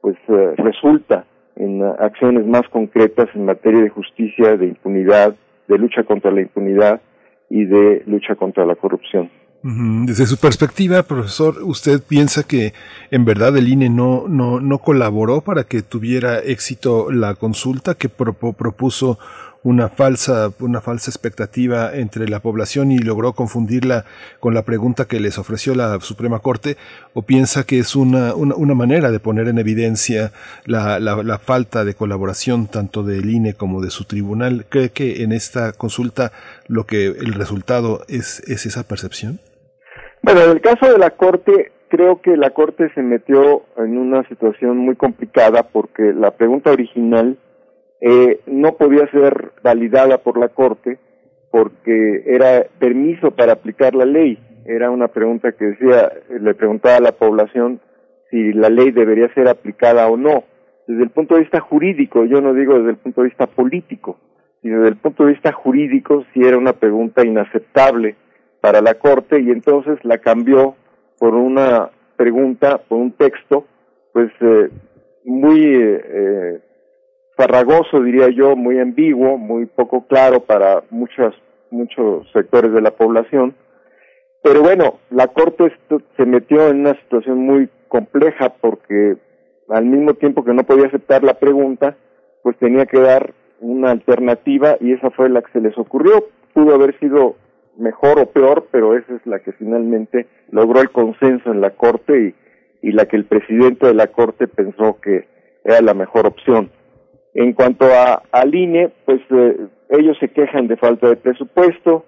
pues 0.00 0.16
eh, 0.28 0.54
resulta 0.56 1.24
en 1.56 1.82
acciones 1.82 2.46
más 2.46 2.62
concretas 2.70 3.28
en 3.34 3.44
materia 3.44 3.82
de 3.82 3.90
justicia, 3.90 4.56
de 4.56 4.66
impunidad, 4.66 5.36
de 5.68 5.78
lucha 5.78 6.02
contra 6.04 6.30
la 6.30 6.40
impunidad 6.40 7.00
y 7.48 7.64
de 7.64 8.02
lucha 8.06 8.34
contra 8.34 8.64
la 8.64 8.76
corrupción. 8.76 9.30
Desde 9.62 10.24
su 10.24 10.38
perspectiva, 10.38 11.02
profesor, 11.02 11.56
¿usted 11.62 12.00
piensa 12.02 12.44
que 12.44 12.72
en 13.10 13.26
verdad 13.26 13.54
el 13.58 13.68
INE 13.68 13.90
no, 13.90 14.24
no, 14.26 14.58
no 14.58 14.78
colaboró 14.78 15.42
para 15.42 15.64
que 15.64 15.82
tuviera 15.82 16.38
éxito 16.38 17.12
la 17.12 17.34
consulta 17.34 17.94
que 17.94 18.08
propuso 18.08 19.18
una 19.62 19.88
falsa, 19.88 20.50
una 20.60 20.80
falsa 20.80 21.10
expectativa 21.10 21.94
entre 21.94 22.28
la 22.28 22.40
población 22.40 22.92
y 22.92 22.98
logró 22.98 23.34
confundirla 23.34 24.04
con 24.40 24.54
la 24.54 24.62
pregunta 24.62 25.06
que 25.06 25.20
les 25.20 25.38
ofreció 25.38 25.74
la 25.74 26.00
Suprema 26.00 26.38
Corte, 26.38 26.76
o 27.14 27.22
piensa 27.22 27.64
que 27.64 27.78
es 27.78 27.94
una, 27.94 28.34
una, 28.34 28.74
manera 28.74 29.10
de 29.10 29.20
poner 29.20 29.48
en 29.48 29.58
evidencia 29.58 30.32
la, 30.64 30.98
la, 30.98 31.38
falta 31.38 31.84
de 31.84 31.94
colaboración 31.94 32.68
tanto 32.68 33.02
del 33.02 33.28
INE 33.30 33.54
como 33.54 33.82
de 33.82 33.90
su 33.90 34.04
tribunal. 34.04 34.64
¿Cree 34.68 34.90
que 34.90 35.22
en 35.22 35.32
esta 35.32 35.72
consulta 35.72 36.32
lo 36.66 36.84
que 36.84 37.06
el 37.06 37.34
resultado 37.34 38.02
es, 38.08 38.40
es 38.48 38.64
esa 38.64 38.84
percepción? 38.84 39.40
Bueno, 40.22 40.42
en 40.42 40.50
el 40.50 40.60
caso 40.60 40.90
de 40.90 40.98
la 40.98 41.10
Corte, 41.10 41.72
creo 41.88 42.20
que 42.22 42.36
la 42.36 42.50
Corte 42.50 42.90
se 42.94 43.02
metió 43.02 43.64
en 43.76 43.98
una 43.98 44.26
situación 44.28 44.78
muy 44.78 44.96
complicada 44.96 45.64
porque 45.64 46.12
la 46.14 46.30
pregunta 46.30 46.70
original 46.70 47.36
eh, 48.00 48.40
no 48.46 48.76
podía 48.76 49.10
ser 49.10 49.52
validada 49.62 50.18
por 50.18 50.38
la 50.38 50.48
Corte 50.48 50.98
porque 51.50 52.22
era 52.26 52.66
permiso 52.78 53.32
para 53.32 53.52
aplicar 53.52 53.94
la 53.94 54.04
ley. 54.04 54.38
Era 54.64 54.90
una 54.90 55.08
pregunta 55.08 55.52
que 55.52 55.64
decía, 55.66 56.12
le 56.28 56.54
preguntaba 56.54 56.96
a 56.96 57.00
la 57.00 57.12
población 57.12 57.80
si 58.30 58.52
la 58.52 58.68
ley 58.68 58.92
debería 58.92 59.32
ser 59.34 59.48
aplicada 59.48 60.08
o 60.08 60.16
no. 60.16 60.44
Desde 60.86 61.02
el 61.02 61.10
punto 61.10 61.34
de 61.34 61.40
vista 61.40 61.60
jurídico, 61.60 62.24
yo 62.24 62.40
no 62.40 62.54
digo 62.54 62.78
desde 62.78 62.90
el 62.90 62.96
punto 62.96 63.22
de 63.22 63.28
vista 63.28 63.46
político, 63.46 64.18
sino 64.62 64.78
desde 64.78 64.90
el 64.90 64.96
punto 64.96 65.24
de 65.24 65.32
vista 65.32 65.52
jurídico, 65.52 66.24
si 66.32 66.42
era 66.42 66.56
una 66.56 66.72
pregunta 66.72 67.26
inaceptable 67.26 68.16
para 68.60 68.80
la 68.80 68.94
Corte 68.94 69.40
y 69.40 69.50
entonces 69.50 69.98
la 70.04 70.18
cambió 70.18 70.76
por 71.18 71.34
una 71.34 71.90
pregunta, 72.16 72.78
por 72.78 72.98
un 72.98 73.12
texto, 73.12 73.66
pues 74.12 74.30
eh, 74.40 74.68
muy 75.24 75.60
eh, 75.64 76.60
farragoso, 77.40 78.02
diría 78.02 78.28
yo, 78.28 78.54
muy 78.54 78.78
ambiguo, 78.78 79.38
muy 79.38 79.64
poco 79.64 80.06
claro 80.06 80.40
para 80.40 80.82
muchos, 80.90 81.34
muchos 81.70 82.30
sectores 82.34 82.70
de 82.70 82.82
la 82.82 82.90
población. 82.90 83.54
Pero 84.42 84.60
bueno, 84.60 84.98
la 85.08 85.26
Corte 85.28 85.72
se 86.18 86.26
metió 86.26 86.68
en 86.68 86.80
una 86.80 86.94
situación 87.00 87.38
muy 87.38 87.70
compleja 87.88 88.52
porque 88.60 89.16
al 89.70 89.86
mismo 89.86 90.12
tiempo 90.14 90.44
que 90.44 90.52
no 90.52 90.64
podía 90.64 90.88
aceptar 90.88 91.24
la 91.24 91.38
pregunta, 91.38 91.96
pues 92.42 92.58
tenía 92.58 92.84
que 92.84 93.00
dar 93.00 93.32
una 93.60 93.90
alternativa 93.90 94.76
y 94.78 94.92
esa 94.92 95.10
fue 95.10 95.30
la 95.30 95.40
que 95.40 95.52
se 95.52 95.60
les 95.62 95.78
ocurrió. 95.78 96.26
Pudo 96.52 96.74
haber 96.74 96.98
sido 96.98 97.36
mejor 97.78 98.18
o 98.18 98.26
peor, 98.26 98.66
pero 98.70 98.98
esa 98.98 99.14
es 99.14 99.26
la 99.26 99.38
que 99.38 99.52
finalmente 99.52 100.26
logró 100.50 100.82
el 100.82 100.90
consenso 100.90 101.50
en 101.50 101.62
la 101.62 101.70
Corte 101.70 102.34
y, 102.82 102.88
y 102.88 102.92
la 102.92 103.06
que 103.06 103.16
el 103.16 103.24
presidente 103.24 103.86
de 103.86 103.94
la 103.94 104.08
Corte 104.08 104.46
pensó 104.46 105.00
que 105.00 105.26
era 105.64 105.80
la 105.80 105.94
mejor 105.94 106.26
opción. 106.26 106.70
En 107.34 107.52
cuanto 107.52 107.86
a, 107.86 108.22
al 108.32 108.54
INE, 108.54 108.90
pues 109.04 109.20
eh, 109.30 109.56
ellos 109.90 110.16
se 110.18 110.28
quejan 110.28 110.66
de 110.66 110.76
falta 110.76 111.08
de 111.08 111.16
presupuesto, 111.16 112.04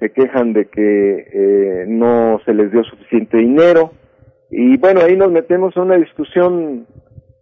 se 0.00 0.10
quejan 0.10 0.52
de 0.52 0.66
que 0.66 1.26
eh, 1.32 1.84
no 1.86 2.40
se 2.44 2.54
les 2.54 2.72
dio 2.72 2.82
suficiente 2.84 3.38
dinero. 3.38 3.92
Y 4.50 4.76
bueno, 4.76 5.00
ahí 5.00 5.16
nos 5.16 5.30
metemos 5.30 5.76
a 5.76 5.82
una 5.82 5.96
discusión 5.96 6.86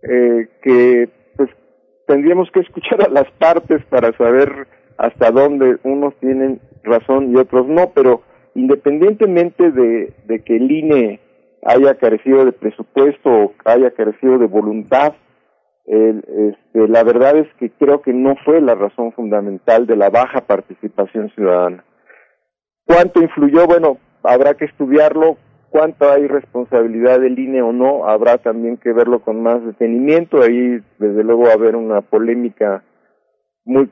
eh, 0.02 0.48
que 0.62 1.08
pues 1.36 1.50
tendríamos 2.06 2.50
que 2.50 2.60
escuchar 2.66 3.02
a 3.02 3.10
las 3.10 3.30
partes 3.32 3.84
para 3.86 4.16
saber 4.16 4.66
hasta 4.98 5.30
dónde 5.30 5.78
unos 5.84 6.14
tienen 6.20 6.60
razón 6.82 7.32
y 7.32 7.36
otros 7.36 7.66
no, 7.66 7.92
pero 7.94 8.22
independientemente 8.54 9.70
de, 9.70 10.12
de 10.26 10.40
que 10.44 10.56
el 10.56 10.70
INE 10.70 11.20
haya 11.64 11.94
carecido 11.94 12.44
de 12.44 12.52
presupuesto 12.52 13.30
o 13.30 13.52
haya 13.64 13.90
carecido 13.92 14.38
de 14.38 14.46
voluntad, 14.46 15.14
este, 15.84 16.88
la 16.88 17.02
verdad 17.02 17.36
es 17.36 17.48
que 17.58 17.70
creo 17.70 18.02
que 18.02 18.12
no 18.12 18.36
fue 18.44 18.60
la 18.60 18.74
razón 18.74 19.12
fundamental 19.12 19.86
de 19.86 19.96
la 19.96 20.10
baja 20.10 20.42
participación 20.42 21.30
ciudadana. 21.30 21.84
¿Cuánto 22.86 23.20
influyó? 23.20 23.66
Bueno, 23.66 23.98
habrá 24.22 24.54
que 24.54 24.64
estudiarlo. 24.64 25.36
¿Cuánto 25.70 26.10
hay 26.10 26.26
responsabilidad 26.26 27.20
del 27.20 27.38
INE 27.38 27.62
o 27.62 27.72
no? 27.72 28.06
Habrá 28.06 28.38
también 28.38 28.76
que 28.76 28.92
verlo 28.92 29.20
con 29.20 29.42
más 29.42 29.64
detenimiento. 29.64 30.42
Ahí, 30.42 30.82
desde 30.98 31.24
luego, 31.24 31.44
va 31.44 31.50
a 31.50 31.54
haber 31.54 31.76
una 31.76 32.02
polémica 32.02 32.82
muy, 33.64 33.88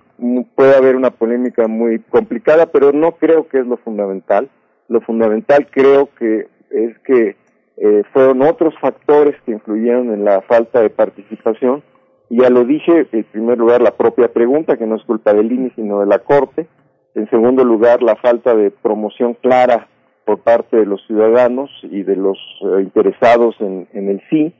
puede 0.57 0.77
haber 0.77 0.97
una 0.97 1.11
polémica 1.11 1.69
muy 1.69 2.01
complicada, 2.01 2.67
pero 2.67 2.93
no 2.93 3.13
creo 3.13 3.49
que 3.49 3.61
es 3.61 3.67
lo 3.67 3.77
fundamental. 3.79 4.51
Lo 4.89 5.01
fundamental 5.01 5.69
creo 5.71 6.09
que 6.19 6.49
es 6.71 6.99
que 7.01 7.37
eh, 7.83 8.03
fueron 8.13 8.43
otros 8.43 8.75
factores 8.79 9.35
que 9.47 9.53
influyeron 9.53 10.13
en 10.13 10.23
la 10.23 10.43
falta 10.43 10.83
de 10.83 10.91
participación. 10.91 11.83
Y 12.29 12.43
ya 12.43 12.51
lo 12.51 12.65
dije, 12.65 13.09
en 13.11 13.25
primer 13.25 13.57
lugar, 13.57 13.81
la 13.81 13.97
propia 13.97 14.29
pregunta, 14.29 14.77
que 14.77 14.87
no 14.87 14.97
es 14.97 15.05
culpa 15.05 15.33
del 15.33 15.51
INE, 15.51 15.73
sino 15.75 16.01
de 16.01 16.07
la 16.07 16.19
Corte. 16.19 16.69
En 17.15 17.29
segundo 17.31 17.65
lugar, 17.65 18.03
la 18.03 18.17
falta 18.17 18.55
de 18.55 18.71
promoción 18.71 19.33
clara 19.35 19.89
por 20.27 20.41
parte 20.41 20.77
de 20.77 20.85
los 20.85 21.05
ciudadanos 21.07 21.71
y 21.83 22.03
de 22.03 22.17
los 22.17 22.37
eh, 22.61 22.83
interesados 22.83 23.57
en, 23.61 23.89
en, 23.95 24.11
el 24.11 24.23
sí. 24.29 24.55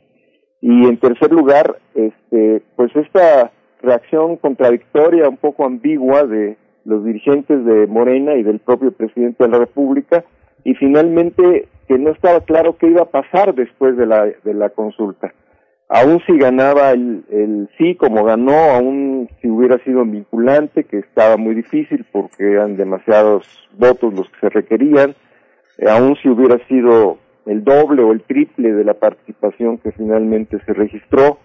Y 0.63 0.87
en 0.87 0.97
tercer 0.99 1.31
lugar, 1.31 1.79
este, 1.95 2.63
pues 2.75 2.91
esta 2.97 3.53
reacción 3.83 4.39
contradictoria, 4.39 5.29
un 5.29 5.37
poco 5.37 5.67
ambigua 5.67 6.25
de 6.25 6.57
los 6.87 7.05
dirigentes 7.05 7.67
de 7.67 7.87
Morena 7.87 8.35
y 8.37 8.43
del 8.43 8.61
propio 8.61 8.93
presidente 8.93 9.45
de 9.45 9.51
la 9.51 9.59
República, 9.59 10.25
y 10.65 10.75
finalmente 10.75 11.69
que 11.89 11.99
no 11.99 12.11
estaba 12.11 12.41
claro 12.41 12.77
qué 12.79 12.87
iba 12.87 13.03
a 13.03 13.11
pasar 13.11 13.55
después 13.55 13.97
de 13.97 14.07
la, 14.07 14.25
de 14.25 14.55
la 14.55 14.71
consulta. 14.71 15.33
Aún 15.89 16.21
si 16.25 16.39
ganaba 16.39 16.93
el, 16.93 17.25
el 17.31 17.69
sí 17.77 17.97
como 17.97 18.23
ganó, 18.23 18.53
aún 18.53 19.29
si 19.41 19.49
hubiera 19.49 19.77
sido 19.79 20.05
vinculante, 20.05 20.85
que 20.85 20.99
estaba 20.99 21.37
muy 21.37 21.55
difícil 21.55 22.07
porque 22.13 22.53
eran 22.53 22.77
demasiados 22.77 23.45
votos 23.77 24.15
los 24.15 24.29
que 24.29 24.41
se 24.41 24.49
requerían, 24.51 25.17
eh, 25.79 25.89
aún 25.89 26.15
si 26.23 26.29
hubiera 26.29 26.65
sido 26.69 27.19
el 27.47 27.65
doble 27.65 28.03
o 28.03 28.13
el 28.13 28.23
triple 28.23 28.73
de 28.73 28.85
la 28.85 28.95
participación 28.95 29.79
que 29.79 29.91
finalmente 29.91 30.59
se 30.65 30.73
registró, 30.75 31.39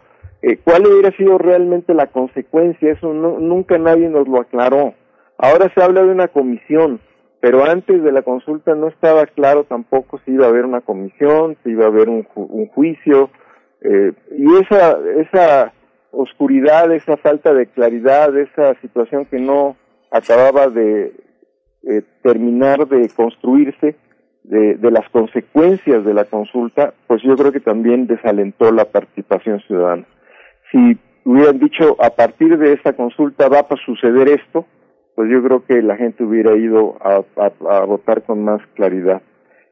eh, 0.43 0.57
¿cuál 0.63 0.85
hubiera 0.85 1.09
sido 1.17 1.39
realmente 1.39 1.95
la 1.95 2.07
consecuencia? 2.07 2.91
Eso 2.91 3.13
nunca 3.13 3.79
nadie 3.79 4.09
nos 4.09 4.27
lo 4.27 4.41
aclaró. 4.41 4.93
Ahora 5.39 5.71
se 5.73 5.81
habla 5.81 6.03
de 6.03 6.11
una 6.11 6.27
comisión, 6.27 6.99
pero 7.45 7.63
antes 7.63 8.01
de 8.01 8.11
la 8.11 8.23
consulta 8.23 8.73
no 8.73 8.87
estaba 8.87 9.27
claro 9.27 9.65
tampoco 9.65 10.19
si 10.25 10.31
iba 10.31 10.47
a 10.47 10.49
haber 10.49 10.65
una 10.65 10.81
comisión, 10.81 11.55
si 11.63 11.69
iba 11.69 11.85
a 11.85 11.89
haber 11.89 12.09
un, 12.09 12.23
juicio, 12.73 13.29
eh, 13.81 14.13
y 14.35 14.63
esa, 14.63 14.97
esa 15.15 15.71
oscuridad, 16.09 16.91
esa 16.91 17.17
falta 17.17 17.53
de 17.53 17.67
claridad, 17.67 18.35
esa 18.35 18.73
situación 18.81 19.25
que 19.25 19.37
no 19.37 19.77
acababa 20.09 20.69
de 20.69 21.13
eh, 21.87 22.01
terminar 22.23 22.87
de 22.87 23.07
construirse, 23.15 23.95
de, 24.41 24.77
de 24.77 24.89
las 24.89 25.07
consecuencias 25.11 26.03
de 26.03 26.15
la 26.15 26.25
consulta, 26.25 26.95
pues 27.05 27.21
yo 27.21 27.35
creo 27.35 27.51
que 27.51 27.59
también 27.59 28.07
desalentó 28.07 28.71
la 28.71 28.85
participación 28.85 29.59
ciudadana. 29.67 30.07
Si 30.71 30.97
hubieran 31.25 31.59
dicho 31.59 31.95
a 32.01 32.09
partir 32.09 32.57
de 32.57 32.73
esta 32.73 32.93
consulta 32.93 33.49
va 33.49 33.59
a 33.59 33.75
suceder 33.85 34.29
esto, 34.29 34.65
pues 35.15 35.29
yo 35.31 35.41
creo 35.41 35.65
que 35.65 35.81
la 35.81 35.95
gente 35.95 36.23
hubiera 36.23 36.55
ido 36.55 36.97
a, 37.01 37.23
votar 37.85 38.23
con 38.23 38.43
más 38.43 38.61
claridad. 38.75 39.21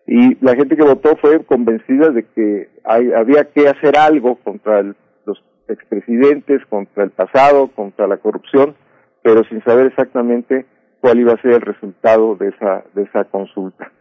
Y 0.07 0.35
la 0.43 0.55
gente 0.55 0.75
que 0.75 0.83
votó 0.83 1.15
fue 1.17 1.43
convencida 1.45 2.09
de 2.09 2.23
que 2.23 2.69
hay, 2.83 3.11
había 3.11 3.45
que 3.45 3.67
hacer 3.67 3.97
algo 3.97 4.35
contra 4.35 4.81
los 4.81 5.43
expresidentes, 5.67 6.65
contra 6.67 7.03
el 7.03 7.11
pasado, 7.11 7.67
contra 7.67 8.07
la 8.07 8.17
corrupción, 8.17 8.75
pero 9.21 9.43
sin 9.45 9.63
saber 9.63 9.87
exactamente 9.87 10.65
cuál 11.01 11.19
iba 11.19 11.33
a 11.33 11.41
ser 11.41 11.51
el 11.51 11.61
resultado 11.61 12.35
de 12.35 12.49
esa, 12.49 12.83
de 12.93 13.03
esa 13.03 13.25
consulta. 13.25 13.91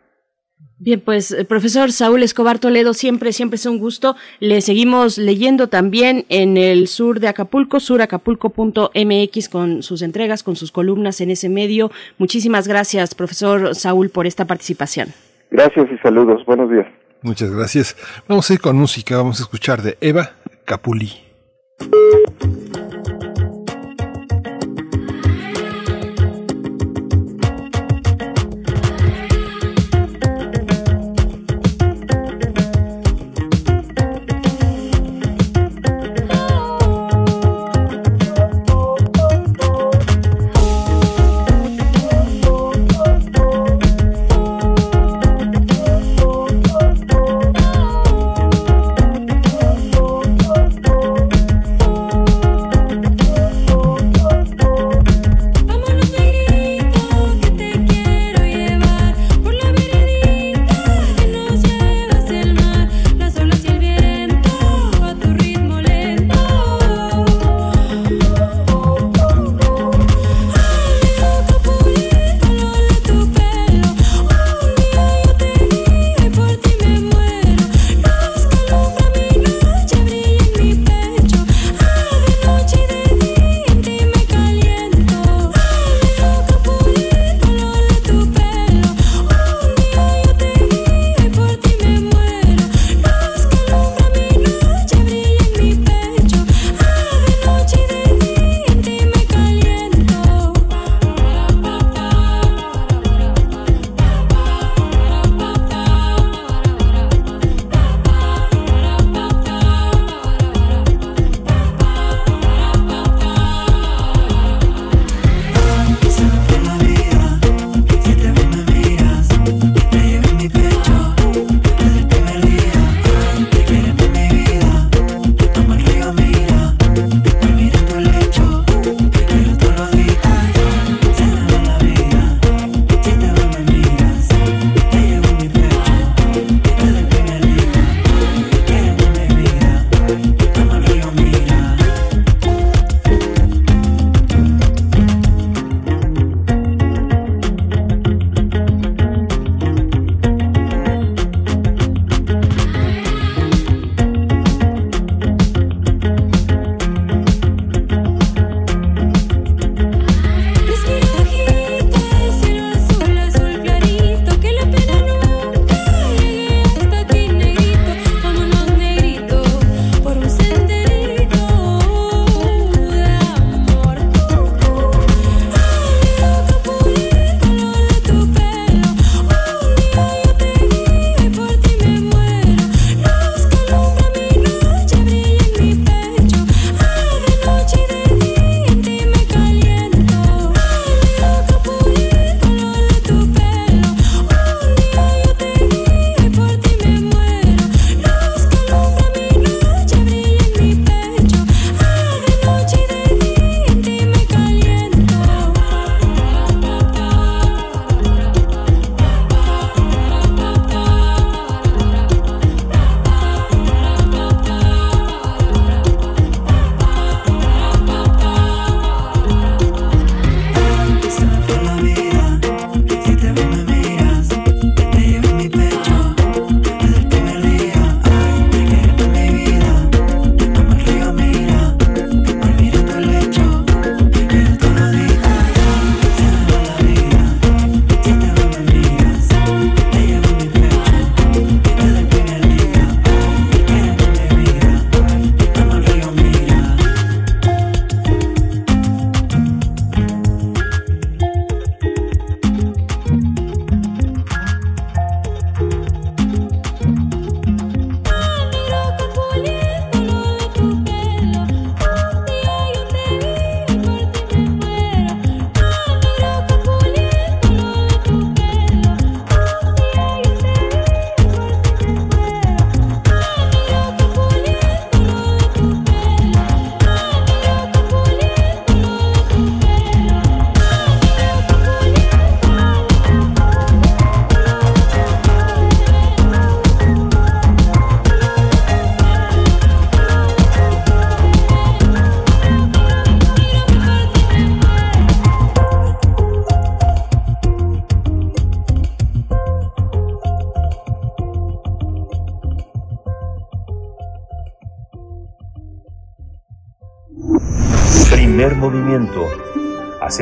Bien, 0.84 1.00
pues 1.00 1.30
eh, 1.30 1.44
profesor 1.44 1.92
Saúl 1.92 2.24
Escobar 2.24 2.58
Toledo, 2.58 2.92
siempre, 2.92 3.32
siempre 3.32 3.54
es 3.54 3.66
un 3.66 3.78
gusto. 3.78 4.16
Le 4.40 4.60
seguimos 4.60 5.16
leyendo 5.16 5.68
también 5.68 6.24
en 6.28 6.56
el 6.56 6.88
sur 6.88 7.20
de 7.20 7.28
Acapulco, 7.28 7.78
suracapulco.mx, 7.78 9.48
con 9.48 9.84
sus 9.84 10.02
entregas, 10.02 10.42
con 10.42 10.56
sus 10.56 10.72
columnas 10.72 11.20
en 11.20 11.30
ese 11.30 11.48
medio. 11.48 11.92
Muchísimas 12.18 12.66
gracias, 12.66 13.14
profesor 13.14 13.76
Saúl, 13.76 14.10
por 14.10 14.26
esta 14.26 14.44
participación. 14.44 15.10
Gracias 15.52 15.86
y 15.88 15.98
saludos. 15.98 16.44
Buenos 16.46 16.68
días. 16.68 16.86
Muchas 17.22 17.54
gracias. 17.54 17.96
Vamos 18.26 18.50
a 18.50 18.54
ir 18.54 18.60
con 18.60 18.76
música. 18.76 19.16
Vamos 19.16 19.38
a 19.38 19.44
escuchar 19.44 19.82
de 19.82 19.96
Eva 20.00 20.32
Capuli. 20.64 21.12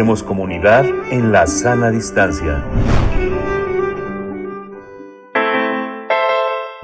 Hacemos 0.01 0.23
comunidad 0.23 0.87
en 1.11 1.31
la 1.31 1.47
sana 1.47 1.91
distancia. 1.91 2.65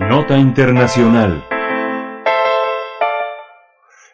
Nota 0.01 0.37
Internacional. 0.37 1.43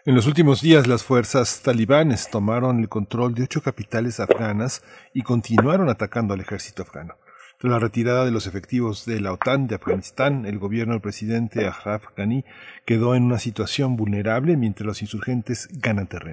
En 0.04 0.14
los 0.14 0.28
últimos 0.28 0.62
días 0.62 0.86
las 0.86 1.02
fuerzas 1.02 1.62
talibanes 1.64 2.30
tomaron 2.30 2.78
el 2.78 2.88
control 2.88 3.34
de 3.34 3.42
ocho 3.42 3.60
capitales 3.60 4.20
afganas 4.20 4.84
y 5.12 5.22
continuaron 5.22 5.88
atacando 5.88 6.34
al 6.34 6.40
ejército 6.40 6.82
afgano. 6.82 7.16
Tras 7.58 7.72
la 7.72 7.80
retirada 7.80 8.24
de 8.24 8.30
los 8.30 8.46
efectivos 8.46 9.04
de 9.04 9.20
la 9.20 9.32
OTAN 9.32 9.66
de 9.66 9.74
Afganistán, 9.74 10.46
el 10.46 10.60
gobierno 10.60 10.92
del 10.92 11.02
presidente 11.02 11.66
Ashraf 11.66 12.04
Ghani 12.16 12.44
quedó 12.84 13.16
en 13.16 13.24
una 13.24 13.40
situación 13.40 13.96
vulnerable 13.96 14.56
mientras 14.56 14.86
los 14.86 15.02
insurgentes 15.02 15.68
ganan 15.72 16.06
terreno. 16.06 16.31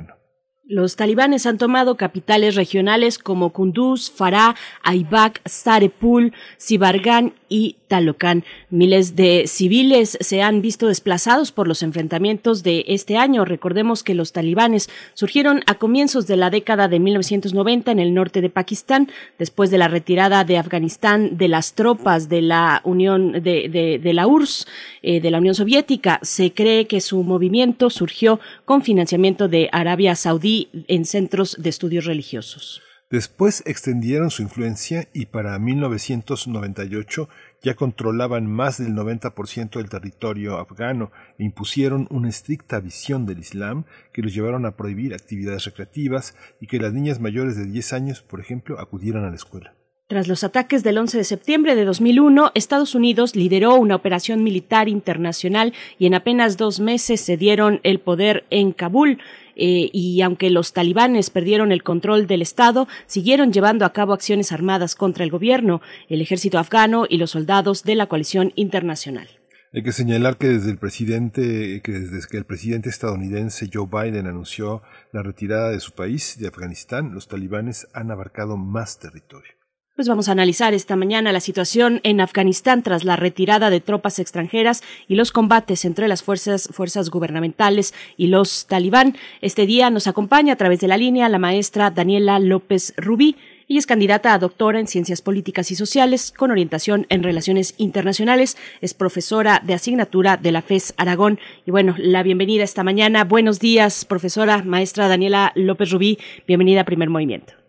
Los 0.70 0.96
talibanes 0.96 1.48
han 1.48 1.58
tomado 1.58 1.98
capitales 1.98 2.54
regionales 2.54 3.18
como 3.18 3.50
Kunduz, 3.50 4.12
Farah, 4.12 4.56
Aibak, 4.84 5.41
Sarepul, 5.44 6.32
Sibargan 6.58 7.34
y 7.49 7.76
Talocan. 7.88 8.45
Miles 8.69 9.15
de 9.15 9.45
civiles 9.47 10.17
se 10.21 10.41
han 10.41 10.61
visto 10.61 10.88
desplazados 10.88 11.51
por 11.51 11.67
los 11.67 11.84
enfrentamientos 11.84 12.63
de 12.63 12.85
este 12.88 13.17
año. 13.17 13.45
Recordemos 13.45 14.03
que 14.03 14.15
los 14.15 14.31
talibanes 14.31 14.89
surgieron 15.13 15.61
a 15.65 15.76
comienzos 15.76 16.27
de 16.27 16.38
la 16.38 16.49
década 16.49 16.88
de 16.88 16.99
1990 16.99 17.91
en 17.91 17.99
el 17.99 18.13
norte 18.13 18.41
de 18.41 18.49
Pakistán, 18.49 19.09
después 19.38 19.71
de 19.71 19.80
la 19.80 19.88
retirada 19.88 20.43
de 20.43 20.57
Afganistán 20.57 21.38
de 21.38 21.47
las 21.47 21.73
tropas 21.73 22.30
de 22.30 22.41
la 22.41 22.81
Unión 22.84 23.31
de, 23.31 23.99
de, 24.01 24.13
la 24.13 24.27
URSS, 24.27 24.67
eh, 25.01 25.19
de 25.19 25.31
la 25.31 25.39
Unión 25.39 25.55
Soviética. 25.55 26.19
Se 26.21 26.53
cree 26.53 26.85
que 26.85 27.01
su 27.01 27.23
movimiento 27.23 27.89
surgió 27.89 28.39
con 28.65 28.81
financiamiento 28.84 29.47
de 29.47 29.69
Arabia 29.71 30.15
Saudí 30.15 30.69
en 30.88 31.05
centros 31.05 31.55
de 31.59 31.69
estudios 31.69 32.05
religiosos. 32.05 32.81
Después 33.11 33.64
extendieron 33.65 34.30
su 34.30 34.44
influencia 34.44 35.07
y 35.14 35.26
para 35.26 35.57
1998 35.57 37.27
ya 37.64 37.73
controlaban 37.73 38.45
más 38.45 38.77
del 38.77 38.94
90% 38.94 39.77
del 39.77 39.90
territorio 39.90 40.60
afgano 40.60 41.11
e 41.40 41.44
impusieron 41.44 42.07
una 42.11 42.30
estricta 42.30 42.80
visión 42.80 43.26
del 43.26 43.40
Islam 43.40 43.86
que 44.14 44.22
los 44.22 44.36
llevaron 44.36 44.68
a 44.68 44.77
prohibir 44.77 45.15
actividades 45.15 45.65
recreativas 45.65 46.36
y 46.61 46.68
que 46.68 46.80
las 46.80 46.94
niñas 46.94 47.19
mayores 47.19 47.56
de 47.56 47.65
10 47.65 47.94
años, 47.94 48.22
por 48.22 48.41
ejemplo, 48.41 48.80
acudieran 48.80 49.26
a 49.26 49.31
la 49.31 49.38
escuela. 49.38 49.73
Tras 50.10 50.27
los 50.27 50.44
ataques 50.44 50.84
del 50.84 50.98
11 50.98 51.19
de 51.19 51.23
septiembre 51.23 51.76
de 51.76 51.86
2001, 51.86 52.52
Estados 52.56 52.95
Unidos 52.95 53.36
lideró 53.36 53.76
una 53.76 53.95
operación 53.95 54.44
militar 54.44 54.90
internacional 54.90 55.72
y 55.99 56.07
en 56.07 56.15
apenas 56.15 56.57
dos 56.57 56.80
meses 56.80 57.22
se 57.22 57.38
dieron 57.38 57.80
el 57.84 57.99
poder 57.99 58.44
en 58.49 58.72
Kabul. 58.72 59.19
Eh, 59.61 59.90
y 59.91 60.22
aunque 60.22 60.49
los 60.49 60.72
talibanes 60.72 61.30
perdieron 61.30 61.73
el 61.73 61.84
control 61.84 62.27
del 62.27 62.41
Estado, 62.41 62.88
siguieron 63.07 63.52
llevando 63.52 63.86
a 63.86 63.91
cabo 63.91 64.14
acciones 64.14 64.53
armadas 64.53 64.95
contra 64.95 65.26
el 65.26 65.31
gobierno, 65.31 65.81
el 66.07 66.22
ejército 66.22 66.57
afgano 66.57 67.06
y 67.07 67.18
los 67.18 67.31
soldados 67.31 67.84
de 67.84 67.95
la 67.95 68.07
coalición 68.07 68.53
internacional. 68.56 69.27
Hay 69.73 69.84
que 69.84 69.91
señalar 69.91 70.38
que 70.38 70.48
desde 70.48 70.72
el 70.72 70.77
presidente, 70.77 71.81
que 71.84 71.91
desde 71.91 72.27
que 72.27 72.38
el 72.38 72.45
presidente 72.45 72.90
estadounidense 72.90 73.69
Joe 73.72 73.88
Biden 73.91 74.27
anunció 74.27 74.81
la 75.11 75.22
retirada 75.22 75.69
de 75.69 75.80
su 75.81 75.91
país, 75.91 76.38
de 76.40 76.48
Afganistán, 76.48 77.14
los 77.14 77.27
talibanes 77.27 77.88
han 77.94 78.10
abarcado 78.10 78.57
más 78.57 78.98
territorio. 78.98 79.59
Pues 79.99 80.07
vamos 80.07 80.30
a 80.30 80.31
analizar 80.31 80.73
esta 80.73 80.95
mañana 80.95 81.34
la 81.34 81.41
situación 81.41 81.99
en 82.03 82.21
Afganistán 82.21 82.84
tras 82.84 83.03
la 83.03 83.17
retirada 83.17 83.69
de 83.69 83.81
tropas 83.81 84.19
extranjeras 84.19 84.81
y 85.09 85.15
los 85.15 85.34
combates 85.34 85.84
entre 85.84 86.07
las 86.07 86.23
fuerzas, 86.23 86.69
fuerzas 86.71 87.09
gubernamentales 87.09 87.93
y 88.15 88.27
los 88.27 88.65
talibán. 88.67 89.17
Este 89.41 89.65
día 89.65 89.89
nos 89.89 90.07
acompaña 90.07 90.53
a 90.53 90.55
través 90.55 90.80
de 90.80 90.88
la 90.88 90.95
línea 90.95 91.27
la 91.27 91.38
maestra 91.38 91.91
Daniela 91.91 92.39
López 92.39 92.93
Rubí. 92.95 93.35
y 93.67 93.77
es 93.77 93.85
candidata 93.85 94.34
a 94.34 94.39
doctora 94.39 94.80
en 94.80 94.88
Ciencias 94.88 95.21
Políticas 95.21 95.69
y 95.69 95.76
Sociales 95.76 96.31
con 96.31 96.49
orientación 96.49 97.05
en 97.09 97.21
Relaciones 97.21 97.76
Internacionales. 97.77 98.55
Es 98.80 98.93
profesora 98.93 99.61
de 99.65 99.73
asignatura 99.73 100.38
de 100.38 100.53
la 100.53 100.61
FES 100.61 100.93
Aragón. 100.95 101.39
Y 101.65 101.71
bueno, 101.71 101.95
la 101.97 102.23
bienvenida 102.23 102.63
esta 102.63 102.85
mañana. 102.85 103.26
Buenos 103.26 103.59
días, 103.59 104.05
profesora, 104.05 104.63
maestra 104.63 105.09
Daniela 105.09 105.51
López 105.55 105.91
Rubí. 105.91 106.19
Bienvenida 106.47 106.81
a 106.81 106.85
Primer 106.85 107.09
Movimiento. 107.09 107.59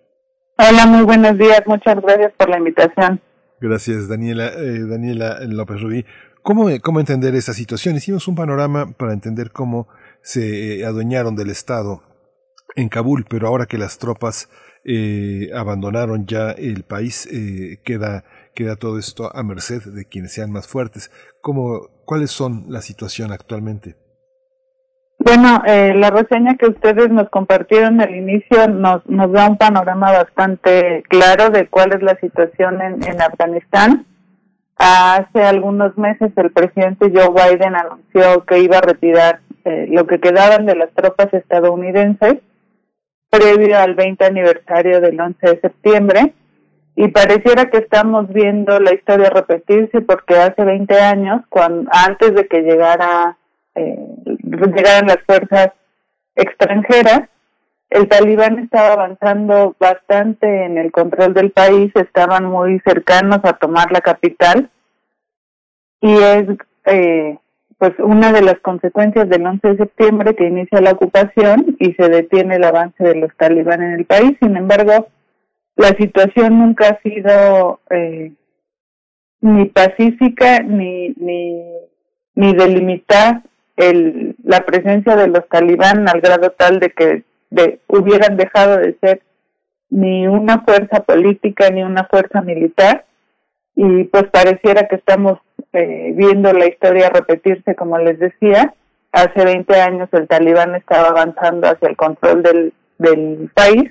Hola, 0.62 0.84
muy 0.84 1.04
buenos 1.04 1.38
días. 1.38 1.62
Muchas 1.64 2.02
gracias 2.02 2.34
por 2.36 2.50
la 2.50 2.58
invitación. 2.58 3.18
Gracias, 3.62 4.08
Daniela, 4.08 4.48
eh, 4.48 4.84
Daniela 4.86 5.38
López 5.46 5.80
Rubí. 5.80 6.04
¿Cómo, 6.42 6.68
¿Cómo 6.82 7.00
entender 7.00 7.34
esa 7.34 7.54
situación? 7.54 7.96
Hicimos 7.96 8.28
un 8.28 8.34
panorama 8.34 8.92
para 8.92 9.14
entender 9.14 9.52
cómo 9.52 9.88
se 10.20 10.84
adueñaron 10.84 11.34
del 11.34 11.48
Estado 11.48 12.02
en 12.76 12.90
Kabul, 12.90 13.24
pero 13.26 13.48
ahora 13.48 13.64
que 13.64 13.78
las 13.78 13.96
tropas 13.96 14.50
eh, 14.84 15.48
abandonaron 15.54 16.26
ya 16.26 16.50
el 16.50 16.82
país, 16.82 17.26
eh, 17.32 17.80
queda, 17.82 18.24
queda 18.54 18.76
todo 18.76 18.98
esto 18.98 19.34
a 19.34 19.42
merced 19.42 19.82
de 19.82 20.04
quienes 20.04 20.34
sean 20.34 20.52
más 20.52 20.68
fuertes. 20.68 21.10
¿Cómo, 21.40 21.88
¿Cuáles 22.04 22.32
son 22.32 22.66
la 22.68 22.82
situación 22.82 23.32
actualmente? 23.32 23.96
Bueno, 25.22 25.62
eh, 25.66 25.92
la 25.94 26.08
reseña 26.08 26.56
que 26.56 26.66
ustedes 26.66 27.10
nos 27.10 27.28
compartieron 27.28 28.00
al 28.00 28.14
inicio 28.14 28.68
nos, 28.68 29.04
nos 29.06 29.30
da 29.32 29.50
un 29.50 29.58
panorama 29.58 30.12
bastante 30.12 31.02
claro 31.08 31.50
de 31.50 31.68
cuál 31.68 31.92
es 31.92 32.02
la 32.02 32.16
situación 32.16 32.80
en, 32.80 33.20
Afganistán. 33.20 34.06
Hace 34.76 35.42
algunos 35.42 35.96
meses 35.98 36.32
el 36.36 36.50
presidente 36.52 37.12
Joe 37.14 37.28
Biden 37.28 37.76
anunció 37.76 38.46
que 38.46 38.60
iba 38.60 38.78
a 38.78 38.80
retirar 38.80 39.40
eh, 39.66 39.88
lo 39.90 40.06
que 40.06 40.20
quedaban 40.20 40.64
de 40.64 40.74
las 40.74 40.90
tropas 40.94 41.32
estadounidenses 41.34 42.36
previo 43.28 43.78
al 43.78 43.94
20 43.94 44.24
aniversario 44.24 45.02
del 45.02 45.20
11 45.20 45.46
de 45.46 45.60
septiembre 45.60 46.34
y 46.96 47.08
pareciera 47.08 47.68
que 47.68 47.76
estamos 47.76 48.26
viendo 48.32 48.80
la 48.80 48.94
historia 48.94 49.28
repetirse 49.28 50.00
porque 50.00 50.36
hace 50.36 50.64
20 50.64 50.98
años, 50.98 51.42
cuando 51.50 51.90
antes 51.92 52.34
de 52.34 52.46
que 52.48 52.62
llegara 52.62 53.36
eh, 53.80 53.98
llegaran 54.44 55.06
las 55.06 55.18
fuerzas 55.26 55.70
extranjeras, 56.34 57.28
el 57.90 58.08
talibán 58.08 58.60
estaba 58.60 58.92
avanzando 58.92 59.74
bastante 59.78 60.64
en 60.64 60.78
el 60.78 60.92
control 60.92 61.34
del 61.34 61.50
país, 61.50 61.90
estaban 61.96 62.44
muy 62.44 62.80
cercanos 62.80 63.40
a 63.42 63.54
tomar 63.54 63.90
la 63.90 64.00
capital 64.00 64.70
y 66.00 66.12
es 66.12 66.46
eh, 66.86 67.36
pues 67.78 67.92
una 67.98 68.32
de 68.32 68.42
las 68.42 68.60
consecuencias 68.60 69.28
del 69.28 69.44
11 69.44 69.68
de 69.68 69.76
septiembre 69.76 70.36
que 70.36 70.46
inicia 70.46 70.80
la 70.80 70.92
ocupación 70.92 71.76
y 71.80 71.92
se 71.94 72.08
detiene 72.08 72.56
el 72.56 72.64
avance 72.64 73.02
de 73.02 73.16
los 73.16 73.34
talibán 73.36 73.82
en 73.82 73.92
el 73.94 74.04
país. 74.04 74.36
Sin 74.40 74.56
embargo, 74.56 75.08
la 75.76 75.88
situación 75.88 76.58
nunca 76.58 76.88
ha 76.90 77.00
sido 77.00 77.80
eh, 77.90 78.32
ni 79.40 79.64
pacífica 79.64 80.60
ni 80.60 81.08
ni 81.16 81.64
ni 82.34 82.54
delimitar 82.54 83.42
el, 83.80 84.36
la 84.44 84.60
presencia 84.60 85.16
de 85.16 85.28
los 85.28 85.48
talibán 85.48 86.08
al 86.08 86.20
grado 86.20 86.50
tal 86.50 86.80
de 86.80 86.90
que 86.90 87.24
hubieran 87.88 88.36
dejado 88.36 88.76
de 88.76 88.96
ser 89.00 89.22
ni 89.88 90.26
una 90.28 90.60
fuerza 90.60 91.02
política 91.02 91.70
ni 91.70 91.82
una 91.82 92.04
fuerza 92.04 92.42
militar. 92.42 93.06
Y 93.74 94.04
pues 94.04 94.24
pareciera 94.30 94.86
que 94.86 94.96
estamos 94.96 95.38
eh, 95.72 96.12
viendo 96.14 96.52
la 96.52 96.66
historia 96.66 97.10
repetirse 97.10 97.74
como 97.74 97.98
les 97.98 98.18
decía. 98.18 98.74
Hace 99.12 99.44
20 99.44 99.80
años 99.80 100.08
el 100.12 100.28
talibán 100.28 100.74
estaba 100.76 101.08
avanzando 101.08 101.66
hacia 101.66 101.88
el 101.88 101.96
control 101.96 102.42
del, 102.42 102.72
del 102.98 103.50
país 103.54 103.90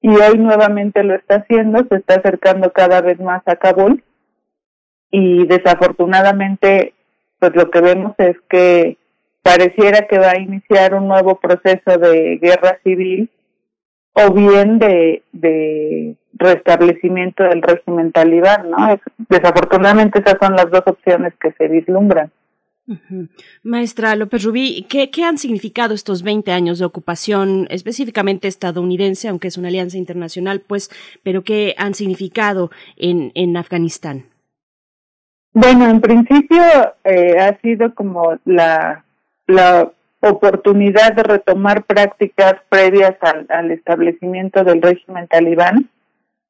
y 0.00 0.10
hoy 0.10 0.38
nuevamente 0.38 1.02
lo 1.02 1.14
está 1.14 1.36
haciendo 1.36 1.84
se 1.88 1.96
está 1.96 2.16
acercando 2.16 2.70
cada 2.72 3.00
vez 3.00 3.18
más 3.18 3.42
a 3.46 3.56
Kabul. 3.56 4.04
Y 5.10 5.46
desafortunadamente 5.46 6.92
pues 7.38 7.56
lo 7.56 7.70
que 7.70 7.80
vemos 7.80 8.14
es 8.18 8.36
que 8.48 8.96
pareciera 9.44 10.06
que 10.08 10.18
va 10.18 10.30
a 10.30 10.40
iniciar 10.40 10.94
un 10.94 11.06
nuevo 11.06 11.38
proceso 11.38 11.98
de 11.98 12.38
guerra 12.38 12.78
civil 12.82 13.28
o 14.14 14.32
bien 14.32 14.78
de, 14.78 15.22
de 15.32 16.16
restablecimiento 16.32 17.44
del 17.44 17.60
régimen 17.60 18.10
talibán, 18.10 18.70
¿no? 18.70 18.98
desafortunadamente 19.28 20.20
esas 20.20 20.36
son 20.40 20.56
las 20.56 20.70
dos 20.70 20.82
opciones 20.86 21.34
que 21.40 21.52
se 21.52 21.68
vislumbran. 21.68 22.30
Maestra 23.62 24.14
López 24.14 24.44
Rubí, 24.44 24.86
¿qué, 24.88 25.10
¿qué, 25.10 25.24
han 25.24 25.38
significado 25.38 25.94
estos 25.94 26.22
20 26.22 26.52
años 26.52 26.78
de 26.78 26.84
ocupación 26.84 27.66
específicamente 27.70 28.46
estadounidense, 28.46 29.28
aunque 29.28 29.48
es 29.48 29.58
una 29.58 29.68
alianza 29.68 29.96
internacional, 29.96 30.60
pues, 30.60 30.90
pero 31.22 31.42
qué 31.42 31.74
han 31.78 31.94
significado 31.94 32.70
en, 32.96 33.32
en 33.34 33.56
Afganistán? 33.56 34.26
Bueno, 35.54 35.88
en 35.88 36.00
principio 36.00 36.62
eh, 37.04 37.38
ha 37.38 37.58
sido 37.60 37.94
como 37.94 38.38
la 38.44 39.03
la 39.46 39.90
oportunidad 40.20 41.12
de 41.12 41.22
retomar 41.22 41.84
prácticas 41.84 42.54
previas 42.68 43.16
al, 43.20 43.70
establecimiento 43.70 44.64
del 44.64 44.80
régimen 44.80 45.28
talibán, 45.28 45.90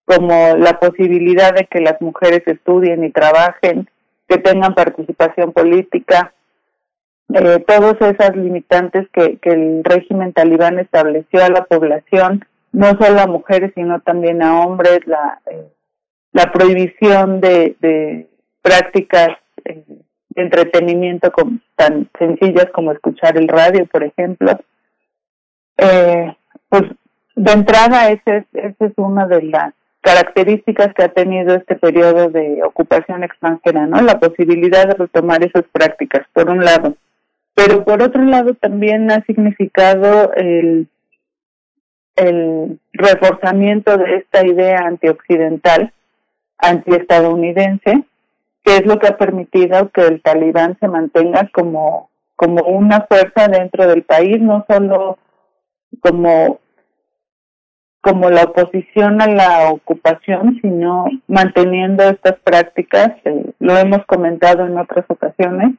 como 0.05 0.57
la 0.57 0.79
posibilidad 0.79 1.55
de 1.55 1.67
que 1.67 1.81
las 1.81 2.01
mujeres 2.01 2.43
estudien 2.47 3.05
y 3.05 3.11
trabajen, 3.11 3.89
que 4.29 4.39
tengan 4.39 4.75
participación 4.75 5.53
política, 5.53 6.35
eh, 7.33 7.65
todas 7.67 7.97
esas 8.01 8.37
limitantes 8.37 9.09
que, 9.13 9.39
el 9.43 9.83
régimen 9.83 10.33
talibán 10.33 10.79
estableció 10.79 11.43
a 11.43 11.49
la 11.49 11.65
población, 11.65 12.45
no 12.73 12.91
solo 12.99 13.21
a 13.21 13.27
mujeres, 13.27 13.73
sino 13.75 14.01
también 14.01 14.43
a 14.43 14.61
hombres, 14.61 15.01
la, 15.07 15.41
eh, 15.51 15.69
la 16.33 16.53
prohibición 16.53 17.41
de, 17.41 17.77
de 17.81 18.29
prácticas 18.63 19.29
eh, 19.65 19.83
de 20.35 20.43
entretenimiento 20.43 21.33
tan 21.77 22.09
sencillas 22.19 22.67
como 22.73 22.93
escuchar 22.93 23.37
el 23.37 23.49
radio, 23.49 23.87
por 23.87 24.05
ejemplo. 24.05 24.59
Eh, 25.77 26.35
pues 26.69 26.83
de 27.37 27.53
entrada, 27.53 28.11
esa 28.11 28.37
es, 28.37 28.47
es 28.53 28.93
una 28.97 29.27
de 29.27 29.43
las 29.43 29.75
características 30.01 30.93
que 30.95 31.03
ha 31.03 31.09
tenido 31.09 31.55
este 31.55 31.77
periodo 31.77 32.29
de 32.29 32.63
ocupación 32.63 33.25
extranjera, 33.25 33.87
¿no? 33.87 34.03
La 34.03 34.21
posibilidad 34.21 34.87
de 34.87 34.95
retomar 34.95 35.43
esas 35.43 35.65
prácticas, 35.73 36.27
por 36.33 36.51
un 36.51 36.65
lado. 36.65 36.97
Pero 37.55 37.85
por 37.85 38.03
otro 38.03 38.23
lado 38.23 38.55
también 38.55 39.11
ha 39.11 39.25
significado 39.25 40.33
el, 40.35 40.89
el 42.17 42.79
reforzamiento 42.93 43.97
de 43.97 44.17
esta 44.17 44.47
idea 44.47 44.81
antioccidental, 44.81 45.93
antiestadounidense, 46.59 48.05
que 48.65 48.77
es 48.77 48.87
lo 48.87 48.99
que 48.99 49.09
ha 49.09 49.19
permitido 49.19 49.91
que 49.91 50.07
el 50.07 50.23
talibán 50.23 50.77
se 50.81 50.89
mantenga 50.89 51.49
como, 51.53 52.11
como 52.35 52.63
una 52.65 53.03
fuerza 53.03 53.49
dentro 53.49 53.87
del 53.87 54.03
país, 54.03 54.41
no 54.41 54.65
solo 54.69 55.19
como 56.01 56.61
como 58.05 58.29
la 58.29 58.43
oposición 58.43 59.23
a 59.23 59.27
la 59.27 59.71
ocupación, 59.71 60.59
sino 60.61 61.07
manteniendo 61.27 62.03
estas 62.03 62.39
prácticas, 62.45 63.13
eh, 63.25 63.47
lo 63.61 63.79
hemos 63.79 64.05
comentado 64.05 64.67
en 64.67 64.77
otras 64.77 65.07
ocasiones, 65.09 65.71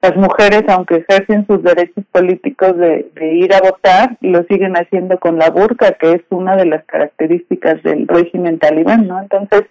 las 0.00 0.16
mujeres, 0.16 0.62
aunque 0.68 1.04
ejercen 1.06 1.46
sus 1.46 1.62
derechos 1.62 2.02
políticos 2.10 2.74
de, 2.78 3.10
ir 3.34 3.52
a 3.52 3.60
votar, 3.60 4.16
lo 4.22 4.42
siguen 4.44 4.74
haciendo 4.74 5.18
con 5.18 5.38
la 5.38 5.50
burka, 5.50 5.92
que 5.92 6.12
es 6.12 6.22
una 6.30 6.56
de 6.56 6.64
las 6.64 6.82
características 6.86 7.82
del 7.82 8.08
régimen 8.08 8.58
talibán, 8.58 9.06
¿no? 9.06 9.20
Entonces, 9.20 9.64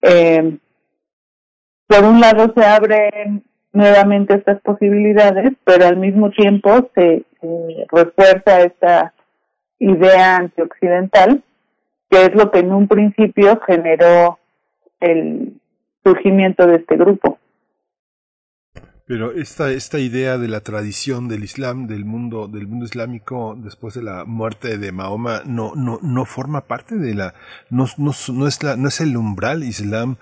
eh, 0.00 0.56
por 1.90 2.04
un 2.04 2.20
lado 2.20 2.52
se 2.54 2.64
abren 2.64 3.42
nuevamente 3.72 4.34
estas 4.34 4.60
posibilidades, 4.60 5.54
pero 5.64 5.86
al 5.86 5.96
mismo 5.96 6.30
tiempo 6.30 6.88
se, 6.94 7.24
se 7.40 7.86
refuerza 7.90 8.60
esta 8.60 9.12
idea 9.80 10.36
antioccidental, 10.36 11.42
que 12.08 12.26
es 12.26 12.34
lo 12.36 12.52
que 12.52 12.60
en 12.60 12.72
un 12.72 12.86
principio 12.86 13.60
generó 13.66 14.38
el 15.00 15.60
surgimiento 16.04 16.64
de 16.68 16.76
este 16.76 16.96
grupo. 16.96 17.40
Pero 19.10 19.32
esta, 19.32 19.72
esta 19.72 19.98
idea 19.98 20.38
de 20.38 20.46
la 20.46 20.60
tradición 20.60 21.26
del 21.26 21.42
Islam, 21.42 21.88
del 21.88 22.04
mundo, 22.04 22.46
del 22.46 22.68
mundo 22.68 22.84
islámico 22.84 23.56
después 23.58 23.94
de 23.94 24.04
la 24.04 24.24
muerte 24.24 24.78
de 24.78 24.92
Mahoma, 24.92 25.42
no, 25.44 25.72
no, 25.74 25.98
no 26.00 26.24
forma 26.24 26.60
parte 26.68 26.94
de 26.94 27.14
la, 27.14 27.34
no, 27.68 27.86
no, 27.98 28.12
no 28.32 28.46
es 28.46 28.62
la, 28.62 28.76
no 28.76 28.86
es 28.86 29.00
el 29.00 29.16
umbral 29.16 29.64
Islam 29.64 30.18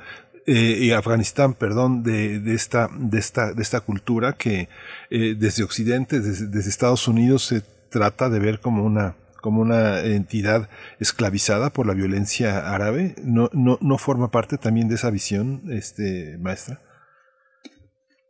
eh, 0.49 0.79
y 0.81 0.93
Afganistán, 0.93 1.53
perdón, 1.53 2.03
de, 2.03 2.41
de, 2.41 2.55
esta, 2.55 2.89
de 2.99 3.19
esta, 3.19 3.53
de 3.53 3.61
esta 3.61 3.81
cultura 3.81 4.33
que 4.33 4.69
eh, 5.11 5.35
desde 5.37 5.63
Occidente, 5.63 6.21
desde, 6.21 6.59
Estados 6.59 7.07
Unidos 7.07 7.45
se 7.45 7.61
trata 7.91 8.31
de 8.31 8.39
ver 8.39 8.59
como 8.59 8.83
una, 8.83 9.15
como 9.43 9.61
una 9.61 10.01
entidad 10.01 10.71
esclavizada 11.01 11.69
por 11.69 11.87
la 11.87 11.93
violencia 11.93 12.75
árabe, 12.75 13.15
no, 13.23 13.51
no, 13.53 13.77
no 13.83 13.99
forma 13.99 14.31
parte 14.31 14.57
también 14.57 14.89
de 14.89 14.95
esa 14.95 15.11
visión, 15.11 15.61
este, 15.71 16.39
maestra. 16.39 16.81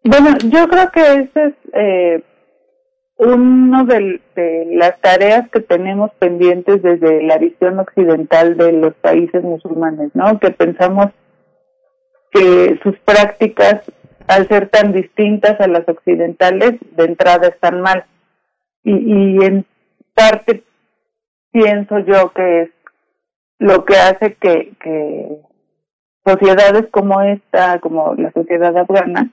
Bueno, 0.03 0.37
yo 0.39 0.69
creo 0.69 0.91
que 0.91 1.01
ese 1.01 1.45
es 1.45 1.55
eh, 1.73 2.25
uno 3.19 3.85
de, 3.85 4.21
las 4.73 5.01
tareas 5.01 5.49
que 5.51 5.61
tenemos 5.61 6.11
pendientes 6.19 6.83
desde 6.83 7.23
la 7.23 7.39
visión 7.39 7.79
occidental 7.79 8.57
de 8.57 8.73
los 8.73 8.95
países 8.95 9.45
musulmanes, 9.45 10.11
¿no? 10.15 10.41
Que 10.41 10.51
pensamos 10.51 11.13
que 12.31 12.79
sus 12.83 12.99
prácticas, 13.01 13.83
al 14.27 14.47
ser 14.49 14.69
tan 14.69 14.93
distintas 14.93 15.61
a 15.61 15.69
las 15.69 15.89
occidentales, 15.89 16.75
de 16.97 17.05
entrada 17.05 17.49
están 17.49 17.81
mal. 17.81 18.05
Y, 18.85 18.93
y 18.93 19.45
en 19.45 19.65
parte 20.15 20.63
pienso 21.53 21.99
yo 22.01 22.33
que 22.33 22.63
es 22.63 22.71
lo 23.59 23.85
que 23.85 23.97
hace 23.97 24.35
que, 24.35 24.73
que 24.81 25.29
sociedades 26.25 26.87
como 26.91 27.21
esta, 27.23 27.81
como 27.81 28.15
la 28.15 28.31
sociedad 28.33 28.77
afgana, 28.77 29.31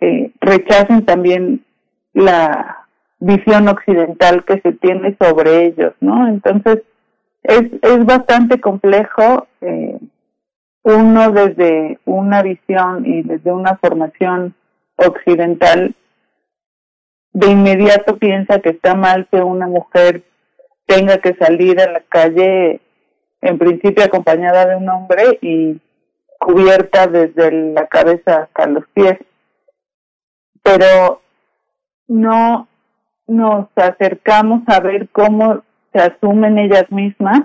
eh, 0.00 0.30
rechacen 0.40 1.04
también 1.04 1.64
la 2.12 2.86
visión 3.18 3.68
occidental 3.68 4.44
que 4.44 4.60
se 4.60 4.72
tiene 4.72 5.16
sobre 5.20 5.66
ellos, 5.66 5.94
¿no? 6.00 6.28
Entonces, 6.28 6.82
es, 7.42 7.64
es 7.82 8.04
bastante 8.04 8.60
complejo 8.60 9.46
eh, 9.60 9.98
uno 10.82 11.30
desde 11.30 11.98
una 12.04 12.42
visión 12.42 13.06
y 13.06 13.22
desde 13.22 13.52
una 13.52 13.76
formación 13.76 14.54
occidental 14.96 15.94
de 17.32 17.50
inmediato 17.50 18.18
piensa 18.18 18.60
que 18.60 18.70
está 18.70 18.94
mal 18.94 19.26
que 19.30 19.38
una 19.38 19.66
mujer 19.66 20.24
tenga 20.86 21.18
que 21.18 21.34
salir 21.34 21.80
a 21.80 21.90
la 21.90 22.00
calle 22.00 22.80
en 23.40 23.58
principio 23.58 24.04
acompañada 24.04 24.66
de 24.66 24.76
un 24.76 24.88
hombre 24.88 25.38
y 25.40 25.80
cubierta 26.38 27.06
desde 27.06 27.50
la 27.72 27.86
cabeza 27.86 28.42
hasta 28.42 28.66
los 28.66 28.84
pies. 28.88 29.18
Pero 30.62 31.22
no 32.08 32.68
nos 33.26 33.68
acercamos 33.76 34.62
a 34.66 34.80
ver 34.80 35.08
cómo 35.10 35.62
se 35.92 36.00
asumen 36.00 36.58
ellas 36.58 36.90
mismas 36.90 37.42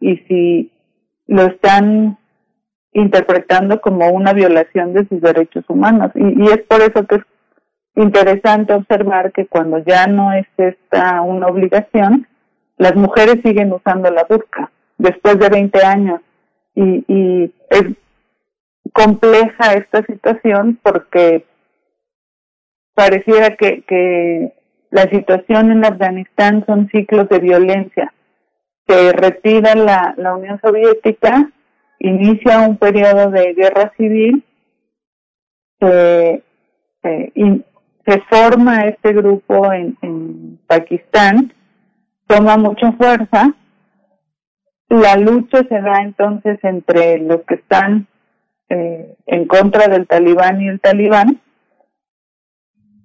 y 0.00 0.16
si 0.28 0.72
lo 1.26 1.42
están 1.42 2.18
interpretando 2.92 3.80
como 3.80 4.08
una 4.10 4.32
violación 4.32 4.92
de 4.92 5.06
sus 5.06 5.20
derechos 5.20 5.64
humanos. 5.68 6.10
Y, 6.14 6.48
es 6.50 6.58
por 6.62 6.80
eso 6.80 7.06
que 7.06 7.16
es 7.16 7.22
interesante 7.94 8.72
observar 8.72 9.32
que 9.32 9.46
cuando 9.46 9.78
ya 9.78 10.06
no 10.06 10.32
es 10.32 10.46
esta 10.56 11.20
una 11.22 11.46
obligación, 11.46 12.26
las 12.76 12.94
mujeres 12.94 13.40
siguen 13.44 13.72
usando 13.72 14.10
la 14.10 14.24
burka 14.24 14.70
después 14.96 15.38
de 15.38 15.48
20 15.48 15.84
años. 15.84 16.20
Y, 16.74 17.04
y 17.08 17.54
es 17.70 17.84
compleja 18.92 19.74
esta 19.74 20.02
situación 20.04 20.78
porque 20.82 21.44
pareciera 22.94 23.56
que, 23.56 23.82
que 23.82 24.52
la 24.90 25.02
situación 25.02 25.70
en 25.70 25.84
Afganistán 25.84 26.64
son 26.66 26.88
ciclos 26.88 27.28
de 27.28 27.38
violencia. 27.38 28.12
Se 28.86 29.12
retira 29.12 29.74
la, 29.74 30.14
la 30.16 30.34
Unión 30.34 30.58
Soviética, 30.60 31.50
inicia 31.98 32.60
un 32.60 32.76
periodo 32.76 33.30
de 33.30 33.54
guerra 33.54 33.92
civil, 33.96 34.44
se, 35.80 36.42
se 37.02 38.20
forma 38.30 38.86
este 38.86 39.12
grupo 39.12 39.72
en, 39.72 39.96
en 40.02 40.58
Pakistán, 40.66 41.52
toma 42.26 42.56
mucha 42.56 42.92
fuerza, 42.92 43.54
la 44.88 45.16
lucha 45.16 45.58
se 45.68 45.80
da 45.80 46.02
entonces 46.02 46.58
entre 46.62 47.18
los 47.18 47.42
que 47.42 47.56
están 47.56 48.06
eh, 48.68 49.16
en 49.26 49.46
contra 49.46 49.88
del 49.88 50.06
talibán 50.06 50.60
y 50.62 50.68
el 50.68 50.80
talibán, 50.80 51.40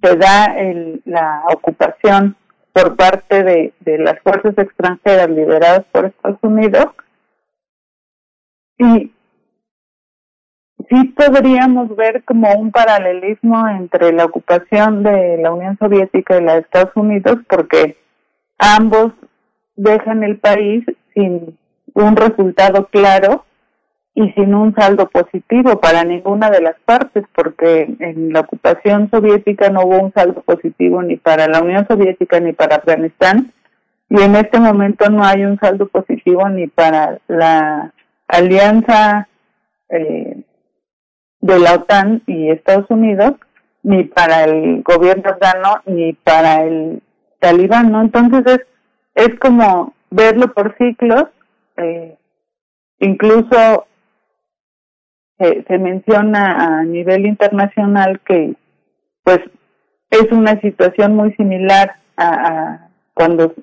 se 0.01 0.15
da 0.17 0.45
el, 0.57 1.01
la 1.05 1.43
ocupación 1.53 2.35
por 2.73 2.95
parte 2.95 3.43
de, 3.43 3.73
de 3.81 3.97
las 3.99 4.19
fuerzas 4.21 4.57
extranjeras 4.57 5.29
lideradas 5.29 5.85
por 5.91 6.05
Estados 6.05 6.39
Unidos 6.41 6.87
y 8.83 9.11
sí 10.89 11.03
podríamos 11.15 11.95
ver 11.95 12.23
como 12.23 12.53
un 12.53 12.71
paralelismo 12.71 13.67
entre 13.67 14.11
la 14.11 14.25
ocupación 14.25 15.03
de 15.03 15.37
la 15.37 15.51
Unión 15.51 15.77
Soviética 15.77 16.37
y 16.37 16.43
la 16.43 16.53
de 16.55 16.59
Estados 16.61 16.95
Unidos 16.95 17.37
porque 17.47 17.97
ambos 18.57 19.13
dejan 19.75 20.23
el 20.23 20.37
país 20.37 20.83
sin 21.13 21.57
un 21.93 22.15
resultado 22.15 22.87
claro 22.87 23.45
y 24.15 24.29
sin 24.33 24.53
un 24.53 24.75
saldo 24.75 25.09
positivo 25.09 25.79
para 25.79 26.03
ninguna 26.03 26.51
de 26.51 26.61
las 26.61 26.75
partes, 26.85 27.23
porque 27.33 27.95
en 27.99 28.31
la 28.31 28.41
ocupación 28.41 29.09
soviética 29.09 29.69
no 29.69 29.81
hubo 29.81 29.99
un 29.99 30.13
saldo 30.13 30.41
positivo 30.41 31.01
ni 31.01 31.17
para 31.17 31.47
la 31.47 31.61
Unión 31.61 31.87
Soviética 31.87 32.39
ni 32.39 32.53
para 32.53 32.75
Afganistán, 32.75 33.51
y 34.09 34.21
en 34.21 34.35
este 34.35 34.59
momento 34.59 35.09
no 35.09 35.23
hay 35.23 35.43
un 35.43 35.57
saldo 35.57 35.87
positivo 35.87 36.47
ni 36.49 36.67
para 36.67 37.17
la 37.27 37.91
alianza 38.33 39.27
eh, 39.89 40.43
de 41.41 41.59
la 41.59 41.73
OTAN 41.75 42.23
y 42.25 42.49
Estados 42.49 42.89
Unidos, 42.89 43.33
ni 43.83 44.05
para 44.05 44.45
el 44.45 44.81
gobierno 44.81 45.29
afgano, 45.29 45.81
ni 45.85 46.13
para 46.13 46.63
el 46.63 47.01
talibán, 47.39 47.91
¿no? 47.91 48.01
Entonces 48.01 48.43
es, 49.15 49.27
es 49.27 49.39
como 49.39 49.93
verlo 50.09 50.53
por 50.53 50.75
ciclos, 50.77 51.25
eh, 51.77 52.17
incluso 52.99 53.85
se, 55.37 55.77
menciona 55.77 56.79
a 56.79 56.83
nivel 56.83 57.25
internacional 57.25 58.21
que 58.21 58.55
pues 59.23 59.39
es 60.09 60.31
una 60.31 60.59
situación 60.61 61.15
muy 61.15 61.33
similar 61.33 61.95
a, 62.17 62.87
cuando 63.13 63.53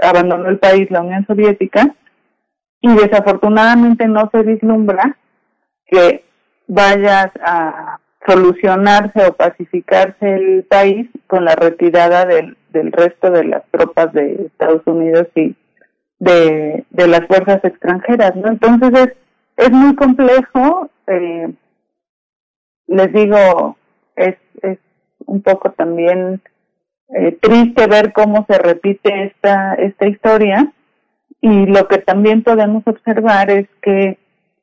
abandonó 0.00 0.48
el 0.48 0.58
país 0.58 0.90
la 0.90 1.00
Unión 1.00 1.26
Soviética 1.26 1.94
y 2.92 2.94
desafortunadamente 2.96 4.06
no 4.08 4.28
se 4.32 4.42
vislumbra 4.42 5.16
que 5.86 6.24
vaya 6.66 7.32
a 7.42 7.98
solucionarse 8.26 9.26
o 9.26 9.32
pacificarse 9.34 10.34
el 10.34 10.64
país 10.64 11.08
con 11.26 11.44
la 11.44 11.54
retirada 11.54 12.24
del, 12.24 12.56
del 12.70 12.92
resto 12.92 13.30
de 13.30 13.44
las 13.44 13.62
tropas 13.70 14.12
de 14.12 14.46
Estados 14.46 14.82
Unidos 14.86 15.28
y 15.34 15.54
de, 16.18 16.84
de 16.90 17.06
las 17.06 17.26
fuerzas 17.26 17.62
extranjeras, 17.64 18.34
¿no? 18.36 18.48
Entonces 18.48 18.90
es, 19.56 19.66
es 19.66 19.70
muy 19.70 19.94
complejo, 19.94 20.90
eh, 21.06 21.52
les 22.88 23.12
digo, 23.12 23.76
es, 24.16 24.36
es 24.62 24.78
un 25.26 25.42
poco 25.42 25.70
también 25.72 26.40
eh, 27.08 27.32
triste 27.40 27.86
ver 27.86 28.12
cómo 28.12 28.44
se 28.48 28.58
repite 28.58 29.26
esta, 29.26 29.74
esta 29.74 30.08
historia 30.08 30.72
y 31.40 31.66
lo 31.66 31.86
que 31.88 31.98
también 31.98 32.42
podemos 32.42 32.82
observar 32.86 33.50
es 33.50 33.68
que 33.82 34.18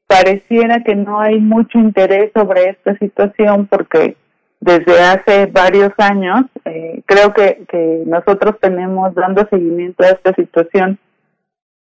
pareciera 0.07 0.83
que 0.83 0.95
no 0.95 1.19
hay 1.19 1.39
mucho 1.39 1.79
interés 1.79 2.31
sobre 2.35 2.69
esta 2.69 2.97
situación 2.97 3.67
porque 3.67 4.17
desde 4.59 5.01
hace 5.01 5.45
varios 5.47 5.91
años 5.97 6.43
eh, 6.65 7.01
creo 7.05 7.33
que, 7.33 7.65
que 7.69 8.03
nosotros 8.05 8.55
tenemos 8.61 9.13
dando 9.15 9.47
seguimiento 9.49 10.03
a 10.03 10.09
esta 10.09 10.33
situación 10.33 10.99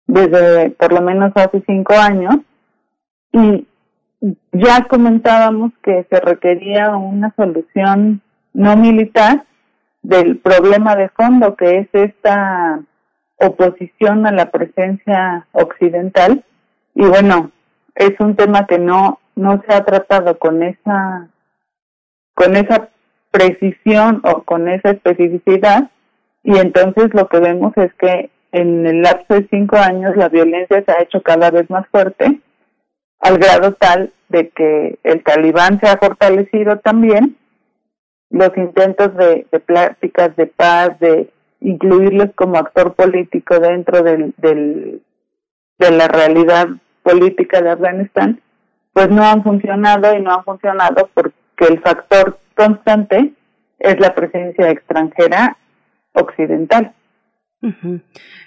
desde 0.07 0.72
por 0.72 0.94
lo 0.94 1.02
menos 1.02 1.31
hace 1.35 1.64
cinco 1.65 1.94
años 1.94 2.35
y 3.31 3.68
ya 4.52 4.84
comentábamos 4.90 5.72
que 5.84 6.06
se 6.10 6.19
requería 6.19 6.95
una 6.95 7.34
solución 7.35 8.22
no 8.53 8.77
militar 8.77 9.45
del 10.02 10.38
problema 10.38 10.95
de 10.95 11.10
fondo 11.10 11.56
que 11.56 11.80
es 11.80 11.88
esta 11.94 12.81
oposición 13.48 14.26
a 14.26 14.32
la 14.32 14.52
presencia 14.52 15.48
occidental. 15.52 16.44
Y 16.95 17.06
bueno 17.06 17.52
es 17.95 18.20
un 18.20 18.36
tema 18.36 18.65
que 18.68 18.80
no 18.80 19.20
no 19.36 19.64
se 19.68 19.74
ha 19.74 19.84
tratado 19.84 20.38
con 20.38 20.64
esa 20.64 21.28
con 22.36 22.56
esa 22.56 22.90
precisión 23.32 24.22
o 24.24 24.44
con 24.44 24.68
esa 24.68 24.91
especificidad. 24.91 25.90
Y 26.44 26.57
entonces 26.57 27.14
lo 27.14 27.28
que 27.28 27.40
vemos 27.40 27.74
es 27.78 27.94
que 27.95 28.30
en 28.52 28.86
el 28.86 29.02
lapso 29.02 29.34
de 29.36 29.48
cinco 29.49 29.78
años 29.78 30.15
la 30.15 30.30
violencia 30.30 30.84
se 30.84 30.91
ha 30.91 31.02
hecho 31.02 31.22
cada 31.22 31.49
vez 31.49 31.70
más 31.70 31.88
fuerte 31.88 32.41
al 33.20 33.38
grado 33.38 33.74
tal 33.74 34.11
de 34.30 34.49
que 34.49 34.99
el 35.03 35.24
talibán 35.24 35.80
se 35.80 35.88
ha 35.88 35.98
fortalecido 35.98 36.78
también. 36.80 37.38
Los 38.30 38.49
intentos 38.57 39.15
de, 39.15 39.45
de 39.52 39.60
pláticas 39.60 40.36
de 40.36 40.48
paz 40.48 40.99
de 40.99 41.32
incluirlos 41.64 42.30
como 42.35 42.57
actor 42.57 42.94
político 42.94 43.57
dentro 43.60 44.03
del, 44.03 44.34
del 44.38 45.02
de 45.80 45.91
la 45.91 46.07
realidad 46.07 46.68
política 47.02 47.61
de 47.61 47.72
Afganistán, 47.72 48.41
pues 48.94 49.10
no 49.10 49.23
han 49.23 49.44
funcionado 49.44 50.15
y 50.15 50.22
no 50.22 50.34
han 50.34 50.44
funcionado 50.44 51.10
porque 51.14 51.34
el 51.68 51.80
factor 51.81 52.38
constante 52.56 53.34
es 53.80 53.99
la 53.99 54.14
presencia 54.14 54.69
extranjera 54.69 55.57
occidental. 56.14 56.94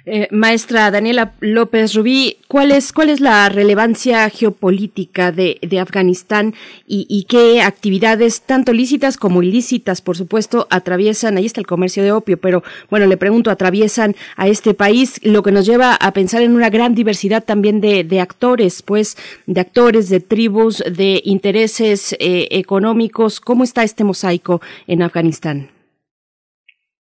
Eh, 0.05 0.29
maestra 0.31 0.91
Daniela 0.91 1.33
López 1.41 1.95
Rubí, 1.95 2.37
¿cuál 2.49 2.71
es, 2.71 2.93
cuál 2.93 3.09
es 3.09 3.21
la 3.21 3.49
relevancia 3.49 4.29
geopolítica 4.29 5.33
de, 5.33 5.59
de 5.63 5.81
Afganistán 5.81 6.55
y, 6.87 7.25
qué 7.29 7.63
actividades, 7.63 8.43
tanto 8.43 8.73
lícitas 8.73 9.17
como 9.17 9.43
ilícitas, 9.43 10.03
por 10.03 10.17
supuesto, 10.17 10.67
atraviesan, 10.71 11.39
ahí 11.39 11.47
está 11.47 11.61
el 11.61 11.67
comercio 11.67 12.03
de 12.03 12.13
opio, 12.13 12.37
pero 12.37 12.63
bueno, 12.91 13.07
le 13.07 13.17
pregunto, 13.17 13.51
atraviesan 13.51 14.15
a 14.37 14.49
este 14.49 14.75
país, 14.75 15.19
lo 15.23 15.43
que 15.43 15.51
nos 15.51 15.67
lleva 15.67 15.95
a 15.95 16.13
pensar 16.13 16.43
en 16.43 16.55
una 16.55 16.71
gran 16.71 16.95
diversidad 16.95 17.43
también 17.43 17.81
de, 17.81 18.05
de 18.05 18.21
actores, 18.21 18.83
pues, 18.83 19.17
de 19.47 19.61
actores, 19.61 20.09
de 20.09 20.21
tribus, 20.21 20.85
de 20.89 21.23
intereses 21.25 22.15
eh, 22.21 22.49
económicos. 22.51 23.41
¿Cómo 23.41 23.65
está 23.65 23.83
este 23.83 24.05
mosaico 24.05 24.61
en 24.87 25.03
Afganistán? 25.03 25.76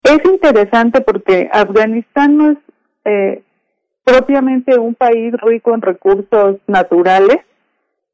Es 0.07 0.25
interesante 0.25 1.01
porque 1.01 1.51
Afganistán 1.53 2.37
no 2.37 2.51
es 2.53 2.59
eh, 3.05 3.43
propiamente 4.05 4.79
un 4.79 4.95
país 4.95 5.35
rico 5.43 5.75
en 5.75 5.83
recursos 5.83 6.59
naturales, 6.69 7.39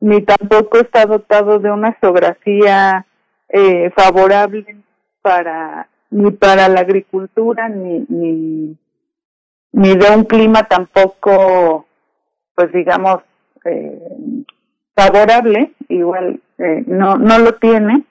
ni 0.01 0.23
tampoco 0.23 0.78
está 0.78 1.05
dotado 1.05 1.59
de 1.59 1.70
una 1.70 1.93
geografía 2.01 3.05
eh, 3.51 3.90
favorable 3.94 4.64
para 5.20 5.86
ni 6.10 6.31
para 6.31 6.69
la 6.69 6.81
agricultura 6.81 7.69
ni, 7.69 8.06
ni 8.09 8.77
ni 9.73 9.94
de 9.94 10.16
un 10.16 10.24
clima 10.24 10.62
tampoco 10.62 11.86
pues 12.55 12.73
digamos 12.73 13.20
eh, 13.66 13.98
favorable 14.94 15.73
igual 15.89 16.40
eh, 16.56 16.85
no 16.86 17.19
no 17.19 17.39
lo 17.39 17.52
tiene. 17.56 18.05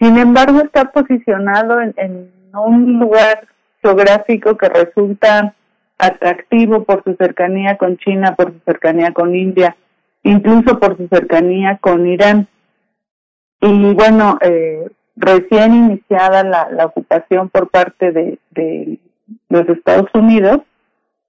Sin 0.00 0.18
embargo 0.18 0.60
está 0.60 0.90
posicionado 0.90 1.80
en, 1.80 1.94
en 1.96 2.41
un 2.60 2.98
lugar 2.98 3.46
geográfico 3.82 4.56
que 4.56 4.68
resulta 4.68 5.54
atractivo 5.98 6.84
por 6.84 7.02
su 7.04 7.14
cercanía 7.14 7.76
con 7.76 7.96
China, 7.98 8.34
por 8.36 8.52
su 8.52 8.58
cercanía 8.64 9.12
con 9.12 9.34
India, 9.34 9.76
incluso 10.22 10.78
por 10.78 10.96
su 10.96 11.08
cercanía 11.08 11.78
con 11.80 12.06
Irán. 12.06 12.48
Y 13.60 13.94
bueno, 13.94 14.38
eh, 14.40 14.90
recién 15.16 15.74
iniciada 15.74 16.42
la, 16.42 16.86
ocupación 16.86 17.48
por 17.48 17.70
parte 17.70 18.12
de, 18.12 18.38
de 18.50 18.98
los 19.48 19.68
Estados 19.68 20.10
Unidos, 20.14 20.60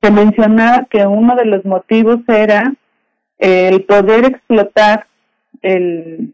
se 0.02 0.12
mencionaba 0.12 0.86
que 0.90 1.06
uno 1.06 1.36
de 1.36 1.46
los 1.46 1.64
motivos 1.64 2.20
era 2.28 2.74
el 3.38 3.84
poder 3.84 4.26
explotar 4.26 5.08
el, 5.62 6.34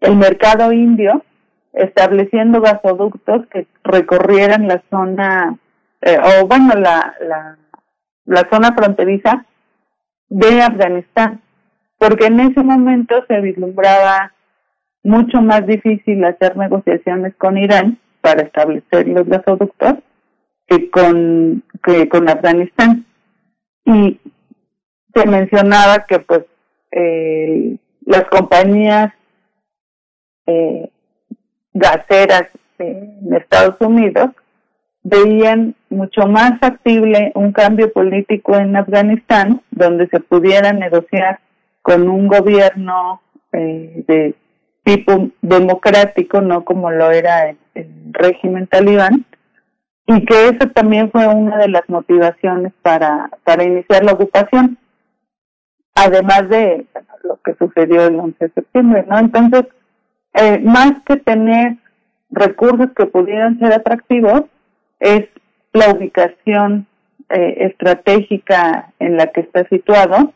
el 0.00 0.16
mercado 0.16 0.72
indio 0.72 1.24
estableciendo 1.72 2.60
gasoductos 2.60 3.46
que 3.46 3.66
recorrieran 3.84 4.68
la 4.68 4.82
zona, 4.90 5.58
eh, 6.00 6.18
o 6.18 6.46
bueno, 6.46 6.74
la, 6.74 7.14
la, 8.26 8.48
zona 8.50 8.74
fronteriza 8.74 9.46
de 10.28 10.62
Afganistán, 10.62 11.40
porque 11.98 12.26
en 12.26 12.40
ese 12.40 12.62
momento 12.62 13.24
se 13.26 13.40
vislumbraba 13.40 14.32
mucho 15.02 15.40
más 15.40 15.66
difícil 15.66 16.24
hacer 16.24 16.56
negociaciones 16.56 17.34
con 17.36 17.56
Irán 17.56 17.98
para 18.20 18.42
establecer 18.42 19.08
los 19.08 19.26
gasoductos 19.26 19.94
que 20.66 20.90
con, 20.90 21.64
que 21.82 22.08
con 22.08 22.28
Afganistán. 22.28 23.06
Y 23.84 24.20
se 25.14 25.26
mencionaba 25.26 26.04
que 26.06 26.20
pues 26.20 26.44
eh, 26.92 27.76
las 28.06 28.24
compañías 28.24 29.12
eh, 30.46 30.90
gaseras 31.74 32.44
en 32.78 33.34
Estados 33.34 33.76
Unidos 33.80 34.30
veían 35.02 35.74
mucho 35.90 36.26
más 36.26 36.58
factible 36.60 37.32
un 37.34 37.52
cambio 37.52 37.92
político 37.92 38.56
en 38.56 38.76
Afganistán, 38.76 39.60
donde 39.70 40.06
se 40.08 40.20
pudiera 40.20 40.72
negociar 40.72 41.40
con 41.82 42.08
un 42.08 42.28
gobierno 42.28 43.20
eh, 43.52 44.04
de 44.06 44.34
tipo 44.84 45.30
democrático, 45.40 46.40
no 46.40 46.64
como 46.64 46.90
lo 46.90 47.10
era 47.10 47.48
el, 47.48 47.56
régimen 48.12 48.66
talibán, 48.66 49.24
y 50.06 50.24
que 50.24 50.48
eso 50.48 50.68
también 50.74 51.10
fue 51.10 51.26
una 51.26 51.56
de 51.56 51.68
las 51.68 51.88
motivaciones 51.88 52.72
para, 52.82 53.30
para 53.44 53.64
iniciar 53.64 54.04
la 54.04 54.12
ocupación, 54.12 54.76
además 55.94 56.48
de 56.48 56.86
lo 57.24 57.40
que 57.42 57.54
sucedió 57.54 58.06
el 58.06 58.20
11 58.20 58.36
de 58.38 58.52
septiembre, 58.52 59.04
¿no? 59.08 59.18
Entonces, 59.18 59.64
eh, 60.34 60.58
más 60.60 60.92
que 61.06 61.16
tener 61.16 61.76
recursos 62.30 62.88
que 62.96 63.06
pudieran 63.06 63.58
ser 63.58 63.72
atractivos, 63.72 64.42
es 65.00 65.28
la 65.72 65.90
ubicación 65.90 66.86
eh, 67.28 67.66
estratégica 67.66 68.92
en 68.98 69.16
la 69.16 69.26
que 69.28 69.40
está 69.40 69.66
situado 69.68 70.32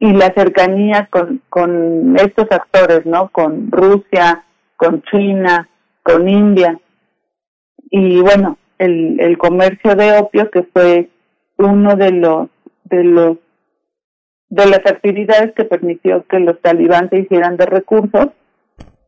y 0.00 0.12
la 0.12 0.32
cercanía 0.32 1.08
con, 1.10 1.42
con 1.48 2.16
estos 2.16 2.46
actores, 2.50 3.04
¿no? 3.04 3.28
Con 3.28 3.70
Rusia, 3.70 4.44
con 4.76 5.02
China, 5.02 5.68
con 6.02 6.28
India. 6.28 6.78
Y 7.90 8.20
bueno, 8.20 8.58
el, 8.78 9.20
el 9.20 9.38
comercio 9.38 9.94
de 9.94 10.18
opio 10.18 10.50
que 10.50 10.62
fue 10.62 11.08
uno 11.56 11.96
de 11.96 12.12
los 12.12 12.48
de 12.84 13.04
los 13.04 13.38
de 14.48 14.66
las 14.66 14.80
actividades 14.86 15.52
que 15.54 15.64
permitió 15.64 16.24
que 16.26 16.38
los 16.40 16.60
talibán 16.60 17.10
se 17.10 17.18
hicieran 17.18 17.56
de 17.56 17.66
recursos 17.66 18.28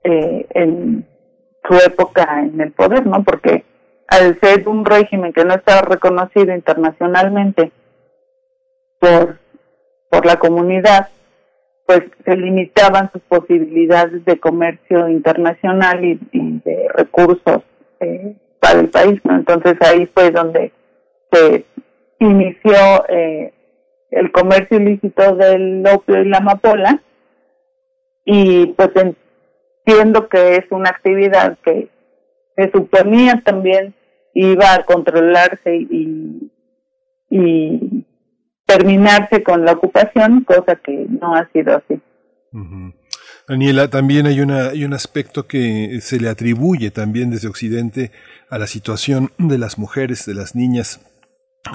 eh, 0.05 0.47
en 0.51 1.07
su 1.69 1.75
época 1.75 2.43
en 2.43 2.61
el 2.61 2.73
poder, 2.73 3.07
¿no? 3.07 3.23
Porque 3.23 3.65
al 4.09 4.39
ser 4.41 4.69
un 4.69 4.85
régimen 4.85 5.33
que 5.33 5.45
no 5.45 5.55
estaba 5.55 5.83
reconocido 5.83 6.55
internacionalmente 6.55 7.71
por, 8.99 9.39
por 10.11 10.27
la 10.27 10.37
comunidad, 10.37 11.09
pues 11.87 12.03
se 12.25 12.37
limitaban 12.37 13.11
sus 13.13 13.23
posibilidades 13.23 14.25
de 14.25 14.39
comercio 14.39 15.09
internacional 15.09 16.05
y, 16.05 16.19
de 16.33 16.89
recursos 16.95 17.63
eh, 18.01 18.37
para 18.61 18.81
el 18.81 18.91
país. 18.91 19.21
¿no? 19.25 19.37
Entonces 19.37 19.75
ahí 19.81 20.07
fue 20.15 20.31
donde 20.31 20.73
se 21.33 21.65
inició 22.21 22.75
eh, 23.09 23.53
el 24.11 24.31
comercio 24.33 24.79
ilícito 24.79 25.35
del 25.37 25.85
opio 25.87 26.21
y 26.21 26.29
la 26.29 26.39
amapola 26.39 27.03
y 28.25 28.67
pues 28.67 28.91
entiendo 29.91 30.29
que 30.29 30.57
es 30.57 30.65
una 30.71 30.91
actividad 30.91 31.59
que 31.65 31.89
se 32.57 32.71
suponía 32.71 33.43
también 33.45 33.95
iba 34.35 34.75
a 34.75 34.85
controlarse 34.85 35.77
y, 35.77 36.51
y 37.29 38.05
terminarse 38.67 39.43
con 39.43 39.65
la 39.65 39.73
ocupación, 39.73 40.45
cosa 40.45 40.77
que 40.77 41.07
no 41.09 41.35
ha 41.35 41.49
sido 41.53 41.77
así. 41.77 42.01
Daniela, 43.49 43.89
también 43.89 44.27
hay, 44.27 44.41
una, 44.41 44.69
hay 44.69 44.85
un 44.85 44.95
aspecto 44.95 45.47
que 45.47 45.99
se 46.01 46.21
le 46.21 46.29
atribuye 46.29 46.91
también 46.91 47.31
desde 47.31 47.49
Occidente 47.49 48.13
a 48.49 48.59
la 48.59 48.67
situación 48.67 49.33
de 49.39 49.59
las 49.59 49.79
mujeres, 49.79 50.25
de 50.27 50.35
las 50.35 50.55
niñas 50.55 51.01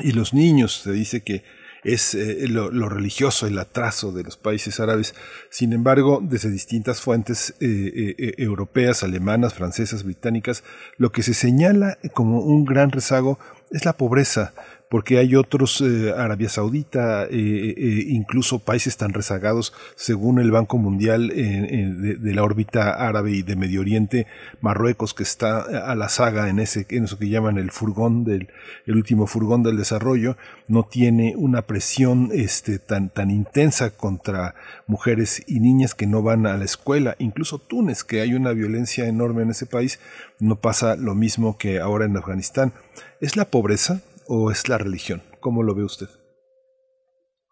y 0.02 0.14
los 0.14 0.34
niños. 0.34 0.82
Se 0.84 0.92
dice 0.92 1.24
que 1.24 1.44
es 1.86 2.16
eh, 2.16 2.48
lo, 2.50 2.90
religioso, 2.90 3.46
el 3.46 3.60
atraso 3.60 4.12
de 4.12 4.24
los 4.24 4.38
países 4.38 4.80
árabes. 4.80 5.14
Sin 5.50 5.72
embargo, 5.72 6.20
desde 6.22 6.50
distintas 6.50 7.00
fuentes 7.00 7.54
eh, 7.60 8.16
eh, 8.18 8.34
europeas, 8.40 9.04
alemanas, 9.04 9.54
francesas, 9.54 10.04
británicas, 10.04 10.64
lo 10.98 11.12
que 11.12 11.22
se 11.22 11.36
señala 11.36 12.00
como 12.14 12.40
un 12.40 12.66
gran 12.66 12.92
rezago 12.92 13.40
es 13.70 13.86
la 13.86 13.94
pobreza, 13.94 14.54
porque 14.96 15.18
hay 15.18 15.36
otros, 15.36 15.82
eh, 15.82 16.14
Arabia 16.16 16.48
Saudita, 16.48 17.26
eh, 17.26 17.28
eh, 17.32 18.06
incluso 18.08 18.60
países 18.60 18.96
tan 18.96 19.12
rezagados, 19.12 19.74
según 19.98 20.40
el 20.40 20.52
Banco 20.52 20.78
Mundial 20.78 21.28
de, 21.28 22.34
la 22.34 22.42
órbita 22.42 22.92
árabe 23.06 23.32
y 23.32 23.42
de 23.42 23.58
Medio 23.58 23.82
Oriente, 23.82 24.26
Marruecos, 24.62 25.14
que 25.14 25.24
está 25.24 25.60
a 25.60 25.96
la 25.96 26.08
saga 26.08 26.48
en, 26.48 26.60
ese, 26.60 26.86
en 26.90 27.04
eso 27.04 27.20
que 27.20 27.28
llaman 27.28 27.58
el 27.58 27.72
furgón 27.72 28.24
del, 28.24 28.48
el 28.86 28.96
último 28.96 29.28
furgón 29.28 29.64
del 29.64 29.76
desarrollo, 29.76 30.38
no 30.70 30.84
tiene 30.84 31.34
una 31.36 31.64
presión 31.64 32.30
este, 32.32 32.80
tan, 32.80 33.10
tan 33.10 33.32
intensa 33.32 33.90
contra 33.90 34.56
mujeres 34.88 35.44
y 35.46 35.60
niñas 35.60 35.94
que 35.94 36.08
no 36.08 36.22
van 36.22 36.48
a 36.48 36.56
la 36.56 36.64
escuela, 36.64 37.18
incluso 37.20 37.60
Túnez, 37.60 38.06
que 38.06 38.22
hay 38.22 38.34
una 38.34 38.54
violencia 38.54 39.10
enorme 39.10 39.44
en 39.44 39.50
ese 39.50 39.66
país, 39.66 40.00
no 40.40 40.56
pasa 40.56 40.96
lo 40.96 41.16
mismo 41.16 41.58
que 41.58 41.82
ahora 41.82 42.06
en 42.06 42.16
Afganistán. 42.16 42.72
¿Es 43.20 43.36
la 43.36 43.44
pobreza? 43.44 44.02
O 44.28 44.52
es 44.52 44.70
la 44.70 44.78
religión? 44.78 45.22
¿Cómo 45.40 45.64
lo 45.64 45.76
ve 45.76 45.84
usted? 45.84 46.08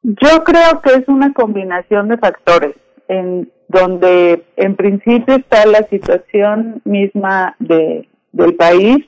Yo 0.04 0.44
creo 0.44 0.82
que 0.82 0.96
es 0.96 1.08
una 1.08 1.34
combinación 1.34 2.10
de 2.10 2.18
factores, 2.18 2.76
en 3.08 3.52
donde 3.70 4.44
en 4.58 4.76
principio 4.76 5.36
está 5.36 5.66
la 5.66 5.88
situación 5.88 6.82
misma 6.84 7.56
de, 7.60 8.10
del 8.34 8.56
país, 8.56 9.06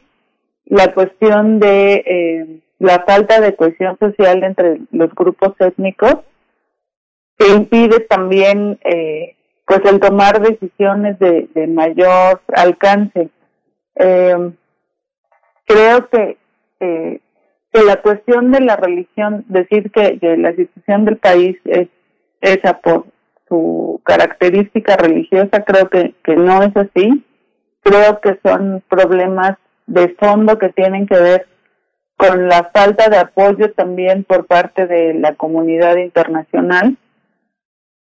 la 0.66 0.94
cuestión 0.94 1.60
de 1.60 1.96
eh, 1.96 2.62
la 2.80 3.04
falta 3.06 3.42
de 3.42 3.56
cohesión 3.56 3.98
social 4.00 4.44
entre 4.44 4.80
los 4.92 5.14
grupos 5.14 5.54
étnicos, 5.60 6.16
que 7.38 7.50
impide 7.50 8.00
también 8.00 8.80
eh, 8.86 9.36
pues 9.68 9.82
el 9.84 10.00
tomar 10.00 10.42
decisiones 10.42 11.20
de, 11.20 11.68
mayor 11.68 12.42
alcance. 12.56 13.30
Eh, 13.96 14.52
creo 15.66 16.10
que 16.10 16.38
que 17.76 17.84
la 17.84 18.02
cuestión 18.02 18.52
de 18.52 18.62
la 18.62 18.78
religión, 18.78 19.44
decir 19.50 19.92
que, 19.92 20.18
la 20.38 20.56
situación 20.56 21.04
del 21.04 21.18
país 21.18 21.58
es 21.66 21.90
esa 22.40 22.80
por 22.80 23.08
su 23.50 24.00
característica 24.06 24.96
religiosa, 24.96 25.66
creo 25.66 25.90
que, 25.90 26.16
que 26.24 26.38
no 26.38 26.64
es 26.64 26.76
así. 26.78 27.26
Creo 27.82 28.22
que 28.22 28.40
son 28.44 28.82
problemas 28.88 29.58
de 29.88 30.08
fondo 30.18 30.58
que 30.58 30.70
tienen 30.70 31.06
que 31.06 31.20
ver 31.20 31.48
con 32.16 32.48
la 32.48 32.72
falta 32.74 33.10
de 33.10 33.18
apoyo 33.18 33.72
también 33.74 34.24
por 34.24 34.48
parte 34.48 34.88
de 34.88 35.14
la 35.14 35.36
comunidad 35.36 35.98
internacional 35.98 36.98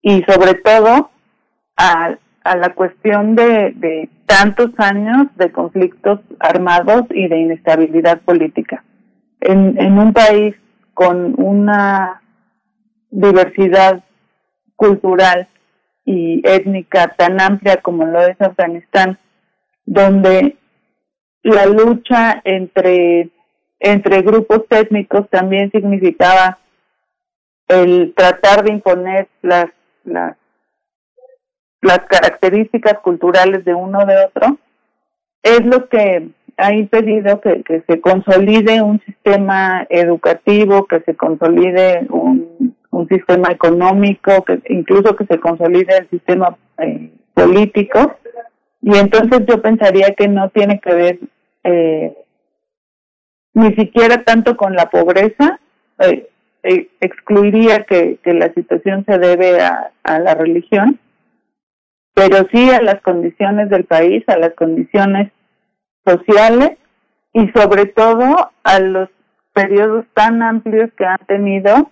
y 0.02 0.22
sobre 0.24 0.54
todo 0.54 1.10
a, 1.76 2.16
la 2.44 2.74
cuestión 2.74 3.36
de 3.36 4.10
tantos 4.26 4.70
años 4.78 5.28
de 5.36 5.52
conflictos 5.52 6.20
armados 6.40 7.04
y 7.10 7.28
de 7.28 7.38
inestabilidad 7.38 8.20
política 8.22 8.82
en, 9.40 9.98
un 9.98 10.12
país 10.12 10.54
con 10.94 11.34
una 11.40 12.22
diversidad 13.10 14.04
cultural 14.76 15.48
y 16.04 16.42
étnica 16.44 17.08
tan 17.08 17.40
amplia 17.40 17.78
como 17.78 18.04
lo 18.06 18.20
es 18.20 18.40
Afganistán, 18.40 19.18
donde 19.84 20.56
la 21.42 21.66
lucha 21.66 22.40
entre, 22.44 23.30
entre 23.78 24.22
grupos 24.22 24.62
étnicos 24.70 25.28
también 25.30 25.70
significaba 25.70 26.58
el 27.68 28.12
tratar 28.16 28.64
de 28.64 28.72
imponer 28.72 29.28
las, 29.42 29.66
las, 30.04 30.36
las 31.80 32.00
características 32.00 32.98
culturales 33.00 33.64
de 33.64 33.74
uno 33.74 34.04
de 34.04 34.24
otro, 34.24 34.58
es 35.42 35.64
lo 35.64 35.88
que 35.88 36.28
ha 36.60 36.74
impedido 36.74 37.40
que, 37.40 37.82
se 37.86 38.00
consolide 38.00 38.82
un 38.82 39.00
sistema 39.00 39.86
educativo, 39.88 40.86
que 40.86 41.00
se 41.00 41.16
consolide 41.16 42.06
un, 42.10 42.76
un 42.90 43.08
sistema 43.08 43.50
económico, 43.50 44.44
que 44.44 44.60
incluso 44.68 45.16
que 45.16 45.24
se 45.26 45.38
consolide 45.38 45.98
el 45.98 46.10
sistema 46.10 46.56
eh, 46.78 47.10
político. 47.34 48.16
Y 48.82 48.96
entonces 48.96 49.40
yo 49.46 49.62
pensaría 49.62 50.14
que 50.14 50.28
no 50.28 50.50
tiene 50.50 50.80
que 50.80 50.94
ver 50.94 51.18
eh, 51.64 52.14
ni 53.54 53.74
siquiera 53.74 54.22
tanto 54.22 54.56
con 54.56 54.74
la 54.74 54.90
pobreza, 54.90 55.60
eh, 55.98 56.28
excluiría 57.00 57.84
que, 57.84 58.18
que 58.22 58.34
la 58.34 58.52
situación 58.52 59.04
se 59.06 59.18
debe 59.18 59.60
a, 59.60 59.92
a 60.02 60.18
la 60.18 60.34
religión, 60.34 60.98
pero 62.14 62.46
sí 62.52 62.70
a 62.70 62.82
las 62.82 63.00
condiciones 63.00 63.70
del 63.70 63.84
país, 63.84 64.22
a 64.28 64.36
las 64.36 64.52
condiciones 64.54 65.32
sociales 66.06 66.78
y 67.32 67.48
sobre 67.50 67.86
todo 67.86 68.50
a 68.64 68.78
los 68.80 69.08
periodos 69.52 70.06
tan 70.14 70.42
amplios 70.42 70.90
que 70.96 71.04
han 71.04 71.18
tenido 71.26 71.90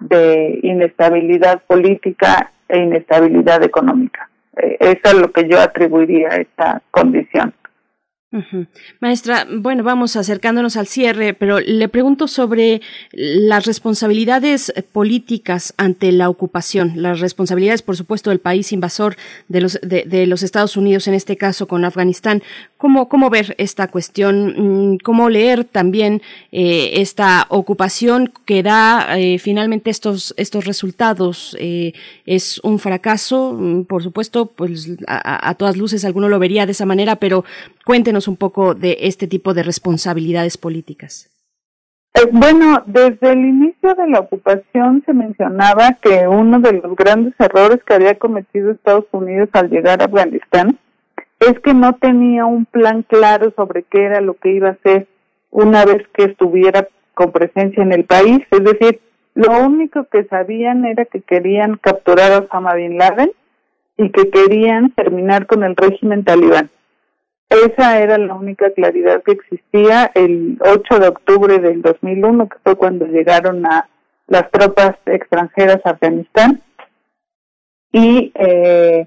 de 0.00 0.60
inestabilidad 0.62 1.62
política 1.66 2.52
e 2.68 2.78
inestabilidad 2.78 3.62
económica. 3.62 4.28
Eh, 4.56 4.76
eso 4.80 5.00
es 5.04 5.14
lo 5.14 5.32
que 5.32 5.48
yo 5.48 5.60
atribuiría 5.60 6.28
a 6.30 6.36
esta 6.36 6.82
condición. 6.90 7.54
Maestra, 9.00 9.46
bueno, 9.50 9.82
vamos 9.82 10.14
acercándonos 10.14 10.76
al 10.76 10.86
cierre, 10.86 11.32
pero 11.32 11.60
le 11.60 11.88
pregunto 11.88 12.28
sobre 12.28 12.82
las 13.12 13.64
responsabilidades 13.64 14.70
políticas 14.92 15.72
ante 15.78 16.12
la 16.12 16.28
ocupación, 16.28 16.92
las 16.96 17.20
responsabilidades, 17.20 17.80
por 17.80 17.96
supuesto, 17.96 18.28
del 18.28 18.38
país 18.38 18.70
invasor 18.72 19.16
de 19.48 19.62
los, 20.26 20.42
Estados 20.42 20.76
Unidos, 20.76 21.08
en 21.08 21.14
este 21.14 21.38
caso 21.38 21.66
con 21.66 21.86
Afganistán. 21.86 22.42
¿Cómo, 22.76 23.08
cómo 23.08 23.30
ver 23.30 23.54
esta 23.56 23.88
cuestión? 23.88 24.92
Mm, 24.92 24.98
¿Cómo 24.98 25.30
leer 25.30 25.64
también 25.64 26.20
eh, 26.52 27.00
esta 27.00 27.46
ocupación 27.48 28.30
que 28.44 28.62
da 28.62 29.18
eh, 29.18 29.38
finalmente 29.38 29.88
estos, 29.88 30.34
estos 30.36 30.66
resultados? 30.66 31.56
Eh, 31.58 31.94
¿Es 32.26 32.58
un 32.62 32.78
fracaso? 32.78 33.54
Mm, 33.58 33.84
por 33.84 34.02
supuesto, 34.02 34.46
pues 34.46 34.90
a, 35.06 35.48
a 35.48 35.54
todas 35.54 35.78
luces 35.78 36.04
alguno 36.04 36.28
lo 36.28 36.38
vería 36.38 36.66
de 36.66 36.72
esa 36.72 36.84
manera, 36.84 37.16
pero 37.16 37.44
cuéntenos 37.88 38.28
un 38.28 38.36
poco 38.36 38.74
de 38.74 38.98
este 39.00 39.26
tipo 39.26 39.54
de 39.54 39.62
responsabilidades 39.62 40.58
políticas. 40.58 41.30
Eh, 42.12 42.28
bueno, 42.30 42.82
desde 42.84 43.32
el 43.32 43.38
inicio 43.38 43.94
de 43.94 44.10
la 44.10 44.20
ocupación 44.20 45.02
se 45.06 45.14
mencionaba 45.14 45.96
que 46.02 46.28
uno 46.28 46.60
de 46.60 46.74
los 46.74 46.94
grandes 46.94 47.32
errores 47.38 47.82
que 47.86 47.94
había 47.94 48.18
cometido 48.18 48.72
Estados 48.72 49.06
Unidos 49.10 49.48
al 49.54 49.70
llegar 49.70 50.02
a 50.02 50.04
Afganistán 50.04 50.78
es 51.40 51.58
que 51.60 51.72
no 51.72 51.94
tenía 51.94 52.44
un 52.44 52.66
plan 52.66 53.04
claro 53.04 53.54
sobre 53.56 53.84
qué 53.84 54.04
era 54.04 54.20
lo 54.20 54.34
que 54.34 54.52
iba 54.52 54.68
a 54.68 54.72
hacer 54.72 55.08
una 55.50 55.86
vez 55.86 56.06
que 56.12 56.24
estuviera 56.24 56.86
con 57.14 57.32
presencia 57.32 57.82
en 57.82 57.92
el 57.94 58.04
país. 58.04 58.40
Es 58.50 58.64
decir, 58.64 59.00
lo 59.34 59.64
único 59.64 60.04
que 60.12 60.24
sabían 60.24 60.84
era 60.84 61.06
que 61.06 61.22
querían 61.22 61.78
capturar 61.78 62.32
a 62.32 62.38
Osama 62.40 62.74
Bin 62.74 62.98
Laden 62.98 63.32
y 63.96 64.10
que 64.10 64.28
querían 64.28 64.90
terminar 64.90 65.46
con 65.46 65.64
el 65.64 65.74
régimen 65.74 66.22
talibán. 66.22 66.68
Esa 67.48 67.98
era 67.98 68.18
la 68.18 68.34
única 68.34 68.70
claridad 68.72 69.22
que 69.22 69.32
existía 69.32 70.10
el 70.14 70.58
8 70.60 70.98
de 70.98 71.08
octubre 71.08 71.58
del 71.58 71.80
2001, 71.80 72.48
que 72.48 72.58
fue 72.62 72.76
cuando 72.76 73.06
llegaron 73.06 73.64
a 73.64 73.88
las 74.26 74.50
tropas 74.50 74.96
extranjeras 75.06 75.80
a 75.84 75.90
Afganistán. 75.90 76.62
Y 77.90 78.32
eh, 78.34 79.06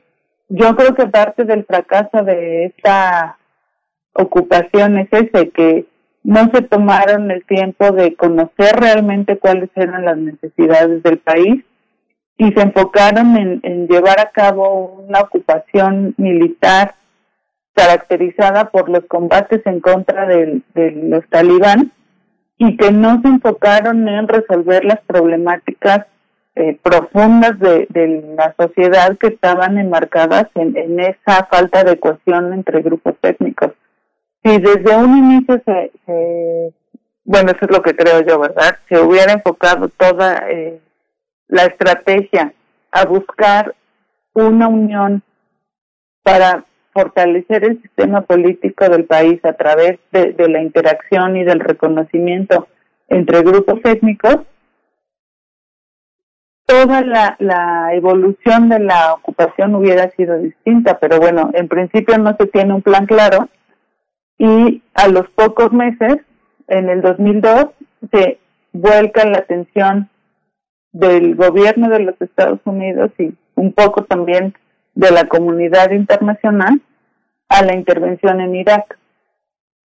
yo 0.50 0.76
creo 0.76 0.96
que 0.96 1.06
parte 1.06 1.44
del 1.44 1.66
fracaso 1.66 2.24
de 2.24 2.66
esta 2.66 3.38
ocupación 4.14 4.98
es 4.98 5.08
ese, 5.12 5.50
que 5.52 5.86
no 6.24 6.50
se 6.52 6.64
tomaron 6.64 7.30
el 7.30 7.46
tiempo 7.46 7.92
de 7.92 8.16
conocer 8.16 8.76
realmente 8.76 9.38
cuáles 9.38 9.70
eran 9.76 10.04
las 10.04 10.18
necesidades 10.18 11.04
del 11.04 11.20
país 11.20 11.64
y 12.38 12.52
se 12.54 12.62
enfocaron 12.62 13.38
en 13.62 13.88
llevar 13.88 14.20
a 14.20 14.32
cabo 14.32 15.04
una 15.08 15.22
ocupación 15.22 16.16
militar 16.18 16.96
caracterizada 17.74 18.70
por 18.70 18.90
los 18.90 19.06
combates 19.06 19.62
en 19.66 19.80
contra 19.80 20.26
de 20.28 20.62
los 20.76 21.28
talibán 21.30 21.92
y 22.58 22.78
que 22.78 22.92
no 22.92 23.22
se 23.22 23.28
enfocaron 23.28 24.08
en 24.08 24.28
resolver 24.28 24.86
las 24.86 25.02
problemáticas 25.02 26.06
eh, 26.54 26.78
profundas 26.84 27.58
de, 27.60 27.88
la 28.36 28.54
sociedad 28.60 29.18
que 29.18 29.28
estaban 29.28 29.78
enmarcadas 29.78 30.48
en, 30.56 31.00
esa 31.00 31.48
falta 31.50 31.84
de 31.84 31.98
cohesión 31.98 32.54
entre 32.54 32.82
grupos 32.82 33.16
técnicos. 33.22 33.72
Si 34.44 34.60
desde 34.60 34.96
un 34.96 35.18
inicio 35.18 35.62
se, 35.66 35.92
bueno, 37.24 37.52
eso 37.52 37.66
es 37.66 37.72
lo 37.72 37.82
que 37.82 37.96
creo 37.96 38.22
yo, 38.22 38.38
¿verdad? 38.38 38.78
Se 38.90 39.00
hubiera 39.00 39.34
enfocado 39.34 39.88
toda 39.90 40.50
eh, 40.50 40.82
la 41.48 41.64
estrategia 41.64 42.54
a 42.92 43.06
buscar 43.06 43.74
una 44.34 44.68
unión 44.68 45.24
para 46.22 46.66
fortalecer 46.94 47.64
el 47.64 47.82
sistema 47.82 48.22
político 48.22 48.88
del 48.90 49.06
país 49.06 49.44
a 49.46 49.54
través 49.54 50.00
de, 50.12 50.36
la 50.50 50.62
interacción 50.62 51.38
y 51.38 51.44
del 51.44 51.60
reconocimiento 51.60 52.68
entre 53.08 53.42
grupos 53.42 53.80
étnicos, 53.84 54.38
toda 56.66 57.02
la, 57.02 57.90
evolución 57.94 58.70
de 58.70 58.80
la 58.80 59.14
ocupación 59.14 59.76
hubiera 59.76 60.10
sido 60.12 60.38
distinta, 60.38 61.00
pero 61.00 61.20
bueno, 61.20 61.52
en 61.54 61.68
principio 61.68 62.18
no 62.18 62.36
se 62.38 62.48
tiene 62.48 62.74
un 62.74 62.82
plan 62.82 63.06
claro 63.06 63.50
y 64.38 64.82
a 64.94 65.08
los 65.08 65.30
pocos 65.32 65.72
meses, 65.74 66.18
en 66.68 66.90
el 66.90 67.02
2002, 67.02 67.68
se 68.12 68.40
vuelca 68.72 69.26
la 69.26 69.40
atención 69.40 70.10
del 70.94 71.36
gobierno 71.36 71.90
de 71.90 72.00
los 72.00 72.22
Estados 72.22 72.60
Unidos 72.66 73.12
y 73.18 73.34
un 73.56 73.74
poco 73.74 74.04
también 74.06 74.56
de 74.94 75.12
la 75.12 75.26
comunidad 75.26 75.92
internacional 75.92 76.82
a 77.50 77.64
la 77.64 77.76
intervención 77.76 78.42
en 78.42 78.56
Irak. 78.56 78.98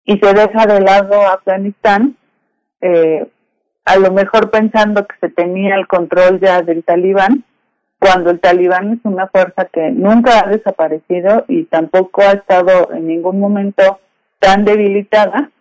Y 0.06 0.18
se 0.18 0.34
deja 0.34 0.66
de 0.66 0.82
lado 0.82 1.22
Afganistán, 1.22 2.18
eh, 2.82 3.28
a 3.86 3.98
lo 3.98 4.12
mejor 4.12 4.50
pensando 4.50 5.06
que 5.06 5.16
se 5.22 5.30
tenía 5.30 5.76
el 5.76 5.88
control 5.88 6.40
ya 6.40 6.62
del 6.62 6.84
talibán, 6.84 7.44
cuando 8.00 8.32
el 8.32 8.40
talibán 8.40 8.94
es 8.94 9.00
una 9.04 9.28
fuerza 9.28 9.66
que 9.66 9.92
nunca 9.92 10.40
ha 10.40 10.50
desaparecido 10.50 11.46
y 11.48 11.64
tampoco 11.66 12.22
ha 12.22 12.34
estado 12.34 12.92
en 12.92 13.08
ningún 13.08 13.40
momento 13.40 14.00
tan 14.40 14.66
debilitada 14.66 15.52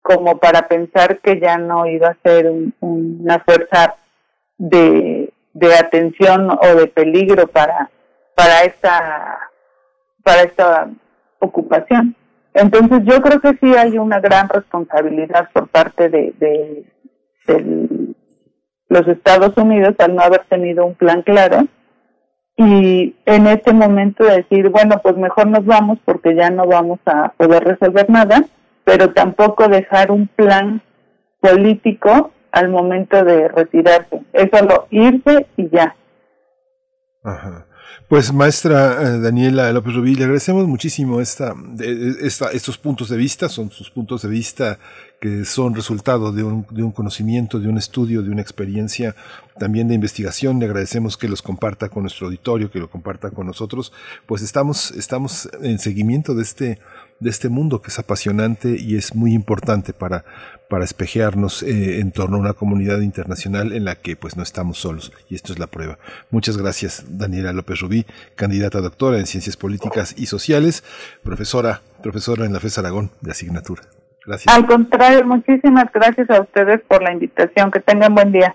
como 0.00 0.38
para 0.38 0.68
pensar 0.68 1.18
que 1.18 1.40
ya 1.40 1.58
no 1.58 1.86
iba 1.86 2.08
a 2.08 2.16
ser 2.22 2.52
una 2.80 3.40
fuerza 3.40 3.96
de, 4.58 5.32
de 5.54 5.74
atención 5.74 6.50
o 6.50 6.76
de 6.76 6.86
peligro 6.86 7.48
para 7.48 7.90
para 8.34 8.62
esta 8.62 9.50
para 10.22 10.42
esta 10.42 10.88
ocupación. 11.40 12.14
Entonces 12.54 13.00
yo 13.04 13.20
creo 13.22 13.40
que 13.40 13.56
sí 13.60 13.74
hay 13.76 13.98
una 13.98 14.20
gran 14.20 14.48
responsabilidad 14.48 15.48
por 15.52 15.68
parte 15.68 16.08
de, 16.08 16.34
de, 16.38 18.14
los 18.88 19.08
Estados 19.08 19.56
Unidos 19.56 19.94
al 19.98 20.14
no 20.14 20.22
haber 20.22 20.44
tenido 20.44 20.84
un 20.84 20.94
plan 20.94 21.22
claro 21.22 21.66
y 22.56 23.16
en 23.24 23.46
este 23.46 23.72
momento 23.72 24.24
decir, 24.24 24.68
bueno, 24.68 25.00
pues 25.02 25.16
mejor 25.16 25.46
nos 25.46 25.64
vamos 25.64 25.98
porque 26.04 26.34
ya 26.34 26.50
no 26.50 26.66
vamos 26.66 27.00
a 27.06 27.30
poder 27.30 27.64
resolver 27.64 28.08
nada, 28.10 28.44
pero 28.84 29.12
tampoco 29.12 29.68
dejar 29.68 30.10
un 30.10 30.28
plan 30.28 30.82
político 31.40 32.30
al 32.52 32.68
momento 32.68 33.24
de 33.24 33.48
retirarse. 33.48 34.22
Es 34.34 34.50
solo 34.52 34.86
irse 34.90 35.46
y 35.56 35.70
ya. 35.70 35.96
Ajá. 37.24 37.66
Pues 38.08 38.32
maestra 38.32 39.02
eh, 39.02 39.18
Daniela 39.20 39.72
López 39.72 39.94
Rubí, 39.94 40.14
le 40.14 40.24
agradecemos 40.24 40.66
muchísimo 40.66 41.20
esta, 41.20 41.54
esta, 42.20 42.50
estos 42.50 42.76
puntos 42.76 43.08
de 43.08 43.16
vista, 43.16 43.48
son 43.48 43.70
sus 43.70 43.90
puntos 43.90 44.22
de 44.22 44.28
vista 44.28 44.78
que 45.22 45.44
son 45.44 45.74
resultado 45.74 46.32
de 46.32 46.42
un, 46.42 46.66
de 46.70 46.82
un 46.82 46.90
conocimiento, 46.90 47.60
de 47.60 47.68
un 47.68 47.78
estudio, 47.78 48.22
de 48.22 48.30
una 48.30 48.42
experiencia 48.42 49.14
también 49.56 49.86
de 49.86 49.94
investigación. 49.94 50.58
Le 50.58 50.66
agradecemos 50.66 51.16
que 51.16 51.28
los 51.28 51.42
comparta 51.42 51.88
con 51.88 52.02
nuestro 52.02 52.26
auditorio, 52.26 52.72
que 52.72 52.80
lo 52.80 52.90
comparta 52.90 53.30
con 53.30 53.46
nosotros. 53.46 53.92
Pues 54.26 54.42
estamos, 54.42 54.90
estamos 54.90 55.48
en 55.62 55.78
seguimiento 55.78 56.34
de 56.34 56.42
este, 56.42 56.78
de 57.22 57.30
este 57.30 57.48
mundo 57.48 57.80
que 57.80 57.88
es 57.88 57.98
apasionante 57.98 58.76
y 58.78 58.96
es 58.96 59.14
muy 59.14 59.32
importante 59.32 59.92
para, 59.92 60.24
para 60.68 60.84
espejearnos 60.84 61.62
eh, 61.62 62.00
en 62.00 62.12
torno 62.12 62.36
a 62.36 62.40
una 62.40 62.52
comunidad 62.52 63.00
internacional 63.00 63.72
en 63.72 63.84
la 63.84 63.94
que 63.96 64.16
pues 64.16 64.36
no 64.36 64.42
estamos 64.42 64.78
solos 64.78 65.12
y 65.28 65.34
esto 65.34 65.52
es 65.52 65.58
la 65.58 65.66
prueba. 65.66 65.98
Muchas 66.30 66.56
gracias 66.58 67.04
Daniela 67.18 67.52
López 67.52 67.80
Rubí, 67.80 68.06
candidata 68.34 68.78
a 68.78 68.82
doctora 68.82 69.18
en 69.18 69.26
Ciencias 69.26 69.56
Políticas 69.56 70.14
y 70.18 70.26
Sociales, 70.26 70.84
profesora, 71.22 71.82
profesora 72.02 72.44
en 72.44 72.52
la 72.52 72.60
FES 72.60 72.78
Aragón 72.78 73.10
de 73.20 73.30
asignatura. 73.30 73.82
Gracias. 74.24 74.54
Al 74.54 74.66
contrario, 74.66 75.24
muchísimas 75.24 75.92
gracias 75.92 76.30
a 76.30 76.40
ustedes 76.40 76.80
por 76.82 77.02
la 77.02 77.12
invitación. 77.12 77.70
Que 77.70 77.80
tengan 77.80 78.14
buen 78.14 78.30
día. 78.30 78.54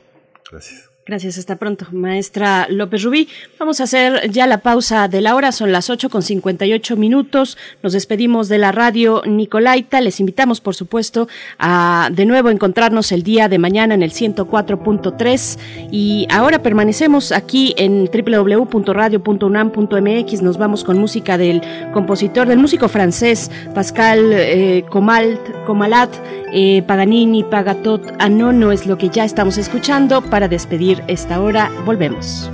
Gracias. 0.50 0.87
Gracias, 1.08 1.38
hasta 1.38 1.56
pronto. 1.56 1.86
Maestra 1.94 2.68
López 2.70 3.02
Rubí, 3.02 3.30
vamos 3.58 3.80
a 3.80 3.86
hacer 3.86 4.30
ya 4.30 4.46
la 4.46 4.58
pausa 4.58 5.08
de 5.08 5.22
la 5.22 5.36
hora, 5.36 5.54
son 5.54 5.72
las 5.72 5.90
8 5.90 6.10
con 6.10 6.22
58 6.22 6.98
minutos. 6.98 7.58
Nos 7.82 7.94
despedimos 7.94 8.50
de 8.50 8.58
la 8.58 8.74
radio 8.74 9.22
Nicolaita. 9.26 10.02
Les 10.02 10.20
invitamos, 10.20 10.60
por 10.60 10.76
supuesto, 10.76 11.30
a 11.60 12.10
de 12.12 12.26
nuevo 12.26 12.50
encontrarnos 12.50 13.14
el 13.14 13.24
día 13.24 13.48
de 13.48 13.58
mañana 13.58 13.94
en 13.94 14.04
el 14.04 14.12
104.3 14.12 15.58
y 15.92 16.28
ahora 16.30 16.62
permanecemos 16.62 17.32
aquí 17.32 17.74
en 17.78 18.10
www.radio.unam.mx. 18.12 20.42
Nos 20.42 20.58
vamos 20.58 20.84
con 20.84 21.00
música 21.00 21.38
del 21.38 21.62
compositor, 21.94 22.50
del 22.50 22.60
músico 22.60 22.90
francés 22.90 23.50
Pascal 23.74 24.34
eh, 24.34 24.84
Comalat, 24.90 26.14
eh, 26.52 26.84
Paganini, 26.86 27.46
Pagatot, 27.46 28.02
Anono 28.20 28.74
es 28.74 28.88
lo 28.88 28.98
que 28.98 29.08
ya 29.08 29.24
estamos 29.24 29.58
escuchando 29.58 30.22
para 30.22 30.50
despedir 30.50 30.97
esta 31.08 31.40
hora. 31.40 31.70
Volvemos. 31.86 32.50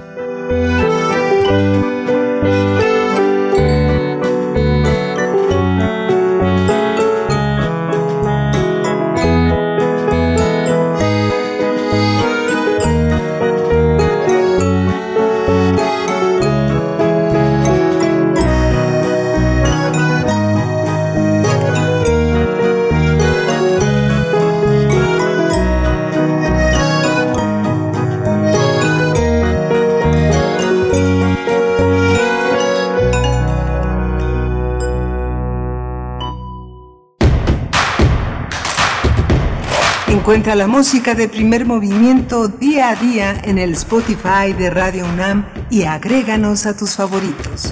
Encuentra 40.34 40.56
la 40.56 40.66
música 40.66 41.14
de 41.14 41.30
primer 41.30 41.64
movimiento 41.64 42.48
día 42.48 42.90
a 42.90 42.96
día 42.96 43.40
en 43.44 43.60
el 43.60 43.74
Spotify 43.74 44.52
de 44.58 44.72
Radio 44.72 45.06
UNAM 45.06 45.46
y 45.70 45.84
agréganos 45.84 46.66
a 46.66 46.76
tus 46.76 46.96
favoritos. 46.96 47.72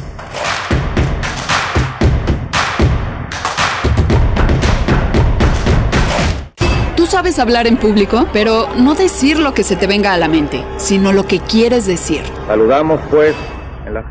Tú 6.95 7.07
sabes 7.07 7.39
hablar 7.39 7.65
en 7.65 7.77
público, 7.77 8.27
pero 8.31 8.69
no 8.77 8.93
decir 8.93 9.39
lo 9.39 9.55
que 9.55 9.63
se 9.63 9.75
te 9.75 9.87
venga 9.87 10.13
a 10.13 10.17
la 10.19 10.27
mente, 10.27 10.63
sino 10.77 11.13
lo 11.13 11.25
que 11.25 11.39
quieres 11.39 11.87
decir. 11.87 12.21
Saludamos 12.45 13.01
pues 13.09 13.33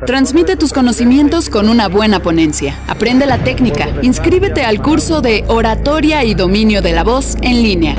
Transmite 0.07 0.57
tus 0.57 0.73
conocimientos 0.73 1.51
con 1.51 1.69
una 1.69 1.89
buena 1.89 2.21
ponencia. 2.21 2.77
Aprende 2.87 3.27
la 3.27 3.39
técnica. 3.39 3.89
Inscríbete 4.03 4.65
al 4.65 4.81
curso 4.83 5.21
de 5.21 5.45
oratoria 5.49 6.23
y 6.25 6.35
dominio 6.35 6.83
de 6.83 6.93
la 6.93 7.03
voz 7.05 7.37
en 7.43 7.63
línea. 7.63 7.97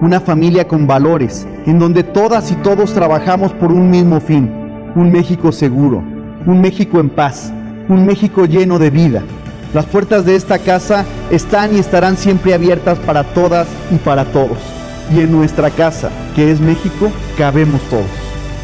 Una 0.03 0.21
familia 0.21 0.67
con 0.67 0.87
valores, 0.87 1.47
en 1.67 1.79
donde 1.79 2.03
todas 2.03 2.51
y 2.51 2.55
todos 2.57 2.93
trabajamos 2.93 3.53
por 3.53 3.71
un 3.71 3.91
mismo 3.91 4.21
fin. 4.21 4.51
Un 4.95 5.13
México 5.13 5.53
seguro, 5.53 6.03
un 6.47 6.61
México 6.61 7.01
en 7.01 7.11
paz, 7.11 7.53
un 7.89 8.07
México 8.07 8.47
lleno 8.47 8.79
de 8.79 8.91
vida. 8.91 9.23
Las 9.73 9.87
puertas 9.87 10.25
de 10.25 10.35
esta 10.35 10.59
casa 10.59 11.05
están 11.31 11.77
y 11.77 11.79
estarán 11.79 12.17
siempre 12.17 12.55
abiertas 12.55 12.99
para 12.99 13.23
todas 13.25 13.69
y 13.91 13.97
para 13.97 14.25
todos. 14.25 14.59
Y 15.15 15.21
en 15.21 15.31
nuestra 15.33 15.71
casa 15.71 16.11
que 16.35 16.51
es 16.51 16.61
México, 16.61 17.11
cabemos 17.39 17.81
todos. 17.83 18.07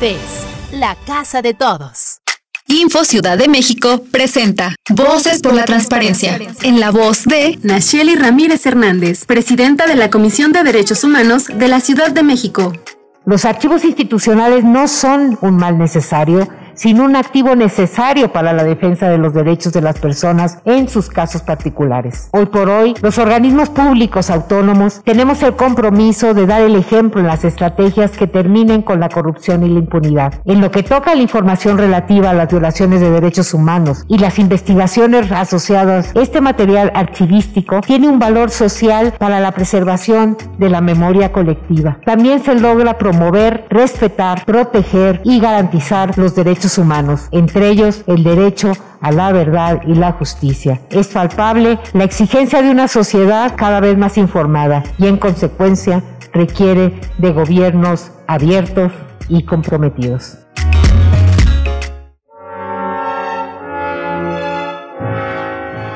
TES, 0.01 0.47
la 0.73 0.97
casa 1.07 1.43
de 1.43 1.55
todos. 1.55 2.21
Info 2.69 3.05
Ciudad 3.05 3.39
de 3.39 3.47
México 3.47 4.03
presenta 4.11 4.75
Voces 4.91 5.41
por 5.41 5.55
la 5.55 5.65
Transparencia, 5.65 6.37
en 6.63 6.81
la 6.81 6.91
voz 6.91 7.25
de 7.25 7.61
Nacheli 7.63 8.17
Ramírez 8.17 8.67
Hernández, 8.67 9.25
presidenta 9.25 9.87
de 9.87 9.95
la 9.95 10.11
Comisión 10.11 10.51
de 10.51 10.65
Derechos 10.65 11.05
Humanos 11.05 11.47
de 11.47 11.69
la 11.69 11.79
Ciudad 11.81 12.11
de 12.11 12.25
México. 12.25 12.73
Los 13.25 13.45
archivos 13.45 13.85
institucionales 13.85 14.65
no 14.65 14.89
son 14.89 15.39
un 15.43 15.57
mal 15.57 15.79
necesario, 15.79 16.49
sino 16.77 17.05
un 17.05 17.17
activo 17.17 17.57
necesario 17.57 18.33
para 18.33 18.53
la 18.53 18.65
defensa 18.65 19.09
de 19.09 19.19
los 19.19 19.35
derechos 19.35 19.73
de 19.73 19.81
las 19.81 19.99
personas 19.99 20.59
en 20.65 20.89
sus 20.89 21.09
casos 21.09 21.43
particulares. 21.43 22.29
Hoy 22.33 22.47
por 22.47 22.69
hoy, 22.69 22.95
los 23.03 23.19
organismos 23.19 23.71
públicos 23.71 24.31
autónomos 24.31 25.01
tenemos 25.05 25.43
el 25.43 25.57
compromiso 25.57 26.35
de 26.35 26.47
dar 26.47 26.63
el 26.63 26.77
ejemplo 26.77 27.21
en 27.21 27.27
las 27.27 27.45
estrategias 27.45 28.13
que 28.13 28.27
terminen 28.27 28.83
con 28.83 29.01
la 29.01 29.09
corrupción 29.09 29.65
y 29.65 29.69
la 29.69 29.81
impunidad. 29.81 30.35
En 30.45 30.61
lo 30.61 30.71
que 30.71 30.83
toca 30.83 31.13
a 31.13 31.15
la 31.15 31.23
información 31.23 31.79
relativa 31.79 32.31
a 32.31 32.35
las 32.35 32.49
violaciones 32.49 33.01
de 33.01 33.11
derechos 33.11 33.55
humanos 33.55 34.05
y 34.09 34.19
las 34.19 34.39
investigaciones 34.39 35.33
asociadas, 35.33 36.13
este 36.15 36.41
material 36.41 36.93
archivístico 36.95 37.81
tiene 37.81 38.09
un 38.09 38.19
valor 38.19 38.51
social 38.51 39.15
para 39.19 39.41
la 39.41 39.53
preservación 39.53 40.37
de 40.59 40.71
la 40.71 40.81
memoria 40.81 41.33
colectiva. 41.33 41.99
También 42.05 42.43
se 42.43 42.55
logra 42.55 42.99
promover, 42.99 43.67
respetar, 43.71 44.45
proteger 44.45 45.21
y 45.25 45.41
garantizar 45.41 46.17
los 46.19 46.35
derechos 46.35 46.66
humanos, 46.79 47.29
entre 47.31 47.69
ellos 47.69 48.03
el 48.07 48.25
derecho 48.25 48.73
a 49.01 49.13
la 49.13 49.33
verdad 49.33 49.83
y 49.87 49.95
la 49.95 50.13
justicia. 50.13 50.81
Es 50.91 51.09
palpable 51.09 51.79
la 51.93 52.05
exigencia 52.05 52.63
de 52.63 52.71
una 52.71 52.89
sociedad 52.89 53.55
cada 53.57 53.81
vez 53.81 53.97
más 53.97 54.19
informada 54.19 54.83
y 54.99 55.07
en 55.07 55.17
consecuencia 55.17 56.03
requiere 56.33 57.01
de 57.19 57.33
gobiernos 57.33 58.11
abiertos 58.27 58.93
y 59.29 59.45
comprometidos. 59.45 60.39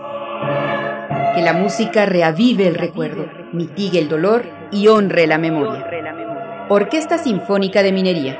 Que 1.36 1.42
la 1.44 1.54
música 1.54 2.08
reavive 2.08 2.68
el 2.68 2.74
recuerdo, 2.74 3.28
mitigue 3.54 4.00
el 4.00 4.10
dolor 4.10 4.46
y 4.72 4.88
honre 4.88 5.28
la 5.28 5.38
memoria. 5.38 5.86
Orquesta 6.68 7.20
Sinfónica 7.20 7.84
de 7.84 7.92
Minería. 7.92 8.40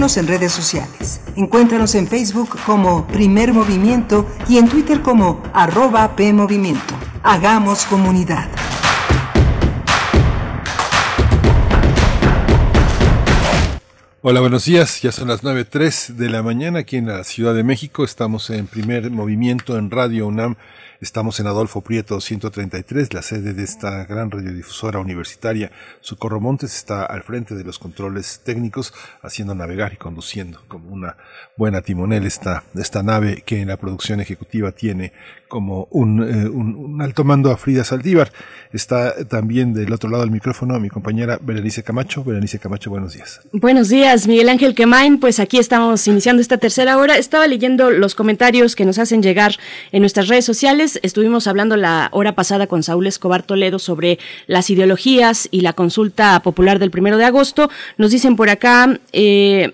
En 0.00 0.26
redes 0.26 0.52
sociales. 0.52 1.20
Encuéntranos 1.36 1.94
en 1.94 2.08
Facebook 2.08 2.58
como 2.64 3.06
Primer 3.08 3.52
Movimiento 3.52 4.26
y 4.48 4.56
en 4.56 4.66
Twitter 4.66 5.02
como 5.02 5.42
arroba 5.52 6.16
PMovimiento. 6.16 6.94
Hagamos 7.22 7.84
comunidad. 7.84 8.48
Hola, 14.22 14.40
buenos 14.40 14.64
días. 14.64 15.02
Ya 15.02 15.12
son 15.12 15.28
las 15.28 15.42
9.03 15.42 16.14
de 16.14 16.30
la 16.30 16.42
mañana 16.42 16.78
aquí 16.78 16.96
en 16.96 17.06
la 17.06 17.22
Ciudad 17.22 17.54
de 17.54 17.62
México. 17.62 18.02
Estamos 18.02 18.48
en 18.48 18.66
primer 18.68 19.10
movimiento 19.10 19.76
en 19.76 19.90
Radio 19.90 20.28
UNAM. 20.28 20.56
Estamos 21.00 21.40
en 21.40 21.46
Adolfo 21.46 21.80
Prieto 21.80 22.20
133, 22.20 23.14
la 23.14 23.22
sede 23.22 23.54
de 23.54 23.62
esta 23.62 24.04
gran 24.04 24.30
radiodifusora 24.30 24.98
universitaria. 24.98 25.72
Socorro 26.02 26.40
Montes 26.40 26.76
está 26.76 27.06
al 27.06 27.22
frente 27.22 27.54
de 27.54 27.64
los 27.64 27.78
controles 27.78 28.42
técnicos, 28.44 28.92
haciendo 29.22 29.54
navegar 29.54 29.94
y 29.94 29.96
conduciendo 29.96 30.62
como 30.68 30.90
una 30.90 31.16
buena 31.56 31.80
timonel 31.80 32.26
esta, 32.26 32.64
esta 32.74 33.02
nave 33.02 33.42
que 33.46 33.62
en 33.62 33.68
la 33.68 33.78
producción 33.78 34.20
ejecutiva 34.20 34.72
tiene 34.72 35.14
como 35.50 35.88
un, 35.90 36.22
eh, 36.22 36.48
un, 36.48 37.02
alto 37.02 37.24
mando 37.24 37.50
a 37.50 37.58
Frida 37.58 37.84
Saldívar. 37.84 38.32
Está 38.72 39.26
también 39.26 39.74
del 39.74 39.92
otro 39.92 40.08
lado 40.08 40.22
del 40.22 40.30
micrófono 40.30 40.78
mi 40.78 40.88
compañera 40.88 41.38
Berenice 41.42 41.82
Camacho. 41.82 42.24
Berenice 42.24 42.58
Camacho, 42.58 42.88
buenos 42.88 43.12
días. 43.12 43.40
Buenos 43.52 43.88
días, 43.88 44.28
Miguel 44.28 44.48
Ángel 44.48 44.74
Quemain. 44.74 45.18
Pues 45.18 45.40
aquí 45.40 45.58
estamos 45.58 46.06
iniciando 46.06 46.40
esta 46.40 46.56
tercera 46.56 46.96
hora. 46.96 47.18
Estaba 47.18 47.46
leyendo 47.48 47.90
los 47.90 48.14
comentarios 48.14 48.76
que 48.76 48.84
nos 48.84 48.98
hacen 48.98 49.22
llegar 49.22 49.56
en 49.92 50.00
nuestras 50.00 50.28
redes 50.28 50.44
sociales. 50.44 51.00
Estuvimos 51.02 51.48
hablando 51.48 51.76
la 51.76 52.08
hora 52.12 52.34
pasada 52.34 52.68
con 52.68 52.82
Saúl 52.82 53.08
Escobar 53.08 53.42
Toledo 53.42 53.78
sobre 53.80 54.20
las 54.46 54.70
ideologías 54.70 55.48
y 55.50 55.62
la 55.62 55.72
consulta 55.72 56.40
popular 56.42 56.78
del 56.78 56.92
primero 56.92 57.18
de 57.18 57.24
agosto. 57.24 57.70
Nos 57.98 58.12
dicen 58.12 58.36
por 58.36 58.50
acá, 58.50 59.00
eh, 59.12 59.68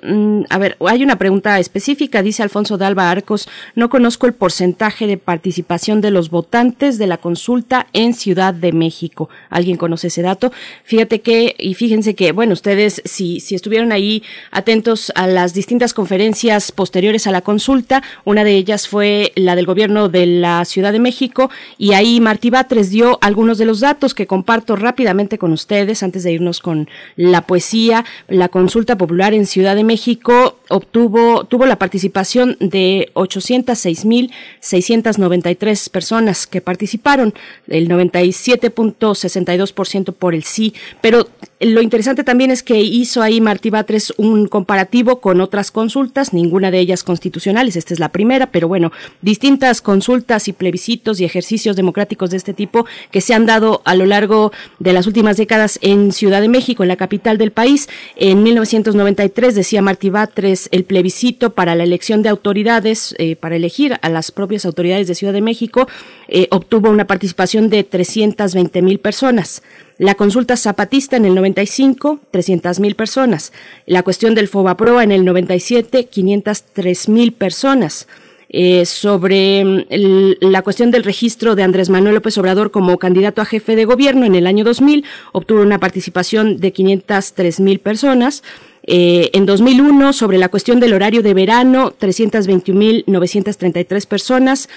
a 0.48 0.58
ver, 0.58 0.78
hay 0.80 1.04
una 1.04 1.16
pregunta 1.16 1.58
específica, 1.60 2.22
dice 2.22 2.42
Alfonso 2.42 2.78
de 2.78 2.86
Alba 2.86 3.10
Arcos, 3.10 3.46
no 3.74 3.90
conozco 3.90 4.26
el 4.26 4.32
porcentaje 4.32 5.06
de 5.06 5.18
participación 5.18 5.65
de 5.66 6.10
los 6.10 6.30
votantes 6.30 6.96
de 6.96 7.06
la 7.06 7.18
consulta 7.18 7.86
en 7.92 8.14
Ciudad 8.14 8.54
de 8.54 8.72
México. 8.72 9.28
¿Alguien 9.50 9.76
conoce 9.76 10.06
ese 10.06 10.22
dato? 10.22 10.52
Fíjate 10.84 11.20
que, 11.20 11.54
y 11.58 11.74
fíjense 11.74 12.14
que, 12.14 12.32
bueno, 12.32 12.52
ustedes, 12.52 13.02
si, 13.04 13.40
si 13.40 13.54
estuvieron 13.54 13.92
ahí 13.92 14.22
atentos 14.52 15.12
a 15.14 15.26
las 15.26 15.52
distintas 15.52 15.92
conferencias 15.92 16.72
posteriores 16.72 17.26
a 17.26 17.32
la 17.32 17.42
consulta, 17.42 18.02
una 18.24 18.44
de 18.44 18.56
ellas 18.56 18.88
fue 18.88 19.32
la 19.34 19.54
del 19.54 19.66
gobierno 19.66 20.08
de 20.08 20.26
la 20.26 20.64
Ciudad 20.64 20.92
de 20.92 21.00
México, 21.00 21.50
y 21.76 21.92
ahí 21.92 22.20
Martí 22.20 22.48
Batres 22.48 22.90
dio 22.90 23.18
algunos 23.20 23.58
de 23.58 23.66
los 23.66 23.80
datos 23.80 24.14
que 24.14 24.26
comparto 24.26 24.76
rápidamente 24.76 25.36
con 25.36 25.52
ustedes 25.52 26.02
antes 26.02 26.22
de 26.22 26.32
irnos 26.32 26.60
con 26.60 26.88
la 27.16 27.42
poesía. 27.42 28.04
La 28.28 28.48
consulta 28.48 28.96
popular 28.96 29.34
en 29.34 29.46
Ciudad 29.46 29.76
de 29.76 29.84
México 29.84 30.56
obtuvo, 30.68 31.44
tuvo 31.44 31.66
la 31.66 31.78
participación 31.78 32.56
de 32.60 33.10
806.693 33.14 35.55
personas 35.88 36.46
que 36.46 36.60
participaron, 36.60 37.32
el 37.66 37.88
97.62% 37.88 40.14
por 40.14 40.34
el 40.34 40.44
sí, 40.44 40.74
pero 41.00 41.30
lo 41.58 41.80
interesante 41.80 42.22
también 42.22 42.50
es 42.50 42.62
que 42.62 42.80
hizo 42.80 43.22
ahí 43.22 43.40
Martí 43.40 43.70
Batres 43.70 44.12
un 44.18 44.46
comparativo 44.46 45.20
con 45.20 45.40
otras 45.40 45.70
consultas, 45.70 46.34
ninguna 46.34 46.70
de 46.70 46.80
ellas 46.80 47.02
constitucionales, 47.02 47.76
esta 47.76 47.94
es 47.94 48.00
la 48.00 48.10
primera, 48.10 48.50
pero 48.50 48.68
bueno, 48.68 48.92
distintas 49.22 49.80
consultas 49.80 50.48
y 50.48 50.52
plebiscitos 50.52 51.18
y 51.18 51.24
ejercicios 51.24 51.74
democráticos 51.74 52.30
de 52.30 52.36
este 52.36 52.52
tipo 52.52 52.84
que 53.10 53.22
se 53.22 53.32
han 53.32 53.46
dado 53.46 53.80
a 53.86 53.94
lo 53.94 54.04
largo 54.04 54.52
de 54.80 54.92
las 54.92 55.06
últimas 55.06 55.38
décadas 55.38 55.78
en 55.80 56.12
Ciudad 56.12 56.42
de 56.42 56.48
México, 56.48 56.82
en 56.82 56.88
la 56.88 56.96
capital 56.96 57.38
del 57.38 57.52
país. 57.52 57.88
En 58.16 58.42
1993 58.42 59.54
decía 59.54 59.80
Martí 59.80 60.10
Batres 60.10 60.68
el 60.72 60.84
plebiscito 60.84 61.54
para 61.54 61.74
la 61.74 61.84
elección 61.84 62.22
de 62.22 62.28
autoridades, 62.28 63.14
eh, 63.18 63.34
para 63.34 63.56
elegir 63.56 63.98
a 64.02 64.08
las 64.10 64.30
propias 64.30 64.66
autoridades 64.66 65.08
de 65.08 65.14
Ciudad 65.14 65.32
de 65.32 65.40
México, 65.40 65.88
eh, 66.28 66.48
obtuvo 66.50 66.90
una 66.90 67.06
participación 67.06 67.70
de 67.70 67.82
320 67.82 68.82
mil 68.82 68.98
personas. 68.98 69.62
La 69.98 70.14
consulta 70.14 70.56
zapatista 70.56 71.16
en 71.16 71.24
el 71.24 71.34
95, 71.34 72.20
300 72.30 72.80
mil 72.80 72.96
personas. 72.96 73.52
La 73.86 74.02
cuestión 74.02 74.34
del 74.34 74.48
Fobaproa 74.48 75.02
en 75.04 75.12
el 75.12 75.24
97, 75.24 76.04
503 76.06 77.08
mil 77.08 77.32
personas. 77.32 78.06
eh, 78.48 78.86
sobre 78.86 79.64
mm, 79.64 80.36
la 80.40 80.62
cuestión 80.62 80.92
del 80.92 81.02
registro 81.02 81.56
de 81.56 81.64
Andrés 81.64 81.90
Manuel 81.90 82.14
López 82.14 82.38
Obrador 82.38 82.70
como 82.70 82.96
candidato 82.96 83.42
a 83.42 83.44
jefe 83.44 83.74
de 83.74 83.84
gobierno 83.84 84.24
en 84.24 84.36
el 84.36 84.46
año 84.46 84.62
2000. 84.64 85.04
Obtuvo 85.32 85.62
una 85.62 85.80
participación 85.80 86.60
de 86.60 86.72
503 86.72 87.58
mil 87.60 87.80
personas. 87.80 88.44
Eh, 88.84 89.30
en 89.32 89.46
2001, 89.46 90.12
sobre 90.12 90.38
la 90.38 90.48
cuestión 90.48 90.78
del 90.78 90.94
horario 90.94 91.22
de 91.22 91.34
verano, 91.34 91.92
321.933 91.98 94.06
personas. 94.06 94.68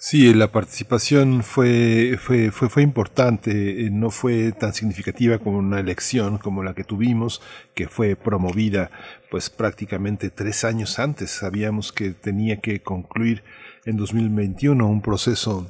Sí, 0.00 0.32
la 0.32 0.52
participación 0.52 1.42
fue, 1.42 2.16
fue, 2.20 2.52
fue, 2.52 2.68
fue 2.68 2.84
importante, 2.84 3.84
eh, 3.84 3.90
no 3.90 4.12
fue 4.12 4.52
tan 4.52 4.72
significativa 4.72 5.38
como 5.38 5.58
una 5.58 5.80
elección 5.80 6.38
como 6.38 6.62
la 6.62 6.72
que 6.72 6.84
tuvimos, 6.84 7.42
que 7.74 7.88
fue 7.88 8.14
promovida 8.14 8.92
pues 9.28 9.50
prácticamente 9.50 10.30
tres 10.30 10.62
años 10.62 11.00
antes. 11.00 11.32
Sabíamos 11.32 11.90
que 11.90 12.10
tenía 12.10 12.60
que 12.60 12.80
concluir 12.80 13.42
en 13.88 13.96
2021 13.96 14.86
un 14.86 15.00
proceso, 15.00 15.66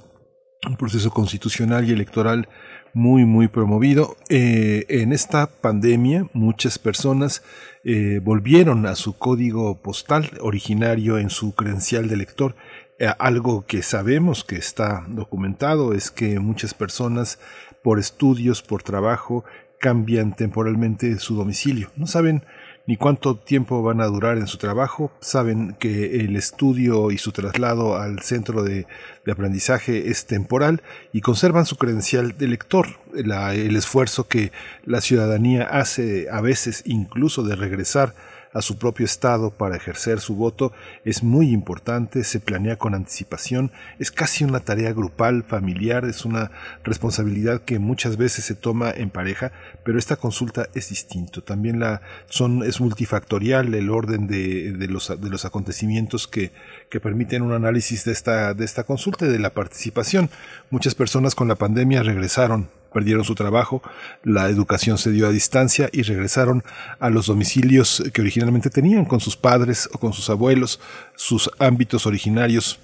un 0.66 0.76
proceso 0.76 1.10
constitucional 1.10 1.88
y 1.88 1.92
electoral 1.92 2.48
muy, 2.92 3.24
muy 3.24 3.46
promovido. 3.46 4.16
Eh, 4.28 4.86
en 4.88 5.12
esta 5.12 5.46
pandemia 5.46 6.26
muchas 6.32 6.80
personas 6.80 7.44
eh, 7.84 8.20
volvieron 8.22 8.86
a 8.86 8.96
su 8.96 9.16
código 9.16 9.80
postal 9.80 10.30
originario 10.40 11.18
en 11.18 11.30
su 11.30 11.54
credencial 11.54 12.08
de 12.08 12.14
elector. 12.14 12.56
Eh, 12.98 13.06
algo 13.20 13.64
que 13.66 13.82
sabemos 13.82 14.42
que 14.42 14.56
está 14.56 15.04
documentado 15.08 15.94
es 15.94 16.10
que 16.10 16.40
muchas 16.40 16.74
personas 16.74 17.38
por 17.84 18.00
estudios, 18.00 18.62
por 18.62 18.82
trabajo, 18.82 19.44
cambian 19.78 20.34
temporalmente 20.34 21.20
su 21.20 21.36
domicilio. 21.36 21.92
No 21.94 22.08
saben 22.08 22.42
ni 22.88 22.96
cuánto 22.96 23.36
tiempo 23.36 23.82
van 23.82 24.00
a 24.00 24.06
durar 24.06 24.38
en 24.38 24.46
su 24.46 24.56
trabajo. 24.56 25.12
Saben 25.20 25.76
que 25.78 26.20
el 26.20 26.36
estudio 26.36 27.10
y 27.10 27.18
su 27.18 27.32
traslado 27.32 27.98
al 27.98 28.20
centro 28.22 28.62
de, 28.62 28.86
aprendizaje 29.30 30.08
es 30.08 30.24
temporal 30.24 30.82
y 31.12 31.20
conservan 31.20 31.66
su 31.66 31.76
credencial 31.76 32.38
de 32.38 32.48
lector. 32.48 32.86
el 33.14 33.76
esfuerzo 33.76 34.26
que 34.26 34.52
la 34.86 35.02
ciudadanía 35.02 35.64
hace 35.64 36.28
a 36.32 36.40
veces 36.40 36.82
incluso 36.86 37.42
de 37.42 37.56
regresar 37.56 38.14
a 38.58 38.62
su 38.62 38.76
propio 38.76 39.06
estado 39.06 39.50
para 39.50 39.76
ejercer 39.76 40.20
su 40.20 40.34
voto 40.34 40.72
es 41.04 41.22
muy 41.22 41.50
importante, 41.50 42.24
se 42.24 42.40
planea 42.40 42.76
con 42.76 42.94
anticipación, 42.94 43.70
es 44.00 44.10
casi 44.10 44.42
una 44.42 44.60
tarea 44.60 44.92
grupal, 44.92 45.44
familiar, 45.44 46.04
es 46.04 46.24
una 46.24 46.50
responsabilidad 46.82 47.62
que 47.62 47.78
muchas 47.78 48.16
veces 48.16 48.44
se 48.44 48.56
toma 48.56 48.90
en 48.90 49.10
pareja, 49.10 49.52
pero 49.84 49.98
esta 49.98 50.16
consulta 50.16 50.68
es 50.74 50.88
distinto. 50.88 51.42
También 51.42 51.78
la 51.78 52.02
son 52.26 52.64
es 52.64 52.80
multifactorial 52.80 53.72
el 53.74 53.90
orden 53.90 54.26
de, 54.26 54.72
de 54.72 54.88
los 54.88 55.08
de 55.08 55.30
los 55.30 55.44
acontecimientos 55.44 56.26
que, 56.26 56.50
que 56.90 56.98
permiten 56.98 57.42
un 57.42 57.52
análisis 57.52 58.04
de 58.04 58.12
esta 58.12 58.54
de 58.54 58.64
esta 58.64 58.82
consulta 58.82 59.26
y 59.26 59.28
de 59.28 59.38
la 59.38 59.50
participación. 59.50 60.30
Muchas 60.70 60.96
personas 60.96 61.36
con 61.36 61.46
la 61.46 61.54
pandemia 61.54 62.02
regresaron 62.02 62.68
perdieron 62.92 63.24
su 63.24 63.34
trabajo, 63.34 63.82
la 64.22 64.48
educación 64.48 64.98
se 64.98 65.10
dio 65.10 65.26
a 65.26 65.30
distancia 65.30 65.88
y 65.92 66.02
regresaron 66.02 66.64
a 66.98 67.10
los 67.10 67.26
domicilios 67.26 68.02
que 68.12 68.20
originalmente 68.20 68.70
tenían 68.70 69.04
con 69.04 69.20
sus 69.20 69.36
padres 69.36 69.88
o 69.92 69.98
con 69.98 70.12
sus 70.12 70.30
abuelos, 70.30 70.80
sus 71.14 71.50
ámbitos 71.58 72.06
originarios 72.06 72.80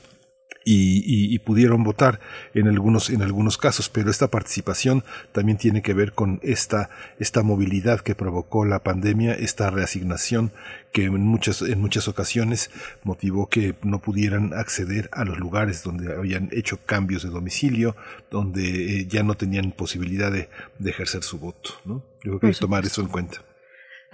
y, 0.65 1.39
pudieron 1.41 1.85
votar 1.85 2.21
en 2.55 2.69
algunos, 2.69 3.11
en 3.11 3.23
algunos 3.23 3.59
casos, 3.59 3.89
pero 3.89 4.11
esta 4.11 4.29
participación 4.29 5.05
también 5.33 5.59
tiene 5.59 5.83
que 5.83 5.93
ver 5.93 6.13
con 6.13 6.41
esta, 6.43 6.91
esta 7.19 7.43
movilidad 7.43 8.01
que 8.01 8.15
provocó 8.15 8.65
la 8.65 8.83
pandemia, 8.83 9.35
esta 9.35 9.71
reasignación 9.71 10.53
que 10.93 11.05
en 11.05 11.21
muchas, 11.21 11.61
en 11.61 11.81
muchas 11.81 12.09
ocasiones 12.09 12.71
motivó 13.03 13.49
que 13.49 13.75
no 13.83 14.01
pudieran 14.01 14.55
acceder 14.55 15.11
a 15.13 15.25
los 15.25 15.39
lugares 15.39 15.83
donde 15.83 16.15
habían 16.15 16.49
hecho 16.53 16.79
cambios 16.87 17.25
de 17.25 17.31
domicilio, 17.31 17.97
donde 18.31 19.01
eh, 19.01 19.07
ya 19.07 19.23
no 19.23 19.35
tenían 19.35 19.73
posibilidad 19.73 20.33
de, 20.33 20.49
ejercer 20.85 21.25
su 21.25 21.39
voto. 21.39 21.71
¿no? 21.85 22.03
Yo 22.23 22.31
creo 22.31 22.41
que 22.41 22.47
hay 22.47 22.53
que 22.53 22.59
tomar 22.61 22.85
eso 22.85 23.03
en 23.03 23.09
cuenta. 23.09 23.43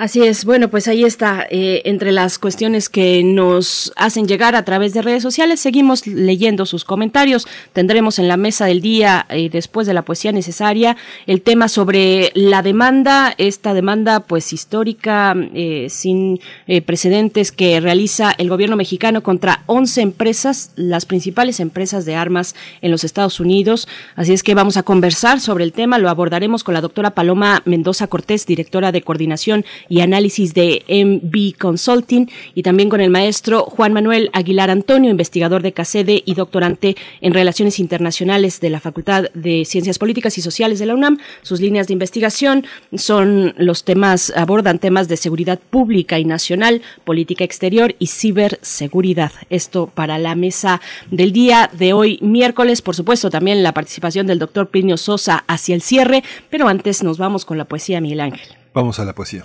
Así 0.00 0.22
es, 0.22 0.46
bueno, 0.46 0.70
pues 0.70 0.88
ahí 0.88 1.04
está, 1.04 1.46
eh, 1.50 1.82
entre 1.84 2.10
las 2.10 2.38
cuestiones 2.38 2.88
que 2.88 3.22
nos 3.22 3.92
hacen 3.96 4.26
llegar 4.26 4.56
a 4.56 4.64
través 4.64 4.94
de 4.94 5.02
redes 5.02 5.22
sociales, 5.22 5.60
seguimos 5.60 6.06
leyendo 6.06 6.64
sus 6.64 6.86
comentarios, 6.86 7.46
tendremos 7.74 8.18
en 8.18 8.26
la 8.26 8.38
mesa 8.38 8.64
del 8.64 8.80
día, 8.80 9.26
eh, 9.28 9.50
después 9.52 9.86
de 9.86 9.92
la 9.92 10.00
poesía 10.00 10.32
necesaria, 10.32 10.96
el 11.26 11.42
tema 11.42 11.68
sobre 11.68 12.32
la 12.34 12.62
demanda, 12.62 13.34
esta 13.36 13.74
demanda 13.74 14.20
pues 14.20 14.54
histórica, 14.54 15.36
eh, 15.52 15.88
sin 15.90 16.40
precedentes 16.86 17.52
que 17.52 17.78
realiza 17.78 18.32
el 18.38 18.48
gobierno 18.48 18.76
mexicano 18.76 19.22
contra 19.22 19.64
11 19.66 20.00
empresas, 20.00 20.70
las 20.76 21.04
principales 21.04 21.60
empresas 21.60 22.06
de 22.06 22.14
armas 22.14 22.54
en 22.80 22.90
los 22.90 23.04
Estados 23.04 23.38
Unidos, 23.38 23.86
así 24.16 24.32
es 24.32 24.42
que 24.42 24.54
vamos 24.54 24.78
a 24.78 24.82
conversar 24.82 25.40
sobre 25.40 25.64
el 25.64 25.74
tema, 25.74 25.98
lo 25.98 26.08
abordaremos 26.08 26.64
con 26.64 26.72
la 26.72 26.80
doctora 26.80 27.10
Paloma 27.10 27.60
Mendoza 27.66 28.06
Cortés, 28.06 28.46
directora 28.46 28.92
de 28.92 29.02
coordinación 29.02 29.66
y 29.90 30.00
análisis 30.00 30.54
de 30.54 30.82
MB 30.88 31.58
Consulting 31.58 32.30
y 32.54 32.62
también 32.62 32.88
con 32.88 33.02
el 33.02 33.10
maestro 33.10 33.64
Juan 33.64 33.92
Manuel 33.92 34.30
Aguilar 34.32 34.70
Antonio, 34.70 35.10
investigador 35.10 35.62
de 35.62 35.72
CACEDE 35.72 36.22
y 36.24 36.34
doctorante 36.34 36.96
en 37.20 37.34
Relaciones 37.34 37.78
Internacionales 37.78 38.60
de 38.60 38.70
la 38.70 38.80
Facultad 38.80 39.24
de 39.34 39.64
Ciencias 39.66 39.98
Políticas 39.98 40.38
y 40.38 40.42
Sociales 40.42 40.78
de 40.78 40.86
la 40.86 40.94
UNAM. 40.94 41.18
Sus 41.42 41.60
líneas 41.60 41.88
de 41.88 41.92
investigación 41.92 42.64
son 42.94 43.52
los 43.58 43.84
temas, 43.84 44.32
abordan 44.36 44.78
temas 44.78 45.08
de 45.08 45.16
seguridad 45.16 45.58
pública 45.58 46.18
y 46.18 46.24
nacional, 46.24 46.82
política 47.04 47.44
exterior 47.44 47.96
y 47.98 48.06
ciberseguridad. 48.06 49.32
Esto 49.50 49.88
para 49.92 50.18
la 50.18 50.36
mesa 50.36 50.80
del 51.10 51.32
día 51.32 51.68
de 51.72 51.92
hoy, 51.92 52.18
miércoles. 52.22 52.80
Por 52.80 52.94
supuesto, 52.94 53.28
también 53.28 53.64
la 53.64 53.74
participación 53.74 54.28
del 54.28 54.38
doctor 54.38 54.68
Plinio 54.68 54.96
Sosa 54.96 55.42
hacia 55.48 55.74
el 55.74 55.82
cierre, 55.82 56.22
pero 56.48 56.68
antes 56.68 57.02
nos 57.02 57.18
vamos 57.18 57.44
con 57.44 57.58
la 57.58 57.64
poesía 57.64 58.00
Miguel 58.00 58.20
Ángel. 58.20 58.56
Vamos 58.72 59.00
a 59.00 59.04
la 59.04 59.14
poesía. 59.14 59.44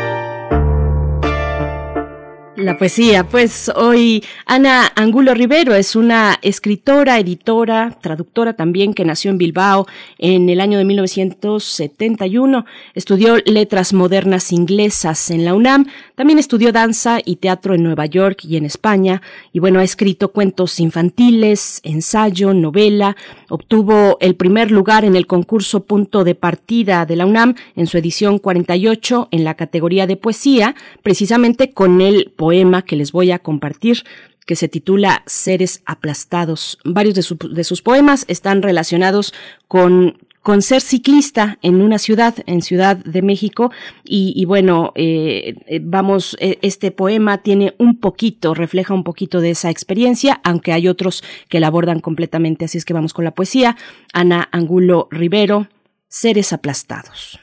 La 2.57 2.77
poesía, 2.77 3.25
pues 3.25 3.71
hoy 3.77 4.25
Ana 4.45 4.91
Angulo 4.95 5.33
Rivero 5.33 5.73
es 5.73 5.95
una 5.95 6.37
escritora, 6.41 7.17
editora, 7.17 7.97
traductora 8.01 8.57
también 8.57 8.93
que 8.93 9.05
nació 9.05 9.31
en 9.31 9.37
Bilbao 9.37 9.87
en 10.17 10.49
el 10.49 10.59
año 10.59 10.77
de 10.77 10.83
1971. 10.83 12.65
Estudió 12.93 13.37
letras 13.45 13.93
modernas 13.93 14.51
inglesas 14.51 15.31
en 15.31 15.45
la 15.45 15.53
UNAM, 15.53 15.87
también 16.15 16.39
estudió 16.39 16.73
danza 16.73 17.19
y 17.23 17.37
teatro 17.37 17.73
en 17.73 17.83
Nueva 17.83 18.05
York 18.05 18.43
y 18.43 18.57
en 18.57 18.65
España. 18.65 19.21
Y 19.53 19.59
bueno, 19.59 19.79
ha 19.79 19.83
escrito 19.85 20.33
cuentos 20.33 20.81
infantiles, 20.81 21.79
ensayo, 21.83 22.53
novela. 22.53 23.15
Obtuvo 23.47 24.17
el 24.19 24.35
primer 24.35 24.71
lugar 24.71 25.05
en 25.05 25.15
el 25.15 25.25
concurso 25.25 25.85
Punto 25.85 26.25
de 26.25 26.35
Partida 26.35 27.05
de 27.05 27.15
la 27.15 27.25
UNAM 27.25 27.55
en 27.77 27.87
su 27.87 27.97
edición 27.97 28.39
48 28.39 29.29
en 29.31 29.45
la 29.45 29.53
categoría 29.53 30.05
de 30.05 30.17
poesía, 30.17 30.75
precisamente 31.01 31.71
con 31.71 32.01
el 32.01 32.33
poema 32.41 32.81
que 32.81 32.95
les 32.95 33.11
voy 33.11 33.29
a 33.29 33.37
compartir 33.37 34.03
que 34.47 34.55
se 34.55 34.67
titula 34.67 35.21
Seres 35.27 35.83
aplastados. 35.85 36.79
Varios 36.83 37.13
de, 37.13 37.63
sus 37.63 37.81
poemas 37.83 38.25
están 38.27 38.63
relacionados 38.63 39.31
con 39.67 40.17
con 40.41 40.63
ser 40.63 40.81
ciclista 40.81 41.59
en 41.61 41.83
una 41.83 41.99
ciudad, 41.99 42.33
en 42.47 42.63
Ciudad 42.63 42.97
de 42.97 43.21
México. 43.21 43.71
Y, 44.03 44.43
bueno, 44.45 44.91
eh, 44.95 45.53
vamos, 45.83 46.35
eh, 46.39 46.57
este 46.63 46.89
poema 46.89 47.43
tiene 47.43 47.75
un 47.77 47.99
poquito, 47.99 48.55
refleja 48.55 48.95
un 48.95 49.03
poquito 49.03 49.39
de 49.39 49.51
esa 49.51 49.69
experiencia, 49.69 50.41
aunque 50.43 50.73
hay 50.73 50.87
otros 50.87 51.23
que 51.47 51.59
la 51.59 51.67
abordan 51.67 51.99
completamente. 51.99 52.65
Así 52.65 52.79
es 52.79 52.85
que 52.85 52.95
vamos 52.95 53.13
con 53.13 53.23
la 53.23 53.35
poesía. 53.35 53.77
Ana 54.13 54.49
Angulo 54.51 55.07
Rivero, 55.11 55.67
Seres 56.07 56.53
aplastados. 56.53 57.39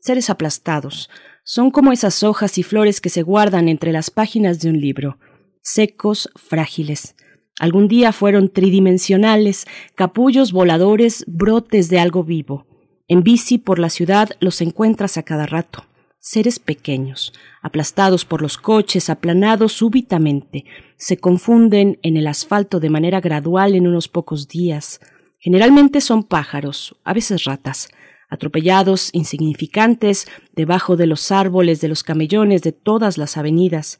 Seres 0.00 0.30
aplastados 0.30 1.10
son 1.44 1.70
como 1.70 1.92
esas 1.92 2.22
hojas 2.22 2.58
y 2.58 2.62
flores 2.62 3.00
que 3.00 3.08
se 3.08 3.22
guardan 3.22 3.68
entre 3.68 3.92
las 3.92 4.10
páginas 4.10 4.60
de 4.60 4.70
un 4.70 4.80
libro, 4.80 5.18
secos, 5.62 6.30
frágiles 6.36 7.14
Algún 7.60 7.88
día 7.88 8.12
fueron 8.14 8.48
tridimensionales, 8.48 9.66
capullos 9.94 10.50
voladores, 10.50 11.26
brotes 11.26 11.90
de 11.90 12.00
algo 12.00 12.24
vivo. 12.24 12.66
En 13.06 13.22
bici 13.22 13.58
por 13.58 13.78
la 13.78 13.90
ciudad 13.90 14.30
los 14.40 14.62
encuentras 14.62 15.18
a 15.18 15.24
cada 15.24 15.44
rato. 15.44 15.84
Seres 16.18 16.58
pequeños, 16.58 17.34
aplastados 17.60 18.24
por 18.24 18.40
los 18.40 18.56
coches, 18.56 19.10
aplanados 19.10 19.74
súbitamente, 19.74 20.64
se 20.96 21.18
confunden 21.18 21.98
en 22.02 22.16
el 22.16 22.28
asfalto 22.28 22.80
de 22.80 22.88
manera 22.88 23.20
gradual 23.20 23.74
en 23.74 23.86
unos 23.86 24.08
pocos 24.08 24.48
días. 24.48 24.98
Generalmente 25.38 26.00
son 26.00 26.22
pájaros, 26.22 26.96
a 27.04 27.12
veces 27.12 27.44
ratas, 27.44 27.90
atropellados, 28.30 29.10
insignificantes, 29.12 30.26
debajo 30.54 30.96
de 30.96 31.06
los 31.06 31.30
árboles, 31.30 31.80
de 31.80 31.88
los 31.88 32.02
camellones, 32.02 32.62
de 32.62 32.72
todas 32.72 33.18
las 33.18 33.36
avenidas, 33.36 33.98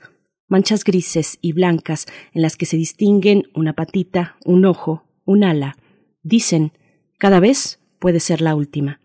manchas 0.48 0.84
grises 0.84 1.38
y 1.40 1.52
blancas 1.52 2.06
en 2.32 2.42
las 2.42 2.56
que 2.56 2.66
se 2.66 2.76
distinguen 2.76 3.48
una 3.54 3.74
patita, 3.74 4.36
un 4.44 4.64
ojo, 4.64 5.04
un 5.24 5.44
ala. 5.44 5.76
Dicen, 6.22 6.72
cada 7.18 7.40
vez 7.40 7.80
puede 7.98 8.20
ser 8.20 8.40
la 8.40 8.54
última. 8.54 9.00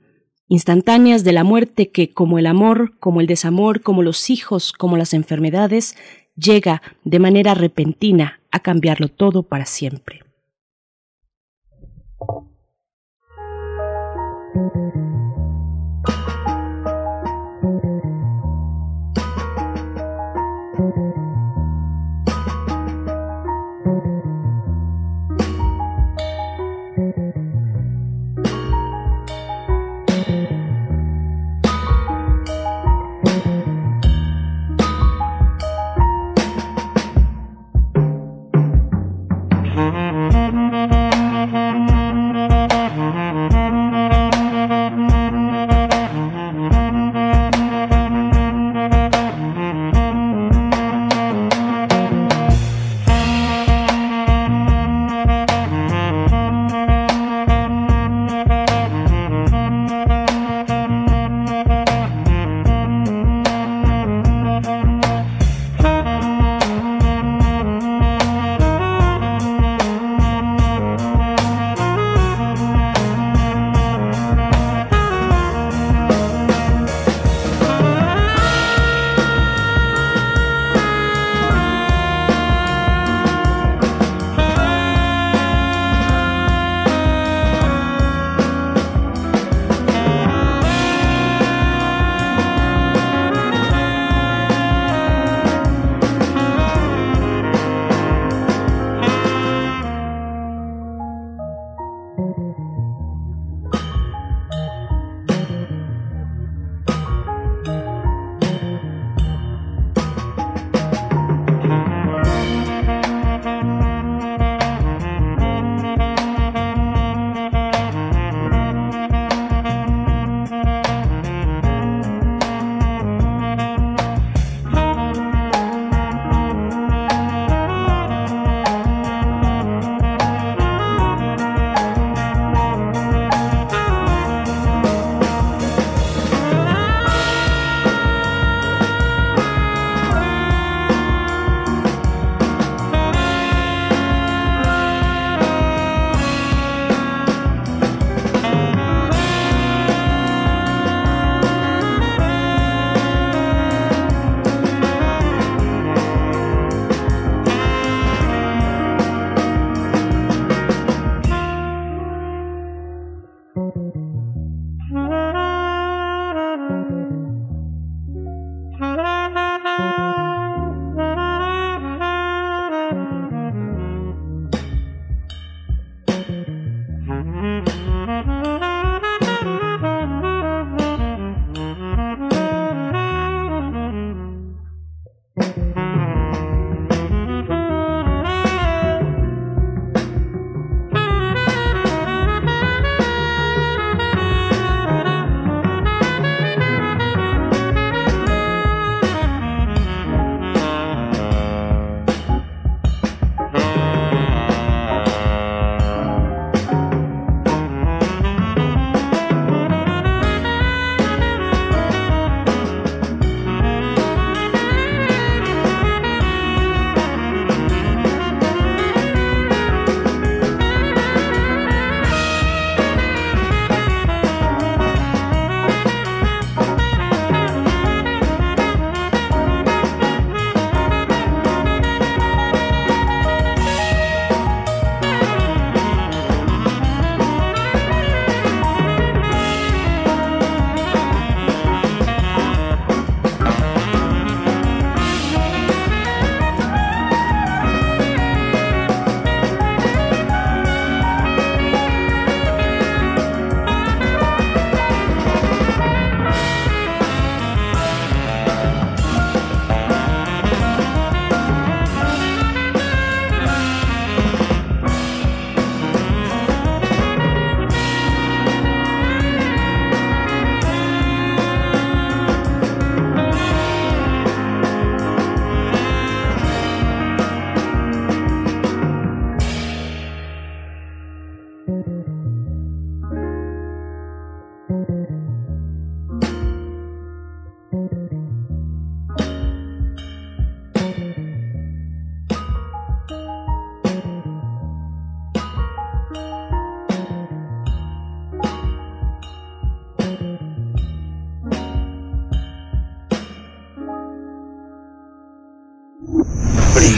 Instantáneas 0.48 1.24
de 1.24 1.34
la 1.34 1.44
muerte 1.44 1.90
que, 1.90 2.14
como 2.14 2.38
el 2.38 2.46
amor, 2.46 2.98
como 3.00 3.20
el 3.20 3.28
desamor, 3.28 3.82
como 3.82 4.04
los 4.04 4.30
hijos, 4.30 4.72
como 4.74 4.96
las 4.96 5.14
enfermedades, 5.14 5.96
llega 6.36 6.82
de 7.04 7.20
manera 7.20 7.54
repentina 7.54 8.42
a 8.52 8.60
cambiarlo 8.60 9.08
todo 9.08 9.44
para 9.44 9.66
siempre. 9.66 10.25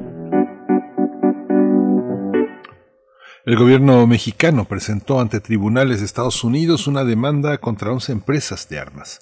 El 3.46 3.56
gobierno 3.56 4.06
mexicano 4.06 4.66
presentó 4.66 5.22
ante 5.22 5.40
tribunales 5.40 6.02
de 6.02 6.08
Estados 6.08 6.44
Unidos 6.44 6.88
una 6.88 7.06
demanda 7.06 7.58
contra 7.60 7.94
11 7.94 8.12
empresas 8.12 8.68
de 8.68 8.80
armas. 8.80 9.22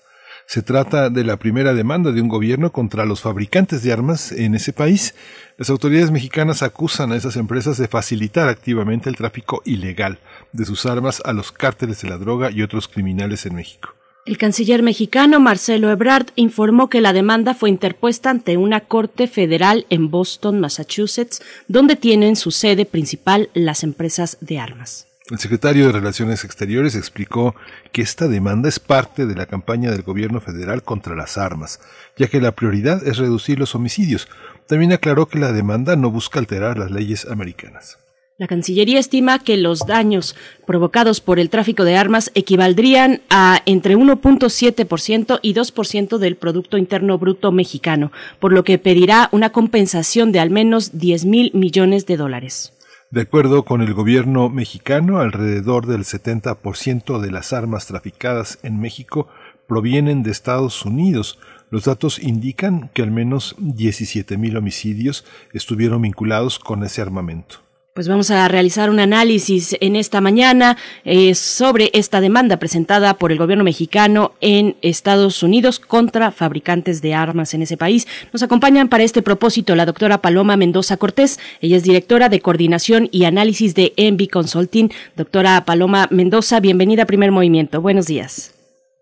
Se 0.54 0.62
trata 0.62 1.10
de 1.10 1.24
la 1.24 1.38
primera 1.38 1.74
demanda 1.74 2.12
de 2.12 2.22
un 2.22 2.28
gobierno 2.28 2.74
contra 2.74 3.06
los 3.06 3.22
fabricantes 3.22 3.84
de 3.84 3.94
armas 3.94 4.34
en 4.34 4.54
ese 4.54 4.74
país. 4.74 5.16
Las 5.58 5.70
autoridades 5.70 6.12
mexicanas 6.12 6.62
acusan 6.62 7.14
a 7.14 7.16
esas 7.16 7.38
empresas 7.38 7.78
de 7.78 7.88
facilitar 7.88 8.50
activamente 8.50 9.08
el 9.08 9.16
tráfico 9.16 9.62
ilegal 9.64 10.20
de 10.52 10.66
sus 10.66 10.86
armas 10.86 11.22
a 11.24 11.32
los 11.32 11.54
cárteles 11.54 12.02
de 12.02 12.10
la 12.10 12.18
droga 12.18 12.52
y 12.52 12.64
otros 12.64 12.90
criminales 12.90 13.46
en 13.46 13.56
México. 13.56 13.94
El 14.26 14.38
canciller 14.38 14.84
mexicano 14.84 15.40
Marcelo 15.40 15.90
Ebrard 15.90 16.32
informó 16.36 16.90
que 16.90 17.00
la 17.00 17.14
demanda 17.14 17.54
fue 17.54 17.70
interpuesta 17.70 18.30
ante 18.30 18.58
una 18.58 18.82
corte 18.82 19.30
federal 19.30 19.86
en 19.90 20.12
Boston, 20.12 20.60
Massachusetts, 20.60 21.42
donde 21.70 21.96
tienen 21.96 22.36
su 22.36 22.52
sede 22.52 22.86
principal 22.86 23.50
las 23.54 23.86
empresas 23.86 24.38
de 24.42 24.60
armas. 24.60 25.08
El 25.32 25.40
secretario 25.40 25.86
de 25.86 25.94
Relaciones 25.94 26.44
Exteriores 26.44 26.94
explicó 26.94 27.56
que 27.94 28.02
esta 28.02 28.28
demanda 28.28 28.68
es 28.68 28.82
parte 28.82 29.26
de 29.26 29.34
la 29.34 29.46
campaña 29.46 29.90
del 29.90 30.02
gobierno 30.02 30.42
federal 30.42 30.84
contra 30.84 31.16
las 31.16 31.38
armas, 31.38 31.80
ya 32.18 32.28
que 32.28 32.42
la 32.42 32.52
prioridad 32.52 33.08
es 33.08 33.18
reducir 33.18 33.58
los 33.58 33.74
homicidios. 33.74 34.28
También 34.68 34.92
aclaró 34.92 35.28
que 35.28 35.40
la 35.40 35.54
demanda 35.54 35.96
no 35.96 36.12
busca 36.12 36.38
alterar 36.38 36.78
las 36.78 36.92
leyes 36.92 37.26
americanas. 37.26 37.98
La 38.40 38.48
Cancillería 38.48 39.00
estima 39.00 39.40
que 39.40 39.56
los 39.56 39.86
daños 39.86 40.36
provocados 40.68 41.22
por 41.22 41.40
el 41.40 41.50
tráfico 41.50 41.86
de 41.86 41.96
armas 41.96 42.30
equivaldrían 42.34 43.22
a 43.30 43.62
entre 43.66 43.96
1.7% 43.96 45.40
y 45.42 45.54
2% 45.54 46.18
del 46.18 46.36
Producto 46.36 46.78
Interno 46.78 47.18
Bruto 47.18 47.54
mexicano, 47.54 48.12
por 48.42 48.52
lo 48.52 48.66
que 48.66 48.78
pedirá 48.80 49.30
una 49.32 49.52
compensación 49.52 50.34
de 50.34 50.42
al 50.42 50.50
menos 50.50 50.98
10 51.00 51.24
mil 51.24 51.52
millones 51.54 52.06
de 52.06 52.18
dólares. 52.18 52.74
De 53.12 53.20
acuerdo 53.20 53.66
con 53.66 53.82
el 53.82 53.94
gobierno 53.94 54.48
mexicano, 54.48 55.20
alrededor 55.20 55.86
del 55.86 56.06
70% 56.06 57.20
de 57.20 57.30
las 57.30 57.52
armas 57.52 57.86
traficadas 57.86 58.58
en 58.64 58.80
México 58.80 59.28
provienen 59.68 60.24
de 60.24 60.32
Estados 60.32 60.86
Unidos. 60.86 61.38
Los 61.72 61.84
datos 61.84 62.20
indican 62.20 62.90
que 62.94 63.02
al 63.02 63.12
menos 63.12 63.58
17 63.60 64.38
mil 64.38 64.56
homicidios 64.56 65.26
estuvieron 65.52 66.04
vinculados 66.04 66.58
con 66.58 66.86
ese 66.86 67.02
armamento. 67.02 67.58
Pues 67.94 68.08
vamos 68.08 68.32
a 68.32 68.48
realizar 68.48 68.90
un 68.90 69.02
análisis 69.02 69.76
en 69.82 69.98
esta 69.98 70.22
mañana 70.22 70.78
eh, 71.04 71.36
sobre 71.36 71.90
esta 71.92 72.22
demanda 72.22 72.56
presentada 72.56 73.16
por 73.16 73.34
el 73.34 73.38
gobierno 73.38 73.66
mexicano 73.66 74.32
en 74.40 74.78
Estados 74.82 75.44
Unidos 75.44 75.82
contra 75.82 76.32
fabricantes 76.32 77.02
de 77.02 77.14
armas 77.14 77.54
en 77.54 77.64
ese 77.64 77.76
país. 77.76 78.08
Nos 78.32 78.44
acompañan 78.44 78.88
para 78.88 79.04
este 79.04 79.22
propósito 79.22 79.76
la 79.76 79.86
doctora 79.86 80.20
Paloma 80.20 80.56
Mendoza 80.56 80.96
Cortés. 80.96 81.38
Ella 81.60 81.76
es 81.76 81.84
directora 81.84 82.30
de 82.30 82.40
coordinación 82.40 83.10
y 83.12 83.26
análisis 83.26 83.76
de 83.76 83.92
Envy 83.98 84.30
Consulting. 84.30 84.90
Doctora 85.18 85.66
Paloma 85.66 86.08
Mendoza, 86.12 86.62
bienvenida 86.62 87.04
a 87.04 87.08
Primer 87.08 87.34
Movimiento. 87.34 87.82
Buenos 87.82 88.08
días. 88.08 88.56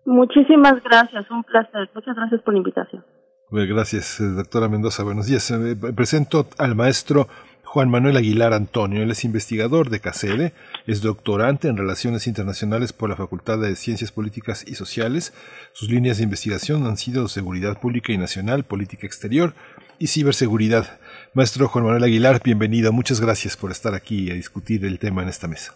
Muchísimas 0.04 0.82
gracias, 0.82 1.30
un 1.30 1.44
placer. 1.44 1.88
Muchas 1.94 2.16
gracias 2.16 2.42
por 2.42 2.54
la 2.54 2.58
invitación. 2.58 3.04
Gracias, 3.52 4.20
eh, 4.20 4.24
doctora 4.24 4.68
Mendoza. 4.68 5.04
Buenos 5.04 5.26
días. 5.26 5.48
Eh, 5.52 5.76
presento 5.94 6.46
al 6.58 6.74
maestro 6.74 7.28
Juan 7.72 7.88
Manuel 7.88 8.16
Aguilar 8.16 8.52
Antonio. 8.52 9.00
Él 9.00 9.12
es 9.12 9.24
investigador 9.24 9.90
de 9.90 10.00
CACEDE, 10.00 10.52
es 10.88 11.02
doctorante 11.02 11.68
en 11.68 11.76
Relaciones 11.76 12.26
Internacionales 12.26 12.92
por 12.92 13.08
la 13.08 13.14
Facultad 13.14 13.58
de 13.58 13.76
Ciencias 13.76 14.10
Políticas 14.10 14.64
y 14.66 14.74
Sociales. 14.74 15.32
Sus 15.72 15.88
líneas 15.88 16.16
de 16.16 16.24
investigación 16.24 16.84
han 16.84 16.96
sido 16.96 17.28
Seguridad 17.28 17.78
Pública 17.78 18.12
y 18.12 18.18
Nacional, 18.18 18.64
Política 18.64 19.06
Exterior 19.06 19.54
y 20.00 20.08
Ciberseguridad. 20.08 20.98
Maestro 21.32 21.68
Juan 21.68 21.84
Manuel 21.84 22.02
Aguilar, 22.02 22.40
bienvenido. 22.42 22.92
Muchas 22.92 23.20
gracias 23.20 23.56
por 23.56 23.70
estar 23.70 23.94
aquí 23.94 24.32
a 24.32 24.34
discutir 24.34 24.84
el 24.84 24.98
tema 24.98 25.22
en 25.22 25.28
esta 25.28 25.46
mesa. 25.46 25.72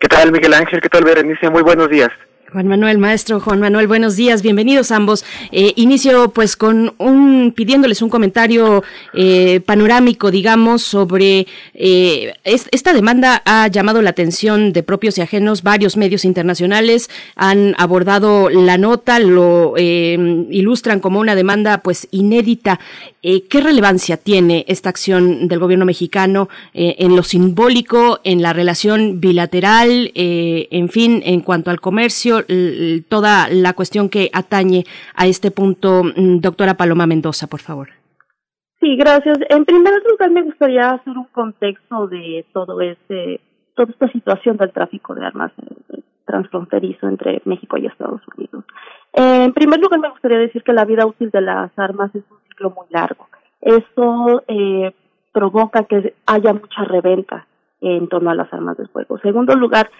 ¿Qué 0.00 0.08
tal, 0.08 0.32
Miguel 0.32 0.54
Ángel? 0.54 0.80
¿Qué 0.80 0.88
tal, 0.88 1.04
Berenice? 1.04 1.48
Muy 1.48 1.62
buenos 1.62 1.88
días. 1.88 2.10
Juan 2.52 2.66
Manuel, 2.66 2.98
maestro 2.98 3.38
Juan 3.38 3.60
Manuel, 3.60 3.86
buenos 3.86 4.16
días, 4.16 4.42
bienvenidos 4.42 4.90
ambos. 4.90 5.24
Eh, 5.52 5.72
inicio 5.76 6.30
pues 6.30 6.56
con 6.56 6.94
un 6.98 7.52
pidiéndoles 7.54 8.02
un 8.02 8.08
comentario 8.08 8.82
eh, 9.14 9.60
panorámico, 9.60 10.32
digamos, 10.32 10.82
sobre 10.82 11.46
eh, 11.74 12.34
esta 12.42 12.92
demanda 12.92 13.40
ha 13.44 13.68
llamado 13.68 14.02
la 14.02 14.10
atención 14.10 14.72
de 14.72 14.82
propios 14.82 15.16
y 15.18 15.20
ajenos. 15.20 15.62
Varios 15.62 15.96
medios 15.96 16.24
internacionales 16.24 17.08
han 17.36 17.76
abordado 17.78 18.50
la 18.50 18.78
nota, 18.78 19.20
lo 19.20 19.74
ilustran 19.78 20.98
como 20.98 21.20
una 21.20 21.36
demanda 21.36 21.78
pues 21.78 22.08
inédita. 22.10 22.80
¿Qué 23.22 23.60
relevancia 23.60 24.16
tiene 24.16 24.64
esta 24.66 24.88
acción 24.88 25.46
del 25.46 25.58
gobierno 25.58 25.84
mexicano 25.84 26.48
en 26.72 27.14
lo 27.14 27.22
simbólico, 27.22 28.20
en 28.24 28.42
la 28.42 28.52
relación 28.52 29.20
bilateral, 29.20 30.10
en 30.14 30.88
fin, 30.88 31.22
en 31.24 31.42
cuanto 31.42 31.70
al 31.70 31.80
comercio? 31.80 32.39
Toda 33.08 33.48
la 33.50 33.72
cuestión 33.72 34.08
que 34.08 34.30
atañe 34.32 34.84
a 35.14 35.26
este 35.26 35.50
punto, 35.50 36.02
mm, 36.04 36.40
doctora 36.40 36.74
Paloma 36.74 37.06
Mendoza, 37.06 37.46
por 37.46 37.60
favor. 37.60 37.88
Sí, 38.80 38.96
gracias. 38.96 39.38
En 39.50 39.64
primer 39.64 39.92
lugar, 40.08 40.30
me 40.30 40.42
gustaría 40.42 40.90
hacer 40.90 41.16
un 41.16 41.26
contexto 41.32 42.06
de 42.06 42.46
todo 42.52 42.80
este, 42.80 43.40
toda 43.74 43.90
esta 43.90 44.08
situación 44.10 44.56
del 44.56 44.72
tráfico 44.72 45.14
de 45.14 45.26
armas 45.26 45.52
eh, 45.58 46.00
transfronterizo 46.24 47.06
entre 47.08 47.42
México 47.44 47.76
y 47.76 47.86
Estados 47.86 48.22
Unidos. 48.36 48.64
en 49.12 49.52
primer 49.52 49.80
lugar, 49.80 50.00
me 50.00 50.10
gustaría 50.10 50.38
decir 50.38 50.62
que 50.62 50.72
la 50.72 50.84
vida 50.84 51.04
útil 51.04 51.30
de 51.30 51.40
las 51.42 51.76
armas 51.78 52.14
es 52.14 52.22
un 52.30 52.38
ciclo 52.48 52.70
muy 52.70 52.86
largo. 52.90 53.28
Eso 53.60 54.42
eh, 54.48 54.94
provoca 55.32 55.84
que 55.84 56.14
haya 56.26 56.52
mucha 56.54 56.84
reventa 56.84 57.46
en 57.80 58.08
torno 58.08 58.30
a 58.30 58.34
las 58.34 58.52
armas 58.52 58.76
de 58.78 58.86
fuego. 58.86 59.18
Segundo 59.18 59.54
lugar, 59.56 59.90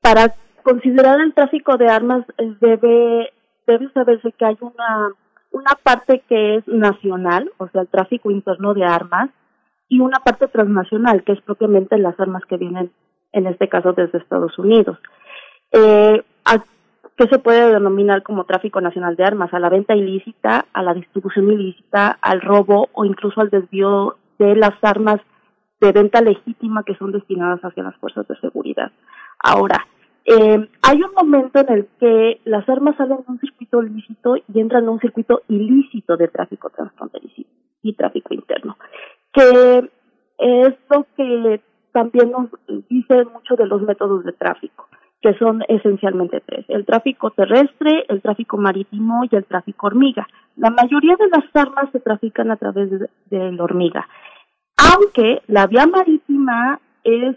para 0.00 0.34
considerar 0.62 1.20
el 1.20 1.34
tráfico 1.34 1.76
de 1.76 1.88
armas 1.88 2.24
eh, 2.38 2.54
debe 2.60 3.32
debe 3.66 3.90
saberse 3.92 4.32
que 4.32 4.44
hay 4.44 4.56
una 4.60 5.12
una 5.52 5.72
parte 5.82 6.22
que 6.28 6.56
es 6.56 6.68
nacional, 6.68 7.50
o 7.58 7.68
sea, 7.68 7.82
el 7.82 7.88
tráfico 7.88 8.30
interno 8.30 8.72
de 8.72 8.84
armas, 8.84 9.30
y 9.88 9.98
una 9.98 10.20
parte 10.20 10.46
transnacional, 10.46 11.24
que 11.24 11.32
es 11.32 11.40
propiamente 11.40 11.98
las 11.98 12.18
armas 12.20 12.44
que 12.48 12.56
vienen, 12.56 12.92
en 13.32 13.46
este 13.48 13.68
caso, 13.68 13.92
desde 13.92 14.18
Estados 14.18 14.56
Unidos. 14.58 14.96
Eh, 15.72 16.22
¿Qué 17.20 17.28
se 17.28 17.38
puede 17.38 17.70
denominar 17.70 18.22
como 18.22 18.44
tráfico 18.44 18.80
nacional 18.80 19.14
de 19.14 19.24
armas? 19.24 19.52
A 19.52 19.58
la 19.58 19.68
venta 19.68 19.94
ilícita, 19.94 20.64
a 20.72 20.82
la 20.82 20.94
distribución 20.94 21.52
ilícita, 21.52 22.18
al 22.22 22.40
robo 22.40 22.88
o 22.94 23.04
incluso 23.04 23.42
al 23.42 23.50
desvío 23.50 24.16
de 24.38 24.56
las 24.56 24.72
armas 24.80 25.20
de 25.82 25.92
venta 25.92 26.22
legítima 26.22 26.82
que 26.82 26.94
son 26.94 27.12
destinadas 27.12 27.60
hacia 27.60 27.82
las 27.82 27.94
fuerzas 27.96 28.26
de 28.26 28.40
seguridad. 28.40 28.90
Ahora, 29.38 29.86
eh, 30.32 30.68
hay 30.82 31.02
un 31.02 31.12
momento 31.16 31.58
en 31.58 31.72
el 31.72 31.88
que 31.98 32.40
las 32.44 32.68
armas 32.68 32.96
salen 32.96 33.16
de 33.16 33.24
un 33.26 33.40
circuito 33.40 33.82
lícito 33.82 34.36
y 34.36 34.60
entran 34.60 34.86
a 34.86 34.90
un 34.92 35.00
circuito 35.00 35.42
ilícito 35.48 36.16
de 36.16 36.28
tráfico 36.28 36.70
transfronterizo 36.70 37.42
y 37.82 37.94
tráfico 37.94 38.32
interno, 38.34 38.76
que 39.32 39.90
es 40.38 40.74
lo 40.88 41.06
que 41.16 41.60
también 41.90 42.30
nos 42.30 42.48
dice 42.88 43.24
mucho 43.24 43.56
de 43.56 43.66
los 43.66 43.82
métodos 43.82 44.24
de 44.24 44.32
tráfico, 44.32 44.86
que 45.20 45.34
son 45.34 45.64
esencialmente 45.66 46.40
tres, 46.46 46.64
el 46.68 46.86
tráfico 46.86 47.32
terrestre, 47.32 48.04
el 48.08 48.22
tráfico 48.22 48.56
marítimo 48.56 49.24
y 49.28 49.34
el 49.34 49.44
tráfico 49.44 49.88
hormiga. 49.88 50.28
La 50.56 50.70
mayoría 50.70 51.16
de 51.16 51.28
las 51.28 51.44
armas 51.54 51.90
se 51.90 51.98
trafican 51.98 52.52
a 52.52 52.56
través 52.56 52.88
de, 52.90 53.52
la 53.52 53.64
hormiga, 53.64 54.06
aunque 54.76 55.42
la 55.48 55.66
vía 55.66 55.86
marítima 55.86 56.78
es 57.02 57.34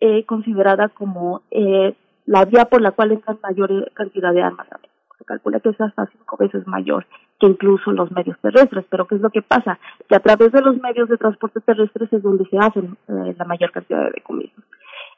eh, 0.00 0.24
considerada 0.24 0.88
como 0.88 1.42
eh, 1.52 1.94
la 2.26 2.44
vía 2.44 2.64
por 2.66 2.80
la 2.80 2.92
cual 2.92 3.12
entran 3.12 3.38
mayor 3.42 3.90
cantidad 3.94 4.32
de 4.32 4.42
armas 4.42 4.66
a. 4.72 4.78
Se 5.18 5.24
calcula 5.24 5.60
que 5.60 5.68
es 5.68 5.80
hasta 5.80 6.06
cinco 6.06 6.36
veces 6.36 6.66
mayor 6.66 7.06
que 7.38 7.46
incluso 7.46 7.92
los 7.92 8.10
medios 8.12 8.38
terrestres. 8.40 8.84
Pero 8.88 9.06
¿qué 9.06 9.16
es 9.16 9.20
lo 9.20 9.30
que 9.30 9.42
pasa? 9.42 9.78
Que 10.08 10.16
a 10.16 10.20
través 10.20 10.52
de 10.52 10.60
los 10.62 10.80
medios 10.80 11.08
de 11.08 11.16
transporte 11.16 11.60
terrestres 11.60 12.12
es 12.12 12.22
donde 12.22 12.44
se 12.46 12.56
hacen 12.58 12.96
eh, 13.08 13.34
la 13.36 13.44
mayor 13.44 13.72
cantidad 13.72 14.04
de 14.04 14.12
decomisos. 14.12 14.64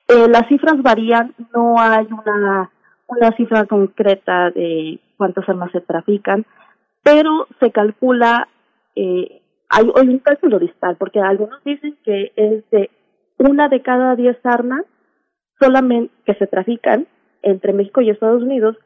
Eh, 0.08 0.28
las 0.28 0.46
cifras 0.48 0.82
varían, 0.82 1.34
no 1.54 1.76
hay 1.78 2.06
una, 2.06 2.70
una 3.06 3.32
cifra 3.36 3.64
concreta 3.64 4.50
de 4.50 5.00
cuántas 5.16 5.48
armas 5.48 5.72
se 5.72 5.80
trafican, 5.80 6.44
pero 7.02 7.46
se 7.60 7.70
calcula, 7.70 8.48
eh, 8.96 9.40
hay, 9.68 9.90
hay 9.94 10.08
un 10.08 10.18
cálculo 10.18 10.58
distal, 10.58 10.96
porque 10.96 11.20
algunos 11.20 11.62
dicen 11.64 11.96
que 12.04 12.32
es 12.36 12.68
de 12.70 12.90
una 13.38 13.68
de 13.68 13.82
cada 13.82 14.14
diez 14.16 14.36
armas 14.44 14.84
solamente 15.64 16.12
que 16.26 16.34
se 16.34 16.46
trafican 16.46 17.06
entre 17.42 17.72
México 17.72 18.00
y 18.00 18.10
Estados 18.10 18.42
Unidos, 18.42 18.76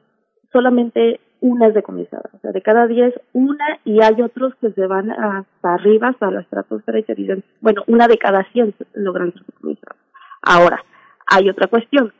solamente 0.52 1.20
una 1.40 1.68
es 1.68 1.74
decomisada. 1.74 2.30
O 2.32 2.38
sea, 2.40 2.52
de 2.52 2.62
cada 2.62 2.86
10, 2.86 3.14
una 3.32 3.78
y 3.84 4.02
hay 4.02 4.22
otros 4.22 4.54
que 4.60 4.70
se 4.72 4.86
van 4.86 5.10
hasta 5.10 5.74
arriba, 5.74 6.08
hasta 6.08 6.30
la 6.30 6.40
estratosfera 6.40 6.98
y 6.98 7.04
te 7.04 7.14
dicen, 7.14 7.44
bueno, 7.60 7.82
una 7.86 8.08
de 8.08 8.18
cada 8.18 8.44
100 8.52 8.74
logran 8.94 9.32
ser 9.32 9.42
decomisadas. 9.46 9.96
Ahora, 10.42 10.82
hay 11.26 11.48
otra 11.48 11.68
cuestión. 11.68 12.12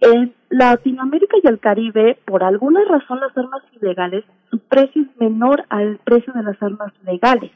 En 0.00 0.34
Latinoamérica 0.48 1.36
y 1.42 1.46
el 1.48 1.58
Caribe, 1.58 2.18
por 2.24 2.44
alguna 2.44 2.84
razón, 2.84 3.20
las 3.20 3.36
armas 3.36 3.62
ilegales, 3.80 4.24
su 4.50 4.60
precio 4.60 5.02
es 5.02 5.20
menor 5.20 5.64
al 5.68 5.98
precio 6.04 6.32
de 6.32 6.44
las 6.44 6.62
armas 6.62 6.92
legales. 7.04 7.50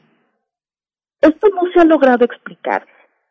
Esto 1.21 1.47
no 1.49 1.61
se 1.73 1.79
ha 1.79 1.85
logrado 1.85 2.25
explicar. 2.25 2.85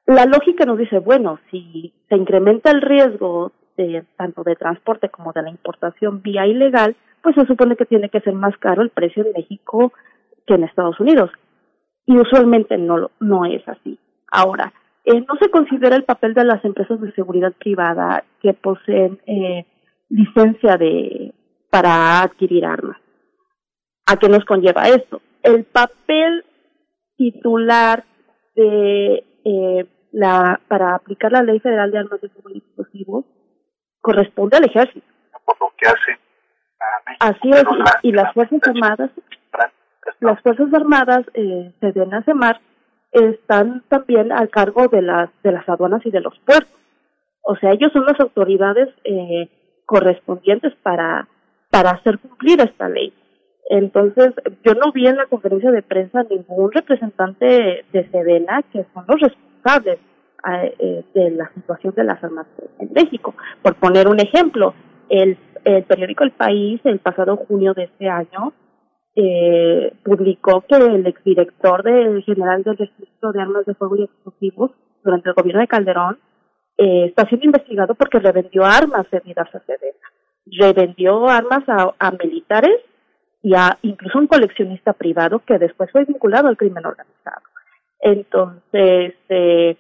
La 0.07 0.27
lógica 0.27 0.65
nos 0.65 0.79
dice, 0.79 0.99
bueno, 0.99 1.39
si 1.51 1.93
se 2.09 2.17
incrementa 2.17 2.71
el 2.71 2.83
riesgo 2.83 3.53
de, 3.77 4.05
tanto 4.17 4.43
de 4.43 4.57
transporte 4.57 5.09
como 5.09 5.33
de 5.33 5.43
la 5.43 5.51
importación 5.51 6.23
vía 6.23 6.47
ilegal, 6.47 6.97
pues 7.23 7.35
se 7.37 7.47
supone 7.47 7.77
que 7.77 7.87
tiene 7.87 8.09
que 8.09 8.21
ser 8.21 8.35
más 8.35 8.57
caro 8.59 8.83
el 8.83 8.91
precio 8.91 9.25
en 9.25 9.33
México 9.33 9.93
que 10.47 10.55
en 10.55 10.65
Estados 10.65 10.99
Unidos. 10.99 11.31
Y 12.05 12.17
usualmente 12.17 12.77
no, 12.77 13.11
no 13.21 13.45
es 13.45 13.67
así. 13.69 13.99
Ahora, 14.31 14.73
eh, 15.05 15.21
no 15.21 15.37
se 15.41 15.51
considera 15.51 15.97
el 15.97 16.05
papel 16.05 16.35
de 16.35 16.45
las 16.45 16.65
empresas 16.65 17.01
de 17.01 17.13
seguridad 17.13 17.53
privada 17.53 18.25
que 18.41 18.55
poseen 18.55 19.21
eh, 19.27 19.67
licencia 20.09 20.77
de 20.77 21.33
para 21.71 22.23
adquirir 22.23 22.67
armas. 22.67 22.99
¿A 24.07 24.17
qué 24.17 24.29
nos 24.29 24.45
conlleva 24.45 24.89
esto? 24.89 25.23
El 25.43 25.65
papel 25.65 26.45
titular 27.17 28.05
de 28.55 29.25
eh, 29.45 29.87
la 30.13 30.61
para 30.69 30.95
aplicar 30.95 31.33
la 31.33 31.43
Ley 31.43 31.61
Federal 31.61 31.91
de 31.91 31.99
Armas 31.99 32.21
de 32.21 32.29
Fuego 32.29 32.51
y 32.51 32.59
Explosivos 32.59 33.25
corresponde 34.01 34.57
al 34.57 34.65
ejército. 34.65 35.07
que 35.79 35.89
hace 35.89 36.19
Así 37.21 37.51
es, 37.51 37.65
y, 38.03 38.09
y 38.09 38.13
las 38.13 38.33
Fuerzas 38.35 38.61
Armadas, 38.67 39.11
las 40.21 40.41
Fuerzas 40.43 40.75
Armadas, 40.75 41.25
eh, 41.35 41.73
Sedena 41.81 42.25
Semar, 42.25 42.61
están 43.13 43.83
también 43.89 44.33
al 44.33 44.49
cargo 44.51 44.89
de 44.89 45.03
las, 45.03 45.31
de 45.43 45.53
las 45.53 45.69
aduanas 45.69 46.05
y 46.05 46.11
de 46.11 46.21
los 46.21 46.39
puertos. 46.41 46.73
O 47.43 47.57
sea, 47.57 47.71
ellos 47.71 47.93
son 47.93 48.07
las 48.07 48.19
autoridades 48.21 48.89
eh, 49.05 49.49
correspondientes 49.87 50.75
para, 50.83 51.29
para 51.71 51.91
hacer 51.91 52.19
cumplir 52.19 52.61
esta 52.61 52.89
ley. 52.89 53.13
Entonces, 53.71 54.35
yo 54.65 54.75
no 54.75 54.93
vi 54.93 55.07
en 55.07 55.17
la 55.17 55.27
conferencia 55.27 55.71
de 55.71 55.83
prensa 55.83 56.25
ningún 56.25 56.73
representante 56.73 57.85
de 57.93 58.11
Sedena 58.11 58.63
que 58.73 58.85
son 58.93 59.05
los 59.09 59.21
responsables 59.21 59.99
eh, 60.79 61.05
de 61.15 61.31
la 61.31 61.51
situación 61.55 61.95
de 61.95 62.05
las 62.05 62.23
armas 62.23 62.47
en 62.81 62.93
México. 62.93 63.35
Por 63.63 63.77
poner 63.77 64.09
un 64.09 64.21
ejemplo, 64.21 64.75
el, 65.09 65.39
el 65.65 65.85
periódico 65.85 66.25
El 66.25 66.33
País, 66.33 66.81
el 66.85 66.99
pasado 66.99 67.37
junio 67.37 67.75
de 67.75 67.85
este 67.85 68.09
año, 68.09 68.53
eh, 69.15 69.93
publicó 70.03 70.63
que 70.63 70.77
el 70.77 71.07
exdirector 71.07 71.83
del 71.83 72.23
general 72.25 72.63
del 72.63 72.79
registro 72.79 73.33
de 73.33 73.43
armas 73.43 73.67
de 73.67 73.75
fuego 73.75 73.97
y 73.97 74.05
explosivos 74.05 74.71
durante 75.05 75.29
el 75.29 75.35
gobierno 75.35 75.61
de 75.61 75.69
Calderón 75.69 76.19
eh, 76.79 77.07
está 77.07 77.27
siendo 77.27 77.47
investigado 77.47 77.95
porque 77.95 78.19
revendió 78.19 78.65
armas 78.65 79.07
vendidas 79.11 79.55
a 79.55 79.61
Sedena. 79.61 80.09
Revendió 80.47 81.29
armas 81.29 81.63
a, 81.69 81.95
a 81.99 82.11
militares 82.13 82.81
y 83.43 83.55
a 83.55 83.79
incluso 83.83 84.19
un 84.19 84.27
coleccionista 84.27 84.93
privado 84.93 85.41
que 85.41 85.59
después 85.59 85.91
fue 85.91 86.05
vinculado 86.05 86.49
al 86.49 86.57
crimen 86.57 86.87
organizado. 86.87 87.43
Entonces, 88.01 89.15
eh, 89.29 89.77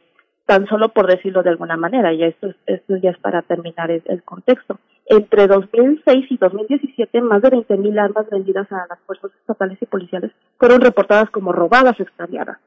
tan 0.46 0.66
solo 0.66 0.88
por 0.88 1.06
decirlo 1.06 1.42
de 1.42 1.50
alguna 1.50 1.76
manera, 1.76 2.12
y 2.12 2.24
esto, 2.24 2.52
esto 2.66 2.96
ya 2.96 3.10
es 3.10 3.18
para 3.18 3.42
terminar 3.42 3.90
el, 3.90 4.22
contexto. 4.24 4.78
Entre 5.06 5.46
2006 5.46 6.26
y 6.30 6.36
2017, 6.36 7.20
más 7.20 7.42
de 7.42 7.50
20.000 7.50 8.00
armas 8.00 8.28
vendidas 8.30 8.70
a 8.72 8.86
las 8.88 8.98
fuerzas 9.06 9.30
estatales 9.40 9.78
y 9.80 9.86
policiales 9.86 10.32
fueron 10.58 10.80
reportadas 10.80 11.30
como 11.30 11.52
robadas 11.52 11.98
extraviadas, 11.98 12.58